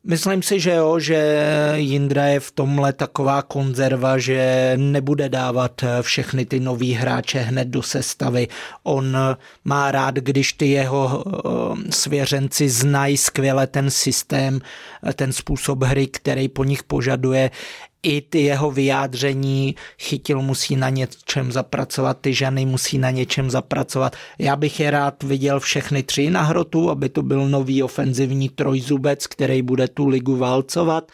Myslím 0.04 0.42
si, 0.42 0.60
že 0.60 0.70
jo, 0.70 0.98
že 0.98 1.38
Jindra 1.76 2.24
je 2.24 2.40
v 2.40 2.50
tomhle 2.50 2.92
taková 2.92 3.42
konzerva, 3.42 4.18
že 4.18 4.72
nebude 4.76 5.28
dávat 5.28 5.84
všechny 6.00 6.46
ty 6.46 6.60
nový 6.60 6.92
hráče 6.92 7.38
hned 7.38 7.68
do 7.68 7.82
sestavy. 7.82 8.48
On 8.82 9.16
má 9.64 9.90
rád, 9.90 10.14
když 10.14 10.52
ty 10.52 10.66
jeho 10.66 11.24
eh, 11.26 11.92
svěřenci 11.92 12.68
znají 12.68 13.16
skvěle 13.16 13.66
ten 13.66 13.90
systém, 13.90 14.60
ten 15.14 15.32
způsob 15.32 15.82
hry, 15.82 16.06
který 16.06 16.48
po 16.48 16.64
nich 16.64 16.82
požaduje 16.82 17.50
i 18.02 18.20
ty 18.20 18.40
jeho 18.40 18.70
vyjádření, 18.70 19.74
chytil 19.98 20.42
musí 20.42 20.76
na 20.76 20.88
něčem 20.88 21.52
zapracovat, 21.52 22.18
ty 22.20 22.34
ženy 22.34 22.66
musí 22.66 22.98
na 22.98 23.10
něčem 23.10 23.50
zapracovat. 23.50 24.16
Já 24.38 24.56
bych 24.56 24.80
je 24.80 24.90
rád 24.90 25.22
viděl 25.22 25.60
všechny 25.60 26.02
tři 26.02 26.30
na 26.30 26.42
hrotu, 26.42 26.90
aby 26.90 27.08
to 27.08 27.22
byl 27.22 27.48
nový 27.48 27.82
ofenzivní 27.82 28.48
trojzubec, 28.48 29.26
který 29.26 29.62
bude 29.62 29.88
tu 29.88 30.08
ligu 30.08 30.36
válcovat, 30.36 31.12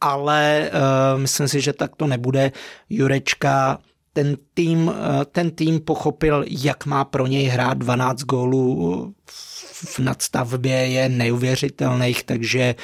ale 0.00 0.70
uh, 0.72 1.20
myslím 1.20 1.48
si, 1.48 1.60
že 1.60 1.72
tak 1.72 1.96
to 1.96 2.06
nebude. 2.06 2.52
Jurečka 2.90 3.78
ten 4.16 4.36
tým, 4.54 4.88
eh, 4.88 5.24
ten 5.24 5.50
tým 5.50 5.80
pochopil, 5.80 6.44
jak 6.48 6.86
má 6.86 7.04
pro 7.04 7.26
něj 7.26 7.44
hrát 7.44 7.78
12 7.78 8.22
gólů 8.22 9.14
v 9.30 9.65
nadstavbě 9.98 10.74
je 10.74 11.08
neuvěřitelných, 11.08 12.24
takže 12.24 12.74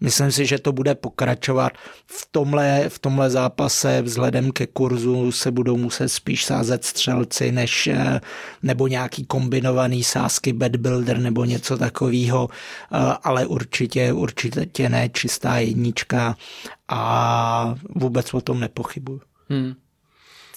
myslím 0.00 0.32
si, 0.32 0.46
že 0.46 0.58
to 0.58 0.72
bude 0.72 0.94
pokračovat. 0.94 1.72
V 2.06 2.28
tomhle, 2.30 2.84
v 2.88 2.98
tomhle 2.98 3.30
zápase 3.30 4.02
vzhledem 4.02 4.52
ke 4.52 4.66
kurzu 4.66 5.32
se 5.32 5.50
budou 5.50 5.76
muset 5.76 6.08
spíš 6.08 6.44
sázet 6.44 6.84
střelci, 6.84 7.52
než, 7.52 7.86
eh, 7.86 8.20
nebo 8.62 8.86
nějaký 8.86 9.26
kombinovaný 9.26 10.04
sázky 10.04 10.52
bad 10.52 10.76
builder 10.76 11.18
nebo 11.18 11.44
něco 11.44 11.78
takového, 11.78 12.48
eh, 12.50 12.96
ale 13.22 13.46
určitě, 13.46 14.12
určitě 14.12 14.88
ne 14.88 15.08
čistá 15.08 15.58
jednička 15.58 16.36
a 16.88 17.74
vůbec 17.94 18.34
o 18.34 18.40
tom 18.40 18.60
nepochybuju. 18.60 19.20
Hmm. 19.48 19.74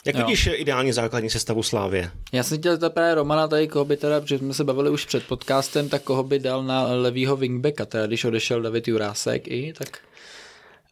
Jak 0.05 0.15
jo. 0.15 0.25
vidíš 0.25 0.49
ideální 0.53 0.91
základní 0.91 1.29
sestavu 1.29 1.63
Slávě? 1.63 2.11
Já 2.31 2.43
jsem 2.43 2.57
chtěl 2.57 2.89
právě 2.89 3.15
Romana 3.15 3.47
tady, 3.47 3.67
koho 3.67 3.85
by 3.85 3.97
teda, 3.97 4.21
protože 4.21 4.37
jsme 4.37 4.53
se 4.53 4.63
bavili 4.63 4.89
už 4.89 5.05
před 5.05 5.23
podcastem, 5.27 5.89
tak 5.89 6.01
koho 6.01 6.23
by 6.23 6.39
dal 6.39 6.63
na 6.63 6.83
levýho 6.83 7.35
wingbacka, 7.37 7.85
teda 7.85 8.07
když 8.07 8.25
odešel 8.25 8.61
David 8.61 8.87
Jurásek 8.87 9.47
i, 9.47 9.73
tak... 9.77 9.97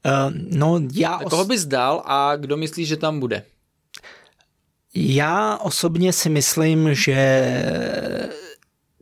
Uh, 0.05 0.33
no 0.57 0.79
já... 0.93 1.17
Tak 1.17 1.27
koho 1.27 1.45
bys 1.45 1.65
dal 1.65 2.03
a 2.05 2.35
kdo 2.35 2.57
myslí, 2.57 2.85
že 2.85 2.97
tam 2.97 3.19
bude? 3.19 3.43
Já 4.95 5.57
osobně 5.57 6.13
si 6.13 6.29
myslím, 6.29 6.93
že 6.93 7.51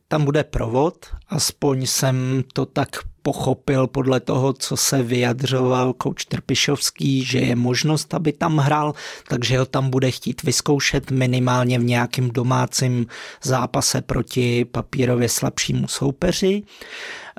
tam 0.08 0.26
bude 0.26 0.44
provod, 0.44 1.06
aspoň 1.30 1.86
jsem 1.86 2.44
to 2.54 2.66
tak 2.66 2.90
pochopil 3.26 3.88
podle 3.88 4.20
toho, 4.20 4.54
co 4.54 4.78
se 4.78 5.04
vyjadřoval 5.04 5.94
kouč 5.94 6.26
Trpišovský, 6.26 7.26
že 7.26 7.40
je 7.40 7.56
možnost, 7.56 8.14
aby 8.14 8.34
tam 8.34 8.58
hrál, 8.58 8.94
takže 9.28 9.60
ho 9.60 9.66
tam 9.66 9.90
bude 9.90 10.12
chtít 10.12 10.44
vyzkoušet 10.44 11.12
minimálně 11.12 11.80
v 11.80 11.84
nějakém 11.84 12.30
domácím 12.30 13.08
zápase 13.44 14.02
proti 14.02 14.66
papírově 14.66 15.30
slabšímu 15.30 15.88
soupeři. 15.88 16.64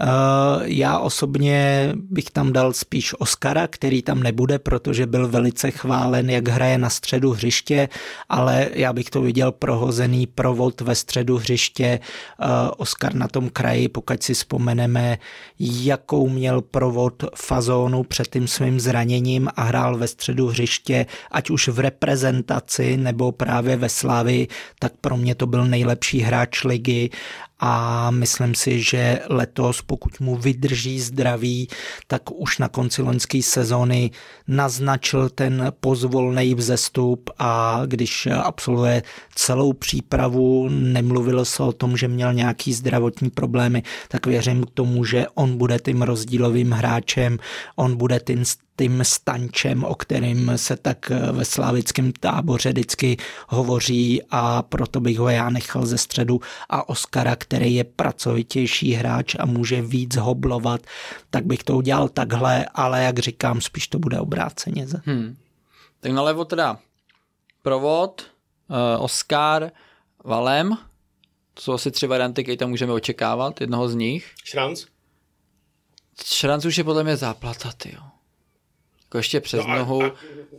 Eh, 0.00 0.06
já 0.62 0.98
osobně 0.98 1.88
bych 1.94 2.30
tam 2.30 2.52
dal 2.52 2.72
spíš 2.72 3.14
Oscara, 3.18 3.66
který 3.66 4.02
tam 4.02 4.22
nebude, 4.22 4.58
protože 4.58 5.06
byl 5.06 5.28
velice 5.28 5.70
chválen, 5.70 6.30
jak 6.30 6.48
hraje 6.48 6.78
na 6.78 6.90
středu 6.90 7.30
hřiště, 7.30 7.88
ale 8.28 8.68
já 8.72 8.92
bych 8.92 9.10
to 9.10 9.20
viděl 9.20 9.52
prohozený 9.52 10.26
provod 10.26 10.80
ve 10.80 10.94
středu 10.94 11.36
hřiště. 11.36 11.86
Eh, 11.86 12.46
Oscar 12.76 13.14
na 13.14 13.28
tom 13.28 13.50
kraji, 13.50 13.88
pokud 13.88 14.22
si 14.22 14.34
vzpomeneme, 14.34 15.18
jakou 15.84 16.28
měl 16.28 16.62
provod 16.62 17.24
fazónu 17.34 18.02
před 18.02 18.28
tím 18.28 18.48
svým 18.48 18.80
zraněním 18.80 19.48
a 19.56 19.62
hrál 19.62 19.98
ve 19.98 20.08
středu 20.08 20.46
hřiště, 20.46 21.06
ať 21.30 21.50
už 21.50 21.68
v 21.68 21.78
reprezentaci 21.78 22.96
nebo 22.96 23.32
právě 23.32 23.76
ve 23.76 23.88
Slávi, 23.88 24.48
tak 24.78 24.92
pro 25.00 25.16
mě 25.16 25.34
to 25.34 25.46
byl 25.46 25.66
nejlepší 25.66 26.20
hráč 26.20 26.64
ligy 26.64 27.10
a 27.60 28.10
myslím 28.10 28.54
si, 28.54 28.82
že 28.82 29.20
letos, 29.28 29.82
pokud 29.82 30.20
mu 30.20 30.36
vydrží 30.36 31.00
zdraví, 31.00 31.68
tak 32.06 32.22
už 32.30 32.58
na 32.58 32.68
konci 32.68 33.02
loňské 33.02 33.42
sezóny 33.42 34.10
naznačil 34.48 35.28
ten 35.28 35.72
pozvolný 35.80 36.54
vzestup 36.54 37.30
a 37.38 37.82
když 37.86 38.26
absolvuje 38.26 39.02
celou 39.34 39.72
přípravu, 39.72 40.68
nemluvilo 40.68 41.44
se 41.44 41.62
o 41.62 41.72
tom, 41.72 41.96
že 41.96 42.08
měl 42.08 42.34
nějaký 42.34 42.72
zdravotní 42.72 43.30
problémy, 43.30 43.82
tak 44.08 44.26
věřím 44.26 44.64
k 44.64 44.70
tomu, 44.70 45.04
že 45.04 45.26
on 45.34 45.56
bude 45.56 45.78
tím 45.78 46.02
rozdílovým 46.02 46.70
hráčem, 46.70 47.38
on 47.76 47.96
bude 47.96 48.20
tím 48.20 48.44
tím 48.78 49.04
stančem, 49.04 49.84
o 49.84 49.94
kterým 49.94 50.52
se 50.56 50.76
tak 50.76 51.10
ve 51.32 51.44
slavickém 51.44 52.12
táboře 52.12 52.70
vždycky 52.70 53.16
hovoří 53.48 54.22
a 54.30 54.62
proto 54.62 55.00
bych 55.00 55.18
ho 55.18 55.28
já 55.28 55.50
nechal 55.50 55.86
ze 55.86 55.98
středu 55.98 56.40
a 56.68 56.88
Oskara, 56.88 57.36
který 57.36 57.74
je 57.74 57.84
pracovitější 57.84 58.92
hráč 58.92 59.36
a 59.38 59.46
může 59.46 59.82
víc 59.82 60.16
hoblovat, 60.16 60.80
tak 61.30 61.44
bych 61.44 61.64
to 61.64 61.76
udělal 61.76 62.08
takhle, 62.08 62.66
ale 62.74 63.02
jak 63.02 63.18
říkám, 63.18 63.60
spíš 63.60 63.88
to 63.88 63.98
bude 63.98 64.20
obráceně. 64.20 64.86
Hmm. 65.04 65.36
Tak 66.00 66.12
nalevo 66.12 66.44
teda 66.44 66.78
provod, 67.62 68.30
uh, 68.68 69.04
Oscar, 69.04 69.70
Valem, 70.24 70.78
to 71.54 71.62
jsou 71.62 71.72
asi 71.72 71.90
tři 71.90 72.06
varianty, 72.06 72.42
které 72.42 72.56
tam 72.56 72.70
můžeme 72.70 72.92
očekávat, 72.92 73.60
jednoho 73.60 73.88
z 73.88 73.94
nich. 73.94 74.34
Šranc? 74.44 74.84
Šranc 76.24 76.64
už 76.64 76.78
je 76.78 76.84
podle 76.84 77.04
mě 77.04 77.16
záplata, 77.16 77.72
ty 77.76 77.94
jo. 77.94 78.02
Jako 79.16 79.18
ještě 79.18 79.40
přes 79.40 79.66
no 79.66 79.72
a, 79.72 79.78
nohu. 79.78 80.04
A 80.04 80.12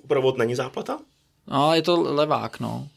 provod 0.08 0.38
není 0.38 0.56
záplata? 0.56 1.00
No, 1.48 1.74
je 1.74 1.82
to 1.82 2.02
levák, 2.02 2.60
no. 2.60 2.88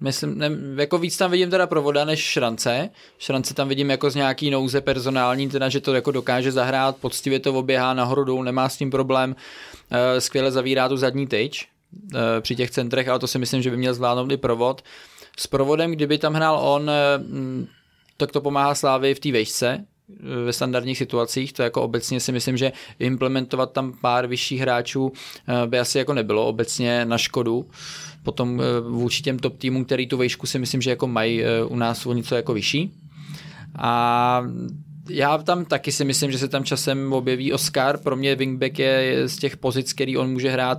Myslím, 0.00 0.38
ne, 0.38 0.50
jako 0.76 0.98
víc 0.98 1.16
tam 1.16 1.30
vidím 1.30 1.50
teda 1.50 1.66
provoda 1.66 2.04
než 2.04 2.20
šrance. 2.20 2.90
Šrance 3.18 3.54
tam 3.54 3.68
vidím 3.68 3.90
jako 3.90 4.10
z 4.10 4.14
nějaký 4.14 4.50
nouze 4.50 4.80
personální, 4.80 5.48
teda, 5.48 5.68
že 5.68 5.80
to 5.80 5.94
jako 5.94 6.10
dokáže 6.10 6.52
zahrát, 6.52 6.96
poctivě 6.96 7.40
to 7.40 7.54
oběhá 7.54 7.94
nahoru 7.94 8.24
dolů, 8.24 8.42
nemá 8.42 8.68
s 8.68 8.76
tím 8.76 8.90
problém, 8.90 9.36
e, 9.90 10.20
skvěle 10.20 10.50
zavírá 10.50 10.88
tu 10.88 10.96
zadní 10.96 11.26
tyč 11.26 11.68
e, 12.14 12.40
při 12.40 12.56
těch 12.56 12.70
centrech, 12.70 13.08
ale 13.08 13.18
to 13.18 13.26
si 13.26 13.38
myslím, 13.38 13.62
že 13.62 13.70
by 13.70 13.76
měl 13.76 13.94
zvládnout 13.94 14.32
i 14.32 14.36
provod. 14.36 14.82
S 15.38 15.46
provodem, 15.46 15.92
kdyby 15.92 16.18
tam 16.18 16.34
hrál 16.34 16.58
on, 16.58 16.90
e, 16.90 16.94
tak 18.16 18.32
to 18.32 18.40
pomáhá 18.40 18.74
Slávy 18.74 19.14
v 19.14 19.20
té 19.20 19.32
vejšce, 19.32 19.84
ve 20.44 20.52
standardních 20.52 20.98
situacích, 20.98 21.52
to 21.52 21.62
jako 21.62 21.82
obecně 21.82 22.20
si 22.20 22.32
myslím, 22.32 22.56
že 22.56 22.72
implementovat 22.98 23.72
tam 23.72 23.92
pár 24.00 24.26
vyšších 24.26 24.60
hráčů 24.60 25.12
eh, 25.48 25.66
by 25.66 25.78
asi 25.78 25.98
jako 25.98 26.14
nebylo 26.14 26.46
obecně 26.46 27.04
na 27.04 27.18
škodu. 27.18 27.66
Potom 28.22 28.60
eh, 28.60 28.80
vůči 28.80 29.22
těm 29.22 29.38
top 29.38 29.58
týmům, 29.58 29.84
který 29.84 30.06
tu 30.06 30.16
vejšku 30.16 30.46
si 30.46 30.58
myslím, 30.58 30.82
že 30.82 30.90
jako 30.90 31.06
mají 31.06 31.44
eh, 31.44 31.64
u 31.64 31.76
nás 31.76 32.06
o 32.06 32.12
něco 32.12 32.34
jako 32.34 32.54
vyšší. 32.54 32.92
A 33.78 34.44
já 35.08 35.38
tam 35.38 35.64
taky 35.64 35.92
si 35.92 36.04
myslím, 36.04 36.32
že 36.32 36.38
se 36.38 36.48
tam 36.48 36.64
časem 36.64 37.12
objeví 37.12 37.52
Oscar. 37.52 37.98
Pro 37.98 38.16
mě 38.16 38.36
wingback 38.36 38.78
je 38.78 39.28
z 39.28 39.38
těch 39.38 39.56
pozic, 39.56 39.92
který 39.92 40.16
on 40.16 40.32
může 40.32 40.50
hrát, 40.50 40.78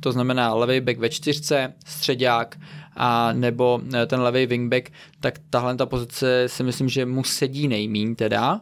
to 0.00 0.12
znamená 0.12 0.54
levý 0.54 0.80
back 0.80 0.98
ve 0.98 1.08
čtyřce, 1.08 1.72
středák, 1.86 2.58
a 2.96 3.32
nebo 3.32 3.80
eh, 3.94 4.06
ten 4.06 4.20
levý 4.20 4.46
wingback, 4.46 4.90
tak 5.20 5.34
tahle 5.50 5.76
ta 5.76 5.86
pozice 5.86 6.44
si 6.46 6.62
myslím, 6.62 6.88
že 6.88 7.06
mu 7.06 7.24
sedí 7.24 7.68
nejmín 7.68 8.14
teda, 8.14 8.60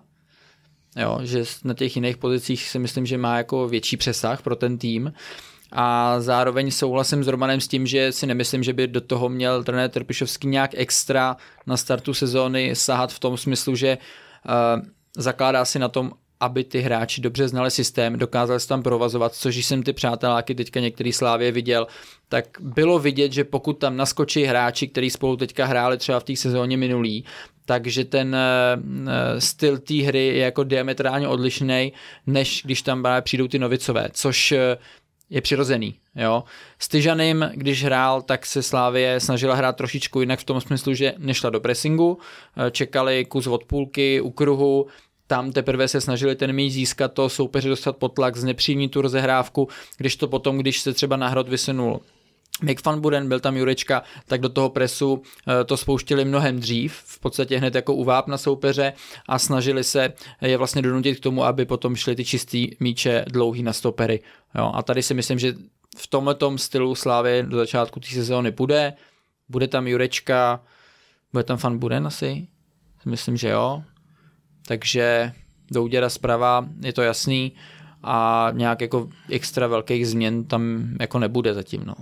jo, 0.96 1.18
že 1.22 1.44
na 1.64 1.74
těch 1.74 1.96
jiných 1.96 2.16
pozicích 2.16 2.68
si 2.68 2.78
myslím, 2.78 3.06
že 3.06 3.18
má 3.18 3.36
jako 3.36 3.68
větší 3.68 3.96
přesah 3.96 4.42
pro 4.42 4.56
ten 4.56 4.78
tým. 4.78 5.12
A 5.74 6.20
zároveň 6.20 6.70
souhlasím 6.70 7.24
s 7.24 7.28
Romanem 7.28 7.60
s 7.60 7.68
tím, 7.68 7.86
že 7.86 8.12
si 8.12 8.26
nemyslím, 8.26 8.62
že 8.62 8.72
by 8.72 8.86
do 8.86 9.00
toho 9.00 9.28
měl 9.28 9.64
trenér 9.64 9.90
Trpišovský 9.90 10.48
nějak 10.48 10.70
extra 10.74 11.36
na 11.66 11.76
startu 11.76 12.14
sezóny 12.14 12.76
sahat 12.76 13.12
v 13.12 13.18
tom 13.18 13.36
smyslu, 13.36 13.76
že 13.76 13.98
uh, 13.98 14.82
zakládá 15.16 15.64
si 15.64 15.78
na 15.78 15.88
tom, 15.88 16.12
aby 16.42 16.64
ty 16.64 16.80
hráči 16.80 17.20
dobře 17.20 17.48
znali 17.48 17.70
systém, 17.70 18.18
dokázali 18.18 18.60
se 18.60 18.68
tam 18.68 18.82
provazovat, 18.82 19.34
což 19.34 19.56
jsem 19.56 19.82
ty 19.82 19.92
přáteláky 19.92 20.54
teďka 20.54 20.80
některý 20.80 21.12
Slávě 21.12 21.52
viděl, 21.52 21.86
tak 22.28 22.44
bylo 22.60 22.98
vidět, 22.98 23.32
že 23.32 23.44
pokud 23.44 23.72
tam 23.72 23.96
naskočí 23.96 24.44
hráči, 24.44 24.88
kteří 24.88 25.10
spolu 25.10 25.36
teďka 25.36 25.66
hráli 25.66 25.98
třeba 25.98 26.20
v 26.20 26.24
té 26.24 26.36
sezóně 26.36 26.76
minulý, 26.76 27.24
takže 27.64 28.04
ten 28.04 28.36
uh, 28.36 29.12
styl 29.38 29.78
té 29.78 29.94
hry 29.94 30.26
je 30.26 30.44
jako 30.44 30.64
diametrálně 30.64 31.28
odlišný, 31.28 31.92
než 32.26 32.62
když 32.64 32.82
tam 32.82 33.06
přijdou 33.20 33.48
ty 33.48 33.58
novicové, 33.58 34.08
což 34.12 34.52
uh, 34.52 34.58
je 35.30 35.40
přirozený. 35.40 35.94
Jo. 36.16 36.44
S 36.78 36.88
Tyžanem, 36.88 37.50
když 37.54 37.84
hrál, 37.84 38.22
tak 38.22 38.46
se 38.46 38.62
Slávě 38.62 39.20
snažila 39.20 39.54
hrát 39.54 39.76
trošičku 39.76 40.20
jinak 40.20 40.40
v 40.40 40.44
tom 40.44 40.60
smyslu, 40.60 40.94
že 40.94 41.14
nešla 41.18 41.50
do 41.50 41.60
pressingu, 41.60 42.18
čekali 42.70 43.24
kus 43.24 43.46
od 43.46 43.64
půlky 43.64 44.20
u 44.20 44.30
kruhu, 44.30 44.86
tam 45.26 45.52
teprve 45.52 45.88
se 45.88 46.00
snažili 46.00 46.36
ten 46.36 46.52
míč 46.52 46.72
získat 46.72 47.12
to 47.12 47.28
soupeře 47.28 47.68
dostat 47.68 47.96
pod 47.96 48.08
tlak, 48.08 48.36
znepříjemnit 48.36 48.90
tu 48.90 49.02
rozehrávku, 49.02 49.68
když 49.96 50.16
to 50.16 50.28
potom, 50.28 50.58
když 50.58 50.80
se 50.80 50.92
třeba 50.92 51.16
na 51.16 51.28
hrot 51.28 51.48
vysunul 51.48 52.00
Mick 52.62 52.86
Van 52.86 53.00
Buren, 53.00 53.28
byl 53.28 53.40
tam 53.40 53.56
Jurečka, 53.56 54.02
tak 54.26 54.40
do 54.40 54.48
toho 54.48 54.70
presu 54.70 55.22
eh, 55.48 55.64
to 55.64 55.76
spouštili 55.76 56.24
mnohem 56.24 56.60
dřív, 56.60 56.94
v 56.94 57.20
podstatě 57.20 57.58
hned 57.58 57.74
jako 57.74 57.94
uváp 57.94 58.26
na 58.26 58.38
soupeře 58.38 58.92
a 59.28 59.38
snažili 59.38 59.84
se 59.84 60.12
je 60.40 60.56
vlastně 60.56 60.82
donutit 60.82 61.16
k 61.18 61.22
tomu, 61.22 61.44
aby 61.44 61.64
potom 61.64 61.96
šly 61.96 62.16
ty 62.16 62.24
čistý 62.24 62.70
míče 62.80 63.24
dlouhý 63.28 63.62
na 63.62 63.72
stopery. 63.72 64.20
Jo, 64.54 64.72
a 64.74 64.82
tady 64.82 65.02
si 65.02 65.14
myslím, 65.14 65.38
že 65.38 65.54
v 65.96 66.06
tomhle 66.06 66.36
stylu 66.56 66.94
Slávy 66.94 67.44
do 67.48 67.56
začátku 67.56 68.00
té 68.00 68.06
sezóny 68.06 68.50
bude, 68.50 68.92
bude 69.48 69.68
tam 69.68 69.86
Jurečka, 69.86 70.60
bude 71.32 71.44
tam 71.44 71.58
Van 71.62 71.78
Buren 71.78 72.06
asi, 72.06 72.46
myslím, 73.04 73.36
že 73.36 73.48
jo, 73.48 73.82
takže 74.72 75.32
do 75.70 75.82
úděra 75.82 76.08
zprava 76.08 76.68
je 76.80 76.92
to 76.92 77.02
jasný 77.02 77.52
a 78.02 78.48
nějak 78.52 78.80
jako 78.80 79.08
extra 79.30 79.66
velkých 79.66 80.08
změn 80.08 80.44
tam 80.44 80.88
jako 81.00 81.18
nebude 81.18 81.54
zatím. 81.54 81.82
No. 81.84 81.94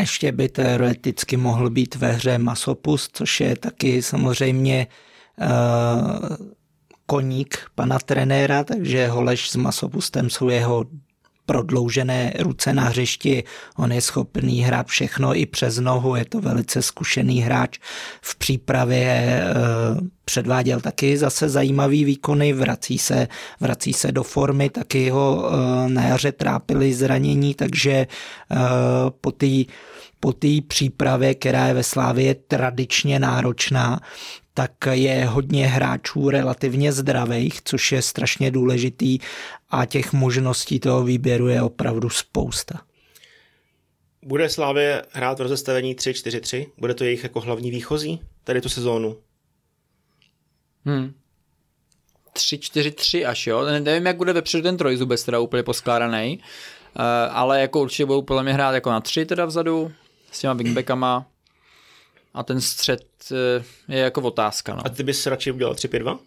Ještě 0.00 0.32
by 0.32 0.48
teoreticky 0.48 1.36
mohl 1.36 1.70
být 1.70 1.94
ve 1.94 2.12
hře 2.12 2.38
Masopust, 2.38 3.16
což 3.16 3.40
je 3.40 3.56
taky 3.56 4.02
samozřejmě 4.02 4.86
uh, 5.40 6.36
koník 7.06 7.58
pana 7.74 7.98
trenéra, 7.98 8.64
takže 8.64 9.08
Holeš 9.08 9.50
s 9.50 9.56
Masopustem 9.56 10.30
jsou 10.30 10.48
jeho 10.48 10.84
prodloužené 11.46 12.32
ruce 12.38 12.72
na 12.72 12.82
hřišti. 12.82 13.44
On 13.76 13.92
je 13.92 14.00
schopný 14.00 14.60
hrát 14.60 14.86
všechno 14.86 15.36
i 15.36 15.46
přes 15.46 15.78
nohu, 15.78 16.16
je 16.16 16.24
to 16.24 16.40
velice 16.40 16.82
zkušený 16.82 17.40
hráč. 17.40 17.78
V 18.22 18.36
přípravě 18.36 19.04
e, 19.04 19.44
předváděl 20.24 20.80
taky 20.80 21.18
zase 21.18 21.48
zajímavý 21.48 22.04
výkony, 22.04 22.52
vrací 22.52 22.98
se, 22.98 23.28
vrací 23.60 23.92
se 23.92 24.12
do 24.12 24.22
formy, 24.22 24.70
taky 24.70 25.10
ho 25.10 25.50
e, 25.50 25.88
na 25.88 26.02
jaře 26.02 26.32
trápili 26.32 26.94
zranění, 26.94 27.54
takže 27.54 27.92
e, 27.92 28.06
po 29.20 29.32
té 29.32 29.64
po 30.20 30.32
té 30.32 30.48
přípravě, 30.68 31.34
která 31.34 31.66
je 31.66 31.74
ve 31.74 31.82
Slávě 31.82 32.34
tradičně 32.34 33.18
náročná, 33.18 34.00
tak 34.54 34.72
je 34.90 35.24
hodně 35.24 35.66
hráčů 35.66 36.30
relativně 36.30 36.92
zdravých, 36.92 37.62
což 37.64 37.92
je 37.92 38.02
strašně 38.02 38.50
důležitý 38.50 39.18
a 39.70 39.86
těch 39.86 40.12
možností 40.12 40.80
toho 40.80 41.04
výběru 41.04 41.48
je 41.48 41.62
opravdu 41.62 42.10
spousta. 42.10 42.80
Bude 44.22 44.48
Slávě 44.48 45.02
hrát 45.10 45.38
v 45.38 45.42
rozestavení 45.42 45.94
3-4-3? 45.94 46.66
Bude 46.78 46.94
to 46.94 47.04
jejich 47.04 47.22
jako 47.22 47.40
hlavní 47.40 47.70
výchozí 47.70 48.20
tady 48.44 48.60
tu 48.60 48.68
sezónu? 48.68 49.16
Hmm. 50.84 51.14
3-4-3 52.34 53.28
až 53.28 53.46
jo. 53.46 53.64
Nevím, 53.64 54.06
jak 54.06 54.16
bude 54.16 54.32
vepředu 54.32 54.62
ten 54.62 54.76
trojzubec 54.76 55.24
teda 55.24 55.38
úplně 55.38 55.62
poskládaný, 55.62 56.38
uh, 56.38 57.02
ale 57.30 57.60
jako 57.60 57.80
určitě 57.80 58.06
budou 58.06 58.22
podle 58.22 58.42
mě 58.42 58.52
hrát 58.52 58.72
jako 58.72 58.90
na 58.90 59.00
3 59.00 59.26
teda 59.26 59.44
vzadu 59.44 59.92
s 60.32 60.40
těma 60.40 60.54
wingbackama 60.54 61.26
a 62.34 62.42
ten 62.42 62.60
střed 62.60 63.06
eh, 63.32 63.64
je 63.88 63.98
jako 63.98 64.20
otázka. 64.20 64.74
No. 64.74 64.86
A 64.86 64.88
ty 64.88 65.02
bys 65.02 65.26
radši 65.26 65.52
udělal 65.52 65.74
3-5-2? 65.74 66.18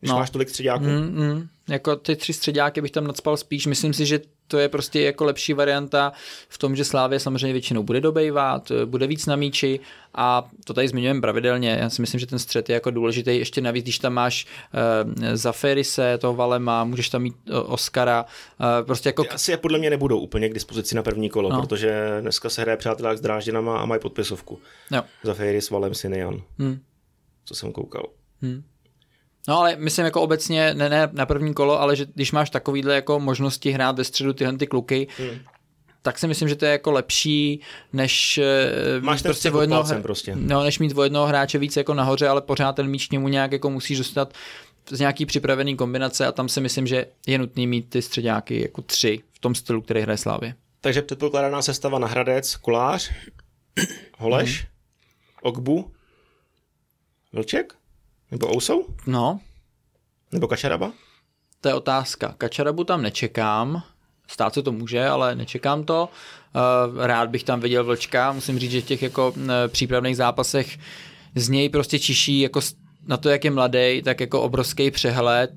když 0.00 0.10
no. 0.10 0.16
máš 0.16 0.30
tolik 0.30 0.48
středáků. 0.48 0.84
Mm, 0.84 1.26
mm. 1.26 1.48
Jako 1.68 1.96
ty 1.96 2.16
tři 2.16 2.32
středáky 2.32 2.80
bych 2.80 2.90
tam 2.90 3.06
nadspal 3.06 3.36
spíš. 3.36 3.66
Myslím 3.66 3.92
si, 3.92 4.06
že 4.06 4.20
to 4.48 4.58
je 4.58 4.68
prostě 4.68 5.00
jako 5.00 5.24
lepší 5.24 5.52
varianta 5.52 6.12
v 6.48 6.58
tom, 6.58 6.76
že 6.76 6.84
Slávě 6.84 7.20
samozřejmě 7.20 7.52
většinou 7.52 7.82
bude 7.82 8.00
dobejvat, 8.00 8.72
bude 8.84 9.06
víc 9.06 9.26
na 9.26 9.36
míči 9.36 9.80
a 10.14 10.50
to 10.64 10.74
tady 10.74 10.88
zmiňujeme 10.88 11.20
pravidelně. 11.20 11.78
Já 11.80 11.90
si 11.90 12.02
myslím, 12.02 12.20
že 12.20 12.26
ten 12.26 12.38
střed 12.38 12.68
je 12.68 12.74
jako 12.74 12.90
důležitý. 12.90 13.38
Ještě 13.38 13.60
navíc, 13.60 13.82
když 13.82 13.98
tam 13.98 14.12
máš 14.12 14.46
uh, 14.46 15.34
Zaferise, 15.34 16.18
toho 16.18 16.34
Valema, 16.34 16.84
můžeš 16.84 17.08
tam 17.08 17.22
mít 17.22 17.34
uh, 17.50 17.72
Oscara. 17.72 18.24
Uh, 18.24 18.86
prostě 18.86 19.08
jako... 19.08 19.24
Asi 19.30 19.50
je 19.50 19.56
podle 19.56 19.78
mě 19.78 19.90
nebudou 19.90 20.18
úplně 20.20 20.48
k 20.48 20.54
dispozici 20.54 20.94
na 20.94 21.02
první 21.02 21.30
kolo, 21.30 21.50
no. 21.50 21.60
protože 21.60 22.18
dneska 22.20 22.50
se 22.50 22.62
hraje 22.62 22.76
přátelák 22.76 23.18
s 23.18 23.20
Drážděnama 23.20 23.78
a 23.78 23.86
mají 23.86 24.00
podpisovku. 24.00 24.58
Jo. 24.90 25.02
Zaferis, 25.22 25.70
Valem, 25.70 25.94
Sinian. 25.94 26.42
Hmm. 26.58 26.80
Co 27.44 27.54
jsem 27.54 27.72
koukal. 27.72 28.06
Hmm. 28.42 28.62
No 29.48 29.58
ale 29.58 29.76
myslím 29.76 30.04
jako 30.04 30.22
obecně, 30.22 30.74
ne, 30.74 30.88
ne 30.88 31.08
na 31.12 31.26
první 31.26 31.54
kolo, 31.54 31.80
ale 31.80 31.96
že 31.96 32.06
když 32.14 32.32
máš 32.32 32.50
takovýhle 32.50 32.94
jako 32.94 33.20
možnosti 33.20 33.70
hrát 33.70 33.98
ve 33.98 34.04
středu 34.04 34.32
tyhle 34.32 34.56
ty 34.56 34.66
kluky, 34.66 35.08
hmm. 35.18 35.38
tak 36.02 36.18
si 36.18 36.26
myslím, 36.26 36.48
že 36.48 36.56
to 36.56 36.64
je 36.64 36.70
jako 36.70 36.90
lepší, 36.90 37.60
než 37.92 38.38
eh, 38.38 39.00
Máš 39.00 39.22
prostě 39.22 39.50
o 39.50 39.60
jednoho, 39.60 40.02
prostě. 40.02 40.36
No, 40.36 40.62
než 40.62 40.78
mít 40.78 40.98
o 40.98 41.02
jednoho 41.02 41.26
hráče 41.26 41.58
víc 41.58 41.76
jako 41.76 41.94
nahoře, 41.94 42.28
ale 42.28 42.40
pořád 42.40 42.72
ten 42.72 42.88
míč 42.88 43.06
k 43.06 43.12
němu 43.12 43.28
nějak 43.28 43.52
jako 43.52 43.70
musíš 43.70 43.98
dostat 43.98 44.32
z 44.90 45.00
nějaký 45.00 45.26
připravený 45.26 45.76
kombinace 45.76 46.26
a 46.26 46.32
tam 46.32 46.48
si 46.48 46.60
myslím, 46.60 46.86
že 46.86 47.06
je 47.26 47.38
nutný 47.38 47.66
mít 47.66 47.90
ty 47.90 48.02
středáky 48.02 48.62
jako 48.62 48.82
tři 48.82 49.20
v 49.32 49.38
tom 49.38 49.54
stylu, 49.54 49.82
který 49.82 50.00
hraje 50.00 50.16
Slávě. 50.16 50.54
Takže 50.80 51.02
předpokládaná 51.02 51.62
sestava 51.62 51.98
na 51.98 52.06
Hradec, 52.06 52.56
Kolář, 52.56 53.10
Holeš, 54.18 54.60
hmm. 54.60 54.68
Ogbu, 55.42 55.92
Vlček? 57.32 57.77
Nebo 58.30 58.56
Ousou? 58.56 58.84
No. 59.06 59.40
Nebo 60.32 60.48
Kačaraba? 60.48 60.92
To 61.60 61.68
je 61.68 61.74
otázka. 61.74 62.34
Kačarabu 62.38 62.84
tam 62.84 63.02
nečekám. 63.02 63.82
Stát 64.28 64.54
se 64.54 64.62
to 64.62 64.72
může, 64.72 65.06
ale 65.06 65.34
nečekám 65.34 65.84
to. 65.84 66.08
Eh, 66.54 67.06
rád 67.06 67.30
bych 67.30 67.44
tam 67.44 67.60
viděl 67.60 67.84
Vlčka. 67.84 68.32
Musím 68.32 68.58
říct, 68.58 68.70
že 68.70 68.80
v 68.80 68.84
těch 68.84 69.02
jako 69.02 69.34
eh, 69.36 69.68
přípravných 69.68 70.16
zápasech 70.16 70.78
z 71.34 71.48
něj 71.48 71.68
prostě 71.68 71.98
čiší 71.98 72.40
jako 72.40 72.60
na 73.06 73.16
to, 73.16 73.28
jak 73.28 73.44
je 73.44 73.50
mladý, 73.50 74.02
tak 74.02 74.20
jako 74.20 74.42
obrovský 74.42 74.90
přehled 74.90 75.50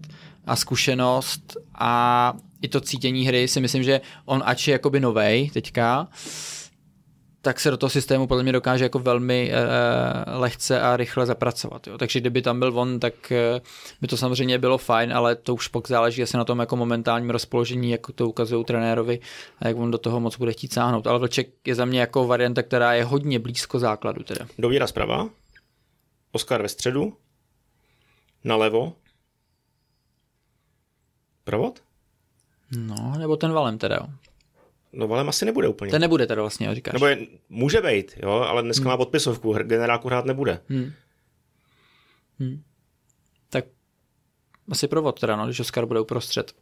a 0.48 0.56
zkušenost 0.56 1.58
a 1.76 2.34
i 2.62 2.68
to 2.68 2.82
cítění 2.82 3.28
hry 3.28 3.48
si 3.48 3.62
myslím, 3.62 3.84
že 3.84 4.02
on 4.26 4.44
ač 4.46 4.68
je 4.68 4.72
jakoby 4.72 5.00
novej 5.00 5.50
teďka, 5.50 6.08
tak 7.42 7.60
se 7.60 7.72
do 7.72 7.78
toho 7.78 7.90
systému 7.90 8.28
podle 8.28 8.44
mě 8.44 8.52
dokáže 8.52 8.86
jako 8.86 9.00
velmi 9.00 9.52
eh, 9.54 10.38
lehce 10.38 10.82
a 10.82 10.98
rychle 10.98 11.26
zapracovat. 11.26 11.88
Jo. 11.88 11.98
Takže 11.98 12.20
kdyby 12.20 12.42
tam 12.42 12.60
byl 12.60 12.80
on, 12.80 13.00
tak 13.00 13.32
eh, 13.32 13.62
by 14.02 14.08
to 14.08 14.18
samozřejmě 14.18 14.60
bylo 14.60 14.78
fajn, 14.78 15.14
ale 15.14 15.36
to 15.36 15.54
už 15.54 15.68
pak 15.68 15.88
záleží 15.88 16.24
asi 16.24 16.38
na 16.38 16.46
tom 16.46 16.60
jako 16.60 16.76
momentálním 16.76 17.30
rozpoložení, 17.30 17.92
jak 17.92 18.02
to 18.16 18.30
ukazují 18.30 18.66
trenérovi 18.66 19.20
a 19.60 19.68
jak 19.68 19.78
on 19.78 19.92
do 19.92 19.98
toho 19.98 20.20
moc 20.20 20.38
bude 20.38 20.52
chtít 20.52 20.74
sáhnout. 20.74 21.08
Ale 21.08 21.20
Vlček 21.20 21.68
je 21.68 21.76
za 21.76 21.86
mě 21.86 22.00
jako 22.00 22.28
varianta, 22.28 22.64
která 22.64 22.94
je 22.94 23.04
hodně 23.04 23.40
blízko 23.40 23.80
základu. 23.80 24.24
Teda. 24.24 24.48
Dovíra 24.60 24.88
zprava, 24.88 25.30
Oskar 26.32 26.62
ve 26.62 26.70
středu, 26.70 27.18
nalevo, 28.44 28.94
provod? 31.44 31.80
No, 32.78 33.16
nebo 33.18 33.38
ten 33.38 33.52
valem 33.52 33.78
teda, 33.78 33.96
jo. 33.96 34.08
No 34.94 35.08
Valem 35.08 35.30
asi 35.30 35.46
nebude 35.46 35.68
úplně. 35.68 35.92
Ten 35.92 36.02
nebude 36.02 36.28
teda 36.28 36.42
vlastně, 36.42 36.76
říkáš. 36.76 36.94
Nebo 36.94 37.06
je, 37.06 37.28
může 37.50 37.82
být, 37.82 38.14
jo, 38.24 38.32
ale 38.32 38.62
dneska 38.62 38.84
hmm. 38.84 38.90
má 38.90 38.98
podpisovku, 38.98 39.54
generálku 39.54 40.08
hrát 40.08 40.26
nebude. 40.26 40.62
Hmm. 40.70 40.92
Hmm. 42.40 42.64
Tak 43.50 43.66
asi 44.70 44.88
provod 44.88 45.20
teda, 45.20 45.36
no, 45.36 45.46
když 45.46 45.60
Oskar 45.60 45.86
bude 45.86 46.00
uprostřed. 46.00 46.54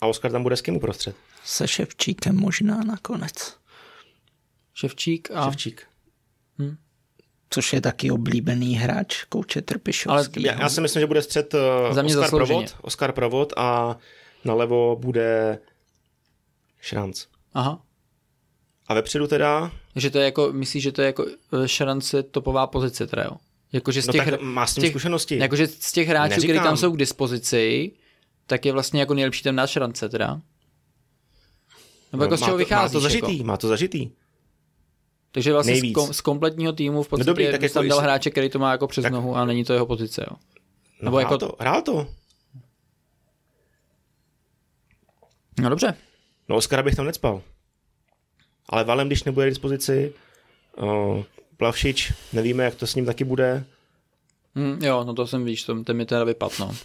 A 0.00 0.06
Oskar 0.06 0.32
tam 0.32 0.42
bude 0.42 0.56
s 0.56 0.62
kým 0.62 0.76
uprostřed? 0.76 1.16
Se 1.44 1.68
Ševčíkem 1.68 2.36
možná 2.36 2.80
nakonec. 2.82 3.56
Ševčík 4.74 5.30
a... 5.30 5.44
Ševčík. 5.44 5.86
Hmm. 6.58 6.76
Což 7.50 7.72
je 7.72 7.80
taky 7.80 8.10
oblíbený 8.10 8.74
hráč 8.74 9.24
kouče 9.24 9.62
Trpišovský. 9.62 10.48
Ale 10.48 10.56
já, 10.56 10.62
já 10.62 10.68
si 10.68 10.80
myslím, 10.80 11.00
že 11.00 11.06
bude 11.06 11.22
střed 11.22 11.54
uh, 11.54 11.60
Oskar 11.98 12.30
Provod, 12.30 12.76
Oskar 12.82 13.12
Provod 13.12 13.52
a 13.56 13.98
nalevo 14.44 14.96
bude 14.96 15.58
Šranc. 16.80 17.26
Aha. 17.54 17.82
A 18.86 18.94
vepředu 18.94 19.26
teda... 19.26 19.72
Že 19.96 20.10
to 20.10 20.18
je 20.18 20.24
jako, 20.24 20.52
myslíš, 20.52 20.82
že 20.82 20.92
to 20.92 21.02
je 21.02 21.06
jako 21.06 21.26
eh, 21.26 21.68
šance 21.68 22.22
topová 22.22 22.66
pozice 22.66 23.06
teda, 23.06 23.22
jo? 23.22 23.36
Jakože 23.72 24.02
z 24.02 24.06
no 24.06 24.12
těch, 24.12 24.26
no 24.26 24.30
tak 24.30 24.40
má 24.40 24.66
s 24.66 24.74
tím 24.74 24.80
těch, 24.80 24.90
zkušenosti. 24.90 25.38
Jakože 25.38 25.66
z 25.66 25.92
těch 25.92 26.08
hráčů, 26.08 26.40
kteří 26.40 26.58
tam 26.58 26.76
jsou 26.76 26.92
k 26.92 26.96
dispozici, 26.96 27.92
tak 28.46 28.66
je 28.66 28.72
vlastně 28.72 29.00
jako 29.00 29.14
nejlepší 29.14 29.42
ten 29.42 29.54
náš 29.54 29.70
šance 29.70 30.08
teda. 30.08 30.40
Nebo 32.12 32.20
no, 32.20 32.24
jako 32.24 32.36
z 32.36 32.44
čeho 32.44 32.56
vychází? 32.56 32.94
Má 32.94 33.00
to 33.00 33.00
zažitý, 33.00 33.32
jako? 33.32 33.46
má 33.46 33.56
to 33.56 33.68
zažitý. 33.68 34.10
Takže 35.32 35.52
vlastně 35.52 35.76
z, 35.76 35.92
kom, 35.92 36.12
z, 36.12 36.20
kompletního 36.20 36.72
týmu 36.72 37.02
v 37.02 37.08
podstatě 37.08 37.30
no 37.30 37.32
dobrý, 37.32 37.50
tak 37.50 37.62
jako 37.62 37.74
tam 37.74 37.88
dal 37.88 38.00
hráče, 38.00 38.30
který 38.30 38.48
to 38.48 38.58
má 38.58 38.72
jako 38.72 38.86
přes 38.86 39.02
tak... 39.02 39.12
nohu 39.12 39.36
a 39.36 39.44
není 39.44 39.64
to 39.64 39.72
jeho 39.72 39.86
pozice, 39.86 40.26
jo? 40.30 40.36
No 41.02 41.04
Nebo 41.04 41.16
hrál 41.16 41.32
jako... 41.32 41.38
to, 41.38 41.56
hrál 41.60 41.82
to. 41.82 42.06
No 45.60 45.68
dobře. 45.68 45.94
No 46.48 46.56
Oscara 46.56 46.82
bych 46.82 46.94
tam 46.94 47.06
necpal. 47.06 47.42
Ale 48.68 48.84
Valem, 48.84 49.06
když 49.06 49.24
nebude 49.24 49.46
k 49.46 49.50
dispozici, 49.50 50.12
uh, 50.76 51.22
Plavšič, 51.56 52.12
nevíme, 52.32 52.64
jak 52.64 52.74
to 52.74 52.86
s 52.86 52.94
ním 52.94 53.06
taky 53.06 53.24
bude. 53.24 53.64
Hmm, 54.54 54.78
jo, 54.82 55.04
no 55.04 55.14
to 55.14 55.26
jsem 55.26 55.44
víš, 55.44 55.64
to, 55.64 55.84
ten 55.84 55.96
mi 55.96 56.06
teda 56.06 56.24
vypad, 56.24 56.52
no. 56.58 56.76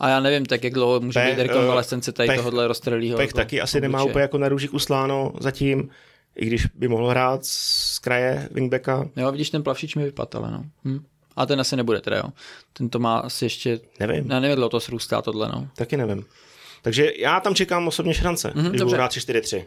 A 0.00 0.08
já 0.08 0.20
nevím, 0.20 0.46
tak 0.46 0.64
jak 0.64 0.72
dlouho 0.72 1.00
může 1.00 1.20
Pe, 1.20 1.30
být 1.30 1.42
rekonvalescence 1.42 2.12
tady 2.12 2.26
pech, 2.26 2.36
tohohle 2.36 2.68
rozstrelího. 2.68 3.16
Pech 3.16 3.26
jako, 3.28 3.36
taky 3.36 3.60
asi 3.60 3.80
nemá 3.80 4.02
úplně 4.02 4.22
jako 4.22 4.38
na 4.38 4.48
růžích 4.48 4.74
usláno 4.74 5.32
zatím, 5.40 5.90
i 6.36 6.46
když 6.46 6.66
by 6.66 6.88
mohl 6.88 7.08
hrát 7.08 7.44
z 7.44 7.98
kraje 7.98 8.48
wingbacka. 8.50 9.08
Jo, 9.16 9.32
vidíš, 9.32 9.50
ten 9.50 9.62
Plavšič 9.62 9.94
mi 9.94 10.04
vypad, 10.04 10.34
ale 10.34 10.50
no. 10.50 10.64
Hm. 10.84 11.04
A 11.36 11.46
ten 11.46 11.60
asi 11.60 11.76
nebude 11.76 12.00
teda, 12.00 12.16
jo. 12.16 12.24
Ten 12.72 12.88
to 12.88 12.98
má 12.98 13.18
asi 13.18 13.44
ještě... 13.44 13.80
Nevím. 14.00 14.30
Já 14.30 14.40
nevím, 14.40 14.68
to 14.68 14.80
srůstá 14.80 15.22
tohle, 15.22 15.48
no. 15.48 15.68
Taky 15.76 15.96
nevím. 15.96 16.24
Takže 16.82 17.12
já 17.16 17.40
tam 17.40 17.54
čekám 17.54 17.88
osobně 17.88 18.14
šance, 18.14 18.48
mm-hmm, 18.48 18.70
když 18.70 18.82
budu 18.82 18.94
hrát 18.94 19.12
3-4-3. 19.12 19.64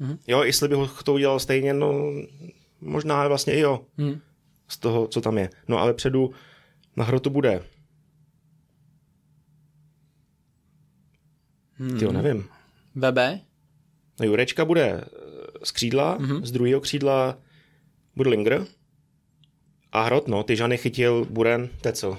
Mm-hmm. 0.00 0.18
Jo, 0.26 0.42
jestli 0.42 0.68
bych 0.68 1.02
to 1.04 1.14
udělal 1.14 1.38
stejně, 1.38 1.74
no 1.74 2.12
možná 2.80 3.28
vlastně 3.28 3.54
i 3.54 3.60
jo. 3.60 3.80
Mm. 3.96 4.20
Z 4.68 4.78
toho, 4.78 5.06
co 5.06 5.20
tam 5.20 5.38
je. 5.38 5.50
No 5.68 5.78
ale 5.78 5.94
předu 5.94 6.30
na 6.96 7.04
hrotu 7.04 7.30
bude. 7.30 7.62
Hmm. 11.74 11.98
Tyjo, 11.98 12.12
nevím. 12.12 12.48
BB? 12.94 13.18
No 14.20 14.26
Jurečka 14.26 14.64
bude 14.64 15.04
z 15.62 15.70
křídla, 15.70 16.18
mm-hmm. 16.18 16.44
z 16.44 16.52
druhého 16.52 16.80
křídla 16.80 17.38
bude 18.16 18.30
Linger. 18.30 18.66
A 19.92 20.02
hrot, 20.02 20.28
no, 20.28 20.42
ty 20.42 20.56
žany 20.56 20.78
chytil 20.78 21.26
Buren 21.30 21.68
Tecel. 21.80 22.18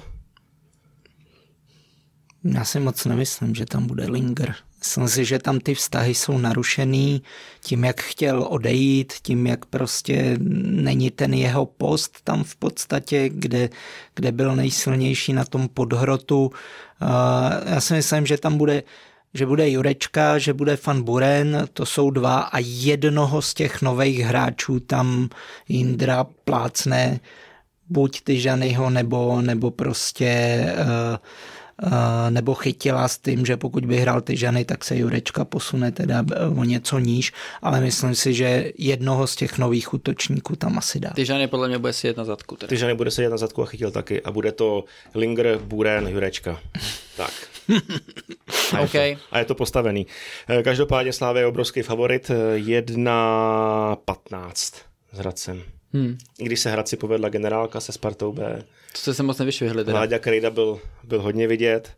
Já 2.43 2.65
si 2.65 2.79
moc 2.79 3.05
nemyslím, 3.05 3.55
že 3.55 3.65
tam 3.65 3.87
bude 3.87 4.05
Linger. 4.05 4.55
Myslím 4.79 5.07
si, 5.07 5.25
že 5.25 5.39
tam 5.39 5.59
ty 5.59 5.75
vztahy 5.75 6.13
jsou 6.13 6.37
narušený 6.37 7.23
tím, 7.61 7.83
jak 7.83 8.01
chtěl 8.01 8.45
odejít, 8.49 9.13
tím, 9.21 9.47
jak 9.47 9.65
prostě 9.65 10.37
není 10.39 11.11
ten 11.11 11.33
jeho 11.33 11.65
post 11.65 12.17
tam 12.23 12.43
v 12.43 12.55
podstatě, 12.55 13.29
kde, 13.29 13.69
kde 14.15 14.31
byl 14.31 14.55
nejsilnější 14.55 15.33
na 15.33 15.45
tom 15.45 15.67
podhrotu. 15.67 16.51
Já 17.65 17.81
si 17.81 17.93
myslím, 17.93 18.25
že 18.25 18.37
tam 18.37 18.57
bude 18.57 18.83
že 19.33 19.45
bude 19.45 19.69
Jurečka, 19.69 20.37
že 20.37 20.53
bude 20.53 20.75
Fan 20.75 21.03
Buren, 21.03 21.67
to 21.73 21.85
jsou 21.85 22.09
dva 22.11 22.39
a 22.39 22.59
jednoho 22.59 23.41
z 23.41 23.53
těch 23.53 23.81
nových 23.81 24.19
hráčů 24.19 24.79
tam 24.79 25.29
Indra 25.69 26.23
plácne 26.23 27.19
buď 27.89 28.21
ty 28.21 28.39
Žanyho, 28.39 28.89
nebo, 28.89 29.41
nebo 29.41 29.71
prostě 29.71 30.63
uh, 30.79 31.17
nebo 32.29 32.53
chytila 32.53 33.07
s 33.07 33.17
tím, 33.17 33.45
že 33.45 33.57
pokud 33.57 33.85
by 33.85 33.97
hrál 33.97 34.21
ty 34.21 34.37
ženy, 34.37 34.65
tak 34.65 34.83
se 34.83 34.97
Jurečka 34.97 35.45
posune 35.45 35.91
teda 35.91 36.25
o 36.57 36.63
něco 36.63 36.99
níž, 36.99 37.33
ale 37.61 37.81
myslím 37.81 38.15
si, 38.15 38.33
že 38.33 38.71
jednoho 38.77 39.27
z 39.27 39.35
těch 39.35 39.57
nových 39.57 39.93
útočníků 39.93 40.55
tam 40.55 40.77
asi 40.77 40.99
dá. 40.99 41.09
Ty 41.09 41.25
ženy 41.25 41.47
podle 41.47 41.67
mě 41.67 41.79
bude 41.79 41.93
sedět 41.93 42.17
na 42.17 42.25
zadku. 42.25 42.55
Teda. 42.55 42.69
Ty 42.69 42.77
ženy 42.77 42.95
bude 42.95 43.11
sedět 43.11 43.29
na 43.29 43.37
zadku 43.37 43.63
a 43.63 43.65
chytil 43.65 43.91
taky 43.91 44.21
a 44.21 44.31
bude 44.31 44.51
to 44.51 44.83
Linger, 45.15 45.57
Buren, 45.57 46.07
Jurečka. 46.07 46.59
tak. 47.17 47.33
a, 48.73 48.77
je 48.79 48.83
okay. 48.85 49.15
to, 49.15 49.21
a 49.31 49.39
je 49.39 49.45
to 49.45 49.55
postavený. 49.55 50.07
Eh, 50.49 50.63
každopádně 50.63 51.13
Slávě 51.13 51.41
je 51.41 51.47
obrovský 51.47 51.81
favorit 51.81 52.31
1-15 52.55 54.51
s 55.13 55.17
Hradcem. 55.17 55.63
Hmm. 55.93 56.17
I 56.39 56.45
když 56.45 56.59
se 56.59 56.71
Hradci 56.71 56.97
povedla 56.97 57.29
generálka 57.29 57.79
se 57.79 57.91
Spartou 57.91 58.31
B. 58.31 58.63
To 59.05 59.13
se 59.13 59.23
moc 59.23 59.37
nevyšvihli. 59.37 59.83
Vláďa 59.83 60.19
Krejda 60.19 60.49
byl, 60.49 60.79
byl 61.03 61.21
hodně 61.21 61.47
vidět. 61.47 61.91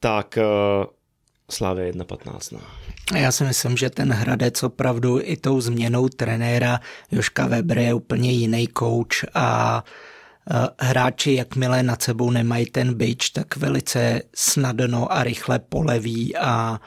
Tak 0.00 0.38
uh, 0.38 0.86
Slávě 1.50 1.92
1.15. 1.92 2.54
No. 2.56 2.60
Já 3.18 3.32
si 3.32 3.44
myslím, 3.44 3.76
že 3.76 3.90
ten 3.90 4.12
Hradec 4.12 4.62
opravdu 4.62 5.20
i 5.22 5.36
tou 5.36 5.60
změnou 5.60 6.08
trenéra 6.08 6.80
Joška 7.10 7.46
Weber 7.46 7.78
je 7.78 7.94
úplně 7.94 8.32
jiný 8.32 8.66
kouč 8.66 9.24
a 9.34 9.84
hráči, 10.80 11.34
jakmile 11.34 11.82
nad 11.82 12.02
sebou 12.02 12.30
nemají 12.30 12.66
ten 12.66 12.94
byč, 12.94 13.30
tak 13.30 13.56
velice 13.56 14.22
snadno 14.34 15.12
a 15.12 15.24
rychle 15.24 15.58
poleví 15.58 16.36
a, 16.36 16.80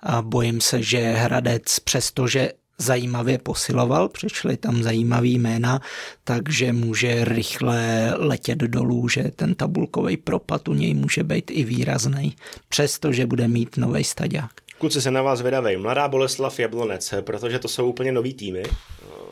a 0.00 0.22
bojím 0.22 0.60
se, 0.60 0.82
že 0.82 1.12
Hradec, 1.12 1.78
přestože 1.78 2.52
zajímavě 2.78 3.38
posiloval, 3.38 4.08
přišly 4.08 4.56
tam 4.56 4.82
zajímavý 4.82 5.38
jména, 5.38 5.80
takže 6.24 6.72
může 6.72 7.24
rychle 7.24 8.12
letět 8.16 8.58
dolů, 8.58 9.08
že 9.08 9.22
ten 9.36 9.54
tabulkový 9.54 10.16
propad 10.16 10.68
u 10.68 10.74
něj 10.74 10.94
může 10.94 11.24
být 11.24 11.50
i 11.50 11.64
výrazný, 11.64 12.36
přestože 12.68 13.26
bude 13.26 13.48
mít 13.48 13.76
nový 13.76 14.04
staďák. 14.04 14.50
Kluci 14.78 15.02
se 15.02 15.10
na 15.10 15.22
vás 15.22 15.42
vydavej. 15.42 15.76
Mladá 15.76 16.08
Boleslav 16.08 16.60
Jablonec, 16.60 17.14
protože 17.20 17.58
to 17.58 17.68
jsou 17.68 17.88
úplně 17.88 18.12
nový 18.12 18.34
týmy 18.34 18.62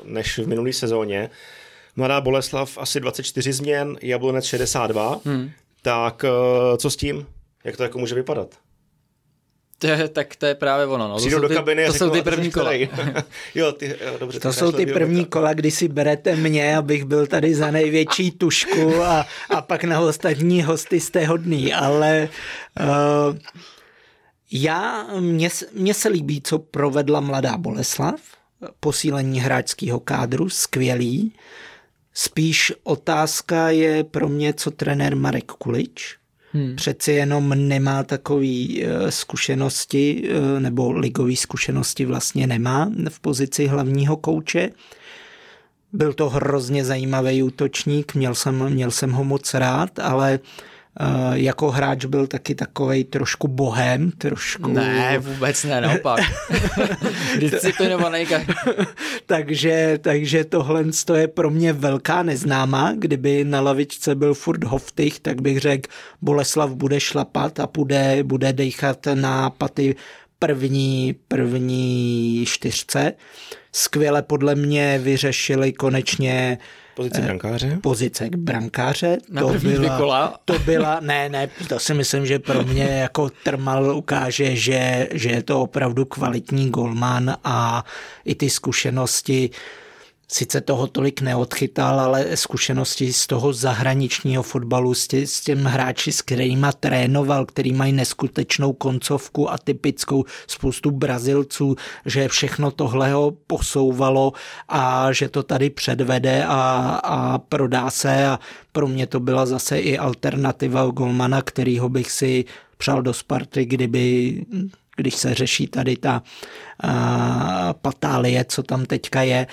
než 0.05 0.39
v 0.39 0.49
minulé 0.49 0.73
sezóně. 0.73 1.31
Mladá 1.97 2.21
Boleslav 2.21 2.79
asi 2.79 3.01
24 3.01 3.53
změn, 3.53 3.97
Jablonec 4.03 4.45
62. 4.45 5.21
Hmm. 5.25 5.51
Tak 5.83 6.25
eh, 6.25 6.77
co 6.77 6.91
s 6.91 6.97
tím? 6.97 7.27
Jak 7.65 7.77
to 7.77 7.83
jako 7.83 7.99
může 7.99 8.15
vypadat? 8.15 8.55
To 9.79 9.87
je, 9.87 10.09
tak 10.09 10.37
to 10.37 10.47
je 10.47 10.55
právě 10.55 10.87
ono. 10.87 11.09
No. 11.09 11.15
to 11.15 11.21
jsou 11.21 11.41
do 11.41 11.49
ty, 11.49 11.55
kabiny 11.55 11.87
to 11.87 11.93
jsou 11.93 12.11
ty 12.11 12.23
první 12.23 12.51
kola. 12.51 12.73
jo, 13.55 13.73
ty, 13.73 13.87
jo, 14.07 14.17
dobře, 14.21 14.41
to 14.41 14.53
jsou 14.53 14.73
ty 14.73 14.87
první 14.87 15.25
kola, 15.25 15.55
kdy 15.55 15.71
si 15.71 15.89
berete 15.89 16.37
mě, 16.37 16.77
abych 16.77 17.05
byl 17.05 17.27
tady 17.27 17.55
za 17.55 17.71
největší 17.71 18.31
tušku 18.31 19.03
a, 19.03 19.27
a 19.51 19.63
pak 19.63 19.85
na 19.85 20.01
ostatní 20.01 20.63
hosty 20.63 21.01
jste 21.01 21.27
hodný, 21.27 21.75
ale 21.75 22.29
uh, 22.81 23.37
já, 24.53 25.07
mně, 25.21 25.49
mně 25.73 25.95
se 25.95 26.09
líbí, 26.09 26.43
co 26.43 26.59
provedla 26.59 27.21
mladá 27.21 27.57
Boleslav, 27.57 28.21
posílení 28.81 29.41
hráčského 29.41 30.01
kádru, 30.01 30.49
skvělý. 30.49 31.33
Spíš 32.15 32.73
otázka 32.83 33.71
je 33.71 34.05
pro 34.05 34.29
mě, 34.29 34.55
co 34.55 34.71
trenér 34.71 35.17
Marek 35.17 35.53
Kulič, 35.53 36.17
Hmm. 36.55 36.77
Přeci 36.77 37.13
jenom 37.13 37.69
nemá 37.69 38.03
takové 38.03 38.47
eh, 38.47 39.11
zkušenosti, 39.11 40.29
eh, 40.29 40.61
nebo 40.61 40.93
ligové 40.93 41.37
zkušenosti 41.37 42.05
vlastně 42.05 42.47
nemá 42.47 42.91
v 43.09 43.21
pozici 43.21 43.67
hlavního 43.67 44.17
kouče. 44.17 44.71
Byl 45.93 46.13
to 46.13 46.29
hrozně 46.29 46.85
zajímavý 46.85 47.43
útočník, 47.43 48.15
měl 48.15 48.35
jsem, 48.35 48.71
měl 48.71 48.91
jsem 48.91 49.13
ho 49.13 49.25
moc 49.25 49.55
rád, 49.55 49.99
ale 49.99 50.39
uh, 50.39 50.74
jako 51.33 51.71
hráč 51.71 52.05
byl 52.05 52.27
taky 52.27 52.55
takovej 52.55 53.05
trošku 53.05 53.49
bohem, 53.49 54.11
trošku... 54.11 54.73
Ne, 54.73 55.19
vůbec 55.19 55.65
ne, 55.65 55.81
naopak. 55.81 56.21
Disciplinovaný. 57.39 58.27
takže, 59.27 59.99
takže 60.03 60.45
tohle 60.45 60.85
je 61.15 61.29
pro 61.29 61.51
mě 61.51 61.73
velká 61.73 62.23
neznáma. 62.23 62.93
Kdyby 62.99 63.45
na 63.45 63.61
lavičce 63.61 64.15
byl 64.15 64.35
furt 64.35 64.65
Hoftych, 64.65 65.21
tak 65.21 65.43
bych 65.43 65.59
řekl, 65.59 65.91
Boleslav 66.23 66.71
bude 66.71 67.01
šlapat 67.01 67.61
a 67.61 67.69
bude, 67.75 68.19
bude 68.23 68.53
dejchat 68.53 69.07
na 69.15 69.51
paty 69.51 69.97
první, 70.39 71.16
první 71.29 72.45
čtyřce. 72.47 73.12
Skvěle 73.73 74.23
podle 74.23 74.55
mě 74.55 74.99
vyřešili 75.03 75.73
konečně 75.73 76.59
Pozice 76.95 77.21
eh, 77.21 77.25
brankáře? 77.25 77.79
Pozice 77.83 78.29
brankáře. 78.37 79.19
Na 79.29 79.43
to 79.43 79.49
byla, 79.49 79.99
kola. 79.99 80.41
to 80.45 80.59
byla, 80.59 81.01
ne, 81.01 81.29
ne, 81.29 81.49
to 81.69 81.79
si 81.79 81.95
myslím, 81.95 82.27
že 82.27 82.39
pro 82.39 82.62
mě 82.62 82.85
jako 82.85 83.31
Trmal 83.43 83.97
ukáže, 83.97 84.57
že, 84.57 85.09
že 85.12 85.29
je 85.31 85.43
to 85.43 85.61
opravdu 85.61 86.05
kvalitní 86.05 86.71
golman 86.71 87.37
a 87.45 87.85
i 88.25 88.35
ty 88.35 88.51
zkušenosti 88.51 89.51
sice 90.29 90.61
toho 90.61 90.87
tolik 90.87 91.21
neodchytal, 91.21 92.01
ale 92.01 92.37
zkušenosti 92.37 93.13
z 93.13 93.27
toho 93.27 93.53
zahraničního 93.53 94.43
fotbalu, 94.43 94.95
s, 94.95 95.09
tě, 95.09 95.27
s 95.27 95.41
těm 95.41 95.65
hráči, 95.65 96.13
s 96.13 96.23
kterými 96.23 96.67
trénoval, 96.81 97.47
který 97.47 97.73
mají 97.73 97.93
neskutečnou 97.93 98.73
koncovku 98.73 99.51
a 99.51 99.59
typickou 99.59 100.25
spoustu 100.47 100.91
Brazilců, 100.91 101.77
že 102.07 102.29
všechno 102.29 102.71
tohle 102.71 103.13
ho 103.13 103.33
posouvalo 103.47 104.33
a 104.69 105.13
že 105.13 105.29
to 105.29 105.43
tady 105.43 105.71
předvede 105.71 106.45
a, 106.45 106.55
a 107.05 107.39
prodá 107.39 107.91
se. 107.91 108.27
A 108.27 108.39
pro 108.73 108.87
mě 108.87 109.07
to 109.07 109.21
byla 109.21 109.47
zase 109.47 109.79
i 109.79 109.99
alternativa 109.99 110.87
Golmana, 110.87 111.43
kterýho 111.43 111.89
bych 111.89 112.11
si 112.11 112.45
přál 112.77 113.03
do 113.03 113.13
Sparty, 113.13 113.65
kdyby 113.65 114.41
když 114.97 115.15
se 115.15 115.35
řeší 115.35 115.67
tady 115.67 115.97
ta 115.97 116.23
uh, 116.85 116.91
patálie, 117.73 118.45
co 118.45 118.63
tam 118.63 118.87
teďka 118.87 119.23
je 119.23 119.47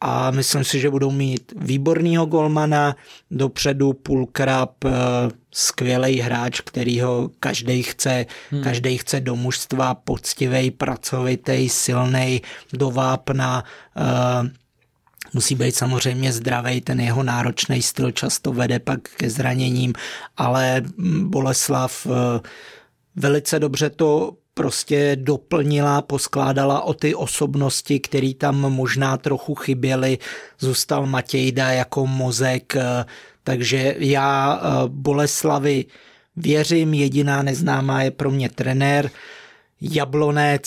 a 0.00 0.30
myslím 0.30 0.64
si, 0.64 0.80
že 0.80 0.90
budou 0.90 1.10
mít 1.10 1.52
výborného 1.56 2.26
golmana, 2.26 2.96
dopředu 3.30 3.92
půlkrab, 3.92 4.84
eh, 4.84 4.90
skvělý 5.58 6.20
hráč, 6.20 6.60
kterýho 6.60 7.30
každý 7.40 7.82
chce, 7.82 8.26
hmm. 8.50 8.62
každý 8.62 8.98
chce 8.98 9.20
do 9.20 9.36
mužstva, 9.36 9.94
poctivý, 9.94 10.70
pracovitý, 10.70 11.68
silný, 11.68 12.42
do 12.72 12.90
vápna, 12.90 13.64
uh, 13.96 14.48
musí 15.34 15.54
být 15.54 15.76
samozřejmě 15.76 16.32
zdravý, 16.32 16.80
ten 16.80 17.00
jeho 17.00 17.22
náročný 17.22 17.82
styl 17.82 18.10
často 18.10 18.52
vede 18.52 18.78
pak 18.78 19.00
ke 19.00 19.30
zraněním, 19.30 19.92
ale 20.36 20.82
Boleslav 21.22 22.06
uh, 22.06 22.12
velice 23.16 23.58
dobře 23.58 23.90
to 23.90 24.32
prostě 24.56 25.16
doplnila, 25.20 26.02
poskládala 26.02 26.80
o 26.80 26.94
ty 26.94 27.14
osobnosti, 27.14 28.00
které 28.00 28.34
tam 28.34 28.56
možná 28.56 29.16
trochu 29.16 29.54
chyběly. 29.54 30.18
Zůstal 30.58 31.06
Matějda 31.06 31.72
jako 31.72 32.06
mozek, 32.06 32.76
eh, 32.76 33.04
takže 33.42 33.94
já 33.98 34.60
eh, 34.60 34.68
Boleslavy 34.88 35.84
věřím, 36.36 36.94
jediná 36.94 37.42
neznámá 37.42 38.02
je 38.02 38.10
pro 38.10 38.30
mě 38.30 38.48
trenér. 38.48 39.10
Jablonec, 39.80 40.66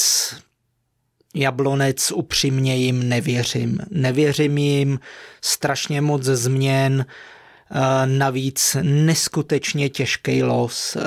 Jablonec 1.35 2.11
upřímně 2.11 2.75
jim 2.75 3.09
nevěřím. 3.09 3.79
Nevěřím 3.91 4.57
jim, 4.57 4.99
strašně 5.41 6.01
moc 6.01 6.23
změn, 6.23 7.05
Navíc 8.05 8.77
neskutečně 8.81 9.89
těžký 9.89 10.43
los. 10.43 10.97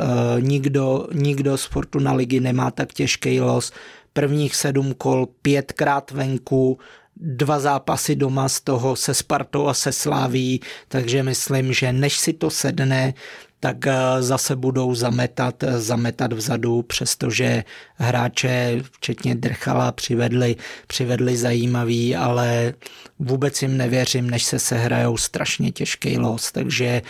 Nikdo, 0.41 1.07
nikdo 1.13 1.59
z 1.59 1.65
Fortuna 1.65 2.13
ligy 2.13 2.41
nemá 2.41 2.71
tak 2.71 2.93
těžký 2.93 3.41
los. 3.41 3.73
Prvních 4.13 4.57
sedm 4.57 4.95
kol 4.95 5.27
pětkrát 5.43 6.11
venku, 6.11 6.79
dva 7.17 7.61
zápasy 7.61 8.17
doma 8.17 8.49
z 8.49 8.61
toho 8.61 8.97
se 8.97 9.15
Spartou 9.15 9.67
a 9.67 9.75
se 9.75 9.93
Sláví, 9.93 10.61
takže 10.89 11.23
myslím, 11.23 11.73
že 11.73 11.93
než 11.93 12.19
si 12.19 12.33
to 12.33 12.51
sedne, 12.51 13.15
tak 13.63 13.87
eh, 13.87 14.23
zase 14.23 14.57
budou 14.57 14.95
zametat, 14.95 15.63
eh, 15.63 15.81
zametat 15.81 16.33
vzadu, 16.33 16.83
přestože 16.83 17.65
hráče, 17.95 18.83
včetně 18.93 19.35
Drchala, 19.35 19.93
přivedli, 19.93 20.57
přivedli 20.87 21.37
zajímavý, 21.37 22.17
ale 22.17 22.75
vůbec 23.19 23.63
jim 23.63 23.77
nevěřím, 23.77 24.31
než 24.31 24.45
se 24.45 24.59
sehrajou 24.59 25.17
strašně 25.17 25.73
těžký 25.73 26.19
los, 26.19 26.53
takže 26.53 27.03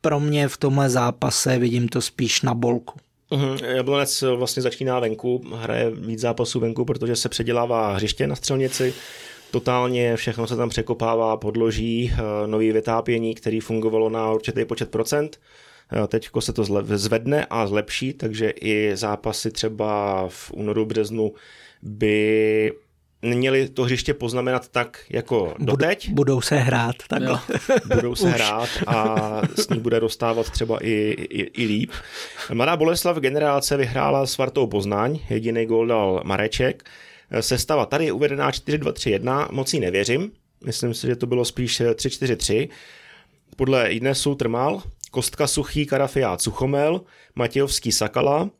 pro 0.00 0.20
mě 0.20 0.48
v 0.48 0.56
tomhle 0.56 0.90
zápase 0.90 1.58
vidím 1.58 1.88
to 1.88 2.00
spíš 2.00 2.42
na 2.42 2.54
bolku. 2.54 2.94
Uhum. 3.30 3.58
Jablonec 3.64 4.24
vlastně 4.36 4.62
začíná 4.62 5.00
venku, 5.00 5.44
hraje 5.54 5.90
víc 5.90 6.20
zápasů 6.20 6.60
venku, 6.60 6.84
protože 6.84 7.16
se 7.16 7.28
předělává 7.28 7.94
hřiště 7.94 8.26
na 8.26 8.36
střelnici, 8.36 8.94
totálně 9.50 10.16
všechno 10.16 10.46
se 10.46 10.56
tam 10.56 10.68
překopává, 10.68 11.36
podloží, 11.36 12.12
eh, 12.12 12.46
nový 12.46 12.72
vytápění, 12.72 13.34
který 13.34 13.60
fungovalo 13.60 14.08
na 14.08 14.32
určitý 14.32 14.64
počet 14.64 14.90
procent. 14.90 15.38
Eh, 15.92 16.06
Teď 16.06 16.28
se 16.40 16.52
to 16.52 16.64
zvedne 16.84 17.46
a 17.50 17.66
zlepší, 17.66 18.12
takže 18.12 18.50
i 18.50 18.96
zápasy 18.96 19.50
třeba 19.50 20.24
v 20.28 20.50
únoru, 20.52 20.86
březnu 20.86 21.32
by 21.82 22.72
měli 23.22 23.68
to 23.68 23.82
hřiště 23.82 24.14
poznamenat 24.14 24.68
tak 24.68 25.04
jako 25.10 25.54
doteď. 25.58 26.10
Budou 26.10 26.40
se 26.40 26.56
hrát 26.56 26.96
takhle. 27.08 27.40
Budou 27.94 28.14
se 28.14 28.28
hrát 28.28 28.68
a 28.86 29.16
s 29.54 29.68
ní 29.68 29.80
bude 29.80 30.00
dostávat 30.00 30.50
třeba 30.50 30.78
i, 30.82 30.90
i, 31.18 31.62
i 31.62 31.66
líp. 31.66 31.90
Mladá 32.52 32.76
Boleslav 32.76 33.16
generace 33.16 33.76
vyhrála 33.76 34.26
s 34.26 34.38
Vartou 34.38 34.66
Poznaň, 34.66 35.18
jediný 35.30 35.66
gol 35.66 35.86
dal 35.86 36.22
Mareček. 36.24 36.84
Sestava 37.40 37.86
tady 37.86 38.04
je 38.04 38.12
uvedená 38.12 38.50
4-2-3-1, 38.50 39.48
moc 39.50 39.74
jí 39.74 39.80
nevěřím. 39.80 40.32
Myslím 40.64 40.94
si, 40.94 41.06
že 41.06 41.16
to 41.16 41.26
bylo 41.26 41.44
spíš 41.44 41.80
3-4-3. 41.80 42.68
Podle 43.56 43.88
Idnesu 43.88 44.34
Trmal, 44.34 44.82
Kostka 45.16 45.46
Suchý, 45.46 45.86
Karafiát 45.86 46.42
Suchomel, 46.42 47.00
Matějovský 47.34 47.92
Sakala, 47.92 48.50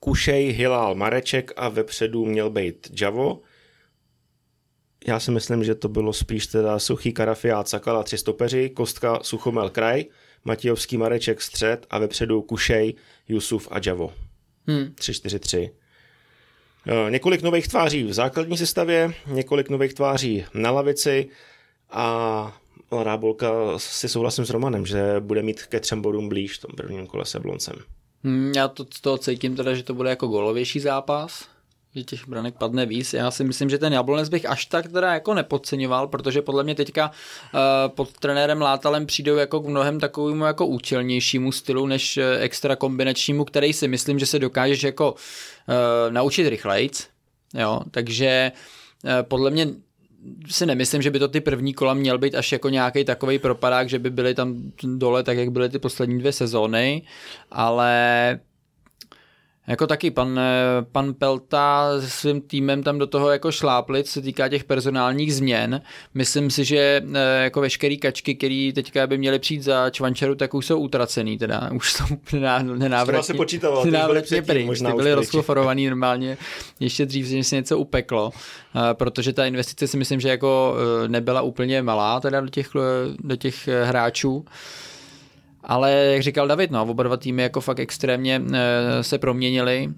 Kušej, 0.00 0.52
Hilal, 0.52 0.94
Mareček 0.94 1.52
a 1.56 1.68
vepředu 1.68 2.24
měl 2.24 2.50
být 2.50 2.90
Javo. 3.00 3.40
Já 5.06 5.20
si 5.20 5.30
myslím, 5.30 5.64
že 5.64 5.74
to 5.74 5.88
bylo 5.88 6.12
spíš 6.12 6.46
teda 6.46 6.78
Suchý, 6.78 7.12
Karafiát, 7.12 7.68
Sakala, 7.68 8.02
tři 8.02 8.18
stopeři, 8.18 8.70
Kostka, 8.70 9.18
Suchomel, 9.22 9.70
Kraj, 9.70 10.04
Matějovský, 10.44 10.96
Mareček, 10.96 11.42
střed 11.42 11.86
a 11.90 11.98
vepředu 11.98 12.42
Kušej, 12.42 12.94
Jusuf 13.28 13.68
a 13.70 13.80
Javo. 13.86 14.12
Hmm. 14.66 14.94
3-4-3. 14.94 15.70
Eh, 16.86 17.10
několik 17.10 17.42
nových 17.42 17.68
tváří 17.68 18.04
v 18.04 18.12
základní 18.12 18.56
sestavě, 18.56 19.14
několik 19.26 19.68
nových 19.68 19.94
tváří 19.94 20.44
na 20.54 20.70
lavici 20.70 21.28
a 21.90 22.61
Mladá 22.92 23.16
Bolka 23.16 23.48
si 23.76 24.08
souhlasím 24.08 24.44
s 24.44 24.50
Romanem, 24.50 24.86
že 24.86 25.16
bude 25.20 25.42
mít 25.42 25.62
ke 25.62 25.80
třem 25.80 26.02
bodům 26.02 26.28
blíž 26.28 26.58
v 26.58 26.60
tom 26.60 26.76
prvním 26.76 27.06
kole 27.06 27.24
s 27.24 27.34
Jabloncem. 27.34 27.76
Hmm, 28.24 28.52
já 28.56 28.68
to 28.68 28.86
z 28.94 29.00
toho 29.00 29.18
cítím 29.18 29.56
teda, 29.56 29.74
že 29.74 29.82
to 29.82 29.94
bude 29.94 30.10
jako 30.10 30.26
golovější 30.26 30.80
zápas, 30.80 31.44
že 31.94 32.04
těch 32.04 32.28
branek 32.28 32.54
padne 32.58 32.86
víc. 32.86 33.12
Já 33.12 33.30
si 33.30 33.44
myslím, 33.44 33.70
že 33.70 33.78
ten 33.78 33.92
Jablonec 33.92 34.28
bych 34.28 34.50
až 34.50 34.66
tak 34.66 34.92
teda 34.92 35.14
jako 35.14 35.34
nepodceňoval, 35.34 36.08
protože 36.08 36.42
podle 36.42 36.64
mě 36.64 36.74
teďka 36.74 37.10
uh, 37.10 37.60
pod 37.94 38.12
trenérem 38.12 38.60
Látalem 38.60 39.06
přijdou 39.06 39.36
jako 39.36 39.60
k 39.60 39.68
mnohem 39.68 40.00
takovému 40.00 40.44
jako 40.44 40.66
účelnějšímu 40.66 41.52
stylu, 41.52 41.86
než 41.86 42.16
eh, 42.16 42.38
extra 42.38 42.76
kombinačnímu, 42.76 43.44
který 43.44 43.72
si 43.72 43.88
myslím, 43.88 44.18
že 44.18 44.26
se 44.26 44.38
dokážeš 44.38 44.82
jako 44.82 45.12
uh, 45.12 46.12
naučit 46.12 46.48
rychlejc. 46.48 47.08
Jo, 47.54 47.80
takže 47.90 48.52
podle 49.28 49.50
mě 49.50 49.68
si 50.50 50.66
nemyslím, 50.66 51.02
že 51.02 51.10
by 51.10 51.18
to 51.18 51.28
ty 51.28 51.40
první 51.40 51.74
kola 51.74 51.94
měl 51.94 52.18
být 52.18 52.34
až 52.34 52.52
jako 52.52 52.68
nějaký 52.68 53.04
takový 53.04 53.38
propadák, 53.38 53.88
že 53.88 53.98
by 53.98 54.10
byly 54.10 54.34
tam 54.34 54.72
dole 54.84 55.22
tak, 55.22 55.36
jak 55.38 55.50
byly 55.50 55.68
ty 55.68 55.78
poslední 55.78 56.18
dvě 56.18 56.32
sezóny, 56.32 57.02
ale 57.50 58.40
jako 59.72 59.86
taky 59.86 60.10
pan, 60.10 60.40
pan 60.92 61.14
Pelta 61.14 62.00
se 62.00 62.10
svým 62.10 62.40
týmem 62.40 62.82
tam 62.82 62.98
do 62.98 63.06
toho 63.06 63.30
jako 63.30 63.52
šlápli, 63.52 64.04
co 64.04 64.12
se 64.12 64.20
týká 64.20 64.48
těch 64.48 64.64
personálních 64.64 65.34
změn. 65.34 65.82
Myslím 66.14 66.50
si, 66.50 66.64
že 66.64 67.02
eh, 67.14 67.42
jako 67.42 67.60
veškerý 67.60 67.98
kačky, 67.98 68.34
který 68.34 68.72
teďka 68.72 69.06
by 69.06 69.18
měly 69.18 69.38
přijít 69.38 69.62
za 69.62 69.90
Čvančaru, 69.90 70.34
tak 70.34 70.54
už 70.54 70.66
jsou 70.66 70.78
utracený, 70.78 71.38
teda 71.38 71.70
už 71.74 71.92
jsou 71.92 72.04
nenávratně, 72.62 73.22
se 73.22 73.34
počítalo, 73.34 73.84
nenávratně 73.90 74.42
pryč, 74.42 74.66
možná 74.66 74.90
ty 74.90 74.96
byly 74.96 75.14
rozchoforovaný 75.14 75.86
normálně 75.86 76.36
ještě 76.80 77.06
dřív, 77.06 77.32
než 77.32 77.46
se 77.46 77.56
něco 77.56 77.78
upeklo, 77.78 78.30
eh, 78.30 78.94
protože 78.94 79.32
ta 79.32 79.46
investice 79.46 79.88
si 79.88 79.96
myslím, 79.96 80.20
že 80.20 80.28
jako 80.28 80.76
eh, 81.04 81.08
nebyla 81.08 81.42
úplně 81.42 81.82
malá 81.82 82.20
teda 82.20 82.40
do 82.40 82.48
těch, 82.48 82.70
do 83.18 83.36
těch 83.36 83.68
hráčů. 83.84 84.44
Ale 85.64 85.92
jak 85.92 86.22
říkal 86.22 86.48
David, 86.48 86.70
no, 86.70 86.82
oba 86.82 87.02
dva 87.02 87.16
týmy 87.16 87.42
jako 87.42 87.60
fakt 87.60 87.78
extrémně 87.78 88.42
e, 88.52 89.02
se 89.02 89.18
proměnili. 89.18 89.88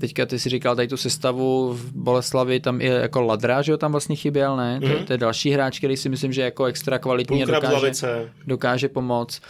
Teďka 0.00 0.26
ty 0.26 0.38
si 0.38 0.48
říkal 0.48 0.76
tady 0.76 0.88
tu 0.88 0.96
sestavu 0.96 1.72
v 1.72 1.92
Boleslavi, 1.92 2.60
tam 2.60 2.80
i 2.80 2.86
jako 2.86 3.22
Ladra, 3.22 3.62
že 3.62 3.72
jo, 3.72 3.78
tam 3.78 3.92
vlastně 3.92 4.16
chyběl, 4.16 4.56
ne? 4.56 4.78
Mm-hmm. 4.78 4.90
To, 4.90 4.96
mhm. 4.96 5.04
to, 5.04 5.12
je 5.12 5.18
další 5.18 5.50
hráč, 5.50 5.78
který 5.78 5.96
si 5.96 6.08
myslím, 6.08 6.32
že 6.32 6.42
jako 6.42 6.64
extra 6.64 6.98
kvalitní 6.98 7.42
a 7.42 7.46
dokáže, 7.46 7.92
dokáže 8.46 8.88
pomoct. 8.88 9.42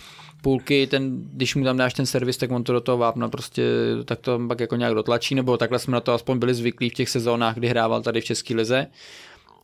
Půlky, 0.42 0.86
ten, 0.86 1.22
když 1.32 1.54
mu 1.54 1.64
tam 1.64 1.76
dáš 1.76 1.94
ten 1.94 2.06
servis, 2.06 2.36
tak 2.36 2.50
on 2.50 2.64
to 2.64 2.72
do 2.72 2.80
toho 2.80 2.98
vápna 2.98 3.28
prostě 3.28 3.62
tak 4.04 4.20
to 4.20 4.40
pak 4.48 4.60
jako 4.60 4.76
nějak 4.76 4.94
dotlačí, 4.94 5.34
nebo 5.34 5.56
takhle 5.56 5.78
jsme 5.78 5.92
na 5.92 6.00
to 6.00 6.12
aspoň 6.12 6.38
byli 6.38 6.54
zvyklí 6.54 6.90
v 6.90 6.94
těch 6.94 7.08
sezónách, 7.08 7.54
kdy 7.54 7.68
hrával 7.68 8.02
tady 8.02 8.20
v 8.20 8.24
České 8.24 8.54
lize. 8.54 8.86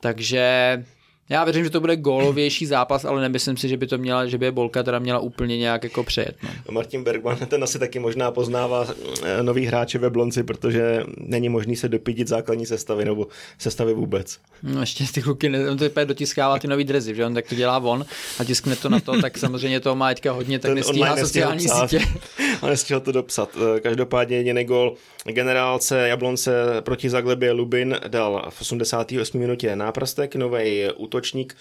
Takže 0.01 0.85
já 1.31 1.45
věřím, 1.45 1.65
že 1.65 1.71
to 1.71 1.81
bude 1.81 1.97
gólovější 1.97 2.67
zápas, 2.67 3.05
ale 3.05 3.21
nemyslím 3.21 3.57
si, 3.57 3.69
že 3.69 3.77
by 3.77 3.87
to 3.87 3.99
měla, 3.99 4.27
že 4.27 4.39
by 4.39 4.47
je 4.47 4.53
Bolka 4.53 4.83
teda 4.83 4.99
měla 4.99 5.19
úplně 5.19 5.59
nějak 5.59 5.85
jako 5.85 6.05
přejet. 6.05 6.37
No. 6.43 6.51
Martin 6.71 7.05
Bergman 7.05 7.37
ten 7.49 7.65
asi 7.65 7.79
taky 7.79 7.99
možná 7.99 8.31
poznává 8.31 8.87
eh, 9.23 9.43
nový 9.43 9.67
hráče 9.67 9.99
ve 9.99 10.11
Blonci, 10.11 10.43
protože 10.43 11.05
není 11.17 11.49
možný 11.49 11.77
se 11.77 11.89
dopídit 11.89 12.29
základní 12.29 12.67
sestavy 12.67 13.05
nebo 13.05 13.27
sestavy 13.59 13.95
vůbec. 13.95 14.39
No 14.63 14.81
ještě 14.81 15.05
ty 15.15 15.23
kluky, 15.23 15.49
ne, 15.49 15.71
on 15.71 15.79
to 15.79 16.05
dotiskává 16.05 16.59
ty 16.59 16.69
nový 16.69 16.85
drezy, 16.85 17.15
že 17.15 17.27
on 17.27 17.35
tak 17.35 17.49
to 17.49 17.55
dělá 17.55 17.79
on 17.79 18.05
a 18.39 18.45
tiskne 18.45 18.77
to 18.77 18.89
na 18.89 19.01
to, 19.01 19.21
tak 19.21 19.39
samozřejmě 19.39 19.81
to 19.81 19.97
má 19.97 20.09
teďka 20.09 20.33
hodně, 20.33 20.59
tak 20.59 20.73
nestíhá 20.73 21.17
sociální 21.17 21.69
sítě. 21.69 22.01
On 22.61 22.71
nestihl 22.71 23.01
to 23.01 23.13
dopsat. 23.13 23.57
Eh, 23.77 23.81
každopádně 23.81 24.37
jediný 24.37 24.65
gol 24.65 24.95
generálce 25.25 26.09
Jablonce 26.09 26.53
proti 26.81 27.11
Zaglebě 27.11 27.53
Lubin 27.53 27.97
dal 28.09 28.47
v 28.51 28.61
88. 28.61 29.41
minutě 29.41 29.77
náprastek, 29.77 30.37
nový 30.37 30.89
útočník, 31.21 31.57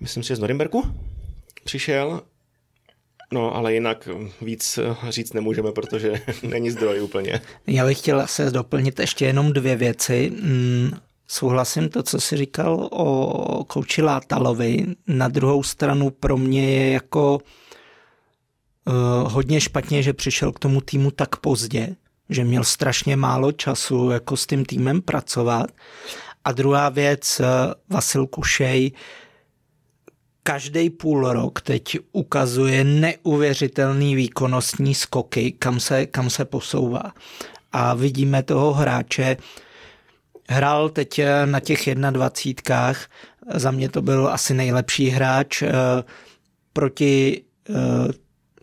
myslím 0.00 0.22
si, 0.22 0.36
z 0.36 0.38
Norimberku 0.38 0.94
přišel, 1.64 2.22
No, 3.32 3.54
ale 3.54 3.74
jinak 3.74 4.08
víc 4.40 4.78
říct 5.08 5.32
nemůžeme, 5.32 5.72
protože 5.72 6.12
není 6.42 6.70
zdroj 6.70 7.02
úplně. 7.02 7.40
Já 7.66 7.86
bych 7.86 7.98
chtěl 7.98 8.26
se 8.26 8.50
doplnit 8.50 8.98
ještě 8.98 9.26
jenom 9.26 9.52
dvě 9.52 9.76
věci. 9.76 10.32
Mm, 10.42 10.90
souhlasím 11.26 11.88
to, 11.88 12.02
co 12.02 12.20
jsi 12.20 12.36
říkal 12.36 12.88
o 12.92 13.64
kouči 13.64 14.02
Látalovi. 14.02 14.86
Na 15.06 15.28
druhou 15.28 15.62
stranu 15.62 16.10
pro 16.10 16.36
mě 16.36 16.70
je 16.70 16.90
jako 16.92 17.38
uh, 17.38 19.32
hodně 19.32 19.60
špatně, 19.60 20.02
že 20.02 20.12
přišel 20.12 20.52
k 20.52 20.58
tomu 20.58 20.80
týmu 20.80 21.10
tak 21.10 21.36
pozdě, 21.36 21.96
že 22.28 22.44
měl 22.44 22.64
strašně 22.64 23.16
málo 23.16 23.52
času 23.52 24.10
jako 24.10 24.36
s 24.36 24.46
tím 24.46 24.64
týmem 24.64 25.02
pracovat. 25.02 25.66
A 26.44 26.52
druhá 26.52 26.88
věc, 26.88 27.40
eh, 27.40 27.44
Vasil 27.90 28.26
Kušej, 28.26 28.92
každý 30.42 30.90
půl 30.90 31.32
rok 31.32 31.60
teď 31.60 31.98
ukazuje 32.12 32.84
neuvěřitelný 32.84 34.14
výkonnostní 34.14 34.94
skoky, 34.94 35.52
kam 35.52 35.80
se, 35.80 36.06
kam 36.06 36.30
se 36.30 36.44
posouvá. 36.44 37.12
A 37.72 37.94
vidíme 37.94 38.42
toho 38.42 38.72
hráče, 38.72 39.36
hrál 40.48 40.88
teď 40.88 41.18
eh, 41.18 41.46
na 41.46 41.60
těch 41.60 41.94
21. 41.94 42.92
Za 43.54 43.70
mě 43.70 43.88
to 43.88 44.02
byl 44.02 44.28
asi 44.28 44.54
nejlepší 44.54 45.08
hráč 45.08 45.62
eh, 45.62 45.72
proti 46.72 47.42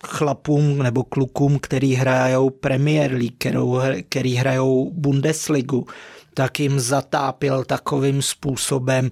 chlapům 0.06 0.84
nebo 0.84 1.04
klukům, 1.04 1.60
který 1.60 1.94
hrajou 1.94 2.50
Premier 2.50 3.12
League, 3.12 4.06
který 4.10 4.36
hrajou 4.36 4.92
Bundesligu, 4.94 5.88
tak 6.36 6.60
jim 6.60 6.80
zatápil 6.80 7.64
takovým 7.64 8.22
způsobem, 8.22 9.10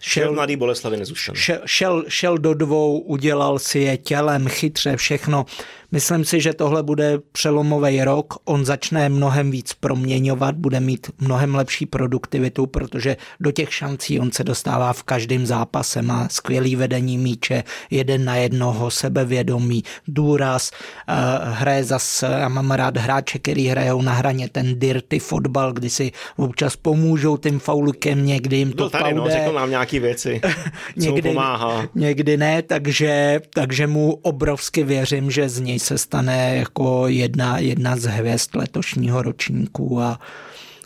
Šel, 0.00 0.32
mladý 0.32 0.56
Boleslavy 0.56 0.96
Šel, 1.34 1.60
šel, 1.66 2.04
šel 2.08 2.38
do 2.38 2.54
dvou, 2.54 2.98
udělal 2.98 3.58
si 3.58 3.78
je 3.78 3.96
tělem, 3.96 4.48
chytře, 4.48 4.96
všechno. 4.96 5.46
Myslím 5.92 6.24
si, 6.24 6.40
že 6.40 6.52
tohle 6.52 6.82
bude 6.82 7.18
přelomový 7.32 8.04
rok. 8.04 8.34
On 8.44 8.64
začne 8.64 9.08
mnohem 9.08 9.50
víc 9.50 9.74
proměňovat, 9.74 10.54
bude 10.54 10.80
mít 10.80 11.10
mnohem 11.18 11.54
lepší 11.54 11.86
produktivitu, 11.86 12.66
protože 12.66 13.16
do 13.40 13.52
těch 13.52 13.74
šancí 13.74 14.20
on 14.20 14.32
se 14.32 14.44
dostává 14.44 14.92
v 14.92 15.02
každém 15.02 15.46
zápase. 15.46 16.02
Má 16.02 16.28
skvělý 16.28 16.76
vedení 16.76 17.18
míče, 17.18 17.64
jeden 17.90 18.24
na 18.24 18.36
jednoho, 18.36 18.90
sebevědomí, 18.90 19.82
důraz, 20.08 20.70
uh, 21.08 21.14
hraje 21.52 21.84
zase, 21.84 22.26
já 22.26 22.48
mám 22.48 22.70
rád 22.70 22.96
hráče, 22.96 23.38
který 23.38 23.66
hrajou 23.66 24.02
na 24.02 24.12
hraně 24.12 24.48
ten 24.48 24.78
dirty 24.78 25.18
fotbal, 25.18 25.72
kdy 25.72 25.90
si 25.90 26.12
občas 26.36 26.76
pomůžou 26.76 27.36
tím 27.36 27.58
faulukem, 27.58 28.26
někdy 28.26 28.56
jim 28.56 28.72
to 28.72 28.90
tady. 28.90 29.14
No, 29.14 29.30
řekl 29.30 29.52
nám 29.52 29.70
nějaký 29.70 29.89
věci, 29.98 30.40
někdy, 30.96 31.28
pomáhá. 31.28 31.88
Někdy 31.94 32.36
ne, 32.36 32.62
takže, 32.62 33.40
takže 33.54 33.86
mu 33.86 34.12
obrovsky 34.12 34.84
věřím, 34.84 35.30
že 35.30 35.48
z 35.48 35.60
něj 35.60 35.78
se 35.78 35.98
stane 35.98 36.56
jako 36.56 37.08
jedna, 37.08 37.58
jedna 37.58 37.96
z 37.96 38.04
hvězd 38.04 38.54
letošního 38.54 39.22
ročníku 39.22 40.00
a, 40.00 40.20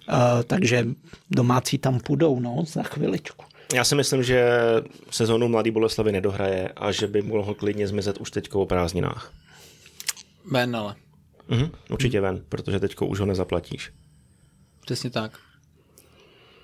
a 0.08 0.42
takže 0.42 0.86
domácí 1.30 1.78
tam 1.78 2.00
půjdou 2.00 2.40
no, 2.40 2.64
za 2.66 2.82
chviličku. 2.82 3.44
Já 3.74 3.84
si 3.84 3.94
myslím, 3.94 4.22
že 4.22 4.50
sezonu 5.10 5.48
Mladý 5.48 5.70
Boleslavy 5.70 6.12
nedohraje 6.12 6.68
a 6.76 6.92
že 6.92 7.06
by 7.06 7.22
mohl 7.22 7.54
klidně 7.54 7.88
zmizet 7.88 8.18
už 8.18 8.30
teďko 8.30 8.60
o 8.60 8.66
prázdninách. 8.66 9.32
Ven 10.50 10.76
ale. 10.76 10.94
Mhm, 11.48 11.70
určitě 11.90 12.20
ven, 12.20 12.42
protože 12.48 12.80
teďko 12.80 13.06
už 13.06 13.20
ho 13.20 13.26
nezaplatíš. 13.26 13.90
Přesně 14.80 15.10
tak. 15.10 15.32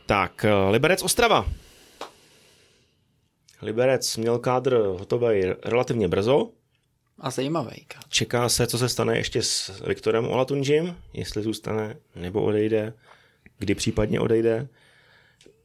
Tak, 0.06 0.44
eh, 0.44 0.70
Liberec 0.70 1.02
Ostrava. 1.02 1.46
Liberec 3.62 4.16
měl 4.16 4.38
kádr 4.38 4.76
hotový 4.76 5.42
relativně 5.64 6.08
brzo, 6.08 6.50
a 7.20 7.30
zajímavý. 7.30 7.86
Čeká 8.08 8.48
se, 8.48 8.66
co 8.66 8.78
se 8.78 8.88
stane 8.88 9.16
ještě 9.16 9.42
s 9.42 9.82
Viktorem 9.86 10.28
Olatunžím, 10.28 10.96
jestli 11.12 11.42
zůstane 11.42 11.96
nebo 12.16 12.42
odejde, 12.42 12.92
kdy 13.58 13.74
případně 13.74 14.20
odejde. 14.20 14.68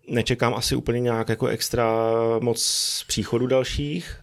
Nečekám 0.08 0.54
asi 0.54 0.76
úplně 0.76 1.00
nějak 1.00 1.30
jako 1.30 1.48
extra 1.48 2.10
moc 2.40 2.60
příchodu 3.08 3.48
dalších. 3.48 4.16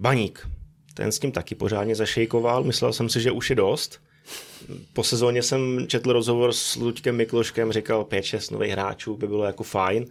Baník, 0.00 0.48
ten 0.94 1.12
s 1.12 1.18
tím 1.18 1.32
taky 1.32 1.54
pořádně 1.54 1.94
zašejkoval, 1.94 2.64
myslel 2.64 2.92
jsem 2.92 3.08
si, 3.08 3.20
že 3.20 3.30
už 3.30 3.50
je 3.50 3.56
dost. 3.56 4.00
Po 4.92 5.04
sezóně 5.04 5.42
jsem 5.42 5.86
četl 5.86 6.12
rozhovor 6.12 6.52
s 6.52 6.76
Luďkem 6.76 7.16
Mikloškem, 7.16 7.72
říkal 7.72 8.02
5-6 8.04 8.52
nových 8.52 8.72
hráčů 8.72 9.16
by 9.16 9.26
bylo 9.26 9.44
jako 9.44 9.62
fajn. 9.62 10.06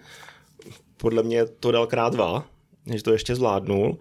Podle 0.98 1.24
mě 1.24 1.46
to 1.46 1.72
dal 1.72 1.88
krát 1.88 2.14
dva, 2.14 2.48
než 2.88 3.04
to 3.04 3.12
ještě 3.12 3.36
zvládnul 3.36 4.00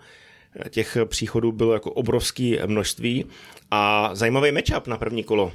těch 0.70 0.96
příchodů 1.04 1.52
bylo 1.52 1.72
jako 1.72 1.92
obrovské 1.92 2.66
množství 2.66 3.24
a 3.70 4.10
zajímavý 4.14 4.52
matchup 4.52 4.86
na 4.86 4.98
první 4.98 5.24
kolo. 5.24 5.52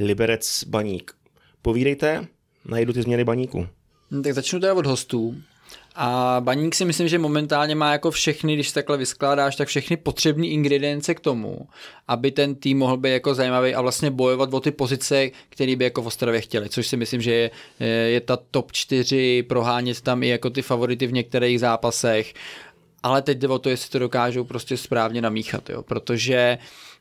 Liberec 0.00 0.64
Baník. 0.64 1.12
Povídejte, 1.62 2.26
najdu 2.64 2.92
ty 2.92 3.02
změny 3.02 3.24
Baníku. 3.24 3.66
No, 4.10 4.22
tak 4.22 4.34
začnu 4.34 4.60
teda 4.60 4.74
od 4.74 4.86
hostů. 4.86 5.36
A 6.00 6.36
Baník 6.40 6.74
si 6.74 6.84
myslím, 6.84 7.08
že 7.08 7.18
momentálně 7.18 7.74
má 7.74 7.92
jako 7.92 8.10
všechny, 8.10 8.54
když 8.54 8.72
takhle 8.72 8.96
vyskládáš, 8.96 9.56
tak 9.56 9.68
všechny 9.68 9.96
potřebné 9.96 10.46
ingredience 10.46 11.14
k 11.14 11.20
tomu, 11.20 11.68
aby 12.08 12.30
ten 12.30 12.54
tým 12.54 12.78
mohl 12.78 12.96
být 12.96 13.10
jako 13.10 13.34
zajímavý 13.34 13.74
a 13.74 13.80
vlastně 13.80 14.10
bojovat 14.10 14.54
o 14.54 14.60
ty 14.60 14.70
pozice, 14.70 15.30
které 15.48 15.76
by 15.76 15.84
jako 15.84 16.02
v 16.02 16.06
Ostravě 16.06 16.40
chtěli, 16.40 16.68
což 16.68 16.86
si 16.86 16.96
myslím, 16.96 17.20
že 17.20 17.32
je, 17.32 17.50
je 17.86 18.20
ta 18.20 18.38
top 18.50 18.72
4, 18.72 19.42
prohánět 19.42 20.00
tam 20.00 20.22
i 20.22 20.28
jako 20.28 20.50
ty 20.50 20.62
favority 20.62 21.06
v 21.06 21.12
některých 21.12 21.60
zápasech 21.60 22.34
ale 23.02 23.22
teď 23.22 23.38
jde 23.38 23.48
o 23.48 23.58
to, 23.58 23.70
jestli 23.70 23.90
to 23.90 23.98
dokážou 23.98 24.44
prostě 24.44 24.76
správně 24.76 25.22
namíchat, 25.22 25.70
jo, 25.70 25.82
protože 25.82 26.58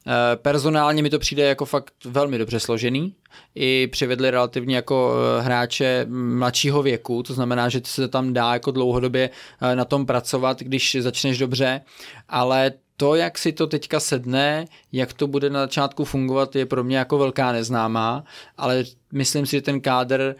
Eh, 0.08 0.36
personálně 0.36 1.04
mi 1.04 1.10
to 1.10 1.20
přijde 1.20 1.44
jako 1.44 1.66
fakt 1.66 1.94
velmi 2.06 2.38
dobře 2.38 2.60
složený. 2.60 3.16
I 3.56 3.88
přivedli 3.88 4.32
relativně 4.32 4.76
jako 4.76 5.14
eh, 5.16 5.42
hráče 5.42 6.06
mladšího 6.10 6.84
věku, 6.84 7.24
to 7.24 7.34
znamená, 7.34 7.70
že 7.70 7.82
se 7.84 8.08
tam 8.08 8.34
dá 8.34 8.54
jako 8.54 8.72
dlouhodobě 8.72 9.30
eh, 9.62 9.76
na 9.76 9.86
tom 9.86 10.06
pracovat, 10.06 10.60
když 10.60 10.98
začneš 11.00 11.38
dobře, 11.38 11.82
ale 12.30 12.72
to, 12.98 13.16
jak 13.16 13.38
si 13.38 13.52
to 13.52 13.68
teďka 13.68 14.00
sedne, 14.00 14.66
jak 14.92 15.14
to 15.14 15.28
bude 15.28 15.50
na 15.50 15.60
začátku 15.60 16.06
fungovat, 16.06 16.56
je 16.56 16.66
pro 16.66 16.84
mě 16.84 16.98
jako 16.98 17.18
velká 17.18 17.52
neznámá, 17.52 18.24
ale 18.58 18.84
myslím 19.14 19.46
si, 19.46 19.52
že 19.52 19.62
ten 19.62 19.82
kádr 19.82 20.36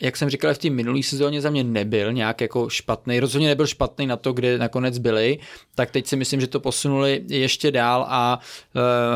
jak 0.00 0.16
jsem 0.16 0.30
říkal, 0.30 0.54
v 0.54 0.58
té 0.58 0.70
minulé 0.70 1.02
sezóně 1.02 1.40
za 1.40 1.50
mě 1.50 1.64
nebyl 1.64 2.12
nějak 2.12 2.40
jako 2.40 2.68
špatný, 2.68 3.20
rozhodně 3.20 3.48
nebyl 3.48 3.66
špatný 3.66 4.06
na 4.06 4.16
to, 4.16 4.32
kde 4.32 4.58
nakonec 4.58 4.98
byli, 4.98 5.38
tak 5.74 5.90
teď 5.90 6.06
si 6.06 6.16
myslím, 6.16 6.40
že 6.40 6.46
to 6.46 6.60
posunuli 6.60 7.24
ještě 7.28 7.70
dál 7.70 8.06
a 8.08 8.40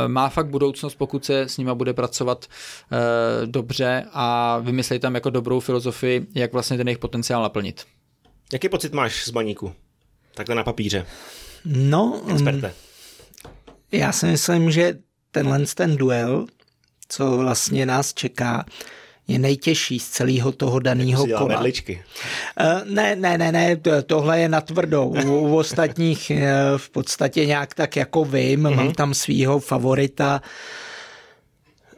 e, 0.05 0.09
má 0.09 0.29
fakt 0.29 0.49
budoucnost, 0.49 0.95
pokud 0.95 1.25
se 1.25 1.41
s 1.41 1.59
nima 1.59 1.75
bude 1.75 1.93
pracovat 1.93 2.47
e, 2.47 3.47
dobře 3.47 4.05
a 4.13 4.59
vymyslet 4.59 5.03
tam 5.03 5.15
jako 5.15 5.31
dobrou 5.31 5.61
filozofii, 5.61 6.27
jak 6.35 6.53
vlastně 6.53 6.77
ten 6.77 6.89
jejich 6.89 6.99
potenciál 6.99 7.43
naplnit. 7.43 7.85
Jaký 8.53 8.69
pocit 8.69 8.93
máš 8.93 9.25
z 9.25 9.31
baníku? 9.31 9.73
Takhle 10.35 10.55
na 10.55 10.65
papíře. 10.65 11.07
No, 11.65 12.23
Experte. 12.33 12.75
já 13.93 14.13
si 14.13 14.27
myslím, 14.27 14.71
že 14.71 14.99
tenhle 15.31 15.67
ten 15.75 15.97
duel, 15.97 16.47
co 17.09 17.37
vlastně 17.37 17.87
nás 17.87 18.15
čeká, 18.15 18.65
je 19.29 19.39
nejtěžší 19.39 19.99
z 19.99 20.09
celého 20.09 20.53
toho 20.53 20.79
daného 20.79 21.27
kola. 21.27 21.49
Medličky. 21.49 22.03
Uh, 22.61 22.95
ne, 22.95 23.17
ne, 23.17 23.39
ne, 23.39 23.53
ne, 23.53 23.77
tohle 24.07 24.41
je 24.41 24.49
na 24.49 24.61
tvrdou. 24.61 25.15
U 25.27 25.57
ostatních 25.57 26.33
uh, 26.35 26.39
v 26.77 26.91
podstatě 26.91 27.47
nějak 27.47 27.75
tak 27.75 27.97
jako 27.97 28.25
vím, 28.25 28.63
mm-hmm. 28.63 28.77
mám 28.77 28.93
tam 28.93 29.15
svýho 29.15 29.59
favorita. 29.59 30.43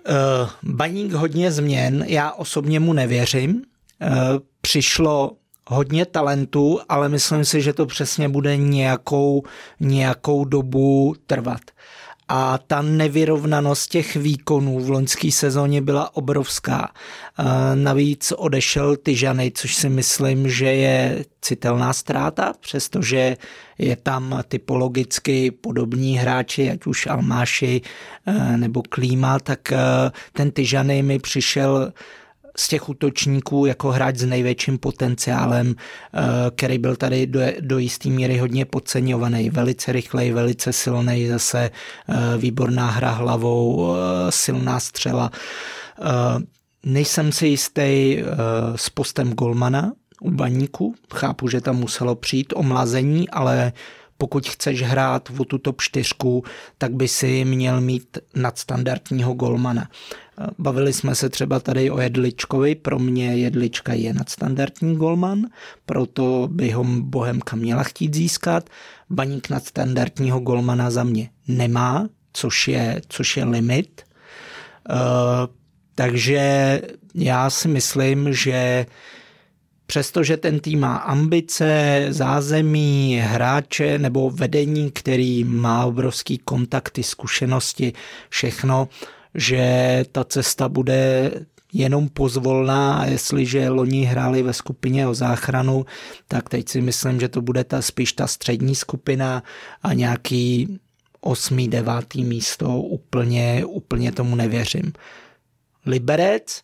Uh, 0.09 0.49
baník 0.63 1.13
hodně 1.13 1.53
změn, 1.53 2.05
já 2.09 2.33
osobně 2.33 2.81
mu 2.81 2.93
nevěřím. 2.93 3.63
Přišlo 4.61 5.33
hodně 5.67 6.07
talentů, 6.07 6.81
ale 6.89 7.09
myslím 7.09 7.45
si, 7.45 7.63
že 7.63 7.73
to 7.73 7.87
přesně 7.87 8.29
bude 8.29 8.57
nějakou, 8.57 9.43
nějakou 9.81 10.45
dobu 10.45 11.15
trvat 11.27 11.61
a 12.33 12.59
ta 12.67 12.83
nevyrovnanost 12.83 13.91
těch 13.91 14.17
výkonů 14.17 14.81
v 14.81 14.91
loňské 14.91 15.33
sezóně 15.33 15.83
byla 15.83 16.17
obrovská. 16.17 16.93
Navíc 17.75 18.33
odešel 18.37 18.97
Tyžany, 18.97 19.53
což 19.55 19.75
si 19.75 19.89
myslím, 19.89 20.49
že 20.49 20.67
je 20.67 21.25
citelná 21.41 21.93
ztráta, 21.93 22.53
přestože 22.61 23.37
je 23.79 23.97
tam 23.97 24.43
typologicky 24.49 25.51
podobní 25.51 26.19
hráči, 26.19 26.71
ať 26.71 26.87
už 26.87 27.07
Almáši 27.07 27.81
e, 28.27 28.57
nebo 28.57 28.83
Klíma, 28.89 29.39
tak 29.39 29.73
e, 29.73 29.77
ten 30.33 30.51
Tyžany 30.51 31.03
mi 31.03 31.19
přišel 31.19 31.93
z 32.61 32.69
těch 32.69 32.89
útočníků 32.89 33.67
jako 33.67 33.91
hráč 33.91 34.17
s 34.17 34.25
největším 34.25 34.79
potenciálem, 34.79 35.75
eh, 35.75 36.21
který 36.55 36.79
byl 36.79 36.97
tady 36.97 37.27
do, 37.27 37.41
do 37.61 37.79
jisté 37.79 38.09
míry 38.09 38.39
hodně 38.39 38.65
podceňovaný. 38.65 39.51
Velice 39.51 39.93
rychlej, 39.93 40.33
velice 40.33 40.73
silný, 40.73 41.27
zase 41.29 41.71
eh, 41.71 42.39
výborná 42.39 42.91
hra 42.91 43.11
hlavou, 43.11 43.95
eh, 43.95 44.33
silná 44.33 44.81
střela. 44.81 45.31
Nejsem 46.85 47.33
si 47.33 47.47
jistý 47.47 48.19
s 48.77 48.91
postem 48.91 49.33
Golmana 49.33 49.93
u 50.21 50.31
baníku. 50.31 50.95
Chápu, 51.15 51.49
že 51.49 51.61
tam 51.61 51.77
muselo 51.77 52.15
přijít 52.15 52.53
omlazení, 52.57 53.29
ale 53.29 53.73
pokud 54.19 54.49
chceš 54.49 54.83
hrát 54.83 55.29
o 55.39 55.45
tu 55.45 55.59
top 55.59 55.81
4, 55.81 56.15
tak 56.79 56.93
by 56.93 57.09
si 57.09 57.45
měl 57.45 57.81
mít 57.81 58.19
nadstandardního 58.35 59.35
golmana. 59.35 59.89
Bavili 60.59 60.93
jsme 60.93 61.15
se 61.15 61.29
třeba 61.29 61.61
tady 61.61 61.91
o 61.91 62.01
Jedličkovi, 62.01 62.75
pro 62.75 62.99
mě 62.99 63.37
Jedlička 63.37 63.93
je 63.93 64.13
nadstandardní 64.15 64.97
golman, 64.97 65.47
proto 65.87 66.49
by 66.53 66.71
ho 66.71 66.85
Bohemka 66.85 67.57
měla 67.57 67.83
chtít 67.83 68.15
získat. 68.15 68.71
Baník 69.11 69.51
nadstandardního 69.51 70.41
golmana 70.41 70.91
za 70.91 71.05
mě 71.05 71.31
nemá, 71.49 72.09
což 72.33 72.69
je, 72.69 73.01
což 73.09 73.37
je 73.37 73.45
limit. 73.45 74.03
Uh, 74.91 74.97
takže 75.95 76.81
já 77.15 77.51
si 77.51 77.69
myslím, 77.69 78.35
že 78.35 78.87
přestože 79.87 80.37
ten 80.37 80.61
tým 80.61 80.81
má 80.81 80.97
ambice, 80.97 82.07
zázemí, 82.09 83.21
hráče 83.25 83.99
nebo 83.99 84.31
vedení, 84.31 84.91
který 84.91 85.45
má 85.45 85.87
obrovský 85.87 86.39
kontakty, 86.39 87.03
zkušenosti, 87.03 87.93
všechno, 88.29 88.89
že 89.35 90.05
ta 90.13 90.25
cesta 90.25 90.69
bude 90.69 91.31
jenom 91.73 92.09
pozvolná 92.09 92.95
a 92.95 93.05
jestliže 93.05 93.69
loni 93.69 94.05
hráli 94.05 94.43
ve 94.43 94.53
skupině 94.53 95.09
o 95.09 95.15
záchranu, 95.15 95.87
tak 96.29 96.49
teď 96.49 96.69
si 96.69 96.81
myslím, 96.81 97.21
že 97.21 97.29
to 97.29 97.43
bude 97.43 97.65
ta 97.65 97.83
spíš 97.83 98.13
ta 98.13 98.27
střední 98.27 98.75
skupina 98.75 99.43
a 99.83 99.93
nějaký 99.93 100.79
osmý, 101.21 101.69
devátý 101.69 102.25
místo 102.25 102.77
úplně, 102.77 103.65
úplně 103.65 104.13
tomu 104.13 104.37
nevěřím. 104.37 104.93
Liberec, 105.87 106.63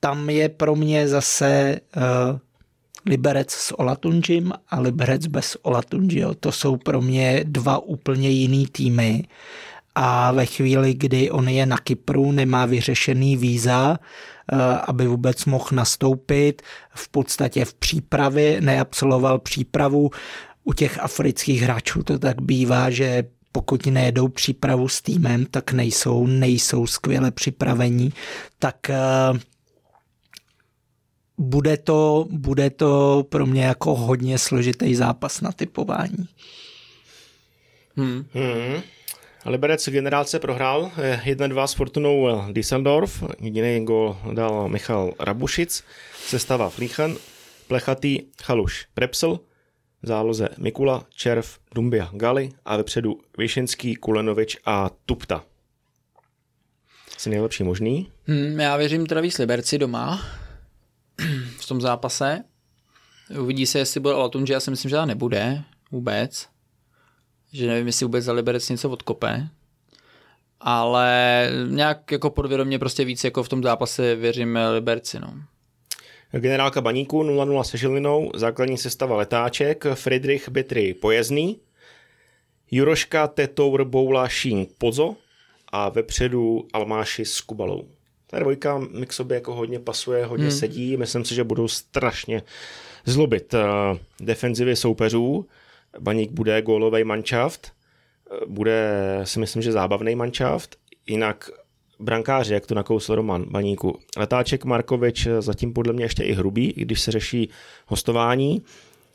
tam 0.00 0.30
je 0.30 0.48
pro 0.48 0.76
mě 0.76 1.08
zase 1.08 1.80
uh, 1.96 2.38
Liberec 3.06 3.50
s 3.50 3.78
Olatunžim 3.78 4.52
a 4.68 4.80
Liberec 4.80 5.26
bez 5.26 5.56
Olatunžio. 5.62 6.34
To 6.34 6.52
jsou 6.52 6.76
pro 6.76 7.00
mě 7.00 7.44
dva 7.44 7.78
úplně 7.78 8.28
jiný 8.28 8.66
týmy 8.66 9.24
a 9.94 10.32
ve 10.32 10.46
chvíli, 10.46 10.94
kdy 10.94 11.30
on 11.30 11.48
je 11.48 11.66
na 11.66 11.78
Kypru, 11.78 12.32
nemá 12.32 12.66
vyřešený 12.66 13.36
víza, 13.36 13.98
eh, 14.52 14.56
aby 14.86 15.06
vůbec 15.06 15.44
mohl 15.44 15.68
nastoupit, 15.72 16.62
v 16.94 17.08
podstatě 17.08 17.64
v 17.64 17.74
přípravě, 17.74 18.60
neabsoloval 18.60 19.38
přípravu. 19.38 20.10
U 20.64 20.72
těch 20.72 20.98
afrických 20.98 21.62
hráčů 21.62 22.02
to 22.02 22.18
tak 22.18 22.40
bývá, 22.40 22.90
že 22.90 23.24
pokud 23.52 23.86
nejedou 23.86 24.28
přípravu 24.28 24.88
s 24.88 25.02
týmem, 25.02 25.46
tak 25.50 25.72
nejsou, 25.72 26.26
nejsou 26.26 26.86
skvěle 26.86 27.30
připravení, 27.30 28.12
tak 28.58 28.90
eh, 28.90 28.96
bude 31.38 31.76
to, 31.76 32.26
bude 32.30 32.70
to 32.70 33.24
pro 33.28 33.46
mě 33.46 33.64
jako 33.64 33.94
hodně 33.94 34.38
složitý 34.38 34.94
zápas 34.94 35.40
na 35.40 35.52
typování. 35.52 36.28
Hmm. 37.96 38.24
Hmm. 38.32 38.82
Liberec 39.46 39.88
generálce 39.88 40.38
prohrál 40.38 40.92
1-2 41.24 41.64
s 41.64 41.72
Fortunou 41.74 42.42
Düsseldorf, 42.52 43.22
jediný 43.40 43.84
gol 43.84 44.16
dal 44.32 44.68
Michal 44.68 45.12
Rabušic, 45.18 45.84
sestava 46.26 46.70
Flichen, 46.70 47.16
Plechatý, 47.68 48.20
Chaluš, 48.42 48.86
Prepsel, 48.94 49.40
záloze 50.02 50.48
Mikula, 50.58 51.06
Červ, 51.14 51.46
Dumbia, 51.74 52.10
Gali 52.12 52.48
a 52.64 52.76
vepředu 52.76 53.20
Vyšenský, 53.38 53.94
Kulenovič 53.94 54.56
a 54.64 54.90
Tupta. 55.06 55.44
Asi 57.16 57.30
nejlepší 57.30 57.64
možný. 57.64 58.12
Hmm, 58.26 58.60
já 58.60 58.76
věřím 58.76 59.06
víc 59.20 59.38
Liberci 59.38 59.78
doma 59.78 60.26
v 61.60 61.66
tom 61.68 61.80
zápase. 61.80 62.44
Uvidí 63.40 63.66
se, 63.66 63.78
jestli 63.78 64.00
bude 64.00 64.14
že 64.46 64.52
já 64.52 64.60
si 64.60 64.70
myslím, 64.70 64.88
že 64.88 64.96
to 64.96 65.06
nebude 65.06 65.62
vůbec 65.90 66.48
že 67.52 67.66
nevím, 67.66 67.86
jestli 67.86 68.04
vůbec 68.04 68.24
za 68.24 68.32
Liberec 68.32 68.68
něco 68.68 68.90
odkope, 68.90 69.48
ale 70.60 71.48
nějak 71.68 72.12
jako 72.12 72.30
podvědomě 72.30 72.78
prostě 72.78 73.04
víc 73.04 73.24
jako 73.24 73.42
v 73.42 73.48
tom 73.48 73.62
zápase 73.62 74.16
věřím 74.16 74.58
Liberci. 74.74 75.18
No. 75.20 75.34
Generálka 76.32 76.80
Baníku 76.80 77.22
0-0 77.22 77.62
se 77.62 77.78
Žilinou, 77.78 78.30
základní 78.34 78.78
sestava 78.78 79.16
Letáček, 79.16 79.84
Friedrich 79.94 80.48
Bitry 80.48 80.94
Pojezný, 80.94 81.60
Juroška, 82.70 83.26
Tetour, 83.26 83.84
Boula, 83.84 84.28
Šín, 84.28 84.66
Pozo 84.78 85.16
a 85.72 85.88
vepředu 85.88 86.68
Almáši 86.72 87.24
s 87.24 87.40
Kubalou. 87.40 87.88
Ta 88.26 88.38
dvojka 88.38 88.78
mi 88.78 89.06
k 89.06 89.12
sobě 89.12 89.34
jako 89.34 89.54
hodně 89.54 89.78
pasuje, 89.78 90.24
hodně 90.24 90.46
hmm. 90.46 90.58
sedí, 90.58 90.96
myslím 90.96 91.24
si, 91.24 91.34
že 91.34 91.44
budou 91.44 91.68
strašně 91.68 92.42
zlobit 93.04 93.54
uh, 93.54 93.60
defenzivě 94.20 94.76
soupeřů. 94.76 95.46
Baník 95.98 96.30
bude 96.30 96.62
gólový 96.62 97.04
manšaft, 97.04 97.72
bude 98.46 99.20
si 99.24 99.40
myslím, 99.40 99.62
že 99.62 99.72
zábavný 99.72 100.14
manšaft, 100.14 100.76
jinak 101.06 101.50
brankáři, 102.00 102.54
jak 102.54 102.66
to 102.66 102.74
nakousl 102.74 103.14
Roman 103.14 103.44
Baníku. 103.44 103.98
Letáček 104.16 104.64
Markovič 104.64 105.28
zatím 105.38 105.72
podle 105.72 105.92
mě 105.92 106.04
ještě 106.04 106.22
i 106.22 106.32
hrubý, 106.32 106.70
i 106.70 106.82
když 106.82 107.00
se 107.00 107.10
řeší 107.10 107.50
hostování. 107.86 108.62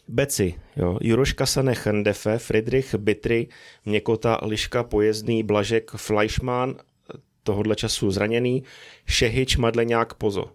Beci, 0.08 0.56
jo, 0.76 0.98
Juroš 1.02 1.34
Kasane, 1.34 1.76
Chendefe, 1.76 2.38
Friedrich 2.38 2.96
Bitry, 2.96 3.48
Měkota, 3.86 4.40
Liška, 4.44 4.84
Pojezdný, 4.84 5.44
Blažek, 5.44 5.92
Fleischmann, 5.92 6.76
tohohle 7.44 7.76
času 7.76 8.12
zraněný, 8.12 8.64
Šehič, 9.06 9.58
Madleňák, 9.58 10.14
Pozo. 10.14 10.46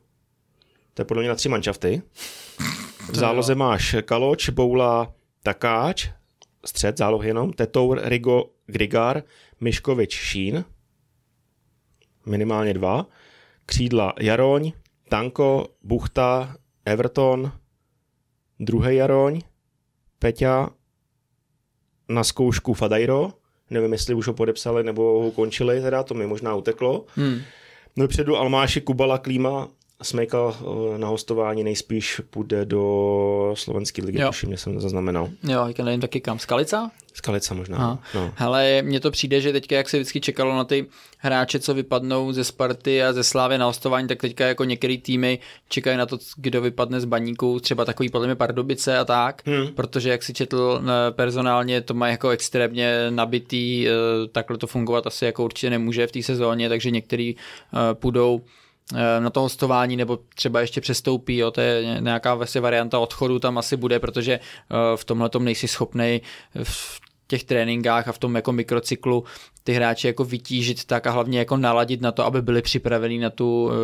To 0.95 1.03
je 1.03 1.05
podle 1.05 1.23
mě 1.23 1.29
na 1.29 1.35
tři 1.35 1.49
manšafty. 1.49 2.03
V 3.13 3.17
záloze 3.17 3.55
máš 3.55 3.97
Kaloč, 4.05 4.49
Boula, 4.49 5.13
Takáč, 5.43 6.09
střed, 6.67 6.99
zálohy 6.99 7.29
jenom, 7.29 7.53
Tetour, 7.53 8.01
Rigo, 8.03 8.45
Grigar, 8.67 9.23
Miškovič, 9.61 10.15
Šín, 10.15 10.65
minimálně 12.27 12.75
dva, 12.75 13.07
křídla 13.67 14.13
Jaroň, 14.21 14.73
Tanko, 15.09 15.69
Buchta, 15.83 16.57
Everton, 16.85 17.53
druhý 18.61 18.97
Jaroň, 18.97 19.41
Peťa, 20.19 20.71
na 22.09 22.25
zkoušku 22.25 22.75
Fadajro, 22.75 23.33
nevím, 23.71 23.93
jestli 23.93 24.15
už 24.15 24.27
ho 24.27 24.35
podepsali 24.35 24.85
nebo 24.85 25.03
ho 25.03 25.29
ukončili, 25.29 25.81
teda 25.81 26.03
to 26.03 26.15
mi 26.15 26.27
možná 26.27 26.55
uteklo. 26.55 27.07
Hmm. 27.15 27.41
No 27.97 28.09
předu 28.09 28.37
Almáši, 28.37 28.81
Kubala, 28.81 29.19
Klíma, 29.19 29.69
Smejka 30.03 30.39
eh, 30.39 30.99
na 30.99 31.09
hostování 31.09 31.65
nejspíš 31.65 32.21
půjde 32.31 32.65
do 32.65 33.53
slovenské 33.55 34.05
ligy, 34.05 34.23
tuším, 34.27 34.57
jsem 34.57 34.81
zaznamenal. 34.81 35.29
Jo, 35.43 35.65
teďka 35.67 35.85
nevím 35.85 36.01
taky 36.01 36.21
kam, 36.21 36.39
Skalica? 36.39 36.91
Skalica 37.15 37.55
možná. 37.55 38.03
No. 38.15 38.33
Hele, 38.37 38.83
mně 38.83 39.01
to 39.01 39.11
přijde, 39.11 39.41
že 39.41 39.53
teďka, 39.53 39.77
jak 39.77 39.89
se 39.89 39.97
vždycky 39.97 40.21
čekalo 40.21 40.57
na 40.57 40.65
ty 40.65 40.87
hráče, 41.19 41.61
co 41.61 41.75
vypadnou 41.75 42.33
ze 42.33 42.45
Sparty 42.45 43.03
a 43.03 43.13
ze 43.13 43.25
Slávy 43.25 43.59
na 43.59 43.67
hostování, 43.67 44.09
tak 44.09 44.21
teďka 44.21 44.47
jako 44.47 44.65
některé 44.65 44.97
týmy 44.99 45.39
čekají 45.69 45.97
na 45.97 46.07
to, 46.07 46.19
kdo 46.37 46.61
vypadne 46.61 47.01
z 47.01 47.05
baníků, 47.05 47.61
třeba 47.61 47.85
takový 47.85 48.09
podle 48.09 48.27
mě 48.27 48.35
Pardubice 48.35 48.99
a 48.99 49.05
tak, 49.05 49.43
hmm. 49.47 49.67
protože 49.67 50.11
jak 50.11 50.23
si 50.23 50.35
četl 50.35 50.83
eh, 50.83 51.11
personálně, 51.11 51.81
to 51.81 51.95
má 51.95 52.09
jako 52.09 52.29
extrémně 52.29 53.11
nabitý, 53.11 53.89
eh, 53.89 53.93
takhle 54.33 54.59
to 54.59 54.67
fungovat 54.67 55.07
asi 55.07 55.25
jako 55.25 55.45
určitě 55.45 55.71
nemůže 55.71 56.07
v 56.07 56.13
té 56.13 56.23
sezóně, 56.23 56.69
takže 56.69 56.91
některý 56.91 57.37
půjdou 57.95 58.41
na 59.21 59.31
to 59.31 59.41
hostování 59.41 59.97
nebo 59.97 60.19
třeba 60.35 60.61
ještě 60.61 60.81
přestoupí, 60.81 61.37
jo, 61.37 61.51
to 61.51 61.61
je 61.61 61.97
nějaká 62.01 62.35
vlastně 62.35 62.61
varianta 62.61 62.99
odchodu 62.99 63.39
tam 63.39 63.59
asi 63.59 63.77
bude, 63.77 63.99
protože 63.99 64.33
eh, 64.33 64.97
v 64.97 65.05
tomhle 65.05 65.29
tom 65.29 65.45
nejsi 65.45 65.69
schopný 65.69 66.23
v 66.63 67.01
těch 67.27 67.45
tréninkách 67.45 68.09
a 68.09 68.13
v 68.13 68.19
tom 68.19 68.37
jako 68.37 68.53
mikrocyklu 68.53 69.25
ty 69.71 69.75
hráče 69.75 70.09
jako 70.09 70.25
vytížit 70.25 70.85
tak 70.85 71.07
a 71.07 71.11
hlavně 71.11 71.39
jako 71.39 71.57
naladit 71.57 72.01
na 72.01 72.13
to, 72.13 72.27
aby 72.27 72.43
byli 72.43 72.63
připraveni 72.63 73.19
na, 73.19 73.31
tu, 73.31 73.71
eh, 73.71 73.75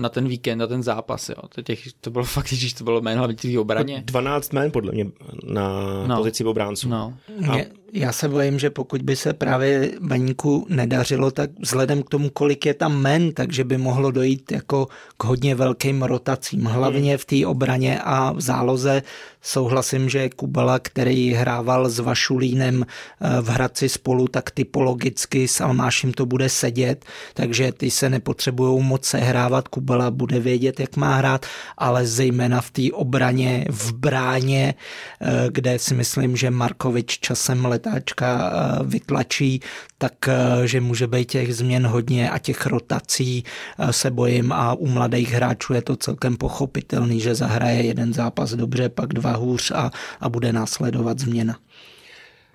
na 0.00 0.08
ten 0.08 0.28
víkend, 0.28 0.58
na 0.58 0.66
ten 0.66 0.82
zápas. 0.82 1.28
Jo. 1.28 1.36
To, 1.54 1.62
těch, 1.62 1.92
to 2.00 2.10
bylo 2.10 2.24
fakt, 2.36 2.52
že 2.52 2.74
to 2.74 2.84
bylo 2.84 3.00
jméno 3.00 3.18
hlavně 3.18 3.36
v 3.42 3.58
obraně. 3.58 4.02
12 4.06 4.52
jmén 4.52 4.70
podle 4.70 4.92
mě 4.92 5.06
na 5.44 5.70
no. 6.06 6.16
pozici 6.16 6.44
obránců. 6.44 6.88
No. 6.88 7.14
A... 7.50 7.56
Já 7.92 8.12
se 8.12 8.28
bojím, 8.28 8.58
že 8.58 8.70
pokud 8.70 9.02
by 9.02 9.16
se 9.16 9.32
právě 9.32 9.92
baníku 10.00 10.66
nedařilo, 10.68 11.30
tak 11.30 11.50
vzhledem 11.60 12.02
k 12.02 12.10
tomu, 12.10 12.30
kolik 12.30 12.66
je 12.66 12.74
tam 12.74 13.00
men, 13.00 13.32
takže 13.32 13.64
by 13.64 13.78
mohlo 13.78 14.10
dojít 14.10 14.52
jako 14.52 14.88
k 15.16 15.24
hodně 15.24 15.54
velkým 15.54 16.02
rotacím. 16.02 16.64
Hlavně 16.64 17.18
v 17.18 17.24
té 17.24 17.46
obraně 17.46 18.00
a 18.04 18.32
v 18.32 18.40
záloze 18.40 19.02
souhlasím, 19.42 20.08
že 20.08 20.28
Kubala, 20.28 20.78
který 20.78 21.32
hrával 21.32 21.88
s 21.88 21.98
Vašulínem 21.98 22.84
eh, 22.84 23.40
v 23.40 23.48
Hradci 23.48 23.88
spolu, 23.88 24.28
tak 24.28 24.50
typologicky 24.50 25.25
s 25.34 25.60
Almášem 25.60 26.12
to 26.12 26.26
bude 26.26 26.48
sedět, 26.48 27.04
takže 27.34 27.72
ty 27.72 27.90
se 27.90 28.10
nepotřebují 28.10 28.82
moc 28.82 29.04
sehrávat. 29.04 29.68
Kubala 29.68 30.10
bude 30.10 30.40
vědět, 30.40 30.80
jak 30.80 30.96
má 30.96 31.16
hrát, 31.16 31.46
ale 31.78 32.06
zejména 32.06 32.60
v 32.60 32.70
té 32.70 32.82
obraně, 32.92 33.64
v 33.70 33.92
bráně, 33.92 34.74
eh, 35.20 35.48
kde 35.50 35.78
si 35.78 35.94
myslím, 35.94 36.36
že 36.36 36.50
Markovič 36.50 37.18
časem 37.18 37.64
let 37.64 37.86
letáčka 37.86 38.28
eh, 38.30 38.84
vytlačí, 38.84 39.60
tak 39.98 40.28
eh, 40.28 40.66
že 40.66 40.80
může 40.80 41.06
být 41.06 41.30
těch 41.30 41.54
změn 41.54 41.86
hodně 41.86 42.30
a 42.30 42.38
těch 42.38 42.66
rotací 42.66 43.44
se 43.90 44.10
bojím 44.10 44.52
a 44.52 44.74
u 44.74 44.86
mladých 44.86 45.32
hráčů 45.32 45.74
je 45.74 45.82
to 45.82 45.96
celkem 45.96 46.36
pochopitelný, 46.36 47.20
že 47.20 47.34
zahraje 47.34 47.82
jeden 47.82 48.12
zápas 48.12 48.54
dobře, 48.54 48.88
pak 48.88 49.14
dva 49.14 49.32
hůř 49.36 49.70
a, 49.70 49.90
a 50.20 50.28
bude 50.28 50.52
následovat 50.52 51.18
změna. 51.18 51.58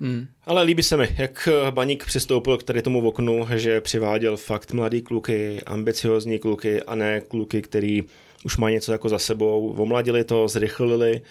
Hmm. 0.02 0.28
Ale 0.45 0.64
líbí 0.64 0.84
se 0.84 0.98
mi, 0.98 1.15
jak 1.18 1.49
Baník 1.69 2.06
přistoupil 2.06 2.57
k 2.57 2.64
tady 2.64 2.82
tomu 2.82 3.07
oknu, 3.07 3.48
že 3.56 3.82
přiváděl 3.82 4.38
fakt 4.38 4.72
mladý 4.72 5.02
kluky, 5.02 5.61
ambiciozní 5.65 6.40
kluky 6.40 6.84
a 6.84 6.95
ne 6.95 7.22
kluky, 7.22 7.61
který 7.61 8.03
už 8.45 8.57
mají 8.57 8.76
něco 8.76 8.91
jako 8.91 9.10
za 9.10 9.19
sebou, 9.19 9.76
omladili 9.78 10.23
to, 10.23 10.48
zrychlili 10.48 11.22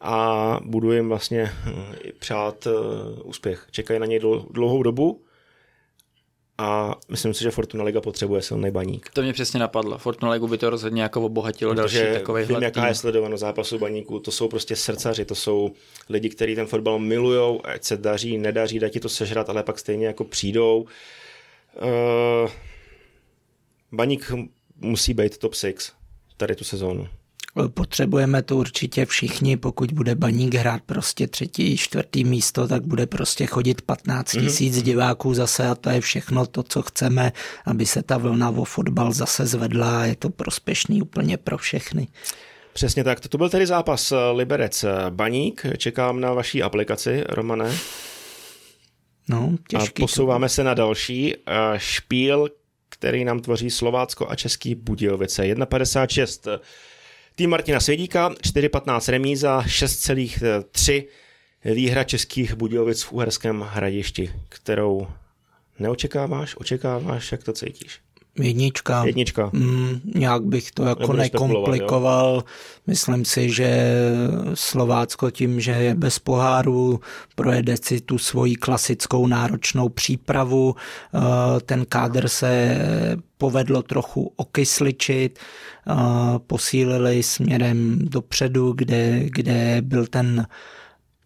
a 0.00 0.60
budu 0.64 0.92
jim 0.92 1.08
vlastně 1.08 1.44
hm, 1.44 1.82
přát 2.18 2.66
eh, 2.66 2.70
úspěch. 3.24 3.66
Čekají 3.70 4.00
na 4.00 4.06
něj 4.06 4.20
dlouhou 4.50 4.82
dobu 4.82 5.20
a 6.58 6.94
myslím 7.08 7.34
si, 7.34 7.42
že 7.44 7.50
Fortuna 7.50 7.84
Liga 7.84 8.00
potřebuje 8.00 8.42
silný 8.42 8.70
baník. 8.70 9.10
To 9.12 9.22
mě 9.22 9.32
přesně 9.32 9.60
napadlo. 9.60 9.98
Fortuna 9.98 10.32
Ligu 10.32 10.48
by 10.48 10.58
to 10.58 10.70
rozhodně 10.70 11.02
jako 11.02 11.22
obohatilo 11.22 11.74
Protože 11.74 11.98
další 11.98 12.18
takový 12.18 12.44
vím, 12.44 12.62
jaká 12.62 12.80
tým. 12.80 12.88
je 12.88 12.94
sledovanost 12.94 13.40
zápasu 13.40 13.78
baníků. 13.78 14.20
To 14.20 14.30
jsou 14.30 14.48
prostě 14.48 14.76
srdcaři, 14.76 15.24
to 15.24 15.34
jsou 15.34 15.72
lidi, 16.08 16.28
kteří 16.28 16.54
ten 16.54 16.66
fotbal 16.66 16.98
milujou, 16.98 17.60
ať 17.64 17.84
se 17.84 17.96
daří, 17.96 18.38
nedaří, 18.38 18.78
dá 18.78 18.88
ti 18.88 19.00
to 19.00 19.08
sežrat, 19.08 19.50
ale 19.50 19.62
pak 19.62 19.78
stejně 19.78 20.06
jako 20.06 20.24
přijdou. 20.24 20.86
Uh, 21.82 22.50
baník 23.92 24.32
musí 24.76 25.14
být 25.14 25.38
top 25.38 25.54
6 25.54 25.92
tady 26.36 26.54
tu 26.54 26.64
sezónu. 26.64 27.08
Potřebujeme 27.74 28.42
to 28.42 28.56
určitě 28.56 29.06
všichni, 29.06 29.56
pokud 29.56 29.92
bude 29.92 30.14
baník 30.14 30.54
hrát 30.54 30.82
prostě 30.86 31.26
třetí, 31.26 31.76
čtvrtý 31.76 32.24
místo, 32.24 32.68
tak 32.68 32.86
bude 32.86 33.06
prostě 33.06 33.46
chodit 33.46 33.82
15 33.82 34.34
mhm. 34.34 34.46
tisíc 34.46 34.76
mm-hmm. 34.76 34.82
diváků 34.82 35.34
zase 35.34 35.68
a 35.68 35.74
to 35.74 35.90
je 35.90 36.00
všechno 36.00 36.46
to, 36.46 36.62
co 36.62 36.82
chceme, 36.82 37.32
aby 37.64 37.86
se 37.86 38.02
ta 38.02 38.18
vlna 38.18 38.50
o 38.50 38.64
fotbal 38.64 39.12
zase 39.12 39.46
zvedla 39.46 40.00
a 40.00 40.04
je 40.04 40.16
to 40.16 40.30
prospěšný 40.30 41.02
úplně 41.02 41.36
pro 41.36 41.58
všechny. 41.58 42.08
Přesně 42.72 43.04
tak, 43.04 43.28
to 43.28 43.38
byl 43.38 43.48
tedy 43.48 43.66
zápas 43.66 44.12
Liberec 44.32 44.84
Baník, 45.10 45.66
čekám 45.76 46.20
na 46.20 46.32
vaší 46.32 46.62
aplikaci, 46.62 47.24
Romane. 47.28 47.78
No, 49.28 49.52
těžký. 49.68 50.02
A 50.02 50.04
posouváme 50.04 50.48
to. 50.48 50.54
se 50.54 50.64
na 50.64 50.74
další 50.74 51.34
špíl, 51.76 52.48
který 52.88 53.24
nám 53.24 53.40
tvoří 53.40 53.70
Slovácko 53.70 54.30
a 54.30 54.36
Český 54.36 54.74
Budějovice. 54.74 55.42
1,56 55.42 56.60
Tým 57.38 57.50
Martina 57.50 57.80
Svědíka, 57.80 58.30
4,15 58.30 59.10
remíza, 59.10 59.62
6,3 59.66 61.06
výhra 61.64 62.04
českých 62.04 62.54
Budějovic 62.54 63.02
v 63.02 63.12
Uherském 63.12 63.60
hradišti, 63.60 64.32
kterou 64.48 65.08
neočekáváš, 65.78 66.56
očekáváš, 66.56 67.32
jak 67.32 67.42
to 67.42 67.52
cítíš? 67.52 68.05
Jednička. 68.40 69.04
Jednička. 69.04 69.50
Mm, 69.52 70.00
nějak 70.14 70.42
bych 70.42 70.70
to 70.70 70.84
jako 70.84 71.00
Nebudeš 71.00 71.32
nekomplikoval. 71.32 72.44
Myslím 72.86 73.24
si, 73.24 73.50
že 73.50 73.94
Slovácko 74.54 75.30
tím, 75.30 75.60
že 75.60 75.70
je 75.70 75.94
bez 75.94 76.18
poháru, 76.18 77.00
projede 77.34 77.76
si 77.82 78.00
tu 78.00 78.18
svoji 78.18 78.56
klasickou 78.56 79.26
náročnou 79.26 79.88
přípravu. 79.88 80.74
Eh, 80.76 81.20
ten 81.60 81.84
kádr 81.88 82.28
se 82.28 82.78
povedlo 83.38 83.82
trochu 83.82 84.32
okysličit, 84.36 85.38
eh, 85.38 85.94
posílili 86.46 87.22
směrem 87.22 87.98
dopředu, 87.98 88.72
kde, 88.72 89.20
kde 89.24 89.78
byl 89.80 90.06
ten 90.06 90.46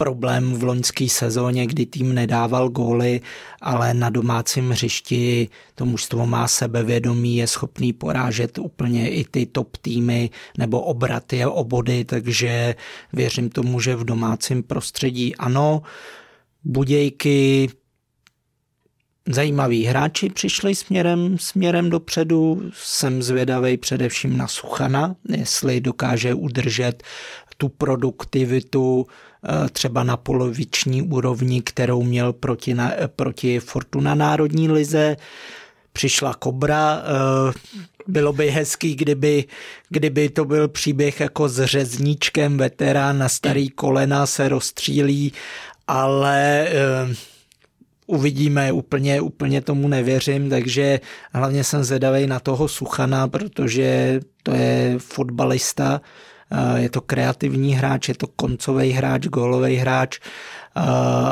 problém 0.01 0.55
v 0.55 0.63
loňské 0.65 1.09
sezóně, 1.09 1.67
kdy 1.67 1.87
tým 1.87 2.15
nedával 2.15 2.69
góly, 2.69 3.21
ale 3.61 3.95
na 3.95 4.11
domácím 4.11 4.71
hřišti 4.71 5.49
to 5.75 5.85
mužstvo 5.85 6.27
má 6.27 6.49
sebevědomí, 6.49 7.37
je 7.37 7.47
schopný 7.47 7.93
porážet 7.93 8.59
úplně 8.59 9.11
i 9.11 9.25
ty 9.25 9.47
top 9.47 9.77
týmy 9.77 10.31
nebo 10.59 10.81
obraty 10.81 11.45
a 11.45 11.51
obody, 11.51 12.05
takže 12.05 12.75
věřím 13.13 13.51
tomu, 13.51 13.81
že 13.81 13.97
v 13.97 14.05
domácím 14.05 14.63
prostředí 14.63 15.37
ano. 15.37 15.83
Budějky 16.65 17.69
zajímaví 19.29 19.85
hráči 19.85 20.31
přišli 20.31 20.75
směrem, 20.75 21.39
směrem 21.39 21.91
dopředu. 21.91 22.63
Jsem 22.73 23.23
zvědavý 23.23 23.77
především 23.77 24.37
na 24.37 24.49
Suchana, 24.49 25.17
jestli 25.29 25.81
dokáže 25.81 26.35
udržet 26.35 27.03
tu 27.61 27.69
produktivitu 27.69 29.07
třeba 29.73 30.03
na 30.05 30.17
poloviční 30.17 31.03
úrovni, 31.03 31.63
kterou 31.63 32.03
měl 32.03 32.33
proti, 32.33 32.75
na, 32.75 32.93
proti 33.17 33.61
Fortuna 33.61 34.15
Národní 34.15 34.69
lize. 34.69 35.17
Přišla 35.93 36.35
Kobra, 36.35 37.03
eh, 37.03 37.53
bylo 38.07 38.33
by 38.33 38.51
hezký, 38.51 38.95
kdyby, 38.95 39.45
kdyby 39.89 40.29
to 40.29 40.45
byl 40.45 40.69
příběh 40.69 41.21
jako 41.21 41.49
s 41.49 41.65
řezníčkem, 41.65 42.59
veterán 42.59 43.19
na 43.19 43.29
starý 43.29 43.69
kolena 43.69 44.27
se 44.27 44.49
rozstřílí, 44.49 45.33
ale 45.87 46.69
eh, 46.69 47.15
uvidíme, 48.07 48.73
úplně, 48.73 49.21
úplně 49.21 49.61
tomu 49.61 49.89
nevěřím, 49.89 50.51
takže 50.51 51.01
hlavně 51.33 51.65
jsem 51.65 51.85
zvedavý 51.85 52.27
na 52.27 52.41
toho 52.41 52.69
Suchana, 52.69 53.29
protože 53.29 54.21
to 54.43 54.55
je 54.55 54.95
fotbalista, 54.99 56.01
je 56.77 56.91
to 56.91 57.01
kreativní 57.01 57.75
hráč, 57.75 58.09
je 58.09 58.15
to 58.15 58.27
koncový 58.27 58.91
hráč, 58.91 59.27
gólový 59.27 59.77
hráč, 59.77 60.19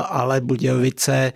ale 0.08 0.40
Budějovice 0.40 1.32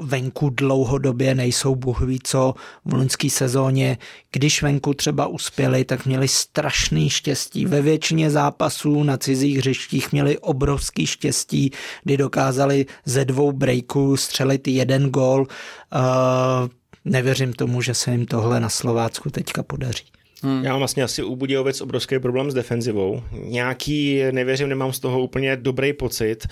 venku 0.00 0.50
dlouhodobě 0.50 1.34
nejsou 1.34 1.74
buhví 1.74 2.18
co 2.24 2.54
v 2.84 2.94
loňské 2.94 3.30
sezóně. 3.30 3.98
Když 4.32 4.62
venku 4.62 4.94
třeba 4.94 5.26
uspěli, 5.26 5.84
tak 5.84 6.06
měli 6.06 6.28
strašný 6.28 7.10
štěstí. 7.10 7.66
Ve 7.66 7.82
většině 7.82 8.30
zápasů 8.30 9.02
na 9.02 9.16
cizích 9.16 9.58
hřištích 9.58 10.12
měli 10.12 10.38
obrovský 10.38 11.06
štěstí, 11.06 11.70
kdy 12.04 12.16
dokázali 12.16 12.86
ze 13.04 13.24
dvou 13.24 13.52
breaků 13.52 14.16
střelit 14.16 14.68
jeden 14.68 15.10
gól. 15.10 15.46
Nevěřím 17.04 17.52
tomu, 17.52 17.82
že 17.82 17.94
se 17.94 18.10
jim 18.10 18.26
tohle 18.26 18.60
na 18.60 18.68
Slovácku 18.68 19.30
teďka 19.30 19.62
podaří. 19.62 20.04
Hmm. 20.46 20.64
Já 20.64 20.70
mám 20.70 20.78
vlastně 20.78 21.02
asi 21.02 21.22
u 21.22 21.36
Budějovic 21.36 21.80
obrovský 21.80 22.18
problém 22.18 22.50
s 22.50 22.54
defenzivou. 22.54 23.22
Nějaký, 23.32 24.22
nevěřím, 24.30 24.68
nemám 24.68 24.92
z 24.92 25.00
toho 25.00 25.22
úplně 25.22 25.56
dobrý 25.56 25.92
pocit 25.92 26.46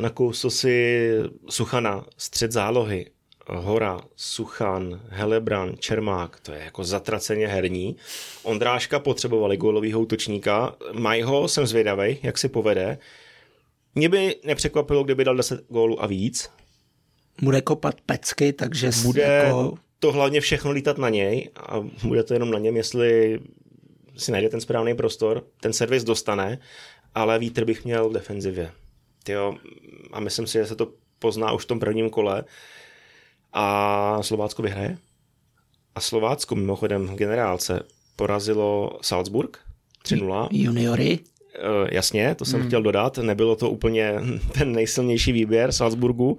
nakousl 0.00 0.50
si 0.50 1.10
Suchana, 1.48 2.04
střed 2.16 2.52
zálohy, 2.52 3.06
Hora, 3.46 4.00
Suchan, 4.16 5.00
Helebran, 5.08 5.74
Čermák, 5.78 6.40
to 6.40 6.52
je 6.52 6.64
jako 6.64 6.84
zatraceně 6.84 7.46
herní. 7.46 7.96
Ondráška 8.42 8.98
potřebovali 8.98 9.56
gólovýho 9.56 10.00
útočníka, 10.00 10.76
mají 10.92 11.22
ho, 11.22 11.48
jsem 11.48 11.66
zvědavý, 11.66 12.18
jak 12.22 12.38
si 12.38 12.48
povede. 12.48 12.98
Mě 13.94 14.08
by 14.08 14.36
nepřekvapilo, 14.44 15.04
kdyby 15.04 15.24
dal 15.24 15.36
10 15.36 15.64
gólů 15.68 16.02
a 16.02 16.06
víc. 16.06 16.50
Bude 17.42 17.60
kopat 17.60 18.00
pecky, 18.00 18.52
takže 18.52 18.90
bude 19.02 19.22
jako... 19.22 19.74
to 20.00 20.12
hlavně 20.12 20.40
všechno 20.40 20.70
lítat 20.70 20.98
na 20.98 21.08
něj 21.08 21.50
a 21.56 21.80
bude 22.04 22.22
to 22.22 22.34
jenom 22.34 22.50
na 22.50 22.58
něm, 22.58 22.76
jestli 22.76 23.40
si 24.16 24.32
najde 24.32 24.48
ten 24.48 24.60
správný 24.60 24.94
prostor, 24.94 25.44
ten 25.60 25.72
servis 25.72 26.04
dostane, 26.04 26.58
ale 27.14 27.38
vítr 27.38 27.64
bych 27.64 27.84
měl 27.84 28.08
v 28.08 28.12
defenzivě 28.12 28.70
tyjo, 29.24 29.54
a 30.12 30.20
myslím 30.20 30.46
si, 30.46 30.58
že 30.58 30.66
se 30.66 30.76
to 30.76 30.92
pozná 31.18 31.52
už 31.52 31.64
v 31.64 31.68
tom 31.68 31.80
prvním 31.80 32.10
kole 32.10 32.44
a 33.52 34.18
Slovácko 34.22 34.62
vyhraje. 34.62 34.98
A 35.94 36.00
Slovácko 36.00 36.54
mimochodem 36.54 37.06
v 37.06 37.14
generálce 37.14 37.82
porazilo 38.16 38.98
Salzburg 39.02 39.58
3-0. 40.04 40.48
Juniory? 40.50 41.18
Uh, 41.18 41.88
jasně, 41.90 42.34
to 42.34 42.44
jsem 42.44 42.60
hmm. 42.60 42.68
chtěl 42.68 42.82
dodat. 42.82 43.18
Nebylo 43.18 43.56
to 43.56 43.70
úplně 43.70 44.14
ten 44.52 44.72
nejsilnější 44.72 45.32
výběr 45.32 45.72
Salzburgu. 45.72 46.38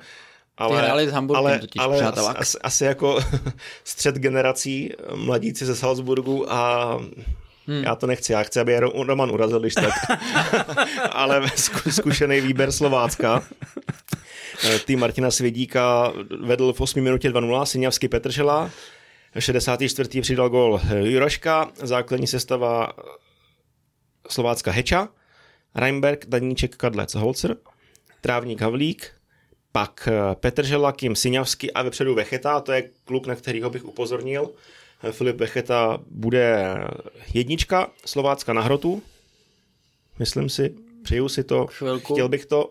Ale, 0.62 0.82
hráli 0.82 1.08
s 1.08 1.12
Hamburgem 1.12 1.46
ale, 1.46 1.60
totiž, 1.60 1.82
ale 1.82 2.12
asi, 2.36 2.58
asi, 2.60 2.86
jako 2.86 3.20
střed 3.84 4.16
generací 4.16 4.92
mladíci 5.16 5.66
ze 5.66 5.76
Salzburgu 5.76 6.54
a 6.54 7.00
Hmm. 7.68 7.84
Já 7.84 7.96
to 7.96 8.08
nechci, 8.08 8.32
já 8.34 8.44
chci, 8.44 8.60
aby 8.60 8.80
Roman 8.80 9.32
urazil, 9.32 9.60
když 9.60 9.74
tak. 9.74 9.94
Ale 11.12 11.42
zkušený 11.90 12.42
výběr 12.42 12.72
Slovácka. 12.72 13.44
Eh, 14.64 14.80
tým 14.80 15.00
Martina 15.00 15.32
Svědíka 15.32 16.14
vedl 16.42 16.74
v 16.74 16.82
8 16.82 17.02
minutě 17.02 17.30
2-0, 17.30 17.66
Syňavský 17.66 18.08
Petržela. 18.08 18.70
64. 19.40 20.22
přidal 20.22 20.50
gol 20.50 20.82
Juroška, 21.04 21.72
základní 21.76 22.28
sestava 22.28 22.94
Slovácka 24.30 24.72
Heča, 24.72 25.08
Reinberg, 25.76 26.26
Daníček, 26.26 26.76
Kadlec, 26.76 27.16
Holzer, 27.16 27.58
Trávník 28.22 28.62
Havlík, 28.62 29.12
pak 29.72 30.08
eh, 30.12 30.36
Petržela, 30.36 30.92
Kim 30.92 31.16
Syňavský 31.16 31.72
a 31.72 31.82
vepředu 31.82 32.16
Vecheta, 32.16 32.60
to 32.60 32.72
je 32.72 32.90
kluk, 33.06 33.28
na 33.28 33.36
kterýho 33.36 33.70
bych 33.70 33.86
upozornil. 33.86 34.50
Filip 35.12 35.36
Becheta 35.36 36.00
bude 36.10 36.78
jednička 37.34 37.90
Slovácka 38.06 38.54
na 38.54 38.62
hrotu. 38.62 39.02
Myslím 40.20 40.50
si, 40.50 40.76
přeju 41.04 41.30
si 41.30 41.44
to, 41.44 41.68
chvilku. 41.68 42.14
chtěl 42.14 42.30
bych 42.30 42.46
to. 42.46 42.70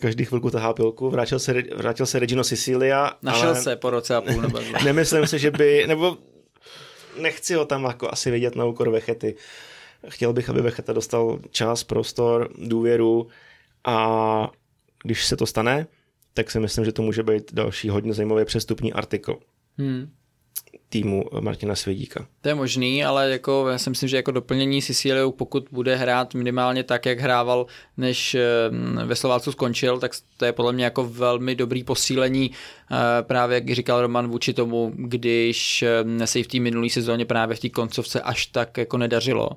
Každý 0.00 0.24
chvilku 0.24 0.50
tahá 0.50 0.72
pilku. 0.72 1.10
Vrátil 1.10 1.38
se, 1.38 1.62
vrátil 1.76 2.06
se 2.06 2.18
Regino 2.18 2.44
Sicilia. 2.44 3.12
Našel 3.22 3.48
ale... 3.48 3.62
se 3.62 3.76
po 3.76 3.90
roce 3.90 4.14
a 4.14 4.20
půl. 4.20 4.42
Nebo 4.42 4.58
Nemyslím 4.84 5.26
si, 5.26 5.38
že 5.38 5.50
by, 5.50 5.86
nebo 5.86 6.18
nechci 7.20 7.54
ho 7.54 7.64
tam 7.64 7.84
jako 7.84 8.08
asi 8.12 8.30
vidět 8.30 8.56
na 8.56 8.64
úkor 8.64 8.90
Vechety. 8.90 9.34
Chtěl 10.08 10.32
bych, 10.32 10.50
aby 10.50 10.62
Vecheta 10.62 10.92
dostal 10.92 11.38
čas, 11.50 11.84
prostor, 11.84 12.48
důvěru 12.58 13.28
a 13.84 14.50
když 15.02 15.26
se 15.26 15.36
to 15.36 15.46
stane, 15.46 15.86
tak 16.34 16.50
si 16.50 16.60
myslím, 16.60 16.84
že 16.84 16.92
to 16.92 17.02
může 17.02 17.22
být 17.22 17.54
další 17.54 17.88
hodně 17.88 18.14
zajímavý 18.14 18.44
přestupní 18.44 18.92
artikl. 18.92 19.38
Hmm 19.78 20.10
týmu 20.92 21.24
Martina 21.40 21.74
Svědíka. 21.74 22.26
To 22.40 22.48
je 22.48 22.54
možný, 22.54 23.04
ale 23.04 23.30
jako 23.30 23.68
já 23.68 23.78
si 23.78 23.90
myslím, 23.90 24.08
že 24.08 24.16
jako 24.16 24.30
doplnění 24.30 24.82
Sicíliou, 24.82 25.32
pokud 25.32 25.64
bude 25.70 25.96
hrát 25.96 26.34
minimálně 26.34 26.84
tak, 26.84 27.06
jak 27.06 27.20
hrával, 27.20 27.66
než 27.96 28.36
mm, 28.70 28.98
ve 29.04 29.16
Slovácku 29.16 29.52
skončil, 29.52 29.98
tak 29.98 30.12
to 30.36 30.44
je 30.44 30.52
podle 30.52 30.72
mě 30.72 30.84
jako 30.84 31.04
velmi 31.04 31.54
dobrý 31.54 31.84
posílení 31.84 32.50
eh, 32.50 32.96
právě, 33.22 33.54
jak 33.54 33.70
říkal 33.70 34.02
Roman, 34.02 34.28
vůči 34.28 34.52
tomu, 34.52 34.92
když 34.96 35.84
mm, 36.02 36.26
se 36.26 36.42
v 36.42 36.46
té 36.46 36.60
minulé 36.60 36.90
sezóně 36.90 37.24
právě 37.24 37.56
v 37.56 37.60
té 37.60 37.68
koncovce 37.68 38.20
až 38.20 38.46
tak 38.46 38.78
jako 38.78 38.98
nedařilo 38.98 39.50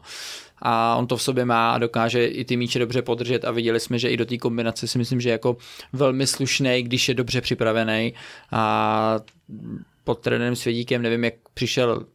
a 0.67 0.95
on 0.95 1.07
to 1.07 1.17
v 1.17 1.21
sobě 1.21 1.45
má 1.45 1.71
a 1.71 1.77
dokáže 1.77 2.25
i 2.25 2.45
ty 2.45 2.57
míče 2.57 2.79
dobře 2.79 3.01
podržet 3.01 3.45
a 3.45 3.51
viděli 3.51 3.79
jsme, 3.79 3.99
že 3.99 4.09
i 4.09 4.17
do 4.17 4.25
té 4.25 4.37
kombinace 4.37 4.87
si 4.87 4.97
myslím, 4.97 5.21
že 5.21 5.29
jako 5.29 5.57
velmi 5.93 6.27
slušný, 6.27 6.83
když 6.83 7.09
je 7.09 7.13
dobře 7.13 7.41
připravený 7.41 8.13
a 8.51 9.19
pod 10.03 10.19
trenérem 10.19 10.55
Svědíkem, 10.55 11.01
nevím, 11.01 11.23
jak 11.23 11.33
přišel 11.53 12.05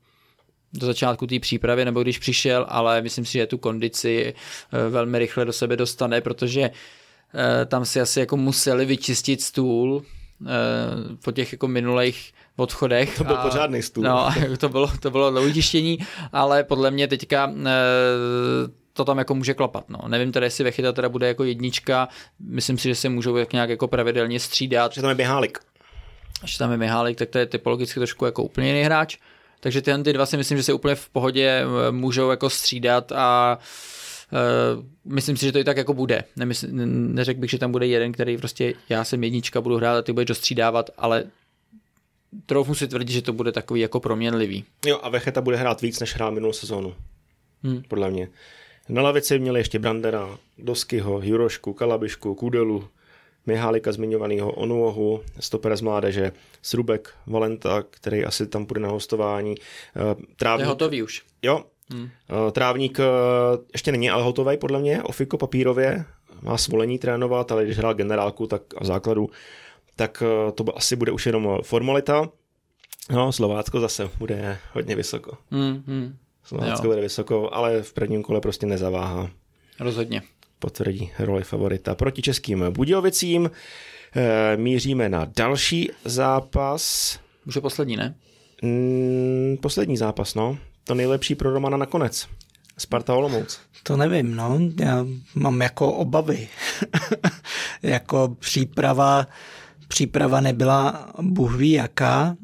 do 0.72 0.86
začátku 0.86 1.26
té 1.26 1.38
přípravy, 1.38 1.84
nebo 1.84 2.02
když 2.02 2.18
přišel, 2.18 2.66
ale 2.68 3.02
myslím 3.02 3.24
si, 3.24 3.32
že 3.32 3.46
tu 3.46 3.58
kondici 3.58 4.34
eh, 4.34 4.90
velmi 4.90 5.18
rychle 5.18 5.44
do 5.44 5.52
sebe 5.52 5.76
dostane, 5.76 6.20
protože 6.20 6.70
eh, 6.70 7.66
tam 7.66 7.84
si 7.84 8.00
asi 8.00 8.20
jako 8.20 8.36
museli 8.36 8.86
vyčistit 8.86 9.42
stůl 9.42 10.02
eh, 10.02 10.46
po 11.24 11.32
těch 11.32 11.52
jako 11.52 11.68
minulých 11.68 12.32
odchodech. 12.60 13.18
To 13.18 13.24
byl 13.24 13.36
a, 13.36 13.42
pořádný 13.42 13.82
stůl. 13.82 14.04
No, 14.04 14.28
to 14.58 14.68
bylo, 14.68 14.90
to 15.00 15.10
bylo 15.10 15.30
dlouhý 15.30 15.98
ale 16.32 16.64
podle 16.64 16.90
mě 16.90 17.08
teďka 17.08 17.52
to 18.92 19.04
tam 19.04 19.18
jako 19.18 19.34
může 19.34 19.54
klapat. 19.54 19.84
No. 19.88 19.98
Nevím 20.08 20.32
teda, 20.32 20.44
jestli 20.44 20.64
Vechyta 20.64 20.92
teda 20.92 21.08
bude 21.08 21.28
jako 21.28 21.44
jednička, 21.44 22.08
myslím 22.40 22.78
si, 22.78 22.88
že 22.88 22.94
se 22.94 23.08
můžou 23.08 23.36
jak 23.36 23.52
nějak 23.52 23.70
jako 23.70 23.88
pravidelně 23.88 24.40
střídat. 24.40 24.92
Že 24.92 25.00
tam 25.00 25.08
je 25.08 25.14
běhálik 25.14 25.58
že 26.44 26.58
tam 26.58 26.70
je 26.70 26.76
Mihálek, 26.76 27.16
tak 27.16 27.28
to 27.28 27.38
je 27.38 27.46
typologicky 27.46 28.00
trošku 28.00 28.24
jako 28.24 28.42
úplně 28.42 28.68
jiný 28.68 28.82
hráč. 28.82 29.16
Takže 29.60 29.82
tyhle 29.82 30.02
ty 30.02 30.12
dva 30.12 30.26
si 30.26 30.36
myslím, 30.36 30.58
že 30.58 30.64
se 30.64 30.72
úplně 30.72 30.94
v 30.94 31.08
pohodě 31.08 31.64
eh, 31.64 31.92
můžou 31.92 32.30
jako 32.30 32.50
střídat 32.50 33.12
a 33.12 33.58
Uh, 34.32 34.84
myslím 35.04 35.36
si, 35.36 35.46
že 35.46 35.52
to 35.52 35.58
i 35.58 35.64
tak 35.64 35.76
jako 35.76 35.94
bude. 35.94 36.24
Nemysl, 36.36 36.66
neřekl 36.70 37.40
bych, 37.40 37.50
že 37.50 37.58
tam 37.58 37.72
bude 37.72 37.86
jeden, 37.86 38.12
který 38.12 38.38
prostě 38.38 38.74
já 38.88 39.04
jsem 39.04 39.24
jednička, 39.24 39.60
budu 39.60 39.76
hrát 39.76 39.98
a 39.98 40.02
ty 40.02 40.12
budeš 40.12 40.26
dostřídávat, 40.26 40.90
ale 40.98 41.24
troufnu 42.46 42.74
si 42.74 42.88
tvrdit, 42.88 43.12
že 43.12 43.22
to 43.22 43.32
bude 43.32 43.52
takový 43.52 43.80
jako 43.80 44.00
proměnlivý. 44.00 44.64
Jo 44.86 45.00
a 45.02 45.08
Vecheta 45.08 45.40
bude 45.40 45.56
hrát 45.56 45.80
víc, 45.80 46.00
než 46.00 46.14
hrál 46.14 46.32
minulou 46.32 46.52
sezónu. 46.52 46.94
Hmm. 47.62 47.82
Podle 47.88 48.10
mě. 48.10 48.28
Na 48.88 49.02
lavici 49.02 49.38
měli 49.38 49.60
ještě 49.60 49.78
Brandera, 49.78 50.38
Doskyho, 50.58 51.20
Jurošku, 51.22 51.72
Kalabišku, 51.72 52.34
Kudelu, 52.34 52.88
Mihálika 53.46 53.92
zmiňovaného 53.92 54.52
Onuohu, 54.52 55.20
stopera 55.40 55.76
z 55.76 55.80
mládeže, 55.80 56.32
Srubek, 56.62 57.14
Valenta, 57.26 57.84
který 57.90 58.24
asi 58.24 58.46
tam 58.46 58.66
půjde 58.66 58.80
na 58.80 58.88
hostování. 58.88 59.54
Eh, 59.96 60.14
trávník, 60.36 60.64
je 60.64 60.68
hotový 60.68 61.02
už. 61.02 61.22
Jo, 61.42 61.64
hmm. 61.90 62.08
Eh, 62.48 62.52
trávník 62.52 63.00
eh, 63.00 63.04
ještě 63.72 63.92
není 63.92 64.10
ale 64.10 64.22
hotový 64.22 64.56
podle 64.56 64.78
mě, 64.78 65.02
Ofiko 65.02 65.38
papírově, 65.38 66.04
má 66.42 66.58
svolení 66.58 66.98
trénovat, 66.98 67.52
ale 67.52 67.64
když 67.64 67.78
hrál 67.78 67.94
generálku 67.94 68.46
tak 68.46 68.62
a 68.76 68.84
v 68.84 68.86
základu, 68.86 69.30
tak 70.00 70.22
to 70.54 70.76
asi 70.76 70.96
bude 70.96 71.12
už 71.12 71.26
jenom 71.26 71.58
formalita. 71.62 72.28
No, 73.10 73.32
Slovácko 73.32 73.80
zase 73.80 74.10
bude 74.18 74.58
hodně 74.72 74.96
vysoko. 74.96 75.36
Hmm, 75.50 75.82
hmm. 75.86 76.16
Slovácko 76.44 76.86
jo. 76.86 76.90
bude 76.90 77.00
vysoko, 77.02 77.54
ale 77.54 77.82
v 77.82 77.92
prvním 77.92 78.22
kole 78.22 78.40
prostě 78.40 78.66
nezaváhá. 78.66 79.30
Rozhodně 79.80 80.22
potvrdí 80.58 81.10
roli 81.18 81.44
favorita 81.44 81.94
proti 81.94 82.22
českým 82.22 82.64
Budějovicím. 82.70 83.50
E, 84.16 84.56
míříme 84.56 85.08
na 85.08 85.26
další 85.36 85.90
zápas. 86.04 87.18
Už 87.46 87.54
je 87.54 87.60
poslední, 87.60 87.96
ne? 87.96 88.14
Mm, 88.62 89.56
poslední 89.62 89.96
zápas, 89.96 90.34
no. 90.34 90.58
To 90.84 90.94
nejlepší 90.94 91.34
pro 91.34 91.50
Romana 91.50 91.76
nakonec. 91.76 92.28
Sparta 92.78 93.14
Olomouc. 93.14 93.60
To 93.82 93.96
nevím, 93.96 94.36
no. 94.36 94.58
Já 94.80 95.06
mám 95.34 95.62
jako 95.62 95.92
obavy. 95.92 96.48
jako 97.82 98.36
příprava 98.38 99.26
příprava 99.90 100.40
nebyla 100.40 101.12
Bůh 101.20 101.56
ví 101.56 101.70
jaká. 101.70 102.36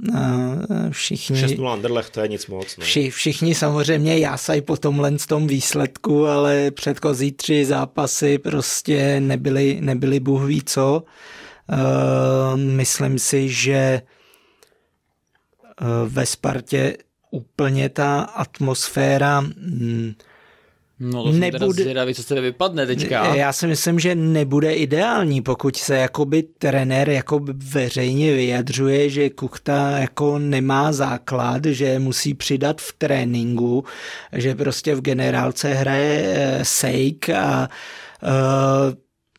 Všichni, 0.90 1.36
6 1.36 1.55
Anderlecht, 1.73 2.12
to 2.12 2.20
je 2.20 2.28
nic 2.28 2.47
moc. 2.47 2.77
Ne? 2.77 2.85
Vši, 2.85 3.10
všichni 3.10 3.55
samozřejmě 3.55 4.18
jásají 4.18 4.60
po 4.60 4.77
tomhle 4.77 5.12
tom 5.28 5.47
výsledku, 5.47 6.27
ale 6.27 6.70
předchozí 6.70 7.32
tři 7.32 7.64
zápasy 7.64 8.39
prostě 8.39 9.20
nebyly, 9.20 9.78
nebyly 9.81 10.20
Bůh 10.20 10.43
ví 10.43 10.62
co. 10.62 11.02
Myslím 12.56 13.18
si, 13.18 13.48
že 13.48 14.02
ve 16.06 16.27
Spartě 16.27 16.97
úplně 17.31 17.89
ta 17.89 18.20
atmosféra 18.20 19.40
hm, 19.40 20.14
No 21.01 21.24
to 21.24 21.32
nebude, 21.32 21.59
jsem 21.59 21.73
zvědavý, 21.73 22.14
co 22.14 22.23
se 22.23 22.40
vypadne 22.40 22.86
teďka. 22.86 23.35
Já 23.35 23.52
si 23.52 23.66
myslím, 23.66 23.98
že 23.98 24.14
nebude 24.14 24.74
ideální, 24.74 25.43
pokud 25.43 25.77
se 25.77 25.97
jakoby 25.97 26.43
trenér 26.43 27.09
jako 27.09 27.40
veřejně 27.55 28.32
vyjadřuje, 28.32 29.10
že 29.10 29.31
Kuchta 29.31 29.90
jako 29.90 30.39
nemá 30.39 30.93
základ, 30.93 31.64
že 31.64 31.98
musí 31.98 32.35
přidat 32.35 32.81
v 32.81 32.93
tréninku, 32.98 33.85
že 34.32 34.55
prostě 34.55 34.94
v 34.94 35.01
generálce 35.01 35.74
hraje 35.74 36.23
uh, 36.56 36.62
Sejk 36.62 37.31
a 37.31 37.68
uh, 38.23 38.94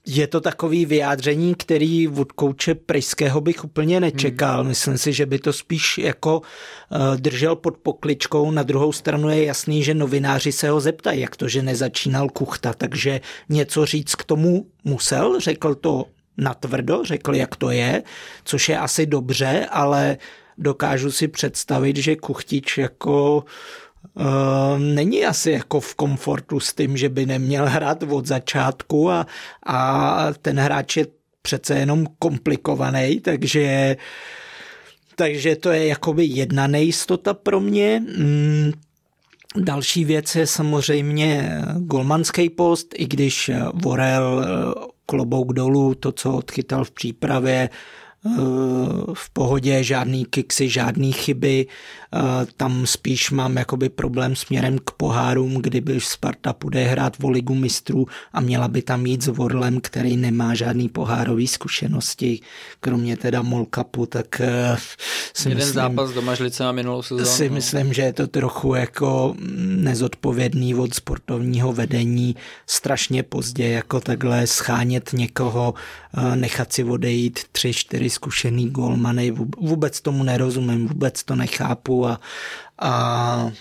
je 0.08 0.28
to 0.28 0.42
takový 0.42 0.86
vyjádření, 0.86 1.56
který 1.56 2.08
od 2.08 2.32
kouče 2.32 2.76
Pryského 2.76 3.42
bych 3.42 3.64
úplně 3.64 4.00
nečekal. 4.00 4.60
Hmm. 4.60 4.68
Myslím 4.68 4.98
si, 4.98 5.14
že 5.14 5.26
by 5.26 5.40
to 5.40 5.54
spíš 5.54 5.98
jako 5.98 6.40
uh, 6.40 7.18
držel 7.18 7.56
pod 7.56 7.78
pokličkou. 7.78 8.52
Na 8.52 8.64
druhou 8.64 8.92
stranu 8.92 9.30
je 9.30 9.46
jasný, 9.46 9.84
že 9.84 9.94
novináři 9.94 10.52
se 10.52 10.70
ho 10.70 10.80
zeptají, 10.80 11.22
jak 11.22 11.36
to, 11.36 11.48
že 11.48 11.62
nezačínal 11.62 12.30
Kuchta, 12.30 12.74
takže 12.74 13.22
něco 13.50 13.86
říct 13.86 14.16
k 14.16 14.24
tomu 14.24 14.66
musel, 14.84 15.40
řekl 15.40 15.76
to 15.76 16.06
natvrdo, 16.38 17.04
řekl, 17.04 17.36
jak 17.36 17.56
to 17.56 17.72
je, 17.72 18.04
což 18.44 18.70
je 18.70 18.78
asi 18.80 19.06
dobře, 19.06 19.68
ale 19.72 20.18
dokážu 20.58 21.12
si 21.12 21.28
představit, 21.28 21.98
že 21.98 22.16
Kuchtič 22.16 22.78
jako 22.78 23.38
Uh, 23.38 23.87
není 24.78 25.26
asi 25.26 25.52
jako 25.52 25.80
v 25.80 25.96
komfortu 25.96 26.60
s 26.60 26.74
tím, 26.74 26.98
že 26.98 27.10
by 27.10 27.26
neměl 27.26 27.70
hrát 27.70 28.04
od 28.04 28.26
začátku 28.26 29.12
a, 29.12 29.28
a 29.66 30.34
ten 30.42 30.60
hráč 30.60 30.98
je 30.98 31.08
přece 31.42 31.80
jenom 31.80 32.06
komplikovaný, 32.20 33.20
takže 33.20 33.96
takže 35.16 35.56
to 35.56 35.70
je 35.70 35.88
jakoby 35.88 36.26
jedna 36.26 36.68
nejistota 36.68 37.34
pro 37.34 37.60
mě. 37.60 38.04
Mm, 38.18 38.72
další 39.58 40.06
věc 40.06 40.36
je 40.36 40.48
samozřejmě 40.48 41.62
golmanský 41.78 42.50
post, 42.50 42.88
i 42.96 43.08
když 43.08 43.52
Vorel 43.74 44.46
eh, 44.46 44.88
klobouk 45.06 45.54
dolů, 45.54 45.96
to, 45.96 46.12
co 46.12 46.34
odchytal 46.34 46.84
v 46.84 46.92
přípravě, 46.92 47.70
v 49.14 49.30
pohodě, 49.30 49.84
žádný 49.84 50.26
kiksy, 50.26 50.70
žádný 50.70 51.14
chyby. 51.14 51.68
Tam 52.58 52.86
spíš 52.86 53.32
mám 53.32 53.58
jakoby 53.58 53.90
problém 53.90 54.36
směrem 54.36 54.80
k 54.80 54.92
pohárům, 54.92 55.54
kdyby 55.62 56.00
Sparta 56.00 56.54
půjde 56.54 56.84
hrát 56.84 57.14
o 57.24 57.30
ligu 57.30 57.56
mistrů 57.56 58.06
a 58.34 58.42
měla 58.42 58.68
by 58.68 58.82
tam 58.82 59.06
jít 59.06 59.24
s 59.24 59.28
Vorlem, 59.28 59.82
který 59.82 60.18
nemá 60.18 60.56
žádný 60.56 60.90
pohárový 60.90 61.48
zkušenosti, 61.48 62.40
kromě 62.80 63.18
teda 63.18 63.42
Molkapu, 63.42 64.06
tak 64.06 64.42
eh, 64.42 64.78
si 65.34 65.50
Jeden 65.50 65.58
myslím, 65.58 65.74
zápas 65.74 66.12
doma 66.12 66.34
a 66.68 66.72
minulou 66.72 67.02
sezónu. 67.02 67.26
Si 67.26 67.50
no. 67.50 67.56
myslím, 67.56 67.94
že 67.94 68.02
je 68.02 68.14
to 68.14 68.28
trochu 68.28 68.76
jako 68.76 69.36
nezodpovědný 69.58 70.76
od 70.76 70.94
sportovního 70.94 71.74
vedení 71.74 72.36
strašně 72.68 73.24
pozdě 73.24 73.68
jako 73.70 74.02
takhle 74.02 74.48
schánět 74.48 75.14
někoho, 75.14 75.74
eh, 76.18 76.36
nechat 76.36 76.74
si 76.74 76.84
odejít 76.84 77.40
tři, 77.52 77.74
čtyři 77.74 78.10
zkušený 78.18 78.70
golmany, 78.70 79.32
vůbec 79.58 80.02
tomu 80.02 80.24
nerozumím, 80.24 80.88
vůbec 80.88 81.24
to 81.24 81.36
nechápu 81.36 82.08
a, 82.08 82.20
a 82.80 83.52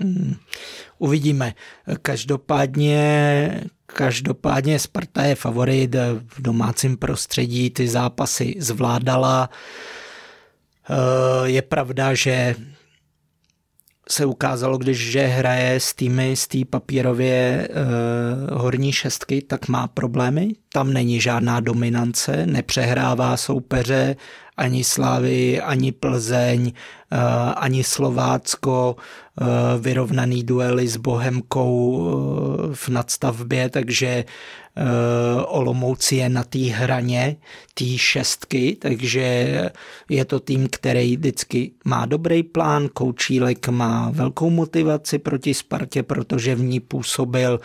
um, 0.00 0.36
uvidíme. 0.98 1.54
Každopádně 2.02 3.64
Každopádně 3.94 4.78
Sparta 4.78 5.22
je 5.22 5.34
favorit 5.34 5.94
v 6.26 6.42
domácím 6.42 6.96
prostředí, 6.96 7.70
ty 7.70 7.88
zápasy 7.88 8.54
zvládala. 8.58 9.50
Eh, 10.90 11.48
je 11.48 11.62
pravda, 11.62 12.14
že 12.14 12.54
se 14.12 14.26
ukázalo, 14.26 14.78
když 14.78 15.10
že 15.10 15.26
hraje 15.26 15.80
s 15.80 15.94
týmy 15.94 16.36
z 16.36 16.48
té 16.48 16.58
papírově 16.70 17.68
uh, 17.68 18.60
horní 18.60 18.92
šestky, 18.92 19.42
tak 19.42 19.68
má 19.68 19.86
problémy. 19.86 20.48
Tam 20.72 20.92
není 20.92 21.20
žádná 21.20 21.60
dominance, 21.60 22.46
nepřehrává 22.46 23.36
soupeře, 23.36 24.16
ani 24.56 24.84
Slávy, 24.84 25.60
ani 25.60 25.92
Plzeň, 25.92 26.72
uh, 27.12 27.18
ani 27.56 27.84
Slovácko, 27.84 28.96
uh, 28.96 29.46
vyrovnaný 29.80 30.42
duely 30.42 30.88
s 30.88 30.96
Bohemkou 30.96 31.96
uh, 31.96 32.74
v 32.74 32.88
nadstavbě, 32.88 33.68
takže 33.68 34.24
Eh, 34.76 35.42
Olomouci 35.46 36.16
je 36.16 36.28
na 36.28 36.44
té 36.44 36.58
hraně 36.58 37.36
té 37.74 37.84
šestky, 37.96 38.76
takže 38.80 39.20
je 40.08 40.24
to 40.24 40.40
tým, 40.40 40.68
který 40.70 41.16
vždycky 41.16 41.72
má 41.84 42.06
dobrý 42.06 42.42
plán, 42.42 42.88
Koučílek 42.88 43.68
má 43.68 44.10
velkou 44.10 44.50
motivaci 44.50 45.18
proti 45.18 45.54
Spartě, 45.54 46.02
protože 46.02 46.54
v 46.54 46.60
ní 46.60 46.80
působil 46.80 47.60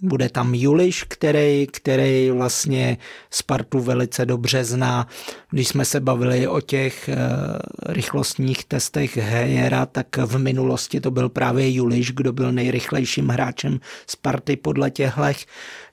bude 0.00 0.28
tam 0.28 0.54
Juliš, 0.54 1.04
který, 1.08 1.66
který 1.66 2.30
vlastně 2.30 2.98
Spartu 3.30 3.80
velice 3.80 4.26
dobře 4.26 4.64
zná. 4.64 5.06
Když 5.50 5.68
jsme 5.68 5.84
se 5.84 6.00
bavili 6.00 6.46
o 6.46 6.60
těch 6.60 7.10
uh, 7.12 7.58
rychlostních 7.88 8.64
testech 8.64 9.16
Hejera, 9.16 9.86
tak 9.86 10.16
v 10.16 10.38
minulosti 10.38 11.00
to 11.00 11.10
byl 11.10 11.28
právě 11.28 11.74
Juliš, 11.74 12.12
kdo 12.12 12.32
byl 12.32 12.52
nejrychlejším 12.52 13.28
hráčem 13.28 13.80
Sparty 14.06 14.56
podle 14.56 14.90
těchto 14.90 15.22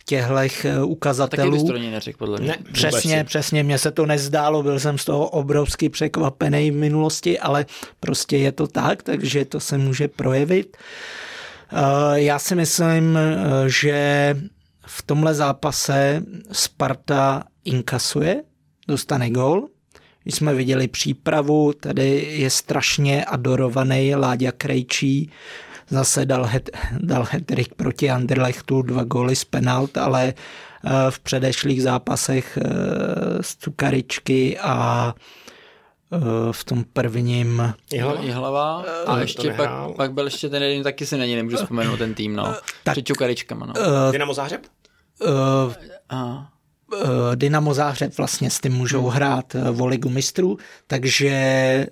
těchto 0.10 0.36
eh, 0.66 0.84
ukazatelů. 0.84 1.52
Taky 1.52 1.64
bys 1.64 1.72
to 1.72 1.92
neřekl, 1.92 2.18
podle 2.18 2.40
mě. 2.40 2.48
Ne, 2.48 2.58
přesně, 2.72 3.24
přesně, 3.24 3.64
mně 3.64 3.78
se 3.78 3.92
to 3.92 4.06
nezdálo, 4.06 4.64
byl 4.64 4.80
jsem 4.80 4.98
z 4.98 5.06
toho 5.06 5.30
obrovsky 5.30 5.90
překvapený 5.90 6.72
v 6.72 6.76
minulosti, 6.76 7.40
ale 7.40 7.66
prostě 8.00 8.38
je 8.38 8.52
to 8.52 8.68
tak, 8.68 9.04
takže 9.04 9.46
to 9.46 9.60
se 9.60 9.78
může 9.78 10.08
projevit. 10.08 10.78
Eh, 10.78 11.29
já 12.14 12.40
si 12.40 12.56
myslím, 12.56 13.18
eh, 13.18 13.70
že 13.70 14.36
v 14.86 15.02
tomhle 15.02 15.34
zápase 15.34 16.24
Sparta 16.52 17.44
inkasuje, 17.66 18.44
dostane 18.88 19.30
gol. 19.30 19.68
Když 20.24 20.36
jsme 20.36 20.54
viděli 20.54 20.88
přípravu, 20.88 21.74
tady 21.74 22.28
je 22.32 22.50
strašně 22.50 23.26
adorovaný 23.26 24.16
Láďa 24.16 24.52
Krejčí, 24.52 25.32
zase 25.90 26.26
dal, 26.26 26.46
het, 26.46 26.70
dal 27.00 27.28
hetrik 27.32 27.76
proti 27.76 28.10
Anderlechtu, 28.10 28.82
dva 28.82 29.04
góly 29.04 29.36
z 29.36 29.46
penalt, 29.46 29.98
ale 29.98 30.34
eh, 30.34 30.90
v 31.10 31.20
předešlých 31.20 31.84
zápasech 31.84 32.58
z 33.42 33.56
Cukaričky 33.56 34.60
a 34.60 35.14
v 36.52 36.64
tom 36.64 36.84
prvním... 36.94 37.74
Jihlava? 37.94 38.22
Jihlava 38.22 38.84
a 39.06 39.14
uh, 39.14 39.20
ještě 39.20 39.54
pak, 39.54 39.70
pak 39.96 40.14
byl 40.14 40.26
ještě 40.26 40.50
ten 40.50 40.64
jeden, 40.64 40.84
taky 40.84 41.06
si 41.06 41.18
není, 41.18 41.36
nemůžu 41.36 41.58
vzpomenout 41.58 41.98
ten 41.98 42.14
tým, 42.14 42.36
no. 42.36 42.56
Tak, 42.84 42.94
Před 42.94 43.06
Čukaričkama, 43.06 43.66
no. 43.66 43.74
Uh, 43.78 44.12
Dynamo 44.12 44.34
Záhřeb? 44.34 44.62
Uh, 45.22 45.30
uh, 46.94 47.36
Dynamo 47.36 47.74
Záhřeb 47.74 48.18
vlastně 48.18 48.50
s 48.50 48.60
tím 48.60 48.74
můžou 48.74 49.02
hmm. 49.02 49.12
hrát 49.12 49.54
v 49.72 49.86
ligu 49.86 50.10
mistrů, 50.10 50.58
takže 50.88 51.88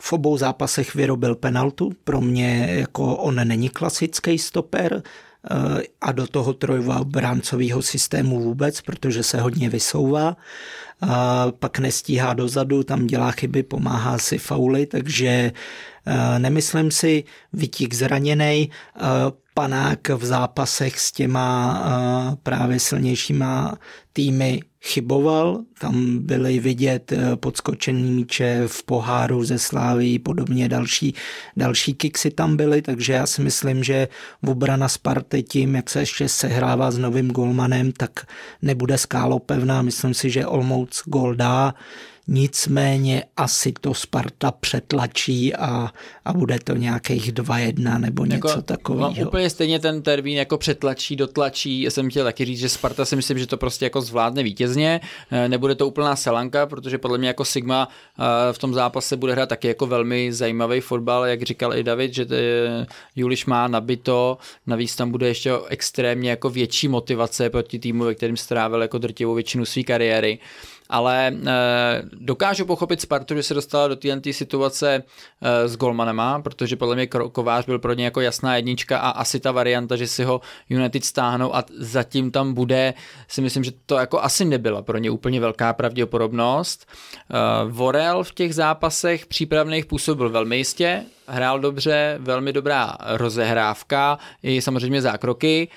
v 0.00 0.12
obou 0.12 0.36
zápasech 0.36 0.94
vyrobil 0.94 1.34
penaltu. 1.34 1.92
Pro 2.04 2.20
mě 2.20 2.66
jako 2.70 3.16
on 3.16 3.48
není 3.48 3.68
klasický 3.68 4.38
stoper, 4.38 5.02
a 6.00 6.12
do 6.12 6.26
toho 6.26 6.52
trojbráncového 6.52 7.82
systému 7.82 8.40
vůbec, 8.40 8.80
protože 8.80 9.22
se 9.22 9.40
hodně 9.40 9.68
vysouvá. 9.68 10.36
Pak 11.58 11.78
nestíhá 11.78 12.34
dozadu, 12.34 12.82
tam 12.82 13.06
dělá 13.06 13.30
chyby, 13.30 13.62
pomáhá 13.62 14.18
si 14.18 14.38
fauly, 14.38 14.86
takže 14.86 15.28
e, 15.28 15.52
nemyslím 16.38 16.90
si, 16.90 17.24
vytík 17.52 17.94
zraněný, 17.94 18.70
panák 19.54 20.08
v 20.08 20.24
zápasech 20.24 21.00
s 21.00 21.12
těma 21.12 22.36
právě 22.42 22.80
silnějšíma 22.80 23.78
týmy 24.12 24.60
chyboval, 24.84 25.60
tam 25.80 26.18
byly 26.18 26.58
vidět 26.58 27.12
podskočený 27.34 28.02
míče 28.02 28.62
v 28.66 28.82
poháru 28.82 29.44
ze 29.44 29.58
Slávy, 29.58 30.18
podobně 30.18 30.68
další, 30.68 31.14
další 31.56 31.94
kiksy 31.94 32.30
tam 32.30 32.56
byly, 32.56 32.82
takže 32.82 33.12
já 33.12 33.26
si 33.26 33.42
myslím, 33.42 33.84
že 33.84 34.08
obrana 34.46 34.88
Sparty 34.88 35.42
tím, 35.42 35.74
jak 35.74 35.90
se 35.90 36.00
ještě 36.00 36.28
sehrává 36.28 36.90
s 36.90 36.98
novým 36.98 37.30
golmanem, 37.30 37.92
tak 37.92 38.26
nebude 38.62 38.98
skálo 38.98 39.38
pevná. 39.38 39.82
Myslím 39.82 40.14
si, 40.14 40.30
že 40.30 40.46
Olmouc 40.46 41.02
gol 41.06 41.34
dá, 41.34 41.74
nicméně 42.30 43.24
asi 43.36 43.72
to 43.80 43.94
Sparta 43.94 44.50
přetlačí 44.50 45.54
a, 45.54 45.90
a 46.24 46.32
bude 46.32 46.58
to 46.64 46.76
nějakých 46.76 47.32
2-1 47.32 48.00
nebo 48.00 48.24
něco 48.24 48.48
jako, 48.48 48.62
takového. 48.62 49.14
No, 49.18 49.26
úplně 49.26 49.50
stejně 49.50 49.78
ten 49.78 50.02
termín 50.02 50.38
jako 50.38 50.58
přetlačí, 50.58 51.16
dotlačí. 51.16 51.82
Já 51.82 51.90
jsem 51.90 52.10
chtěl 52.10 52.24
taky 52.24 52.44
říct, 52.44 52.58
že 52.58 52.68
Sparta 52.68 53.04
si 53.04 53.16
myslím, 53.16 53.38
že 53.38 53.46
to 53.46 53.56
prostě 53.56 53.84
jako 53.84 54.00
zvládne 54.00 54.42
vítězně. 54.42 55.00
Eh, 55.30 55.48
nebude 55.48 55.74
to 55.74 55.88
úplná 55.88 56.16
selanka, 56.16 56.66
protože 56.66 56.98
podle 56.98 57.18
mě 57.18 57.28
jako 57.28 57.44
Sigma 57.44 57.88
eh, 58.18 58.52
v 58.52 58.58
tom 58.58 58.74
zápase 58.74 59.16
bude 59.16 59.32
hrát 59.32 59.48
taky 59.48 59.68
jako 59.68 59.86
velmi 59.86 60.32
zajímavý 60.32 60.80
fotbal, 60.80 61.26
jak 61.26 61.42
říkal 61.42 61.74
i 61.74 61.82
David, 61.82 62.14
že 62.14 62.26
Juliš 63.16 63.46
má 63.46 63.68
nabito, 63.68 64.38
navíc 64.66 64.96
tam 64.96 65.10
bude 65.10 65.28
ještě 65.28 65.52
extrémně 65.68 66.30
jako 66.30 66.50
větší 66.50 66.88
motivace 66.88 67.50
proti 67.50 67.78
týmu, 67.78 68.04
ve 68.04 68.14
kterém 68.14 68.36
strávil 68.36 68.82
jako 68.82 68.98
drtivou 68.98 69.34
většinu 69.34 69.64
své 69.64 69.82
kariéry 69.82 70.38
ale 70.90 71.32
uh, 71.34 71.48
dokážu 72.12 72.66
pochopit 72.66 73.00
Spartu, 73.00 73.34
že 73.34 73.42
se 73.42 73.54
dostala 73.54 73.88
do 73.88 73.96
této 73.96 74.32
situace 74.32 75.02
uh, 75.02 75.48
s 75.68 75.76
Golmanema, 75.76 76.42
protože 76.42 76.76
podle 76.76 76.94
mě 76.94 77.06
Kovář 77.06 77.66
byl 77.66 77.78
pro 77.78 77.92
ně 77.92 78.04
jako 78.04 78.20
jasná 78.20 78.56
jednička 78.56 78.98
a 78.98 79.10
asi 79.10 79.40
ta 79.40 79.52
varianta, 79.52 79.96
že 79.96 80.06
si 80.06 80.24
ho 80.24 80.40
United 80.68 81.04
stáhnou 81.04 81.56
a 81.56 81.64
zatím 81.78 82.30
tam 82.30 82.54
bude, 82.54 82.94
si 83.28 83.40
myslím, 83.40 83.64
že 83.64 83.72
to 83.86 83.96
jako 83.96 84.20
asi 84.22 84.44
nebyla 84.44 84.82
pro 84.82 84.98
ně 84.98 85.10
úplně 85.10 85.40
velká 85.40 85.72
pravděpodobnost. 85.72 86.86
Vorel 87.68 88.24
v 88.24 88.34
těch 88.34 88.54
zápasech 88.54 89.26
přípravných 89.26 89.86
působil 89.86 90.30
velmi 90.30 90.56
jistě, 90.56 91.04
hrál 91.26 91.60
dobře, 91.60 92.16
velmi 92.20 92.52
dobrá 92.52 92.96
rozehrávka, 93.00 94.18
i 94.42 94.62
samozřejmě 94.62 95.02
zákroky, 95.02 95.68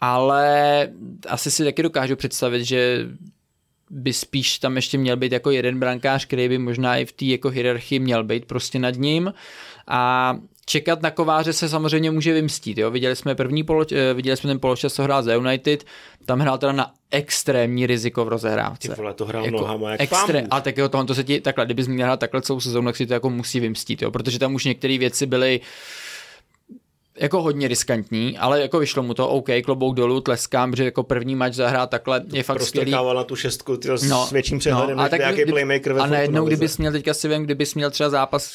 ale 0.00 0.88
asi 1.28 1.50
si 1.50 1.64
taky 1.64 1.82
dokážu 1.82 2.16
představit, 2.16 2.64
že 2.64 3.06
by 3.90 4.12
spíš 4.12 4.58
tam 4.58 4.76
ještě 4.76 4.98
měl 4.98 5.16
být 5.16 5.32
jako 5.32 5.50
jeden 5.50 5.80
brankář, 5.80 6.24
který 6.24 6.48
by 6.48 6.58
možná 6.58 6.96
i 6.96 7.04
v 7.04 7.12
té 7.12 7.24
jako 7.24 7.50
hierarchii 7.50 7.98
měl 7.98 8.24
být 8.24 8.44
prostě 8.44 8.78
nad 8.78 8.94
ním 8.96 9.32
a 9.88 10.34
čekat 10.68 11.02
na 11.02 11.10
kováře 11.10 11.52
se 11.52 11.68
samozřejmě 11.68 12.10
může 12.10 12.32
vymstít. 12.32 12.78
Jo? 12.78 12.90
Viděli 12.90 13.16
jsme 13.16 13.34
první 13.34 13.64
polo, 13.64 13.84
eh, 13.92 14.14
viděli 14.14 14.36
jsme 14.36 14.48
ten 14.48 14.60
poločas, 14.60 14.94
co 14.94 15.02
hrál 15.02 15.22
za 15.22 15.34
United, 15.34 15.84
tam 16.24 16.40
hrál 16.40 16.58
teda 16.58 16.72
na 16.72 16.92
extrémní 17.10 17.86
riziko 17.86 18.24
v 18.24 18.28
rozehrávce. 18.28 18.88
Ty 18.88 18.94
vole, 18.94 19.14
to 19.14 19.24
hrál 19.24 19.44
jako 19.44 19.56
nohama 19.56 19.90
jak 19.90 20.00
extrém, 20.00 20.46
A 20.50 20.60
tak 20.60 20.78
jo, 20.78 20.88
tohle 20.88 21.06
to 21.06 21.14
se 21.14 21.24
ti, 21.24 21.40
takhle, 21.40 21.64
kdybys 21.64 21.86
měl 21.86 22.06
hrát 22.06 22.20
takhle 22.20 22.42
celou 22.42 22.60
sezónu, 22.60 22.88
tak 22.88 22.96
si 22.96 23.06
to 23.06 23.12
jako 23.12 23.30
musí 23.30 23.60
vymstít, 23.60 24.02
jo? 24.02 24.10
protože 24.10 24.38
tam 24.38 24.54
už 24.54 24.64
některé 24.64 24.98
věci 24.98 25.26
byly 25.26 25.60
jako 27.20 27.42
hodně 27.42 27.68
riskantní, 27.68 28.38
ale 28.38 28.60
jako 28.60 28.78
vyšlo 28.78 29.02
mu 29.02 29.14
to, 29.14 29.28
OK, 29.28 29.48
klobouk 29.64 29.94
dolů, 29.96 30.20
tleskám, 30.20 30.76
že 30.76 30.84
jako 30.84 31.02
první 31.02 31.34
mač 31.34 31.54
zahrát 31.54 31.90
takhle 31.90 32.22
je 32.32 32.42
fakt 32.42 32.56
prostě 32.56 32.80
skvělý. 32.80 33.14
na 33.14 33.24
tu 33.24 33.36
šestku 33.36 33.76
tyjo, 33.76 33.96
no, 34.08 34.26
s 34.26 34.30
větším 34.30 34.58
přehledem, 34.58 34.96
no, 34.96 35.02
a 35.02 35.08
tak 35.08 35.20
nějaký 35.20 35.42
kdy, 35.42 35.52
playmaker 35.52 35.92
ve 35.92 36.00
A 36.00 36.06
najednou, 36.06 36.44
kdybys 36.44 36.78
měl, 36.78 36.92
teďka 36.92 37.14
si 37.14 37.28
vím, 37.28 37.42
kdybys 37.42 37.74
měl 37.74 37.90
třeba 37.90 38.10
zápas, 38.10 38.54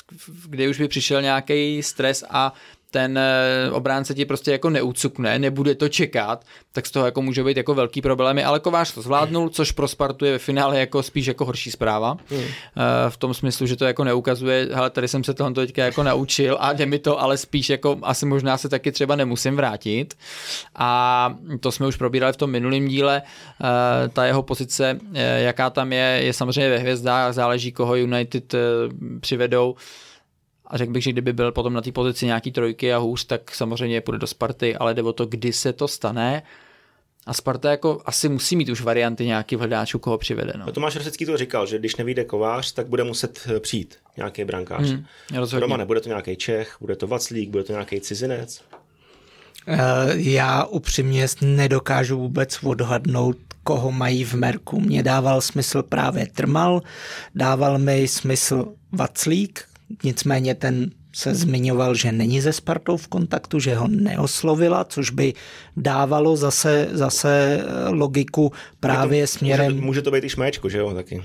kde 0.50 0.70
už 0.70 0.80
by 0.80 0.88
přišel 0.88 1.22
nějaký 1.22 1.84
stres 1.84 2.24
a 2.30 2.54
ten 2.94 3.18
eh, 3.18 3.72
obránce 3.72 4.14
ti 4.14 4.26
prostě 4.26 4.52
jako 4.52 4.70
neucukne, 4.70 5.40
nebude 5.40 5.76
to 5.76 5.90
čekat, 5.90 6.46
tak 6.72 6.86
z 6.86 6.92
toho 6.92 7.06
jako 7.06 7.22
může 7.22 7.44
být 7.44 7.58
jako 7.58 7.74
velký 7.74 8.02
problémy, 8.02 8.44
ale 8.44 8.60
Kovář 8.60 8.94
to 8.94 9.02
zvládnul, 9.02 9.50
což 9.50 9.72
pro 9.72 9.88
Spartu 9.88 10.26
je 10.26 10.32
ve 10.32 10.40
finále 10.40 10.80
jako 10.80 11.04
spíš 11.04 11.26
jako 11.26 11.46
horší 11.46 11.72
zpráva. 11.72 12.18
Hmm. 12.30 12.44
V 13.10 13.18
tom 13.18 13.34
smyslu, 13.34 13.66
že 13.68 13.76
to 13.76 13.86
jako 13.86 14.04
neukazuje, 14.04 14.68
hele, 14.72 14.90
tady 14.90 15.08
jsem 15.08 15.24
se 15.24 15.34
tohle 15.34 15.54
teďka 15.54 15.86
jako 15.86 16.04
naučil 16.04 16.58
a 16.60 16.74
jde 16.74 16.86
mi 16.86 17.00
to, 17.00 17.22
ale 17.22 17.38
spíš 17.38 17.70
jako 17.70 17.98
asi 18.02 18.26
možná 18.26 18.58
se 18.58 18.70
taky 18.70 18.92
třeba 18.92 19.16
nemusím 19.16 19.56
vrátit. 19.56 20.14
A 20.76 21.34
to 21.60 21.72
jsme 21.72 21.88
už 21.88 21.96
probírali 21.96 22.34
v 22.34 22.38
tom 22.38 22.52
minulém 22.52 22.88
díle. 22.88 23.22
Eh, 23.22 24.10
ta 24.10 24.26
jeho 24.26 24.44
pozice, 24.44 25.00
jaká 25.38 25.70
tam 25.70 25.94
je, 25.94 26.20
je 26.22 26.34
samozřejmě 26.34 26.70
ve 26.70 26.78
hvězdách, 26.78 27.34
záleží, 27.34 27.72
koho 27.72 27.96
United 27.96 28.56
přivedou 29.20 29.76
a 30.74 30.78
řekl 30.78 30.92
bych, 30.92 31.04
že 31.04 31.12
kdyby 31.12 31.34
byl 31.34 31.52
potom 31.52 31.74
na 31.74 31.82
té 31.82 31.92
pozici 31.92 32.26
nějaký 32.26 32.52
trojky 32.52 32.94
a 32.94 32.98
hůř, 32.98 33.26
tak 33.26 33.56
samozřejmě 33.56 34.02
půjde 34.02 34.18
do 34.18 34.28
Sparty, 34.28 34.76
ale 34.76 34.94
jde 34.94 35.02
o 35.02 35.14
to, 35.14 35.26
kdy 35.26 35.54
se 35.54 35.74
to 35.74 35.88
stane. 35.88 36.44
A 37.26 37.34
Sparta 37.34 37.72
jako 37.72 38.02
asi 38.06 38.30
musí 38.30 38.56
mít 38.56 38.70
už 38.70 38.82
varianty 38.82 39.26
nějaký 39.26 39.56
v 39.56 39.60
hledáčů, 39.60 40.00
koho 40.00 40.18
přivede. 40.18 40.54
No. 40.58 40.66
no 40.66 40.72
Tomáš 40.72 40.96
Rosický 40.96 41.26
to 41.26 41.38
říkal, 41.38 41.66
že 41.66 41.80
když 41.80 41.96
nevíde 41.96 42.24
kovář, 42.24 42.72
tak 42.72 42.88
bude 42.88 43.04
muset 43.04 43.48
eh, 43.56 43.60
přijít 43.60 43.96
nějaký 44.18 44.44
brankář. 44.44 44.90
Hmm, 44.90 45.06
Roma, 45.54 45.78
nebude 45.78 46.02
to 46.02 46.10
nějaký 46.10 46.36
Čech, 46.36 46.78
bude 46.82 46.96
to 46.96 47.08
Vaclík, 47.08 47.50
bude 47.50 47.64
to 47.64 47.72
nějaký 47.72 48.02
cizinec. 48.02 48.62
Eh, 49.68 49.78
já 50.16 50.64
upřímně 50.64 51.28
nedokážu 51.42 52.20
vůbec 52.20 52.60
odhadnout, 52.64 53.38
koho 53.64 53.92
mají 53.92 54.24
v 54.24 54.34
Merku. 54.34 54.80
Mně 54.80 55.04
dával 55.04 55.42
smysl 55.42 55.84
právě 55.84 56.28
Trmal, 56.28 56.82
dával 57.36 57.80
mi 57.80 58.08
smysl 58.08 58.74
Vaclík, 58.92 59.73
nicméně 60.04 60.56
ten 60.56 60.92
se 61.16 61.36
zmiňoval, 61.36 61.96
že 61.96 62.12
není 62.12 62.42
ze 62.42 62.54
Spartou 62.54 62.98
v 62.98 63.08
kontaktu, 63.08 63.60
že 63.60 63.76
ho 63.76 63.88
neoslovila, 63.88 64.84
což 64.84 65.10
by 65.10 65.34
dávalo 65.78 66.36
zase, 66.36 66.88
zase 66.92 67.64
logiku 67.90 68.52
právě 68.80 69.22
může 69.22 69.32
to, 69.34 69.38
směrem... 69.38 69.66
Může 69.66 69.80
to, 69.82 69.86
může 69.86 70.02
to 70.02 70.12
být 70.12 70.24
i 70.24 70.30
šméčko, 70.30 70.70
že 70.70 70.78
jo, 70.78 70.94
taky. 70.94 71.24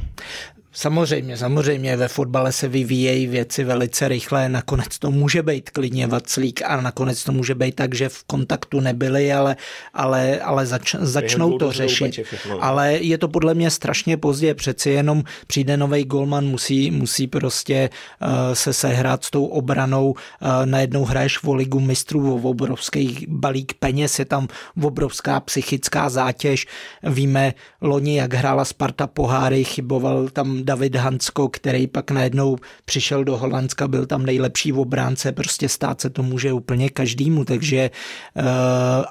Samozřejmě, 0.73 1.36
samozřejmě 1.36 1.97
ve 1.97 2.09
fotbale 2.09 2.53
se 2.53 2.69
vyvíjejí 2.69 3.27
věci 3.27 3.65
velice 3.65 4.09
rychle, 4.09 4.49
nakonec 4.49 4.99
to 4.99 5.11
může 5.11 5.43
být 5.43 5.70
klidně 5.70 6.07
vaclík 6.07 6.62
a 6.62 6.81
nakonec 6.81 7.24
to 7.24 7.32
může 7.32 7.55
být 7.55 7.74
tak, 7.74 7.95
že 7.95 8.09
v 8.09 8.24
kontaktu 8.24 8.81
nebyli, 8.81 9.32
ale, 9.32 9.57
ale, 9.95 10.40
ale 10.40 10.66
zač, 10.66 10.95
začnou 10.99 11.59
to 11.59 11.73
řešit. 11.73 12.20
Ale 12.61 12.93
je 12.93 13.19
to 13.19 13.28
podle 13.28 13.55
mě 13.55 13.70
strašně 13.70 14.16
pozdě, 14.16 14.55
přeci 14.55 14.90
jenom 14.90 15.24
přijde 15.47 15.77
nový 15.77 16.05
golman, 16.05 16.45
musí, 16.45 16.90
musí 16.90 17.27
prostě 17.27 17.90
uh, 18.23 18.28
se 18.53 18.73
sehrát 18.73 19.24
s 19.24 19.31
tou 19.31 19.45
obranou, 19.45 20.11
uh, 20.11 20.16
najednou 20.65 21.05
hraješ 21.05 21.39
v 21.39 21.49
ligu 21.49 21.81
mistrů, 21.81 22.39
v 22.39 22.47
obrovský 22.47 23.27
balík 23.28 23.74
peněz, 23.74 24.19
je 24.19 24.24
tam 24.24 24.49
obrovská 24.82 25.40
psychická 25.40 26.09
zátěž, 26.11 26.66
víme 27.03 27.55
loni, 27.81 28.16
jak 28.16 28.35
hrála 28.35 28.65
Sparta 28.65 29.07
poháry, 29.07 29.65
chyboval 29.65 30.28
tam 30.28 30.57
David 30.64 30.97
Hansko, 30.97 31.48
který 31.48 31.86
pak 31.86 32.10
najednou 32.10 32.56
přišel 32.85 33.24
do 33.24 33.36
Holandska, 33.36 33.89
byl 33.89 34.06
tam 34.06 34.26
nejlepší 34.26 34.72
v 34.72 34.78
obránce, 34.78 35.32
prostě 35.32 35.68
stát 35.68 36.01
se 36.01 36.10
to 36.10 36.22
může 36.22 36.52
úplně 36.52 36.90
každému, 36.90 37.44
takže 37.44 37.90
uh, 38.36 38.44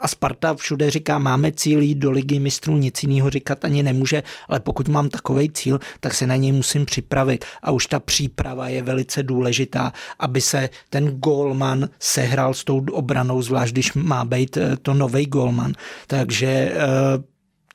a 0.01 0.07
Sparta 0.07 0.53
všude 0.53 0.91
říká, 0.91 1.17
máme 1.17 1.51
cíl 1.51 1.81
jít 1.81 1.97
do 1.97 2.11
ligy 2.11 2.39
mistrů, 2.39 2.77
nic 2.77 3.03
jiného 3.03 3.29
říkat 3.29 3.65
ani 3.65 3.83
nemůže, 3.83 4.23
ale 4.47 4.59
pokud 4.59 4.87
mám 4.87 5.09
takový 5.09 5.49
cíl, 5.49 5.79
tak 5.99 6.13
se 6.13 6.27
na 6.27 6.35
něj 6.35 6.51
musím 6.51 6.85
připravit 6.85 7.45
a 7.61 7.71
už 7.71 7.85
ta 7.87 7.99
příprava 7.99 8.67
je 8.67 8.81
velice 8.81 9.23
důležitá, 9.23 9.93
aby 10.19 10.41
se 10.41 10.69
ten 10.89 11.07
golman 11.07 11.89
sehrál 11.99 12.53
s 12.53 12.63
tou 12.63 12.85
obranou, 12.91 13.41
zvlášť 13.41 13.73
když 13.73 13.93
má 13.93 14.25
být 14.25 14.57
eh, 14.57 14.77
to 14.81 14.93
nový 14.93 15.25
golman. 15.25 15.73
Takže 16.07 16.71
uh, 17.17 17.23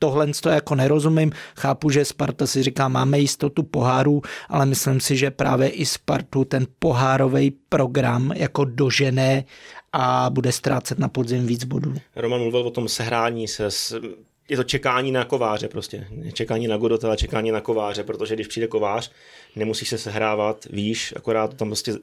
tohle 0.02 0.26
to 0.42 0.48
jako 0.48 0.74
nerozumím. 0.74 1.32
Chápu, 1.56 1.90
že 1.90 2.04
Sparta 2.04 2.46
si 2.46 2.62
říká, 2.62 2.88
máme 2.88 3.18
jistotu 3.18 3.62
poháru, 3.62 4.22
ale 4.48 4.66
myslím 4.66 5.00
si, 5.00 5.16
že 5.16 5.30
právě 5.30 5.68
i 5.68 5.86
Spartu 5.86 6.44
ten 6.44 6.66
pohárový 6.78 7.50
program 7.50 8.32
jako 8.34 8.64
dožené 8.64 9.44
a 9.92 10.30
bude 10.30 10.52
ztrácet 10.52 10.98
na 10.98 11.08
podzim 11.08 11.46
víc 11.46 11.64
bodů. 11.64 11.94
Roman 12.16 12.40
mluvil 12.40 12.60
o 12.60 12.70
tom 12.70 12.88
sehrání 12.88 13.48
se 13.48 13.70
s 13.70 14.00
je 14.48 14.56
to 14.56 14.64
čekání 14.64 15.12
na 15.12 15.24
kováře 15.24 15.68
prostě. 15.68 16.06
Čekání 16.32 16.68
na 16.68 16.76
Godota, 16.76 17.16
čekání 17.16 17.50
na 17.50 17.60
kováře, 17.60 18.04
protože 18.04 18.34
když 18.34 18.46
přijde 18.46 18.66
kovář, 18.66 19.10
nemusíš 19.56 19.88
se 19.88 19.98
sehrávat, 19.98 20.64
víš, 20.70 21.14
akorát 21.16 21.50
to 21.50 21.56
tam 21.56 21.68
prostě 21.68 21.94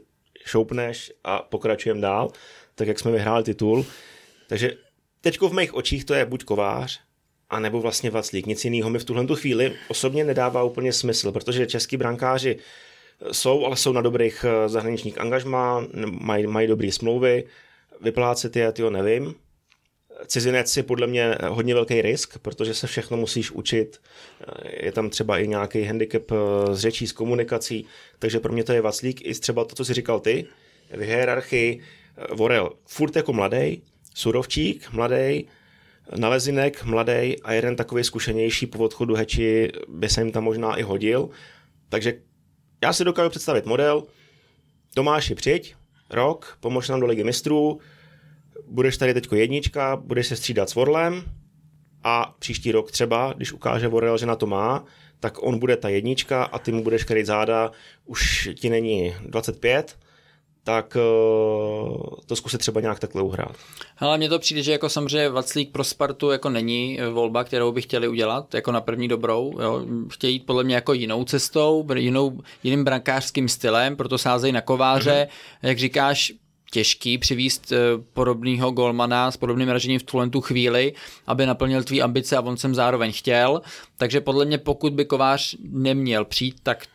šoupneš 0.46 1.12
a 1.24 1.40
pokračujeme 1.40 2.02
dál, 2.02 2.32
tak 2.76 2.88
jak 2.88 3.00
jsme 3.00 3.12
vyhráli 3.12 3.44
titul. 3.44 3.86
Takže 4.48 4.72
teďko 5.22 5.50
v 5.50 5.54
mých 5.54 5.74
očích 5.74 6.06
to 6.06 6.14
je 6.14 6.26
buď 6.26 6.44
kovář, 6.44 7.09
a 7.50 7.60
nebo 7.60 7.82
vlastně 7.82 8.10
Vaclík. 8.10 8.46
Nic 8.46 8.66
jiného 8.66 8.90
mi 8.90 9.00
v 9.00 9.06
tuhle 9.06 9.26
chvíli 9.36 9.74
osobně 9.88 10.24
nedává 10.24 10.64
úplně 10.64 10.94
smysl, 10.94 11.32
protože 11.32 11.68
český 11.68 11.98
brankáři 11.98 12.58
jsou, 13.32 13.66
ale 13.66 13.76
jsou 13.76 13.94
na 13.94 14.02
dobrých 14.02 14.46
eh, 14.48 14.70
zahraničních 14.70 15.22
angažmá, 15.22 15.88
mají, 16.06 16.48
mají 16.48 16.68
dobré 16.68 16.92
smlouvy, 16.92 17.44
vyplácet 18.02 18.56
je, 18.56 18.72
tyjo, 18.72 18.90
nevím. 18.90 19.36
Cizinec 20.28 20.78
je 20.78 20.84
podle 20.84 21.08
mě 21.08 21.36
hodně 21.50 21.74
velký 21.74 22.02
risk, 22.02 22.40
protože 22.40 22.74
se 22.74 22.88
všechno 22.88 23.18
musíš 23.18 23.52
učit. 23.52 24.02
Eh, 24.42 24.86
je 24.86 24.92
tam 24.92 25.10
třeba 25.10 25.38
i 25.38 25.48
nějaký 25.48 25.84
handicap 25.84 26.32
eh, 26.32 26.76
s 26.76 26.80
řečí, 26.80 27.08
s 27.08 27.12
komunikací, 27.12 27.86
takže 28.20 28.40
pro 28.40 28.54
mě 28.54 28.64
to 28.64 28.74
je 28.74 28.82
Vaclík. 28.82 29.26
I 29.26 29.34
třeba 29.34 29.66
to, 29.66 29.76
co 29.76 29.86
jsi 29.86 29.94
říkal 29.94 30.20
ty, 30.20 30.46
v 30.92 31.00
hierarchii 31.00 31.82
Vorel 32.34 32.70
furt 32.86 33.16
jako 33.16 33.34
mladý, 33.34 33.84
surovčík, 34.16 34.92
mladý, 34.92 35.48
Nalezinek, 36.18 36.84
mladý 36.84 37.42
a 37.44 37.54
jeden 37.54 37.76
takový 37.76 38.04
zkušenější 38.04 38.66
po 38.66 38.84
odchodu 38.84 39.16
Heči 39.16 39.72
by 39.88 40.10
se 40.10 40.22
jim 40.22 40.32
tam 40.32 40.44
možná 40.44 40.76
i 40.76 40.82
hodil. 40.82 41.30
Takže 41.90 42.14
já 42.84 42.94
si 42.94 43.04
dokážu 43.04 43.30
představit 43.30 43.66
model, 43.66 44.04
Tomáši, 44.94 45.36
přijď, 45.36 45.76
rok, 46.10 46.58
pomož 46.60 46.90
nám 46.90 47.00
do 47.00 47.06
ligy 47.06 47.24
mistrů, 47.24 47.80
budeš 48.68 48.98
tady 48.98 49.14
teďko 49.14 49.36
jednička, 49.36 49.96
budeš 49.96 50.28
se 50.28 50.36
střídat 50.36 50.70
s 50.70 50.76
Vorlem 50.76 51.24
a 52.04 52.36
příští 52.40 52.72
rok 52.72 52.92
třeba, 52.92 53.34
když 53.38 53.52
ukáže 53.52 53.88
Vorel, 53.88 54.18
že 54.18 54.26
na 54.26 54.36
to 54.36 54.48
má, 54.48 54.86
tak 55.20 55.44
on 55.44 55.60
bude 55.60 55.78
ta 55.78 55.90
jednička 55.90 56.44
a 56.44 56.60
ty 56.60 56.72
mu 56.72 56.84
budeš 56.84 57.04
kryt 57.04 57.26
záda, 57.26 57.72
už 58.06 58.50
ti 58.56 58.70
není 58.70 59.16
25, 59.26 59.98
tak 60.70 60.96
uh, 60.96 62.04
to 62.26 62.36
zkusit 62.36 62.58
třeba 62.58 62.82
nějak 62.82 63.00
takhle 63.00 63.22
uhrát. 63.22 63.56
Ale 63.98 64.18
mně 64.18 64.30
to 64.30 64.40
přijde, 64.40 64.64
že 64.64 64.72
jako 64.72 64.90
samozřejmě 64.90 65.30
Vaclík 65.30 65.72
pro 65.72 65.84
Spartu 65.84 66.30
jako 66.30 66.50
není 66.50 67.00
volba, 67.12 67.44
kterou 67.44 67.72
by 67.72 67.82
chtěli 67.82 68.08
udělat, 68.08 68.54
jako 68.54 68.72
na 68.72 68.82
první 68.82 69.08
dobrou. 69.08 69.54
Jo. 69.62 69.86
Chtějí 70.10 70.34
jít 70.34 70.46
podle 70.46 70.64
mě 70.64 70.76
jako 70.76 70.94
jinou 70.94 71.24
cestou, 71.24 71.88
jinou, 71.96 72.40
jiným 72.64 72.84
brankářským 72.84 73.50
stylem, 73.50 73.96
proto 73.96 74.18
sázejí 74.18 74.54
na 74.54 74.62
kováře. 74.62 75.28
Mm-hmm. 75.30 75.68
Jak 75.68 75.78
říkáš, 75.80 76.34
těžký 76.72 77.18
přivíst 77.18 77.74
podobného 78.14 78.72
golmana 78.72 79.32
s 79.32 79.38
podobným 79.38 79.70
ražením 79.70 80.00
v 80.00 80.04
tuhle 80.04 80.30
tu 80.30 80.42
chvíli, 80.42 80.94
aby 81.28 81.46
naplnil 81.46 81.84
tvý 81.84 82.02
ambice 82.02 82.38
a 82.38 82.42
on 82.42 82.58
jsem 82.58 82.76
zároveň 82.76 83.12
chtěl. 83.12 83.62
Takže 83.98 84.22
podle 84.22 84.46
mě, 84.46 84.58
pokud 84.58 84.94
by 84.94 85.06
Kovář 85.06 85.56
neměl 85.70 86.26
přijít, 86.26 86.56
tak, 86.64 86.86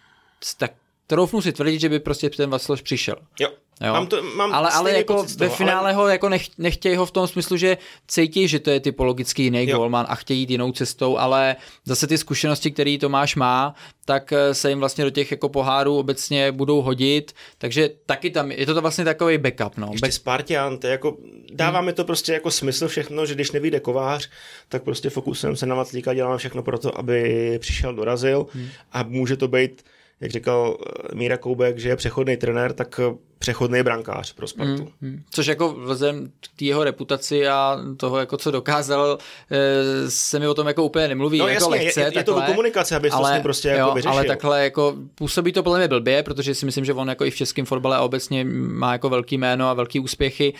tak 0.59 0.73
troufnu 1.07 1.43
si 1.43 1.53
tvrdit, 1.53 1.81
že 1.81 1.89
by 1.89 1.99
prostě 1.99 2.31
ten 2.31 2.51
Vasloš 2.51 2.83
přišel. 2.83 3.17
Jo. 3.41 3.49
Jo. 3.81 3.93
Mám 3.93 4.07
to, 4.07 4.23
mám 4.23 4.55
ale 4.55 4.71
ale 4.71 4.93
jako 4.93 5.27
ve 5.37 5.49
finále 5.49 5.79
ale... 5.79 5.93
ho 5.93 6.09
jako 6.09 6.29
nech, 6.29 6.47
nechtějí 6.59 6.97
ho 6.97 7.07
v 7.07 7.11
tom 7.11 7.27
smyslu, 7.27 7.57
že 7.57 7.79
cítí, 8.09 8.49
že 8.49 8.61
to 8.61 8.71
je 8.71 8.81
typologicky 8.81 9.43
jiný 9.43 9.69
jo. 9.69 9.79
golman 9.79 10.07
a 10.09 10.15
chtějí 10.15 10.41
jít 10.41 10.51
jinou 10.51 10.73
cestou, 10.73 11.19
ale 11.19 11.57
zase 11.85 12.07
ty 12.07 12.19
zkušenosti, 12.19 12.71
které 12.71 12.97
Tomáš 13.01 13.37
má, 13.37 13.75
tak 14.05 14.33
eh, 14.33 14.55
se 14.55 14.69
jim 14.69 14.81
vlastně 14.81 15.05
do 15.05 15.11
těch 15.11 15.31
jako 15.31 15.49
pohárů 15.49 15.99
obecně 15.99 16.53
budou 16.53 16.83
hodit, 16.83 17.33
takže 17.59 17.91
taky 18.07 18.31
tam, 18.31 18.53
je 18.53 18.67
to, 18.67 18.75
to 18.75 18.81
vlastně 18.81 19.05
takový 19.05 19.39
backup. 19.39 19.77
No. 19.77 19.89
Ještě 19.93 20.07
Back... 20.07 20.13
Spartian, 20.13 20.79
to 20.79 20.87
jako, 20.87 21.17
dává 21.53 21.79
hmm. 21.79 21.87
mi 21.87 21.93
to 21.93 22.05
prostě 22.05 22.33
jako 22.33 22.51
smysl 22.51 22.89
všechno, 22.89 23.27
že 23.27 23.35
když 23.35 23.53
nevíde 23.53 23.81
kovář, 23.81 24.31
tak 24.69 24.83
prostě 24.83 25.11
fokusujeme 25.11 25.57
se 25.57 25.67
na 25.67 25.75
Matlíka, 25.75 26.15
děláme 26.15 26.39
všechno 26.39 26.63
pro 26.63 26.79
to, 26.79 26.99
aby 26.99 27.59
přišel, 27.61 27.95
dorazil 27.95 28.47
hmm. 28.55 28.69
a 28.93 29.03
může 29.03 29.37
to 29.37 29.49
být 29.49 29.83
jak 30.21 30.31
říkal 30.31 30.77
eh, 30.81 31.15
Míra 31.15 31.37
Koubek, 31.37 31.79
že 31.79 31.89
je 31.89 31.97
přechodný 31.97 32.37
trenér, 32.37 32.73
tak 32.73 33.01
eh, 33.03 33.17
přechodný 33.39 33.83
brankář 33.83 34.33
pro 34.33 34.47
Spartu. 34.47 34.83
Mm, 35.01 35.11
mm. 35.11 35.23
Což 35.31 35.47
jako 35.47 35.73
vzhledem 35.73 36.33
k 36.57 36.63
jeho 36.63 36.85
reputaci 36.85 37.49
a 37.49 37.79
toho, 37.97 38.19
jako 38.19 38.37
co 38.37 38.51
dokázal, 38.51 39.19
eh, 39.51 40.11
se 40.11 40.39
mi 40.39 40.49
o 40.49 40.55
tom 40.55 40.67
jako 40.67 40.85
úplně 40.85 41.09
nemluví. 41.09 41.39
No 41.39 41.49
jako 41.49 41.65
jasně, 41.65 41.85
lehce, 41.85 42.01
je, 42.01 42.07
je, 42.07 42.19
je 42.19 42.25
to 42.25 42.37
o 42.37 42.43
komunikaci, 42.43 42.95
aby 42.95 43.11
ale, 43.11 43.37
to 43.37 43.43
prostě 43.43 43.69
jo, 43.69 43.77
jako 43.77 43.95
vyřešil. 43.95 44.13
Ale 44.13 44.25
takhle 44.25 44.65
jako 44.65 44.97
působí 45.15 45.53
to 45.53 45.63
podle 45.63 45.79
mě 45.79 45.89
blbě, 45.89 46.23
protože 46.23 46.55
si 46.55 46.67
myslím, 46.67 46.85
že 46.85 46.95
on 46.95 47.09
jako 47.09 47.25
i 47.25 47.31
v 47.31 47.37
českém 47.37 47.67
fotbale 47.67 47.99
obecně 47.99 48.45
má 48.45 48.93
jako 48.93 49.09
velký 49.09 49.39
jméno 49.39 49.69
a 49.69 49.75
velký 49.75 50.01
úspěchy, 50.01 50.55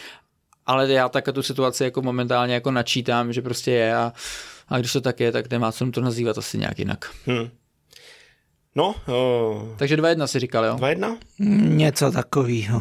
ale 0.67 0.93
já 0.93 1.09
také 1.09 1.33
tu 1.33 1.43
situaci 1.43 1.85
jako 1.85 2.03
momentálně 2.03 2.55
jako 2.55 2.71
načítám, 2.71 3.33
že 3.33 3.43
prostě 3.43 3.71
je 3.71 3.97
a, 3.97 4.13
a 4.69 4.79
když 4.79 4.93
to 4.93 5.01
tak 5.01 5.21
je, 5.21 5.33
tak 5.33 5.51
nemá 5.51 5.73
co 5.73 5.91
to 5.91 6.01
nazývat 6.01 6.39
asi 6.39 6.59
nějak 6.59 6.79
jinak. 6.79 7.11
Hmm. 7.27 7.49
No. 8.75 8.95
Uh... 9.09 9.77
Takže 9.77 9.97
2-1 9.97 10.25
si 10.27 10.39
říkal, 10.39 10.65
jo? 10.65 10.77
2-1? 10.77 11.19
Něco 11.69 12.11
takového. 12.11 12.81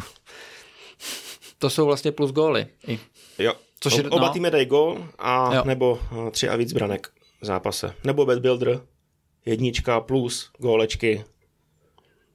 To 1.58 1.70
jsou 1.70 1.86
vlastně 1.86 2.12
plus 2.12 2.30
góly. 2.30 2.66
I. 2.86 2.98
Jo. 3.38 3.52
Což 3.80 3.96
je, 3.96 4.04
Oba 4.08 4.26
no. 4.26 4.32
týmy 4.32 4.50
dají 4.50 4.66
gól 4.66 5.08
a 5.18 5.54
jo. 5.54 5.62
nebo 5.64 5.98
tři 6.30 6.48
a 6.48 6.56
víc 6.56 6.72
branek 6.72 7.08
v 7.40 7.46
zápase. 7.46 7.94
Nebo 8.04 8.26
bad 8.26 8.38
builder, 8.38 8.80
jednička 9.46 10.00
plus 10.00 10.50
gólečky. 10.58 11.24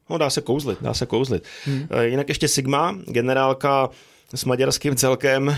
No 0.09 0.17
dá 0.17 0.29
se 0.29 0.41
kouzlit, 0.41 0.81
dá 0.81 0.93
se 0.93 1.05
kouzlit. 1.05 1.43
Hmm. 1.65 1.87
Uh, 1.93 2.01
jinak 2.01 2.29
ještě 2.29 2.47
Sigma, 2.47 2.97
generálka 3.05 3.89
s 4.35 4.45
maďarským 4.45 4.95
celkem 4.95 5.57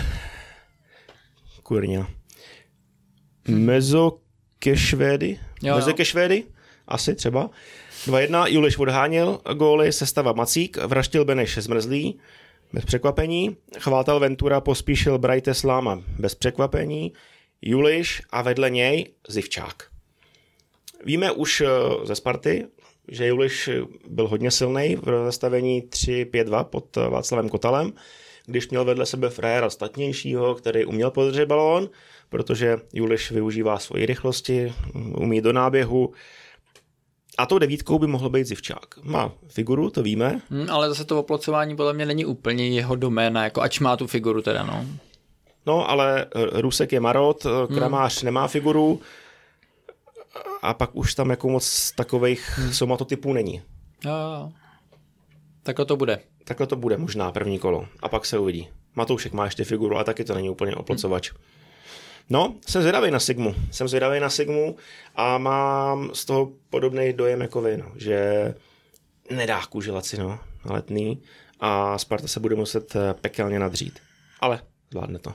kurňa. 1.62 2.06
Hmm. 3.46 3.64
Mezokešvédy? 3.64 5.38
Mezokešvédy? 5.62 6.44
Asi 6.88 7.14
třeba. 7.14 7.50
2-1 8.06 8.46
Juliš 8.46 8.78
odháněl 8.78 9.40
góly, 9.54 9.92
sestava 9.92 10.32
Macík, 10.32 10.76
vraštil 10.76 11.24
Beneš 11.24 11.58
zmrzlý, 11.58 12.18
bez 12.72 12.84
překvapení, 12.84 13.56
chvátal 13.78 14.20
Ventura, 14.20 14.60
pospíšil 14.60 15.18
Brajte 15.18 15.54
Sláma 15.54 16.02
bez 16.18 16.34
překvapení, 16.34 17.12
Juliš 17.62 18.22
a 18.30 18.42
vedle 18.42 18.70
něj 18.70 19.06
Zivčák. 19.28 19.82
Víme 21.04 21.32
už 21.32 21.60
eh, 21.60 21.66
ze 22.04 22.14
Sparty, 22.14 22.66
že 23.08 23.26
Juliš 23.26 23.70
byl 24.08 24.28
hodně 24.28 24.50
silný 24.50 24.96
v 24.96 25.24
zastavení 25.24 25.82
3-5-2 25.82 26.64
pod 26.64 26.96
eh, 26.96 27.08
Václavem 27.08 27.48
Kotalem, 27.48 27.92
když 28.46 28.68
měl 28.68 28.84
vedle 28.84 29.06
sebe 29.06 29.30
fréra 29.30 29.70
statnějšího, 29.70 30.54
který 30.54 30.84
uměl 30.84 31.10
podržet 31.10 31.46
balón, 31.46 31.90
protože 32.28 32.78
Juliš 32.92 33.30
využívá 33.30 33.78
svoji 33.78 34.06
rychlosti, 34.06 34.72
umí 34.94 35.40
do 35.40 35.52
náběhu, 35.52 36.12
a 37.38 37.46
tou 37.46 37.58
devítkou 37.58 37.98
by 37.98 38.06
mohl 38.06 38.28
být 38.28 38.46
Zivčák. 38.46 38.94
Má 39.02 39.32
figuru, 39.48 39.90
to 39.90 40.02
víme. 40.02 40.40
Hmm, 40.50 40.70
ale 40.70 40.88
zase 40.88 41.04
to 41.04 41.20
oplocování 41.20 41.76
podle 41.76 41.92
mě 41.92 42.06
není 42.06 42.24
úplně 42.24 42.68
jeho 42.68 42.96
doména, 42.96 43.44
jako 43.44 43.62
ač 43.62 43.80
má 43.80 43.96
tu 43.96 44.06
figuru 44.06 44.42
teda, 44.42 44.64
no. 44.64 44.86
No, 45.66 45.90
ale 45.90 46.26
Rusek 46.52 46.92
je 46.92 47.00
marot, 47.00 47.44
hmm. 47.44 47.76
Kramář 47.76 48.20
hmm. 48.20 48.24
nemá 48.24 48.48
figuru 48.48 49.00
a 50.62 50.74
pak 50.74 50.90
už 50.92 51.14
tam 51.14 51.30
jako 51.30 51.48
moc 51.48 51.92
takových 51.92 52.58
hmm. 52.58 52.72
somatotypů 52.72 53.32
není. 53.32 53.62
Jo, 54.04 54.12
jo. 54.12 54.52
Takhle 55.62 55.84
to 55.84 55.96
bude. 55.96 56.18
Takhle 56.44 56.66
to 56.66 56.76
bude 56.76 56.96
možná 56.96 57.32
první 57.32 57.58
kolo 57.58 57.86
a 58.02 58.08
pak 58.08 58.26
se 58.26 58.38
uvidí. 58.38 58.68
Matoušek 58.94 59.32
má 59.32 59.44
ještě 59.44 59.64
figuru, 59.64 59.94
ale 59.94 60.04
taky 60.04 60.24
to 60.24 60.34
není 60.34 60.50
úplně 60.50 60.74
oplocovač. 60.74 61.30
Hmm. 61.30 61.40
No, 62.32 62.54
jsem 62.66 62.82
zvědavý 62.82 63.10
na 63.10 63.20
Sigmu. 63.20 63.54
Jsem 63.70 63.88
zvědavý 63.88 64.20
na 64.20 64.30
Sigmu 64.30 64.76
a 65.16 65.38
mám 65.38 66.10
z 66.14 66.24
toho 66.24 66.52
podobný 66.70 67.12
dojem 67.12 67.40
jako 67.40 67.60
vy, 67.60 67.76
no, 67.76 67.92
že 67.96 68.54
nedá 69.30 69.66
kůžilaci, 69.66 70.18
no, 70.18 70.38
letný 70.64 71.22
a 71.60 71.98
Sparta 71.98 72.28
se 72.28 72.40
bude 72.40 72.56
muset 72.56 72.96
eh, 72.96 73.14
pekelně 73.14 73.58
nadřít. 73.58 73.98
Ale 74.40 74.60
zvládne 74.90 75.18
to. 75.18 75.34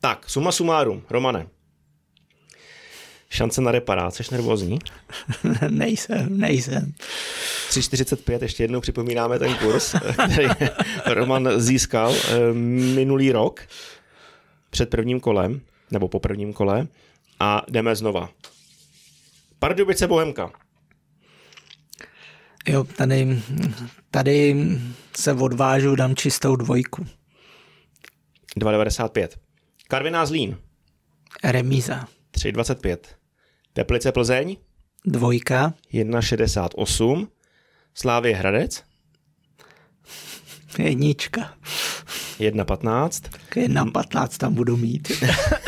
Tak, 0.00 0.30
suma 0.30 0.52
sumárum, 0.52 1.02
Romane. 1.10 1.46
Šance 3.30 3.60
na 3.60 3.72
reparát, 3.72 4.14
jsi 4.14 4.22
nervózní? 4.32 4.78
nejsem, 5.68 6.38
nejsem. 6.38 6.92
3,45, 7.68 8.42
ještě 8.42 8.64
jednou 8.64 8.80
připomínáme 8.80 9.38
ten 9.38 9.54
kurz, 9.54 9.94
který 10.32 10.48
Roman 11.06 11.48
získal 11.56 12.14
eh, 12.14 12.52
minulý 12.94 13.32
rok 13.32 13.60
před 14.70 14.90
prvním 14.90 15.20
kolem 15.20 15.60
nebo 15.90 16.08
po 16.08 16.20
prvním 16.20 16.52
kole 16.52 16.86
a 17.40 17.62
jdeme 17.70 17.96
znova. 17.96 18.30
Pardubice 19.58 20.06
Bohemka. 20.06 20.52
Jo, 22.68 22.84
tady, 22.84 23.42
tady 24.10 24.56
se 25.16 25.32
odvážu, 25.32 25.94
dám 25.96 26.16
čistou 26.16 26.56
dvojku. 26.56 27.06
2,95. 28.56 29.28
Karviná 29.88 30.26
Zlín. 30.26 30.56
Remíza. 31.44 32.08
3,25. 32.32 32.96
Teplice 33.72 34.12
Plzeň. 34.12 34.56
Dvojka. 35.04 35.74
1,68. 35.92 37.28
Slávě 37.94 38.36
Hradec. 38.36 38.84
Jednička. 40.78 41.54
1,15. 42.38 43.10
1,15 43.50 44.38
tam 44.38 44.54
budu 44.54 44.76
mít. 44.76 45.12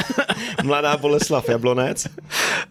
Mladá 0.63 0.97
Boleslav 0.97 1.49
Jablonec. 1.49 2.07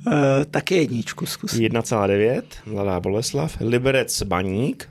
Uh, 0.07 0.13
taky 0.51 0.75
jedničku 0.75 1.25
zkus. 1.25 1.53
1,9. 1.53 2.41
Mladá 2.65 2.99
Boleslav. 2.99 3.57
Liberec 3.59 4.23
Baník. 4.23 4.89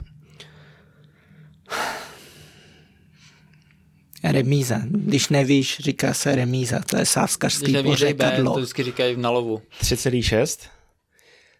Remíza. 4.23 4.81
Když 4.85 5.29
nevíš, 5.29 5.77
říká 5.79 6.13
se 6.13 6.35
remíza. 6.35 6.79
To 6.79 6.97
je 6.97 7.05
sávskařský 7.05 7.83
pořekadlo. 7.83 8.53
to 8.53 8.59
vždycky 8.59 8.83
říkají 8.83 9.17
na 9.17 9.29
lovu. 9.29 9.61
3,6. 9.81 10.67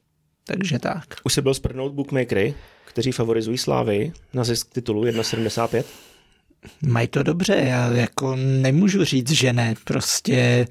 takže 0.48 0.80
tak. 0.80 1.04
Už 1.24 1.34
jsi 1.34 1.42
byl 1.42 1.54
sprnout 1.54 1.94
bookmakery, 1.94 2.56
kteří 2.86 3.12
favorizují 3.12 3.58
Slávy 3.58 4.12
na 4.34 4.44
zisk 4.44 4.74
titulu 4.74 5.04
1,75? 5.04 5.84
Mají 6.88 7.08
to 7.08 7.24
dobře, 7.24 7.56
já 7.56 7.92
jako 7.92 8.36
nemůžu 8.36 9.04
říct, 9.04 9.32
že 9.32 9.54
ne, 9.54 9.76
prostě 9.84 10.68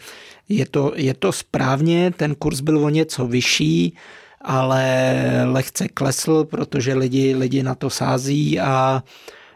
je 0.49 0.67
to, 0.67 0.93
je 0.97 1.15
to 1.15 1.33
správně, 1.33 2.11
ten 2.17 2.35
kurz 2.35 2.61
byl 2.61 2.85
o 2.85 2.89
něco 2.89 3.27
vyšší, 3.27 3.97
ale 4.41 5.15
lehce 5.45 5.89
klesl, 5.89 6.45
protože 6.45 6.95
lidi, 6.95 7.35
lidi 7.35 7.63
na 7.63 7.75
to 7.75 7.91
sází 7.91 8.61
a 8.61 9.03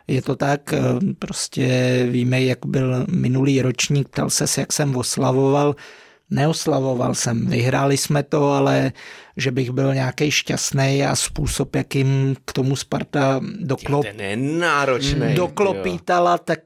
je 0.09 0.23
to 0.23 0.37
tak, 0.37 0.75
prostě 1.19 1.69
víme, 2.11 2.43
jak 2.43 2.67
byl 2.67 3.07
minulý 3.09 3.63
ročník, 3.63 4.09
ptal 4.09 4.31
se, 4.31 4.61
jak 4.61 4.73
jsem 4.73 4.97
oslavoval, 4.97 5.77
neoslavoval 6.31 7.15
jsem, 7.15 7.47
vyhráli 7.47 7.97
jsme 7.97 8.23
to, 8.23 8.51
ale 8.51 8.93
že 9.37 9.51
bych 9.51 9.71
byl 9.71 9.95
nějaký 9.95 10.31
šťastný 10.31 11.05
a 11.05 11.17
způsob, 11.17 11.77
jakým 11.77 12.37
k 12.45 12.53
tomu 12.53 12.77
Sparta 12.77 13.41
doklop... 13.61 14.07
Ten 14.07 14.21
je 14.21 14.37
náročný. 14.37 15.35
Doklopítala, 15.35 16.39
tak, 16.39 16.61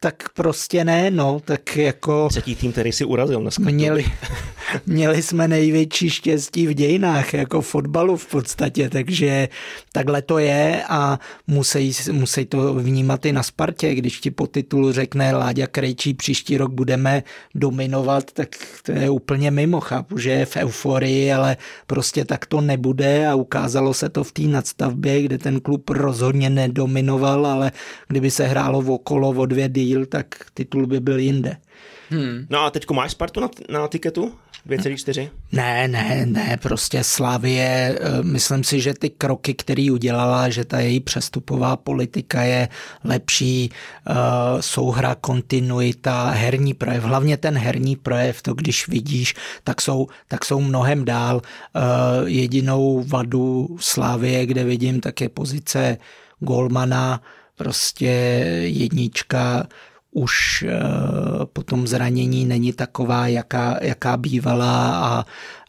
tak 0.00 0.28
prostě 0.34 0.84
ne, 0.84 1.10
no, 1.10 1.40
tak 1.44 1.76
jako... 1.76 2.28
Třetí 2.28 2.54
tým, 2.54 2.72
který 2.72 2.92
si 2.92 3.04
urazil 3.04 3.40
dneska. 3.40 3.62
Měli, 3.62 4.04
měli 4.86 5.22
jsme 5.22 5.48
největší 5.48 6.10
štěstí 6.10 6.66
v 6.66 6.74
dějinách, 6.74 7.34
jako 7.34 7.60
fotbalu 7.60 8.16
v 8.16 8.26
podstatě, 8.26 8.90
takže 8.90 9.48
takhle 9.92 10.22
to 10.22 10.38
je 10.38 10.84
a 10.88 11.18
musí, 11.46 11.92
musí 12.12 12.44
to 12.44 12.74
vnímat 12.74 13.26
i 13.26 13.32
na 13.32 13.42
Spartě, 13.42 13.94
když 13.94 14.20
ti 14.20 14.30
po 14.30 14.46
titulu 14.46 14.92
řekne 14.92 15.32
Láďa 15.32 15.66
Krejčí, 15.66 16.14
příští 16.14 16.56
rok 16.56 16.72
budeme 16.72 17.22
dominovat, 17.54 18.32
tak 18.32 18.48
to 18.82 18.92
je 18.92 19.10
úplně 19.10 19.50
mimo, 19.50 19.80
chápu, 19.80 20.18
že 20.18 20.30
je 20.30 20.46
v 20.46 20.56
euforii, 20.56 21.32
ale 21.32 21.56
prostě 21.86 22.13
prostě 22.14 22.24
tak 22.24 22.46
to 22.46 22.60
nebude 22.60 23.26
a 23.26 23.34
ukázalo 23.34 23.94
se 23.94 24.08
to 24.08 24.24
v 24.24 24.32
té 24.32 24.42
nadstavbě, 24.42 25.22
kde 25.22 25.38
ten 25.38 25.60
klub 25.60 25.90
rozhodně 25.90 26.50
nedominoval, 26.50 27.46
ale 27.46 27.72
kdyby 28.08 28.30
se 28.30 28.46
hrálo 28.46 28.82
v 28.82 28.90
okolo 28.90 29.28
o 29.28 29.46
dvě 29.46 29.68
díl, 29.68 30.06
tak 30.06 30.26
titul 30.54 30.86
by 30.86 31.00
byl 31.00 31.18
jinde. 31.18 31.56
Hmm. 32.10 32.46
No 32.50 32.60
a 32.60 32.70
teďko 32.70 32.94
máš 32.94 33.10
Spartu 33.10 33.40
na, 33.40 33.50
na 33.68 33.88
tiketu? 33.88 34.32
2,4? 34.66 35.30
Ne, 35.52 35.88
ne, 35.88 36.26
ne, 36.26 36.58
prostě 36.62 37.04
Slavie, 37.04 37.98
eh, 38.00 38.22
myslím 38.22 38.64
si, 38.64 38.80
že 38.80 38.94
ty 38.94 39.10
kroky, 39.10 39.54
které 39.54 39.88
udělala, 39.92 40.48
že 40.48 40.64
ta 40.64 40.80
její 40.80 41.00
přestupová 41.00 41.76
politika 41.76 42.42
je 42.42 42.68
lepší, 43.04 43.70
eh, 43.70 44.12
souhra, 44.60 45.14
kontinuita, 45.14 46.30
herní 46.30 46.74
projev, 46.74 47.04
hlavně 47.04 47.36
ten 47.36 47.58
herní 47.58 47.96
projev, 47.96 48.42
to 48.42 48.54
když 48.54 48.88
vidíš, 48.88 49.34
tak 49.64 49.80
jsou, 49.80 50.06
tak 50.28 50.44
jsou 50.44 50.60
mnohem 50.60 51.04
dál. 51.04 51.40
Eh, 51.44 51.80
jedinou 52.24 53.04
vadu 53.06 53.76
Slávie, 53.80 54.46
kde 54.46 54.64
vidím, 54.64 55.00
tak 55.00 55.20
je 55.20 55.28
pozice 55.28 55.98
Golmana, 56.40 57.22
prostě 57.56 58.06
jednička, 58.64 59.66
už 60.14 60.64
eh, 60.68 60.80
po 61.52 61.62
tom 61.62 61.86
zranění 61.86 62.44
není 62.44 62.72
taková, 62.72 63.26
jaká, 63.26 63.78
jaká 63.82 64.16
bývala 64.16 64.98
a, 65.06 65.24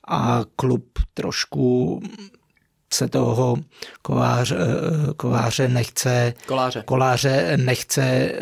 a 0.07 0.41
klub 0.55 0.99
trošku 1.13 2.01
se 2.93 3.07
toho 3.07 3.57
kováře, 4.01 4.55
eh, 4.55 5.13
kováře 5.13 5.67
nechce, 5.67 6.33
koláře. 6.45 6.83
koláře 6.85 7.57
nechce 7.57 8.01
eh, 8.01 8.39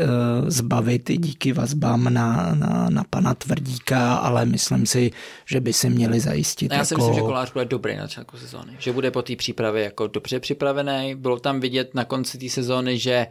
zbavit 0.47 1.11
díky 1.11 1.53
vazbám 1.53 2.13
na, 2.13 2.55
na, 2.55 2.87
na 2.89 3.03
pana 3.09 3.33
Tvrdíka, 3.33 4.15
ale 4.15 4.45
myslím 4.45 4.85
si, 4.85 5.11
že 5.45 5.59
by 5.59 5.73
si 5.73 5.89
měli 5.89 6.19
zajistit. 6.19 6.71
Já 6.71 6.77
jako... 6.77 6.85
si 6.85 6.95
myslím, 6.95 7.13
že 7.13 7.21
kolář 7.21 7.53
bude 7.53 7.65
dobrý 7.65 7.95
na 7.95 8.01
začátku 8.03 8.37
sezóny, 8.37 8.75
že 8.79 8.93
bude 8.93 9.11
po 9.11 9.21
té 9.21 9.35
přípravě 9.35 9.83
jako 9.83 10.07
dobře 10.07 10.39
připravený. 10.39 11.15
Bylo 11.15 11.39
tam 11.39 11.59
vidět 11.59 11.95
na 11.95 12.05
konci 12.05 12.37
té 12.37 12.49
sezóny, 12.49 12.99
že 12.99 13.27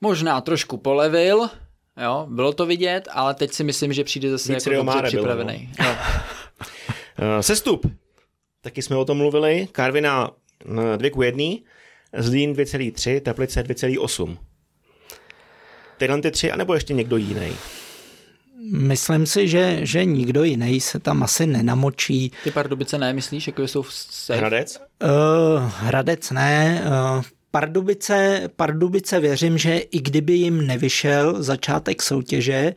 možná 0.00 0.40
trošku 0.40 0.76
polevil, 0.76 1.48
Jo, 2.02 2.26
bylo 2.30 2.52
to 2.52 2.66
vidět, 2.66 3.08
ale 3.12 3.34
teď 3.34 3.52
si 3.52 3.64
myslím, 3.64 3.92
že 3.92 4.04
přijde 4.04 4.30
zase 4.30 4.54
Víc 4.54 4.66
jako 4.66 4.82
dobře 4.82 5.02
připravený. 5.06 5.70
Bylo, 5.76 5.88
no. 5.88 5.96
Eh, 7.18 7.42
sestup. 7.42 7.86
Taky 8.60 8.82
jsme 8.82 8.96
o 8.96 9.04
tom 9.04 9.16
mluvili. 9.16 9.68
Karvina 9.72 10.30
2 10.96 11.10
k 11.10 11.24
1, 11.24 11.44
Zlín 12.18 12.52
2,3, 12.52 13.20
Teplice 13.20 13.62
2,8. 13.62 14.36
Tyhle 15.96 16.20
ty 16.20 16.30
tři, 16.30 16.52
anebo 16.52 16.74
ještě 16.74 16.94
někdo 16.94 17.16
jiný? 17.16 17.52
Myslím 18.72 19.26
si, 19.26 19.48
že, 19.48 19.78
že 19.82 20.04
nikdo 20.04 20.44
jiný 20.44 20.80
se 20.80 20.98
tam 20.98 21.22
asi 21.22 21.46
nenamočí. 21.46 22.32
Ty 22.44 22.50
Pardubice 22.50 22.98
ne, 22.98 23.12
myslíš, 23.12 23.46
jako 23.46 23.62
jsou 23.62 23.84
safe? 23.88 24.38
Hradec? 24.38 24.80
Uh, 25.02 25.70
Hradec 25.76 26.30
ne, 26.30 26.84
uh, 27.16 27.22
Pardubice, 27.54 28.50
Pardubice 28.56 29.20
věřím, 29.20 29.58
že 29.58 29.78
i 29.78 30.00
kdyby 30.00 30.32
jim 30.32 30.66
nevyšel 30.66 31.42
začátek 31.42 32.02
soutěže, 32.02 32.74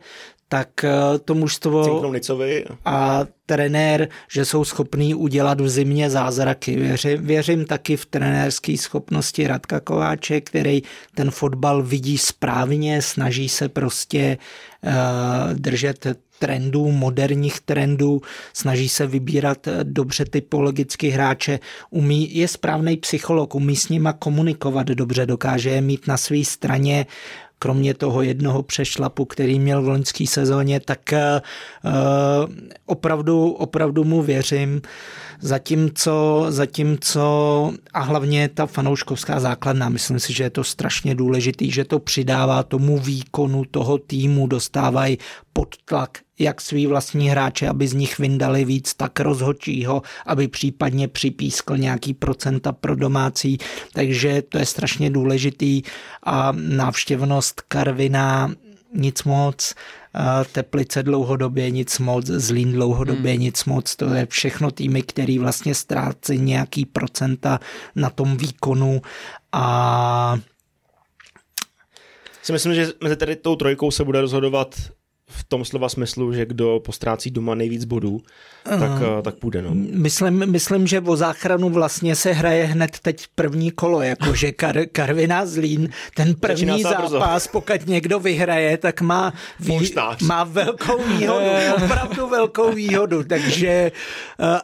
tak 0.48 0.84
eh, 0.84 1.18
to 1.24 1.34
mužstvo 1.34 1.84
a 2.84 3.26
trenér, 3.46 4.08
že 4.30 4.44
jsou 4.44 4.64
schopní 4.64 5.14
udělat 5.14 5.60
v 5.60 5.68
zimě 5.68 6.10
zázraky. 6.10 6.76
Věřím, 6.76 7.26
věřím 7.26 7.64
taky 7.64 7.96
v 7.96 8.06
trenérské 8.06 8.76
schopnosti 8.76 9.46
Radka 9.46 9.80
Kováče, 9.80 10.40
který 10.40 10.82
ten 11.14 11.30
fotbal 11.30 11.82
vidí 11.82 12.18
správně, 12.18 13.02
snaží 13.02 13.48
se 13.48 13.68
prostě 13.68 14.38
uh, 14.82 14.92
držet 15.54 16.06
trendů, 16.38 16.92
moderních 16.92 17.60
trendů, 17.60 18.20
snaží 18.52 18.88
se 18.88 19.06
vybírat 19.06 19.66
eh, 19.66 19.78
dobře 19.82 20.24
typologicky 20.24 21.08
hráče, 21.08 21.58
umí, 21.90 22.36
je 22.36 22.48
správný 22.48 22.96
psycholog, 22.96 23.54
umí 23.54 23.76
s 23.76 23.88
nima 23.88 24.12
komunikovat 24.12 24.86
dobře, 24.86 25.26
dokáže 25.26 25.70
je 25.70 25.80
mít 25.80 26.06
na 26.06 26.16
své 26.16 26.44
straně, 26.44 27.06
kromě 27.58 27.94
toho 27.94 28.22
jednoho 28.22 28.62
přešlapu, 28.62 29.24
který 29.24 29.58
měl 29.58 29.82
v 29.82 29.88
loňské 29.88 30.26
sezóně, 30.26 30.80
tak 30.80 31.00
uh, 31.12 31.90
opravdu, 32.86 33.50
opravdu 33.50 34.04
mu 34.04 34.22
věřím. 34.22 34.82
Zatímco, 35.40 36.46
zatímco 36.48 37.72
a 37.92 38.00
hlavně 38.00 38.48
ta 38.48 38.66
fanouškovská 38.66 39.40
základna, 39.40 39.88
myslím 39.88 40.20
si, 40.20 40.32
že 40.32 40.44
je 40.44 40.50
to 40.50 40.64
strašně 40.64 41.14
důležitý, 41.14 41.70
že 41.70 41.84
to 41.84 41.98
přidává 41.98 42.62
tomu 42.62 42.98
výkonu 42.98 43.64
toho 43.70 43.98
týmu, 43.98 44.46
dostávají 44.46 45.18
pod 45.52 45.76
tlak 45.84 46.18
jak 46.38 46.60
svý 46.60 46.86
vlastní 46.86 47.28
hráče, 47.28 47.68
aby 47.68 47.88
z 47.88 47.92
nich 47.92 48.18
vyndali 48.18 48.64
víc, 48.64 48.94
tak 48.94 49.20
rozhodčího, 49.20 50.02
aby 50.26 50.48
případně 50.48 51.08
připískl 51.08 51.76
nějaký 51.76 52.14
procenta 52.14 52.72
pro 52.72 52.96
domácí, 52.96 53.58
takže 53.92 54.42
to 54.42 54.58
je 54.58 54.66
strašně 54.66 55.10
důležitý. 55.10 55.82
A 56.22 56.52
návštěvnost 56.52 57.60
Karvina 57.68 58.54
nic 58.94 59.24
moc, 59.24 59.74
Teplice 60.52 61.02
dlouhodobě 61.02 61.70
nic 61.70 61.98
moc, 61.98 62.26
Zlín 62.26 62.72
dlouhodobě 62.72 63.32
hmm. 63.32 63.40
nic 63.40 63.64
moc, 63.64 63.96
to 63.96 64.14
je 64.14 64.26
všechno 64.26 64.70
týmy, 64.70 65.02
který 65.02 65.38
vlastně 65.38 65.74
ztrácí 65.74 66.38
nějaký 66.38 66.86
procenta 66.86 67.60
na 67.94 68.10
tom 68.10 68.36
výkonu. 68.36 69.02
A 69.52 70.38
si 72.42 72.52
myslím, 72.52 72.74
že 72.74 72.88
mezi 73.02 73.16
tady 73.16 73.36
tou 73.36 73.56
trojkou 73.56 73.90
se 73.90 74.04
bude 74.04 74.20
rozhodovat 74.20 74.74
tom 75.48 75.64
slova 75.64 75.88
smyslu, 75.88 76.32
že 76.32 76.46
kdo 76.46 76.80
postrácí 76.84 77.30
doma 77.30 77.54
nejvíc 77.54 77.84
bodů, 77.84 78.20
tak, 78.64 78.90
uh, 78.90 79.22
tak 79.22 79.34
půjde. 79.34 79.62
No. 79.62 79.70
Myslím, 79.74 80.52
myslím, 80.52 80.86
že 80.86 81.00
o 81.00 81.16
záchranu 81.16 81.70
vlastně 81.70 82.16
se 82.16 82.32
hraje 82.32 82.64
hned 82.64 82.98
teď 83.02 83.26
první 83.34 83.70
kolo, 83.70 84.02
jakože 84.02 84.52
Kar, 84.52 84.86
Karviná 84.92 85.46
Zlín, 85.46 85.88
ten 86.14 86.34
první 86.34 86.82
zápas, 86.82 87.46
pokud 87.46 87.86
někdo 87.86 88.20
vyhraje, 88.20 88.76
tak 88.78 89.00
má, 89.00 89.32
vý, 89.60 89.94
má 90.22 90.44
velkou 90.44 91.02
výhodu, 91.02 91.46
opravdu 91.84 92.28
velkou 92.28 92.72
výhodu, 92.72 93.24
takže, 93.24 93.68
eh, 93.68 93.92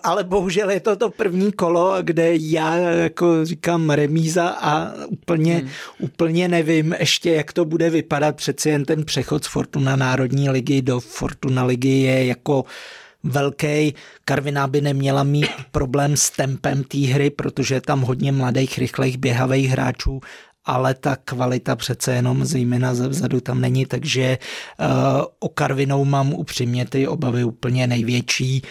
ale 0.02 0.24
bohužel 0.24 0.70
je 0.70 0.80
to 0.80 0.96
to 0.96 1.10
první 1.10 1.52
kolo, 1.52 1.94
kde 2.02 2.30
já 2.36 2.76
jako 2.76 3.44
říkám 3.44 3.90
remíza 3.90 4.48
a 4.48 4.92
úplně, 5.08 5.54
hmm. 5.54 5.68
úplně 5.98 6.48
nevím 6.48 6.94
ještě, 6.98 7.32
jak 7.32 7.52
to 7.52 7.64
bude 7.64 7.90
vypadat, 7.90 8.36
přeci 8.36 8.68
jen 8.68 8.84
ten 8.84 9.04
přechod 9.04 9.44
z 9.44 9.46
Fortuna 9.46 9.96
Národní 9.96 10.50
ligy 10.50 10.71
do 10.80 11.00
Fortuna 11.00 11.64
ligy 11.64 11.88
je 11.88 12.26
jako 12.26 12.64
velký. 13.22 13.94
Karviná 14.24 14.66
by 14.66 14.80
neměla 14.80 15.22
mít 15.22 15.50
problém 15.70 16.16
s 16.16 16.30
tempem 16.30 16.84
té 16.84 16.98
hry, 16.98 17.30
protože 17.30 17.74
je 17.74 17.80
tam 17.80 18.00
hodně 18.00 18.32
mladých, 18.32 18.78
rychlejch, 18.78 19.16
běhavých 19.16 19.70
hráčů 19.70 20.20
ale 20.64 20.94
ta 20.94 21.16
kvalita 21.16 21.76
přece 21.76 22.14
jenom 22.14 22.44
zejména 22.44 22.94
ze 22.94 23.08
vzadu 23.08 23.40
tam 23.40 23.60
není, 23.60 23.86
takže 23.86 24.38
uh, 24.80 24.86
o 25.38 25.48
Karvinou 25.48 26.04
mám 26.04 26.34
upřímně 26.34 26.86
ty 26.86 27.08
obavy 27.08 27.44
úplně 27.44 27.86
největší, 27.86 28.62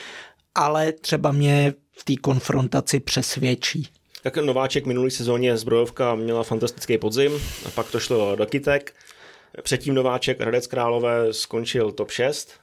ale 0.56 0.92
třeba 0.92 1.32
mě 1.32 1.74
v 1.92 2.04
té 2.04 2.16
konfrontaci 2.16 3.00
přesvědčí. 3.00 3.88
Tak 4.24 4.38
nováček 4.38 4.86
minulý 4.86 5.12
sezóně 5.12 5.58
zbrojovka 5.58 6.16
měla 6.16 6.44
fantastický 6.44 6.98
podzim 6.98 7.32
a 7.66 7.70
pak 7.70 7.92
to 7.92 8.00
šlo 8.00 8.36
do 8.36 8.46
kytek. 8.46 8.94
Předtím 9.62 9.94
nováček 9.94 10.42
Hradec 10.42 10.68
Králové 10.68 11.34
skončil 11.34 11.92
top 11.92 12.12
6 12.12 12.62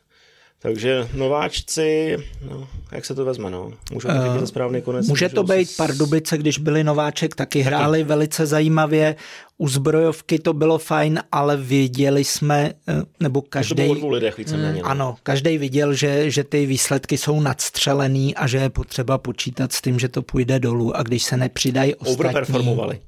takže 0.62 1.08
nováčci, 1.14 2.16
no, 2.50 2.68
jak 2.92 3.04
se 3.04 3.14
to 3.14 3.24
vezme, 3.24 3.50
no? 3.50 3.72
Můžu 3.92 4.08
to 4.08 4.14
uh, 4.14 4.44
správný 4.44 4.82
konec. 4.82 5.08
Může 5.08 5.28
to 5.28 5.42
být 5.42 5.70
si... 5.70 5.76
Pardubice, 5.76 6.38
když 6.38 6.58
byli 6.58 6.84
nováček, 6.84 7.34
taky 7.34 7.60
hráli 7.60 7.98
taky. 7.98 8.08
velice 8.08 8.46
zajímavě. 8.46 9.16
U 9.58 9.68
zbrojovky 9.68 10.38
to 10.38 10.52
bylo 10.52 10.78
fajn, 10.78 11.20
ale 11.32 11.56
viděli 11.56 12.24
jsme, 12.24 12.72
eh, 12.88 13.02
nebo 13.20 13.42
každý. 13.42 14.00
To 14.00 14.08
lidech 14.08 14.38
víceméně. 14.38 14.72
Mm, 14.72 14.78
no. 14.78 14.86
ano, 14.86 15.16
každý 15.22 15.58
viděl, 15.58 15.94
že, 15.94 16.30
že 16.30 16.44
ty 16.44 16.66
výsledky 16.66 17.18
jsou 17.18 17.40
nadstřelený 17.40 18.34
a 18.34 18.46
že 18.46 18.58
je 18.58 18.70
potřeba 18.70 19.18
počítat 19.18 19.72
s 19.72 19.82
tím, 19.82 19.98
že 19.98 20.08
to 20.08 20.22
půjde 20.22 20.58
dolů 20.58 20.96
a 20.96 21.02
když 21.02 21.22
se 21.22 21.36
nepřidají 21.36 21.94
ostatní. 21.94 22.14
Overperformovali. 22.14 23.00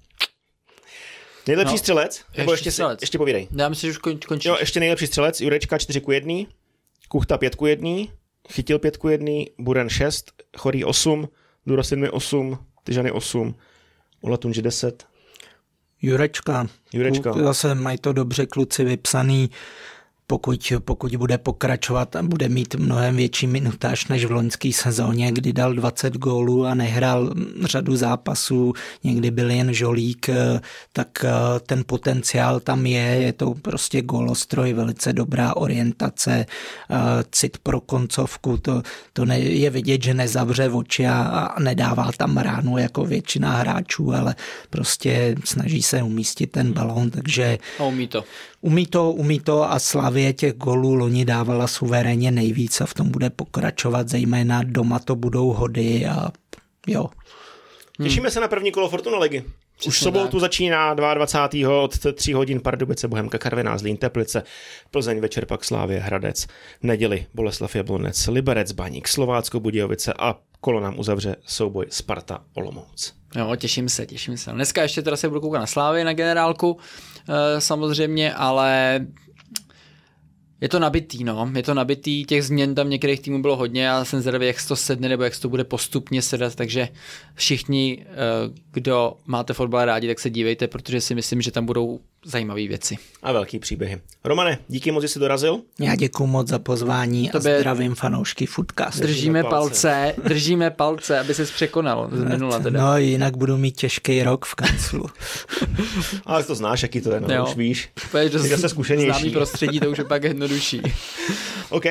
Nejlepší 1.51 1.75
no, 1.75 1.79
střelec? 1.79 2.25
Nebo 2.37 2.53
ještě, 2.53 2.69
ještě, 2.69 2.71
střelec. 2.71 3.01
ještě 3.01 3.19
povídej. 3.19 3.49
Já 3.57 3.69
myslím, 3.69 3.93
že 3.93 3.99
už 3.99 4.19
končí. 4.27 4.49
Jo, 4.49 4.57
ještě 4.61 4.81
nejlepší 4.81 5.07
střelec, 5.07 5.41
Jurečka 5.41 5.79
4 5.79 6.01
ku 6.01 6.13
1. 6.13 6.35
Kuchta 7.09 7.39
5 7.39 7.55
ku 7.55 7.67
1, 7.67 7.91
chytil 8.51 8.79
5 8.79 8.97
ku 8.97 9.09
1, 9.09 9.33
Buren 9.59 9.89
6, 9.89 10.33
Chorý 10.59 10.85
8, 10.85 11.29
Durasin 11.67 12.09
8, 12.13 12.59
Tyžany 12.85 13.11
8, 13.11 13.55
Olatunži 14.23 14.63
10. 14.63 15.07
Jurečka. 16.03 16.67
Jurečka. 16.93 17.33
Zase 17.33 17.75
mají 17.75 17.99
to 17.99 18.13
dobře 18.13 18.47
kluci 18.47 18.85
vypsaný 18.85 19.51
pokud, 20.31 20.73
pokud 20.85 21.17
bude 21.17 21.39
pokračovat 21.39 22.17
a 22.17 22.23
bude 22.23 22.49
mít 22.49 22.75
mnohem 22.75 23.17
větší 23.17 23.47
minutáž 23.47 24.07
než 24.07 24.25
v 24.25 24.31
loňské 24.31 24.73
sezóně, 24.73 25.33
kdy 25.33 25.53
dal 25.53 25.75
20 25.75 26.15
gólů 26.15 26.67
a 26.67 26.75
nehrál 26.75 27.35
řadu 27.65 27.97
zápasů, 27.97 28.73
někdy 29.05 29.31
byl 29.31 29.51
jen 29.51 29.75
žolík, 29.75 30.29
eh, 30.29 30.61
tak 30.93 31.25
eh, 31.25 31.31
ten 31.67 31.83
potenciál 31.87 32.61
tam 32.61 32.87
je, 32.87 33.03
je 33.03 33.33
to 33.33 33.55
prostě 33.55 34.03
golostroj, 34.03 34.73
velice 34.73 35.13
dobrá 35.13 35.57
orientace, 35.57 36.47
eh, 36.47 36.97
cit 37.33 37.59
pro 37.59 37.81
koncovku, 37.81 38.57
to, 38.57 38.83
to 39.13 39.25
ne, 39.25 39.39
je 39.41 39.71
vidět, 39.71 40.03
že 40.03 40.15
nezavře 40.15 40.69
oči 40.69 41.07
a, 41.07 41.23
a 41.23 41.61
nedává 41.61 42.11
tam 42.17 42.37
ránu 42.37 42.79
jako 42.79 43.05
většina 43.05 43.51
hráčů, 43.51 44.15
ale 44.15 44.35
prostě 44.71 45.35
snaží 45.45 45.83
se 45.83 46.03
umístit 46.03 46.47
ten 46.47 46.73
balón, 46.73 47.11
takže... 47.11 47.59
A 47.79 47.85
umí 47.85 48.07
to. 48.07 48.25
Umí 48.61 48.87
to, 48.87 49.13
umí 49.13 49.41
to 49.41 49.73
a 49.73 49.79
Slavě 50.21 50.33
těch 50.33 50.53
golů 50.53 50.95
loni 50.95 51.25
dávala 51.25 51.67
suverénně 51.67 52.31
nejvíc 52.31 52.81
a 52.81 52.87
v 52.87 52.95
tom 52.95 53.11
bude 53.11 53.31
pokračovat, 53.31 54.09
zejména 54.09 54.61
doma 54.65 54.99
to 54.99 55.17
budou 55.17 55.53
hody 55.53 56.07
a 56.07 56.31
jo. 56.87 57.07
Hmm. 57.99 58.09
Těšíme 58.09 58.31
se 58.31 58.41
na 58.41 58.49
první 58.49 58.73
kolo 58.73 58.89
Fortuna 58.89 59.19
ligy. 59.19 59.45
Už 59.87 59.97
v 59.97 60.03
sobotu 60.03 60.31
tak. 60.31 60.41
začíná 60.41 60.95
22. 60.95 61.83
od 61.83 61.99
3 62.15 62.33
hodin 62.33 62.61
Pardubice, 62.61 63.09
Bohemka, 63.09 63.39
Karviná, 63.39 63.79
Zlín, 63.79 63.97
Teplice, 63.97 64.43
Plzeň, 64.91 65.21
večer 65.21 65.47
pak 65.47 65.65
Slávě, 65.65 66.01
Hradec, 66.01 66.47
neděli 66.83 67.27
Boleslav 67.35 67.77
Jablonec, 67.77 68.27
Liberec, 68.27 68.73
Baník, 68.73 69.09
Slovácko, 69.09 69.61
Budějovice 69.61 70.13
a 70.19 70.37
kolo 70.61 70.81
nám 70.81 70.99
uzavře 70.99 71.37
souboj 71.47 71.87
Sparta, 71.91 72.43
Olomouc. 72.55 73.15
Jo, 73.37 73.57
těším 73.57 73.89
se, 73.89 74.07
těším 74.07 74.37
se. 74.37 74.53
Dneska 74.53 74.83
ještě 74.83 75.03
teda 75.03 75.17
se 75.17 75.29
budu 75.29 75.41
koukat 75.41 75.61
na 75.61 75.67
Slávy, 75.67 76.05
na 76.05 76.13
generálku, 76.13 76.79
e, 77.29 77.61
samozřejmě, 77.61 78.35
ale 78.35 79.01
je 80.61 80.69
to 80.69 80.79
nabitý, 80.79 81.25
no. 81.25 81.51
Je 81.55 81.63
to 81.63 81.75
nabitý, 81.75 82.25
těch 82.25 82.45
změn 82.45 82.75
tam 82.75 82.91
některých 82.91 83.21
týmů 83.21 83.43
bylo 83.43 83.57
hodně, 83.57 83.83
já 83.83 84.05
jsem 84.05 84.21
zvědavý, 84.21 84.47
jak 84.47 84.61
se 84.61 84.69
to 84.69 84.77
sedne, 84.77 85.09
nebo 85.09 85.23
jak 85.23 85.35
se 85.35 85.41
to 85.41 85.49
bude 85.49 85.65
postupně 85.65 86.23
sedat, 86.23 86.55
takže 86.55 86.89
všichni, 87.35 88.07
eh, 88.09 88.15
kdo 88.73 89.17
máte 89.27 89.53
fotbal 89.53 89.85
rádi, 89.85 90.09
tak 90.09 90.21
se 90.21 90.31
dívejte, 90.31 90.69
protože 90.69 91.01
si 91.01 91.15
myslím, 91.15 91.43
že 91.43 91.51
tam 91.51 91.67
budou 91.67 92.01
zajímavé 92.25 92.69
věci. 92.69 92.97
A 93.23 93.33
velký 93.33 93.59
příběhy. 93.59 94.01
Romane, 94.25 94.59
díky 94.69 94.91
moc, 94.91 95.03
že 95.03 95.09
jsi 95.09 95.19
dorazil. 95.19 95.61
Já 95.81 95.95
děkuji 95.95 96.27
moc 96.27 96.49
za 96.49 96.59
pozvání 96.59 97.29
Tobě... 97.29 97.57
a 97.57 97.59
zdravím 97.59 97.95
fanoušky 97.95 98.47
Foodcast. 98.47 99.01
Držíme 99.01 99.45
palce, 99.45 100.15
držíme 100.25 100.71
palce, 100.71 101.21
aby 101.21 101.35
se 101.35 101.45
překonal 101.45 102.11
z 102.13 102.25
minula 102.25 102.59
teda. 102.59 102.81
No, 102.81 102.99
jinak 102.99 103.37
budu 103.37 103.57
mít 103.57 103.77
těžký 103.77 104.23
rok 104.23 104.45
v 104.45 104.55
kanclu. 104.55 105.07
Ale 106.27 106.45
to 106.45 106.55
znáš, 106.55 106.83
jaký 106.83 107.01
to 107.01 107.13
je, 107.13 107.21
no, 107.21 107.35
jo. 107.35 107.47
už 107.49 107.57
víš. 107.57 107.89
Pojď, 108.11 108.33
zase 108.33 108.69
zkušenější. 108.69 109.11
Známý 109.11 109.31
prostředí, 109.31 109.81
to 109.81 109.91
už 109.91 109.99
je 109.99 110.05
pak 110.05 110.25
jednodušší. 110.25 110.83
OK. 111.71 111.85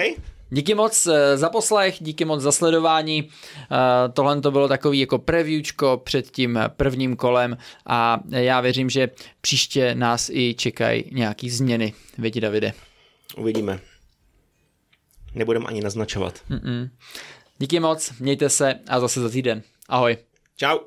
Díky 0.49 0.75
moc 0.75 1.07
eh, 1.07 1.37
za 1.37 1.49
poslech, 1.49 1.95
díky 1.99 2.25
moc 2.25 2.41
za 2.41 2.51
sledování. 2.51 3.29
Eh, 3.29 4.09
tohle 4.13 4.41
to 4.41 4.51
bylo 4.51 4.67
takový 4.67 4.99
jako 4.99 5.17
previewčko 5.19 6.01
před 6.03 6.31
tím 6.31 6.59
prvním 6.77 7.15
kolem 7.15 7.57
a 7.85 8.19
já 8.29 8.61
věřím, 8.61 8.89
že 8.89 9.09
příště 9.41 9.95
nás 9.95 10.29
i 10.33 10.53
čekají 10.57 11.03
nějaký 11.11 11.49
změny. 11.49 11.93
Vědí 12.17 12.39
Davide. 12.39 12.73
Uvidíme. 13.37 13.79
Nebudeme 15.35 15.65
ani 15.65 15.81
naznačovat. 15.81 16.39
Mm-mm. 16.49 16.89
Díky 17.57 17.79
moc, 17.79 18.13
mějte 18.19 18.49
se 18.49 18.79
a 18.87 18.99
zase 18.99 19.21
za 19.21 19.29
týden. 19.29 19.61
Ahoj. 19.89 20.17
Ciao. 20.57 20.79